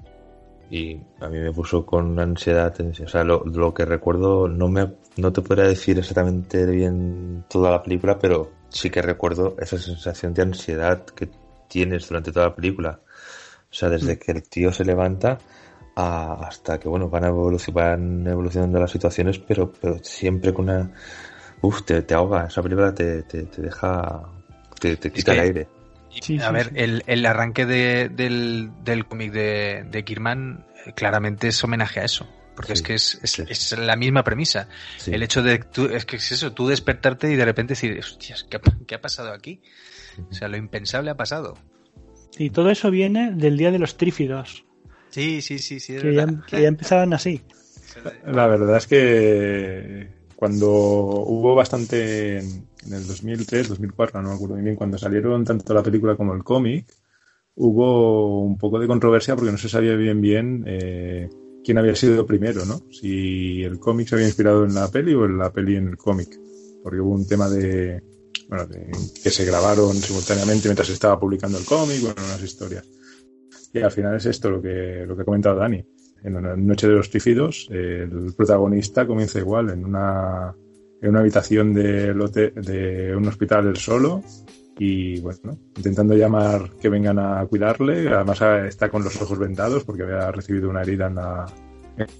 Y 0.69 0.99
a 1.22 1.30
mí 1.30 1.39
me 1.39 1.52
puso 1.53 1.85
con 1.85 2.19
ansiedad. 2.19 2.76
O 2.81 3.07
sea, 3.07 3.23
lo, 3.23 3.44
lo 3.45 3.73
que 3.73 3.85
recuerdo, 3.85 4.48
no 4.48 4.68
me 4.68 4.94
no 5.18 5.31
te 5.34 5.41
podría 5.41 5.65
decir 5.65 5.98
exactamente 5.98 6.65
bien 6.65 7.44
toda 7.49 7.72
la 7.72 7.81
película, 7.81 8.19
pero 8.19 8.52
sí 8.69 8.89
que 8.89 9.02
recuerdo 9.02 9.56
esa 9.60 9.77
sensación 9.77 10.34
de 10.34 10.41
ansiedad 10.44 11.06
que 11.06 11.30
tienes 11.68 12.07
durante 12.07 12.31
toda 12.31 12.48
la 12.49 12.56
película. 12.56 12.99
O 13.72 13.73
sea, 13.73 13.89
desde 13.89 14.18
que 14.19 14.31
el 14.31 14.44
tío 14.44 14.72
se 14.72 14.85
levanta 14.85 15.38
a- 15.95 16.34
hasta 16.48 16.80
que, 16.80 16.88
bueno, 16.88 17.10
van, 17.10 17.23
van 17.73 18.27
evolucionando 18.27 18.80
las 18.80 18.91
situaciones, 18.91 19.39
pero, 19.39 19.72
pero 19.81 19.98
siempre 20.03 20.53
con 20.53 20.65
una... 20.65 20.91
Uf, 21.61 21.84
te, 21.84 22.02
te 22.03 22.14
ahoga. 22.14 22.45
Esa 22.48 22.61
película 22.61 22.94
te, 22.94 23.23
te, 23.23 23.44
te 23.44 23.61
deja... 23.61 24.22
Te, 24.80 24.95
te 24.98 25.11
quita 25.11 25.31
que- 25.31 25.38
el 25.39 25.44
aire. 25.44 25.68
Y, 26.19 26.22
Sí, 26.23 26.39
a 26.39 26.48
sí, 26.48 26.53
ver, 26.53 26.65
sí. 26.69 26.73
El, 26.76 27.03
el 27.07 27.26
arranque 27.26 27.65
de- 27.65 28.10
del, 28.10 28.72
del 28.84 29.06
cómic 29.06 29.31
de, 29.31 29.85
de 29.89 30.03
Kirman 30.03 30.65
eh, 30.85 30.94
claramente 30.94 31.48
es 31.49 31.64
homenaje 31.64 31.99
a 31.99 32.03
eso. 32.06 32.27
Porque 32.56 32.76
Sí, 32.76 32.81
es 32.81 32.81
que 32.81 32.94
es, 32.95 33.19
es, 33.22 33.31
sí. 33.31 33.44
es 33.48 33.77
la 33.77 33.95
misma 33.95 34.23
premisa. 34.23 34.68
Sí. 34.98 35.14
El 35.14 35.22
hecho 35.22 35.44
de 35.44 35.60
tú, 35.60 35.85
es 35.85 36.06
que 36.06 36.15
es 36.15 36.31
eso, 36.31 36.53
tú 36.53 36.68
despertarte 36.68 37.31
y 37.31 37.35
de 37.35 37.45
repente 37.45 37.73
decir, 37.73 37.98
hostias, 37.99 38.44
¿qué, 38.49 38.57
ha- 38.57 38.61
qué 38.88 38.95
ha 38.95 39.02
pasado 39.02 39.31
aquí? 39.31 39.61
O 40.31 40.34
sea, 40.34 40.48
lo 40.48 40.57
impensable 40.57 41.11
ha 41.11 41.15
pasado. 41.18 41.56
Y 42.39 42.49
todo 42.49 42.72
eso 42.72 42.89
viene 42.89 43.31
del 43.34 43.57
día 43.57 43.69
de 43.72 43.77
los 43.80 43.95
trífidos, 43.98 44.65
Sí, 45.11 45.41
sí, 45.41 45.60
sí, 45.60 45.80
sí. 45.80 45.94
que 45.98 46.14
ya, 46.15 46.26
verdad. 46.26 46.44
que 46.48 46.61
ya 46.61 46.68
empezaban 46.68 47.14
así. 47.14 47.41
La 48.26 48.45
verdad 48.48 48.77
es 48.77 48.88
que 48.88 50.10
cuando 50.35 50.68
hubo 50.69 51.56
bastante 51.56 52.44
en, 52.86 52.94
el 52.94 53.08
2003, 53.08 53.70
2004, 53.70 54.22
no 54.22 54.30
me 54.30 54.36
acuerdo 54.36 54.56
bien, 54.56 54.76
cuando 54.76 54.98
salieron 54.98 55.44
tanto 55.44 55.74
la 55.74 55.84
película 55.84 56.16
como 56.16 56.34
el 56.34 56.44
cómic, 56.44 56.86
hubo 57.56 58.41
un 58.44 58.58
poco 58.58 58.80
de 58.80 58.88
controversia 58.88 59.36
porque 59.36 59.52
no 59.52 59.58
se 59.58 59.70
sabía 59.70 59.95
bien 59.95 60.22
bien 60.22 60.64
eh, 60.68 61.30
quién 61.64 61.78
había 61.78 61.95
sido 61.95 62.26
primero, 62.26 62.66
¿no? 62.66 62.82
Si 62.91 63.64
el 63.64 63.80
cómic 63.80 64.08
se 64.08 64.16
había 64.16 64.28
inspirado 64.28 64.66
en 64.66 64.74
la 64.76 64.90
peli 64.90 65.14
o 65.14 65.26
en 65.26 65.38
la 65.38 65.52
peli 65.52 65.76
en 65.76 65.88
el 65.90 65.98
cómic. 65.98 66.30
Porque 66.84 67.02
hubo 67.02 67.12
un 67.16 67.28
tema 67.28 67.49
de, 67.49 68.02
bueno, 68.48 68.68
de- 68.68 68.91
que 69.22 69.30
se 69.30 69.44
grabaron 69.44 69.94
simultáneamente 69.95 70.68
mientras 70.68 70.88
se 70.88 70.94
estaba 70.94 71.20
publicando 71.20 71.58
el 71.58 71.66
cómic, 71.66 71.99
bueno, 72.02 72.16
unas 72.26 72.41
historias. 72.44 72.86
Y 73.74 73.80
al 73.80 73.91
final 73.91 74.16
es 74.16 74.26
esto 74.28 74.49
lo 74.49 74.62
que, 74.62 75.04
lo 75.06 75.16
que 75.16 75.24
ha 75.24 75.26
comentado 75.26 75.58
Dani. 75.58 75.84
En 76.24 76.34
la 76.34 76.56
noche 76.56 76.88
de 76.88 76.94
los 76.94 77.10
trífidos, 77.10 77.68
el 77.70 78.34
protagonista 78.36 79.06
comienza 79.06 79.40
igual, 79.40 79.70
en 79.70 79.86
una, 79.86 80.56
en 81.02 81.10
una 81.10 81.19
habitación 81.19 81.74
hotel- 82.22 82.53
de 82.56 83.15
un 83.15 83.28
hospital 83.28 83.68
él 83.68 83.78
solo 83.78 84.24
y 84.80 85.19
bueno, 85.22 85.57
intentando 85.76 86.15
llamar 86.15 86.72
que 86.80 86.90
vengan 86.90 87.18
a 87.19 87.45
cuidarle. 87.45 88.10
Además 88.10 88.41
eh, 88.41 88.68
está 88.68 88.90
con 88.90 89.03
los 89.03 89.19
ojos 89.22 89.40
vendados 89.40 89.84
porque 89.84 90.03
había 90.03 90.32
recibido 90.32 90.69
una 90.69 90.82
herida 90.82 91.07
en 91.07 91.15
la, 91.15 91.45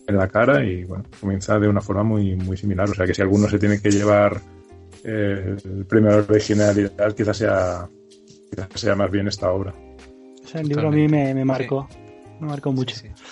en 0.08 0.18
la 0.18 0.28
cara 0.28 0.64
y 0.64 0.84
bueno, 0.84 1.04
comienza 1.20 1.60
de 1.60 1.68
una 1.68 1.82
forma 1.82 2.04
muy, 2.04 2.36
muy 2.36 2.58
similar. 2.58 2.90
O 2.90 2.94
sea 2.94 3.06
que 3.06 3.14
si 3.14 3.22
alguno 3.22 3.48
se 3.48 3.60
tiene 3.60 3.80
que 3.80 3.92
llevar 3.92 4.42
eh, 5.04 5.56
el 5.64 5.86
premio 5.86 6.10
la 6.12 6.18
originalidad, 6.18 7.14
quizás 7.16 7.38
sea, 7.38 7.88
quizás 8.50 8.68
sea 8.74 8.96
más 8.96 9.12
bien 9.12 9.28
esta 9.28 9.52
obra. 9.52 9.74
O 10.44 10.48
sea, 10.48 10.62
el 10.62 10.70
libro 10.70 10.88
a 10.88 10.92
mí 10.92 11.08
me, 11.08 11.34
me 11.36 11.46
marcó. 11.46 11.88
Me 12.40 12.48
marcó 12.48 12.72
mucho. 12.72 12.96
Sí, 12.96 13.08
sí. 13.08 13.24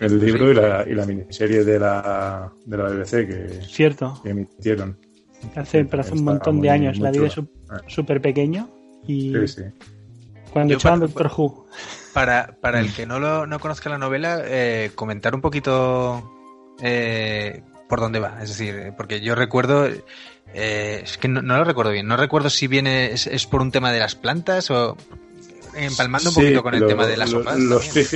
El 0.00 0.18
libro 0.18 0.50
y 0.50 0.54
la, 0.54 0.84
y 0.88 0.94
la 0.94 1.04
miniserie 1.06 1.62
de 1.64 1.78
la, 1.78 2.50
de 2.64 2.76
la 2.76 2.84
BBC 2.84 3.10
que, 3.26 3.60
Cierto. 3.68 4.18
que 4.22 4.30
emitieron. 4.30 4.98
Hace, 5.54 5.84
pero 5.84 6.00
hace 6.02 6.12
un 6.12 6.24
montón 6.24 6.56
muy- 6.56 6.66
de 6.66 6.70
años. 6.70 6.96
muy 6.98 7.04
La 7.04 7.10
vi 7.10 7.18
de 7.18 7.30
súper 7.86 8.20
pequeño. 8.20 8.68
Y 9.06 9.32
Sí, 9.34 9.48
sí. 9.48 9.62
cuando 10.52 10.74
echaban 10.74 11.00
para- 11.00 11.08
Doctor 11.12 11.32
Who. 11.36 11.66
Para, 12.14 12.56
para 12.60 12.80
el 12.80 12.92
que 12.94 13.06
no, 13.06 13.18
lo, 13.20 13.46
no 13.46 13.58
conozca 13.60 13.88
la 13.90 13.98
novela, 13.98 14.40
eh, 14.44 14.90
comentar 14.94 15.34
un 15.34 15.40
poquito 15.40 16.30
eh, 16.82 17.62
por 17.88 18.00
dónde 18.00 18.20
va. 18.20 18.42
Es 18.42 18.48
decir, 18.50 18.74
eh, 18.76 18.92
porque 18.96 19.20
yo 19.20 19.34
recuerdo, 19.34 19.86
eh, 20.54 21.00
es 21.04 21.18
que 21.18 21.28
no, 21.28 21.42
no 21.42 21.58
lo 21.58 21.64
recuerdo 21.64 21.92
bien. 21.92 22.06
No 22.06 22.16
recuerdo 22.16 22.48
si 22.50 22.66
viene, 22.68 23.12
es, 23.12 23.26
es 23.26 23.46
por 23.46 23.60
un 23.60 23.70
tema 23.70 23.92
de 23.92 23.98
las 24.00 24.14
plantas 24.14 24.70
o 24.70 24.96
empalmando 25.74 26.30
un 26.30 26.34
Sí, 26.34 26.40
poquito 26.40 26.62
con 26.62 26.74
el 26.74 26.80
lo- 26.80 26.86
tema 26.86 27.06
de 27.06 27.16
las 27.16 27.30
lo- 27.32 27.40
hojas. 27.40 27.58
Los 27.58 27.84
también. 27.86 28.06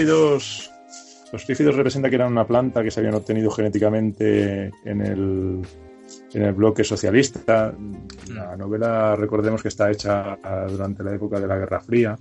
Los 1.34 1.44
trífidos 1.44 1.74
representan 1.74 2.10
que 2.10 2.14
eran 2.14 2.30
una 2.30 2.46
planta 2.46 2.84
que 2.84 2.92
se 2.92 3.00
habían 3.00 3.16
obtenido 3.16 3.50
genéticamente 3.50 4.70
en 4.84 5.00
el, 5.00 5.62
en 6.32 6.42
el 6.42 6.52
bloque 6.52 6.84
socialista. 6.84 7.74
La 8.32 8.56
novela, 8.56 9.16
recordemos 9.16 9.60
que 9.60 9.66
está 9.66 9.90
hecha 9.90 10.38
durante 10.70 11.02
la 11.02 11.12
época 11.12 11.40
de 11.40 11.48
la 11.48 11.56
Guerra 11.56 11.80
Fría. 11.80 12.16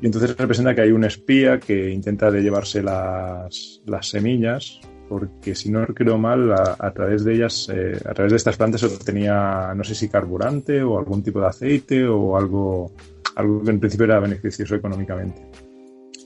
Y 0.00 0.06
entonces 0.06 0.34
representa 0.34 0.74
que 0.74 0.80
hay 0.80 0.92
un 0.92 1.04
espía 1.04 1.60
que 1.60 1.90
intenta 1.90 2.30
de 2.30 2.40
llevarse 2.40 2.82
las, 2.82 3.82
las 3.84 4.08
semillas, 4.08 4.80
porque 5.10 5.54
si 5.54 5.70
no 5.70 5.84
creo 5.86 6.16
mal, 6.16 6.50
a, 6.50 6.76
a 6.78 6.90
través 6.90 7.24
de 7.24 7.34
ellas, 7.34 7.68
eh, 7.70 8.00
a 8.02 8.14
través 8.14 8.32
de 8.32 8.36
estas 8.36 8.56
plantas 8.56 8.80
se 8.80 8.86
obtenía, 8.86 9.74
no 9.76 9.84
sé 9.84 9.94
si 9.94 10.08
carburante 10.08 10.82
o 10.82 10.98
algún 10.98 11.22
tipo 11.22 11.38
de 11.38 11.48
aceite 11.48 12.06
o 12.06 12.34
algo, 12.34 12.92
algo 13.36 13.62
que 13.62 13.70
en 13.70 13.78
principio 13.78 14.06
era 14.06 14.20
beneficioso 14.20 14.74
económicamente. 14.74 15.67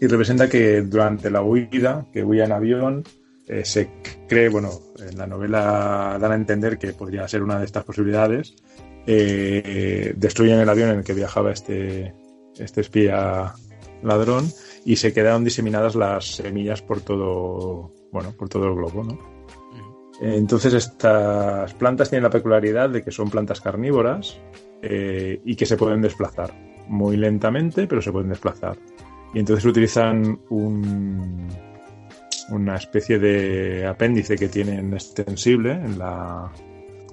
Y 0.02 0.08
representa 0.08 0.48
que 0.48 0.82
durante 0.82 1.30
la 1.30 1.42
huida, 1.42 2.06
que 2.12 2.24
huía 2.24 2.44
en 2.44 2.50
avión, 2.50 3.04
eh, 3.46 3.64
se 3.64 3.88
cree, 4.28 4.48
bueno, 4.48 4.70
en 4.98 5.16
la 5.16 5.28
novela 5.28 6.18
dan 6.20 6.32
a 6.32 6.34
entender 6.34 6.76
que 6.76 6.92
podría 6.92 7.28
ser 7.28 7.40
una 7.40 7.60
de 7.60 7.66
estas 7.66 7.84
posibilidades, 7.84 8.56
eh, 9.06 10.12
destruyen 10.16 10.58
el 10.58 10.68
avión 10.68 10.90
en 10.90 10.98
el 10.98 11.04
que 11.04 11.14
viajaba 11.14 11.52
este, 11.52 12.12
este 12.58 12.80
espía 12.80 13.54
ladrón 14.02 14.50
y 14.84 14.96
se 14.96 15.12
quedaron 15.12 15.44
diseminadas 15.44 15.94
las 15.94 16.34
semillas 16.34 16.82
por 16.82 17.00
todo, 17.00 17.92
bueno, 18.10 18.32
por 18.36 18.48
todo 18.48 18.66
el 18.66 18.74
globo, 18.74 19.04
¿no? 19.04 19.18
Entonces 20.20 20.74
estas 20.74 21.74
plantas 21.74 22.10
tienen 22.10 22.24
la 22.24 22.30
peculiaridad 22.30 22.90
de 22.90 23.04
que 23.04 23.12
son 23.12 23.30
plantas 23.30 23.60
carnívoras 23.60 24.36
eh, 24.82 25.40
y 25.44 25.54
que 25.54 25.64
se 25.64 25.76
pueden 25.76 26.02
desplazar 26.02 26.52
muy 26.88 27.16
lentamente, 27.16 27.86
pero 27.86 28.02
se 28.02 28.10
pueden 28.10 28.30
desplazar. 28.30 28.76
Y 29.34 29.38
entonces 29.38 29.64
utilizan 29.64 30.40
un, 30.50 31.48
una 32.50 32.76
especie 32.76 33.18
de 33.18 33.86
apéndice 33.86 34.36
que 34.36 34.48
tienen 34.48 34.92
extensible 34.92 35.72
en, 35.72 35.98
la, 35.98 36.52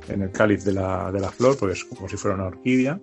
en 0.09 0.23
el 0.23 0.31
cáliz 0.31 0.65
de 0.65 0.73
la, 0.73 1.11
de 1.11 1.19
la 1.19 1.29
flor, 1.29 1.57
pues 1.57 1.77
es 1.77 1.85
como 1.85 2.09
si 2.09 2.17
fuera 2.17 2.35
una 2.35 2.47
orquídea, 2.47 2.99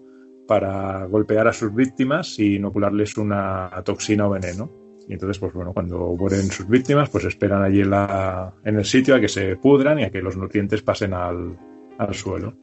para 0.46 1.06
golpear 1.06 1.48
a 1.48 1.52
sus 1.52 1.74
víctimas 1.74 2.38
y 2.38 2.56
inocularles 2.56 3.16
una 3.16 3.70
toxina 3.84 4.26
o 4.26 4.30
veneno. 4.30 4.70
Y 5.08 5.12
entonces, 5.12 5.38
pues 5.38 5.52
bueno, 5.52 5.72
cuando 5.72 6.14
mueren 6.16 6.50
sus 6.50 6.68
víctimas, 6.68 7.08
pues 7.10 7.24
esperan 7.24 7.62
allí 7.62 7.80
en, 7.80 7.90
la, 7.90 8.54
en 8.64 8.76
el 8.76 8.84
sitio 8.84 9.14
a 9.14 9.20
que 9.20 9.28
se 9.28 9.56
pudran 9.56 10.00
y 10.00 10.04
a 10.04 10.10
que 10.10 10.20
los 10.20 10.36
nutrientes 10.36 10.82
pasen 10.82 11.14
al, 11.14 11.56
al 11.98 12.14
suelo. 12.14 12.54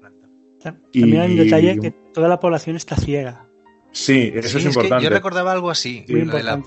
También 0.59 1.19
hay 1.19 1.31
un 1.31 1.37
detalle 1.37 1.79
que 1.79 1.91
toda 2.13 2.27
la 2.27 2.39
población 2.39 2.75
está 2.75 2.95
ciega. 2.95 3.49
Sí, 3.93 4.31
eso 4.35 4.49
Sí, 4.49 4.57
es 4.57 4.65
importante. 4.65 5.03
yo 5.03 5.09
recordaba 5.09 5.51
algo 5.53 5.69
así. 5.69 6.03
Lo 6.07 6.35
de 6.35 6.43
la. 6.43 6.61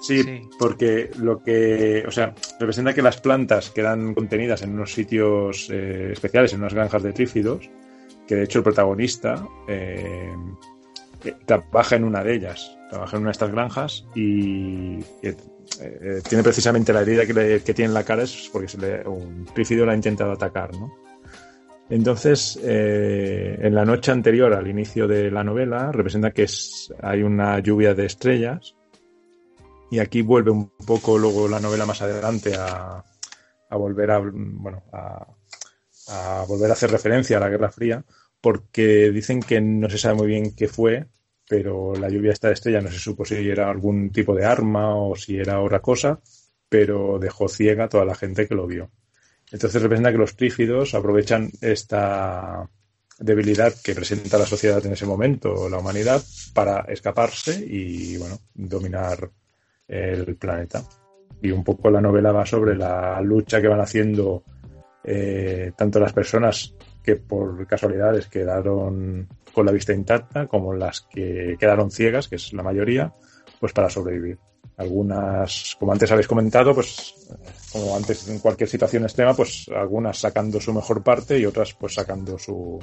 Sí, 0.00 0.22
Sí. 0.22 0.42
porque 0.60 1.10
lo 1.18 1.42
que, 1.42 2.04
o 2.06 2.10
sea, 2.12 2.34
representa 2.60 2.94
que 2.94 3.02
las 3.02 3.20
plantas 3.20 3.70
quedan 3.70 4.14
contenidas 4.14 4.62
en 4.62 4.74
unos 4.74 4.92
sitios 4.92 5.68
eh, 5.72 6.10
especiales, 6.12 6.52
en 6.52 6.60
unas 6.60 6.74
granjas 6.74 7.02
de 7.02 7.12
trífidos, 7.12 7.68
que 8.26 8.36
de 8.36 8.44
hecho 8.44 8.58
el 8.58 8.64
protagonista 8.64 9.44
eh, 9.66 10.32
eh, 11.24 11.34
trabaja 11.46 11.96
en 11.96 12.04
una 12.04 12.22
de 12.22 12.34
ellas, 12.34 12.76
trabaja 12.90 13.16
en 13.16 13.22
una 13.22 13.30
de 13.30 13.32
estas 13.32 13.50
granjas 13.50 14.06
y 14.14 14.98
eh, 15.22 15.34
eh, 15.80 16.20
tiene 16.28 16.44
precisamente 16.44 16.92
la 16.92 17.00
herida 17.00 17.26
que, 17.26 17.34
le- 17.34 17.60
que 17.62 17.74
tiene 17.74 17.88
en 17.88 17.94
la 17.94 18.04
cara 18.04 18.22
es 18.22 18.48
porque 18.52 18.68
se 18.68 18.78
le- 18.78 19.08
un 19.08 19.46
trífido 19.46 19.84
la 19.84 19.92
ha 19.92 19.96
intentado 19.96 20.30
atacar, 20.32 20.72
¿no? 20.76 20.92
Entonces, 21.90 22.58
eh, 22.62 23.58
en 23.62 23.74
la 23.74 23.84
noche 23.84 24.10
anterior 24.10 24.52
al 24.52 24.68
inicio 24.68 25.08
de 25.08 25.30
la 25.30 25.42
novela, 25.42 25.90
representa 25.90 26.32
que 26.32 26.42
es, 26.42 26.92
hay 27.00 27.22
una 27.22 27.58
lluvia 27.60 27.94
de 27.94 28.04
estrellas 28.04 28.74
y 29.90 29.98
aquí 29.98 30.20
vuelve 30.20 30.50
un 30.50 30.70
poco 30.86 31.16
luego 31.16 31.48
la 31.48 31.60
novela 31.60 31.86
más 31.86 32.02
adelante 32.02 32.54
a, 32.56 33.02
a 33.70 33.76
volver 33.76 34.10
a 34.10 34.18
bueno 34.18 34.82
a, 34.92 35.26
volver 36.46 36.70
a 36.70 36.72
hacer 36.72 36.90
referencia 36.90 37.36
a 37.36 37.40
la 37.40 37.48
Guerra 37.48 37.70
Fría 37.70 38.04
porque 38.40 39.10
dicen 39.10 39.40
que 39.40 39.60
no 39.60 39.90
se 39.90 39.98
sabe 39.98 40.14
muy 40.14 40.26
bien 40.26 40.54
qué 40.54 40.68
fue 40.68 41.06
pero 41.48 41.94
la 41.94 42.08
lluvia 42.08 42.32
esta 42.32 42.48
de 42.48 42.54
estrella 42.54 42.80
no 42.80 42.90
se 42.90 42.98
supo 42.98 43.24
si 43.24 43.34
era 43.48 43.70
algún 43.70 44.10
tipo 44.10 44.34
de 44.34 44.44
arma 44.44 44.94
o 44.94 45.16
si 45.16 45.38
era 45.38 45.60
otra 45.60 45.80
cosa 45.80 46.20
pero 46.68 47.18
dejó 47.18 47.48
ciega 47.48 47.84
a 47.84 47.88
toda 47.88 48.04
la 48.04 48.14
gente 48.14 48.46
que 48.46 48.54
lo 48.54 48.66
vio 48.66 48.90
entonces 49.50 49.82
representa 49.82 50.12
que 50.12 50.18
los 50.18 50.36
trífidos 50.36 50.94
aprovechan 50.94 51.50
esta 51.60 52.68
debilidad 53.18 53.74
que 53.82 53.94
presenta 53.94 54.38
la 54.38 54.46
sociedad 54.46 54.84
en 54.84 54.92
ese 54.92 55.06
momento, 55.06 55.68
la 55.68 55.78
humanidad, 55.78 56.22
para 56.54 56.80
escaparse 56.88 57.64
y 57.66 58.16
bueno, 58.16 58.38
dominar 58.54 59.30
el 59.88 60.36
planeta. 60.36 60.82
Y 61.42 61.50
un 61.50 61.64
poco 61.64 61.90
la 61.90 62.00
novela 62.00 62.32
va 62.32 62.46
sobre 62.46 62.76
la 62.76 63.20
lucha 63.20 63.60
que 63.60 63.68
van 63.68 63.80
haciendo 63.80 64.44
eh, 65.04 65.72
tanto 65.76 65.98
las 65.98 66.12
personas 66.12 66.74
que 67.02 67.16
por 67.16 67.66
casualidades 67.66 68.26
quedaron 68.26 69.28
con 69.52 69.64
la 69.64 69.72
vista 69.72 69.94
intacta 69.94 70.46
como 70.46 70.74
las 70.74 71.00
que 71.00 71.56
quedaron 71.58 71.90
ciegas, 71.90 72.28
que 72.28 72.36
es 72.36 72.52
la 72.52 72.62
mayoría, 72.62 73.12
pues 73.58 73.72
para 73.72 73.88
sobrevivir. 73.88 74.38
Algunas, 74.76 75.76
como 75.78 75.92
antes 75.92 76.12
habéis 76.12 76.28
comentado, 76.28 76.74
pues 76.74 77.14
como 77.72 77.94
antes 77.96 78.26
en 78.28 78.38
cualquier 78.38 78.68
situación 78.68 79.04
extrema, 79.04 79.34
pues 79.34 79.66
algunas 79.74 80.18
sacando 80.18 80.60
su 80.60 80.72
mejor 80.72 81.02
parte 81.02 81.38
y 81.38 81.46
otras 81.46 81.74
pues 81.74 81.94
sacando 81.94 82.38
su, 82.38 82.78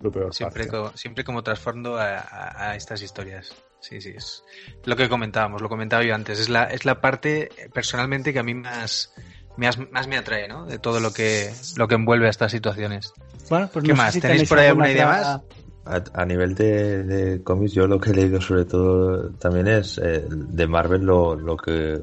su 0.00 0.12
peor 0.12 0.32
Siempre, 0.34 0.66
parte. 0.66 0.78
co- 0.90 0.96
siempre 0.96 1.24
como 1.24 1.42
trasfondo 1.42 1.96
a, 1.96 2.18
a- 2.18 2.70
a 2.70 2.76
estas 2.76 3.02
historias. 3.02 3.54
Sí, 3.80 4.00
sí, 4.00 4.10
es 4.16 4.42
lo 4.84 4.96
que 4.96 5.08
comentábamos, 5.08 5.62
lo 5.62 5.68
comentaba 5.68 6.02
yo 6.04 6.14
antes. 6.14 6.38
Es 6.40 6.48
la, 6.48 6.64
es 6.64 6.84
la 6.84 7.00
parte 7.00 7.48
personalmente 7.72 8.32
que 8.32 8.38
a 8.40 8.42
mí 8.42 8.54
más, 8.54 9.12
me 9.56 9.68
as- 9.68 9.78
más 9.92 10.06
me 10.08 10.16
atrae, 10.16 10.48
¿no? 10.48 10.66
De 10.66 10.78
todo 10.78 10.98
lo 11.00 11.12
que, 11.12 11.52
lo 11.76 11.86
que 11.88 11.94
envuelve 11.94 12.26
a 12.26 12.30
estas 12.30 12.50
situaciones. 12.52 13.12
Bueno, 13.48 13.68
pues 13.72 13.84
¿Qué 13.84 13.92
no 13.92 13.96
sé 13.96 14.02
más? 14.02 14.14
si 14.14 14.20
¿Tenéis 14.20 14.48
por 14.48 14.58
ahí 14.58 14.66
alguna 14.68 14.90
idea 14.90 15.06
otra- 15.08 15.42
A, 15.90 16.20
a 16.20 16.24
nivel 16.26 16.54
de, 16.54 17.02
de 17.02 17.42
cómics, 17.42 17.72
yo 17.72 17.86
lo 17.86 17.98
que 17.98 18.10
he 18.10 18.14
leído 18.14 18.42
sobre 18.42 18.66
todo 18.66 19.30
también 19.38 19.68
es 19.68 19.96
eh, 19.96 20.26
de 20.28 20.66
Marvel 20.66 21.02
lo, 21.02 21.34
lo 21.34 21.56
que 21.56 22.02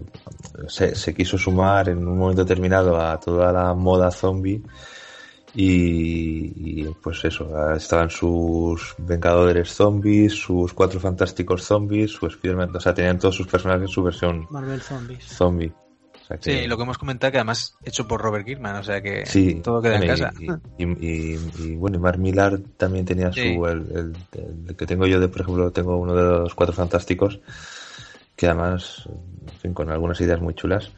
se, 0.68 0.96
se 0.96 1.14
quiso 1.14 1.38
sumar 1.38 1.90
en 1.90 2.00
un 2.08 2.18
momento 2.18 2.44
determinado 2.44 3.00
a 3.00 3.20
toda 3.20 3.52
la 3.52 3.76
moda 3.76 4.10
zombie 4.10 4.64
y, 5.54 6.82
y 6.82 6.94
pues 7.02 7.24
eso, 7.26 7.48
estaban 7.76 8.10
sus 8.10 8.96
Vengadores 8.98 9.70
zombies, 9.70 10.34
sus 10.34 10.74
Cuatro 10.74 11.00
Fantásticos 11.00 11.64
zombies, 11.64 12.12
su 12.12 12.26
Spider-Man, 12.26 12.76
o 12.76 12.80
sea, 12.80 12.94
tenían 12.94 13.20
todos 13.20 13.36
sus 13.36 13.48
personajes 13.48 13.90
su 13.90 14.04
versión 14.04 14.48
Marvel 14.50 14.82
Zombies. 14.82 15.24
zombie. 15.26 15.72
O 16.26 16.28
sea 16.28 16.38
que- 16.38 16.62
Sí, 16.64 16.68
lo 16.68 16.76
que 16.76 16.84
hemos 16.84 16.98
comentado 16.98 17.32
que 17.32 17.38
además 17.38 17.78
hecho 17.84 18.08
por 18.08 18.20
Robert 18.20 18.46
Kirkman, 18.46 18.78
o 18.78 18.84
sea 18.84 19.00
que 19.02 19.26
Sí, 19.28 19.62
todo 19.64 19.80
queda 19.82 19.98
en 19.98 20.08
casa. 20.08 20.34
Y, 20.40 20.84
y- 20.84 21.08
y- 21.36 21.40
y, 21.60 21.76
bueno, 21.76 21.98
y 21.98 22.00
Mark 22.00 22.18
Millar 22.18 22.58
también 22.78 23.06
tenía 23.06 23.28
su. 23.32 23.40
Sí. 23.42 23.50
El, 23.50 24.16
el- 24.34 24.66
el 24.70 24.76
que 24.76 24.86
tengo 24.88 25.06
yo, 25.06 25.20
de 25.20 25.28
por 25.28 25.42
ejemplo, 25.42 25.72
tengo 25.72 25.98
uno 25.98 26.16
de 26.16 26.24
los 26.24 26.56
cuatro 26.56 26.74
fantásticos, 26.76 27.40
que 28.36 28.48
además, 28.48 29.04
en 29.08 29.60
fin, 29.60 29.74
con 29.76 29.90
algunas 29.92 30.20
ideas 30.20 30.42
muy 30.42 30.56
chulas. 30.56 30.90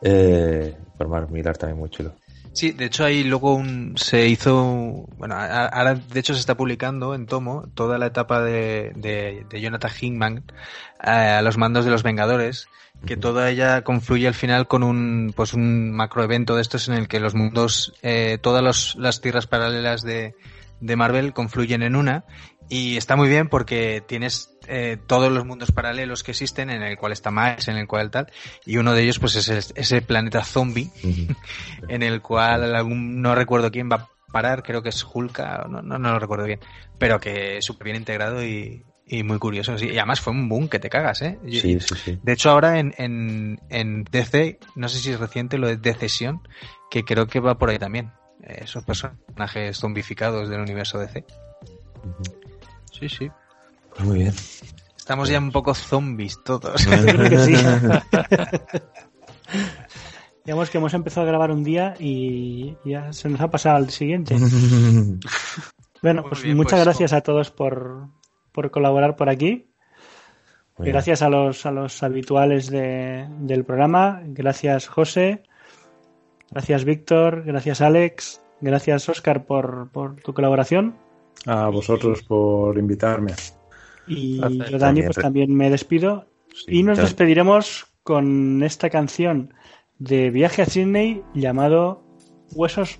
Eh, 0.00 0.74
por 0.98 1.08
Mark 1.08 1.30
Millar 1.30 1.56
también 1.56 1.78
muy 1.78 1.90
chulo. 1.90 2.14
Sí, 2.54 2.72
de 2.72 2.86
hecho 2.86 3.04
ahí 3.04 3.24
luego 3.24 3.54
un- 3.54 3.94
se 3.96 4.26
hizo, 4.28 5.06
bueno, 5.16 5.34
ahora 5.36 5.94
de 5.94 6.20
hecho 6.20 6.34
se 6.34 6.40
está 6.40 6.54
publicando 6.56 7.14
en 7.14 7.26
tomo 7.26 7.68
toda 7.74 7.96
la 7.98 8.06
etapa 8.06 8.42
de, 8.42 8.92
de, 8.96 9.46
de 9.48 9.60
Jonathan 9.60 9.90
Hickman 10.00 10.44
eh, 11.02 11.08
a 11.10 11.42
los 11.42 11.56
mandos 11.56 11.84
de 11.86 11.90
los 11.90 12.02
Vengadores, 12.02 12.68
que 13.06 13.16
toda 13.16 13.50
ella 13.50 13.82
confluye 13.82 14.28
al 14.28 14.34
final 14.34 14.68
con 14.68 14.82
un, 14.82 15.32
pues 15.34 15.54
un 15.54 15.90
macroevento 15.92 16.54
de 16.56 16.62
estos 16.62 16.88
en 16.88 16.94
el 16.94 17.08
que 17.08 17.20
los 17.20 17.34
mundos, 17.34 17.92
eh, 18.02 18.38
todas 18.40 18.62
los- 18.62 18.94
las 18.96 19.20
tierras 19.20 19.46
paralelas 19.46 20.02
de, 20.02 20.34
de 20.80 20.96
Marvel 20.96 21.32
confluyen 21.32 21.82
en 21.82 21.96
una. 21.96 22.24
Y 22.68 22.96
está 22.96 23.16
muy 23.16 23.28
bien 23.28 23.48
porque 23.48 24.02
tienes 24.06 24.50
eh, 24.68 24.96
todos 25.06 25.30
los 25.32 25.44
mundos 25.44 25.72
paralelos 25.72 26.22
que 26.22 26.30
existen 26.30 26.70
en 26.70 26.82
el 26.82 26.96
cual 26.96 27.12
está 27.12 27.30
Miles, 27.30 27.66
en 27.68 27.76
el 27.76 27.86
cual 27.88 28.10
tal, 28.10 28.30
y 28.64 28.76
uno 28.78 28.92
de 28.94 29.02
ellos 29.02 29.18
pues 29.18 29.34
es 29.36 29.72
ese, 29.74 30.00
planeta 30.00 30.44
zombie 30.44 30.90
en 31.88 32.02
el 32.02 32.22
cual 32.22 32.74
algún, 32.74 33.20
no 33.20 33.34
recuerdo 33.34 33.70
quién 33.70 33.90
va 33.90 33.96
a 33.96 34.08
parar, 34.32 34.62
creo 34.62 34.82
que 34.82 34.88
es 34.90 35.04
Hulka, 35.04 35.66
no, 35.68 35.82
no, 35.82 35.98
no 35.98 36.12
lo 36.12 36.18
recuerdo 36.18 36.44
bien, 36.46 36.60
pero 36.98 37.20
que 37.20 37.60
súper 37.60 37.86
bien 37.86 37.96
integrado 37.96 38.42
y, 38.44 38.84
y 39.18 39.22
muy 39.24 39.38
curioso. 39.38 39.76
sí. 39.76 39.88
Y 39.90 39.98
además 39.98 40.20
fue 40.20 40.32
un 40.32 40.48
boom 40.48 40.68
que 40.68 40.78
te 40.78 40.88
cagas, 40.88 41.20
¿eh? 41.22 41.38
Sí, 41.48 41.78
sí, 41.80 41.94
sí. 42.04 42.18
De 42.22 42.32
hecho 42.32 42.50
ahora 42.50 42.78
en, 42.78 42.94
en, 42.96 43.60
en 43.68 44.04
DC, 44.04 44.58
no 44.74 44.88
sé 44.88 44.98
si 44.98 45.10
es 45.10 45.20
reciente 45.20 45.58
lo 45.58 45.66
de 45.66 45.76
Decesión, 45.76 46.40
que 46.90 47.04
creo 47.04 47.26
que 47.26 47.40
va 47.40 47.58
por 47.58 47.68
ahí 47.70 47.78
también. 47.78 48.12
eh, 48.42 48.60
Esos 48.64 48.84
personajes 48.84 49.76
zombificados 49.76 50.48
del 50.48 50.60
universo 50.60 50.98
DC. 50.98 51.24
Sí, 52.90 53.08
sí. 53.08 53.30
Pues 53.94 54.08
muy 54.08 54.18
bien. 54.20 54.34
Estamos 54.96 55.28
ya 55.28 55.38
un 55.38 55.52
poco 55.52 55.74
zombies 55.74 56.38
todos. 56.44 56.86
Digamos 60.44 60.70
que 60.70 60.78
hemos 60.78 60.94
empezado 60.94 61.26
a 61.26 61.30
grabar 61.30 61.50
un 61.50 61.62
día 61.62 61.94
y 61.98 62.76
ya 62.84 63.12
se 63.12 63.28
nos 63.28 63.40
ha 63.40 63.50
pasado 63.50 63.76
al 63.76 63.90
siguiente. 63.90 64.36
Bueno, 66.02 66.22
Muy 66.22 66.30
pues 66.30 66.42
bien, 66.42 66.56
muchas 66.56 66.72
pues, 66.80 66.84
gracias 66.84 67.12
a 67.12 67.20
todos 67.20 67.52
por, 67.52 68.08
por 68.52 68.70
colaborar 68.70 69.16
por 69.16 69.28
aquí. 69.28 69.66
Muy 70.78 70.86
bien. 70.86 70.92
Gracias 70.94 71.22
a 71.22 71.28
los, 71.28 71.66
a 71.66 71.70
los 71.70 72.02
habituales 72.02 72.70
de- 72.70 73.26
del 73.40 73.64
programa. 73.64 74.22
Gracias, 74.26 74.88
José. 74.88 75.42
Gracias, 76.50 76.84
Víctor. 76.84 77.44
Gracias, 77.44 77.80
Alex. 77.80 78.42
Gracias, 78.60 79.08
Oscar, 79.08 79.44
por, 79.44 79.90
por 79.90 80.16
tu 80.16 80.32
colaboración. 80.34 80.96
A 81.46 81.68
vosotros 81.68 82.22
por 82.22 82.78
invitarme. 82.78 83.32
Y 84.06 84.38
Gracias. 84.38 84.70
yo, 84.70 84.78
Dani, 84.78 85.02
pues 85.02 85.16
también 85.16 85.54
me 85.54 85.70
despido. 85.70 86.26
Sí, 86.54 86.78
Y 86.78 86.82
nos 86.82 86.98
ya- 86.98 87.04
despediremos 87.04 87.86
con 88.02 88.62
esta 88.62 88.90
canción 88.90 89.54
de 89.98 90.30
Viaje 90.30 90.62
a 90.62 90.66
Sydney 90.66 91.22
llamado 91.34 92.02
Huesos, 92.54 92.98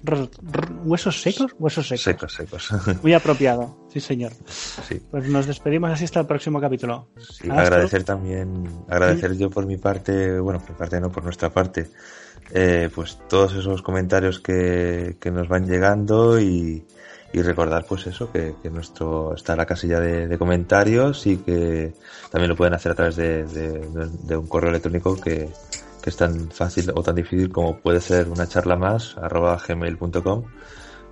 ¿Huesos 0.84 1.20
secos. 1.22 1.54
Huesos 1.58 1.86
secos. 1.88 2.02
Secos, 2.02 2.34
secos. 2.34 2.68
Muy 3.02 3.12
apropiado, 3.14 3.86
sí 3.92 4.00
señor. 4.00 4.32
sí. 4.46 5.00
Pues 5.10 5.28
nos 5.28 5.46
despedimos 5.46 5.90
así 5.90 6.04
hasta 6.04 6.20
el 6.20 6.26
próximo 6.26 6.60
capítulo. 6.60 7.08
Sí, 7.18 7.48
agradecer 7.50 8.04
también, 8.04 8.68
agradecer 8.88 9.36
yo 9.36 9.50
por 9.50 9.66
mi 9.66 9.76
parte, 9.76 10.38
bueno, 10.40 10.60
por 10.60 10.70
mi 10.70 10.76
parte 10.76 11.00
no, 11.00 11.10
por 11.10 11.24
nuestra 11.24 11.50
parte, 11.50 11.88
eh, 12.52 12.90
pues 12.94 13.18
todos 13.28 13.54
esos 13.54 13.82
comentarios 13.82 14.40
que, 14.40 15.16
que 15.20 15.30
nos 15.30 15.48
van 15.48 15.66
llegando 15.66 16.40
y, 16.40 16.84
y 17.32 17.42
recordar 17.42 17.84
pues 17.86 18.06
eso, 18.06 18.30
que, 18.30 18.54
que 18.62 18.70
nuestro 18.70 19.34
está 19.34 19.56
la 19.56 19.64
casilla 19.66 20.00
de, 20.00 20.28
de 20.28 20.38
comentarios 20.38 21.26
y 21.26 21.38
que 21.38 21.94
también 22.30 22.50
lo 22.50 22.56
pueden 22.56 22.74
hacer 22.74 22.92
a 22.92 22.94
través 22.94 23.16
de, 23.16 23.44
de- 23.44 24.08
de 24.22 24.36
un 24.36 24.46
correo 24.46 24.70
electrónico 24.70 25.18
que, 25.20 25.48
que 26.02 26.10
es 26.10 26.16
tan 26.16 26.50
fácil 26.50 26.90
o 26.94 27.02
tan 27.02 27.14
difícil 27.14 27.50
como 27.50 27.78
puede 27.78 28.00
ser 28.00 28.28
una 28.28 28.46
charla 28.46 28.76
más 28.76 29.16
arroba 29.16 29.58
gmail.com 29.66 30.44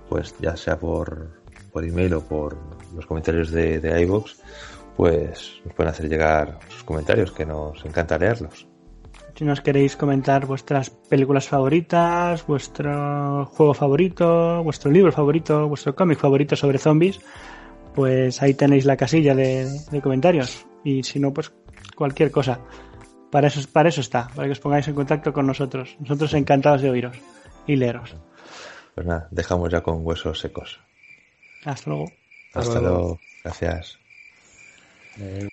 pues 0.09 0.35
ya 0.39 0.57
sea 0.57 0.77
por, 0.77 1.41
por 1.71 1.85
email 1.85 2.13
o 2.15 2.21
por 2.21 2.57
los 2.95 3.05
comentarios 3.05 3.51
de, 3.51 3.79
de 3.79 4.01
iVoox 4.01 4.35
pues 4.95 5.61
nos 5.65 5.73
pueden 5.73 5.91
hacer 5.91 6.09
llegar 6.09 6.59
sus 6.69 6.83
comentarios, 6.83 7.31
que 7.31 7.45
nos 7.45 7.83
encanta 7.85 8.17
leerlos. 8.17 8.67
Si 9.35 9.45
nos 9.45 9.61
queréis 9.61 9.95
comentar 9.95 10.45
vuestras 10.45 10.89
películas 10.89 11.47
favoritas, 11.47 12.45
vuestro 12.45 13.45
juego 13.45 13.73
favorito, 13.73 14.61
vuestro 14.63 14.91
libro 14.91 15.11
favorito, 15.11 15.67
vuestro 15.67 15.95
cómic 15.95 16.19
favorito 16.19 16.55
sobre 16.55 16.77
zombies, 16.77 17.19
pues 17.95 18.41
ahí 18.41 18.53
tenéis 18.53 18.85
la 18.85 18.97
casilla 18.97 19.33
de, 19.33 19.67
de 19.89 20.01
comentarios. 20.01 20.67
Y 20.83 21.01
si 21.03 21.19
no, 21.19 21.33
pues 21.33 21.51
cualquier 21.95 22.29
cosa. 22.29 22.59
Para 23.31 23.47
eso, 23.47 23.61
para 23.71 23.89
eso 23.89 24.01
está, 24.01 24.27
para 24.35 24.47
que 24.47 24.51
os 24.51 24.59
pongáis 24.59 24.87
en 24.87 24.95
contacto 24.95 25.31
con 25.31 25.47
nosotros. 25.47 25.95
Nosotros 25.99 26.33
encantados 26.33 26.81
de 26.81 26.89
oíros 26.89 27.17
y 27.65 27.75
leeros. 27.77 28.13
Pues 28.93 29.07
nada, 29.07 29.27
dejamos 29.31 29.71
ya 29.71 29.81
con 29.81 30.05
huesos 30.05 30.39
secos. 30.39 30.79
Hasta 31.63 31.89
luego. 31.89 32.11
Hasta 32.53 32.79
luego. 32.81 33.19
Gracias. 33.43 33.97
Eh, 35.19 35.47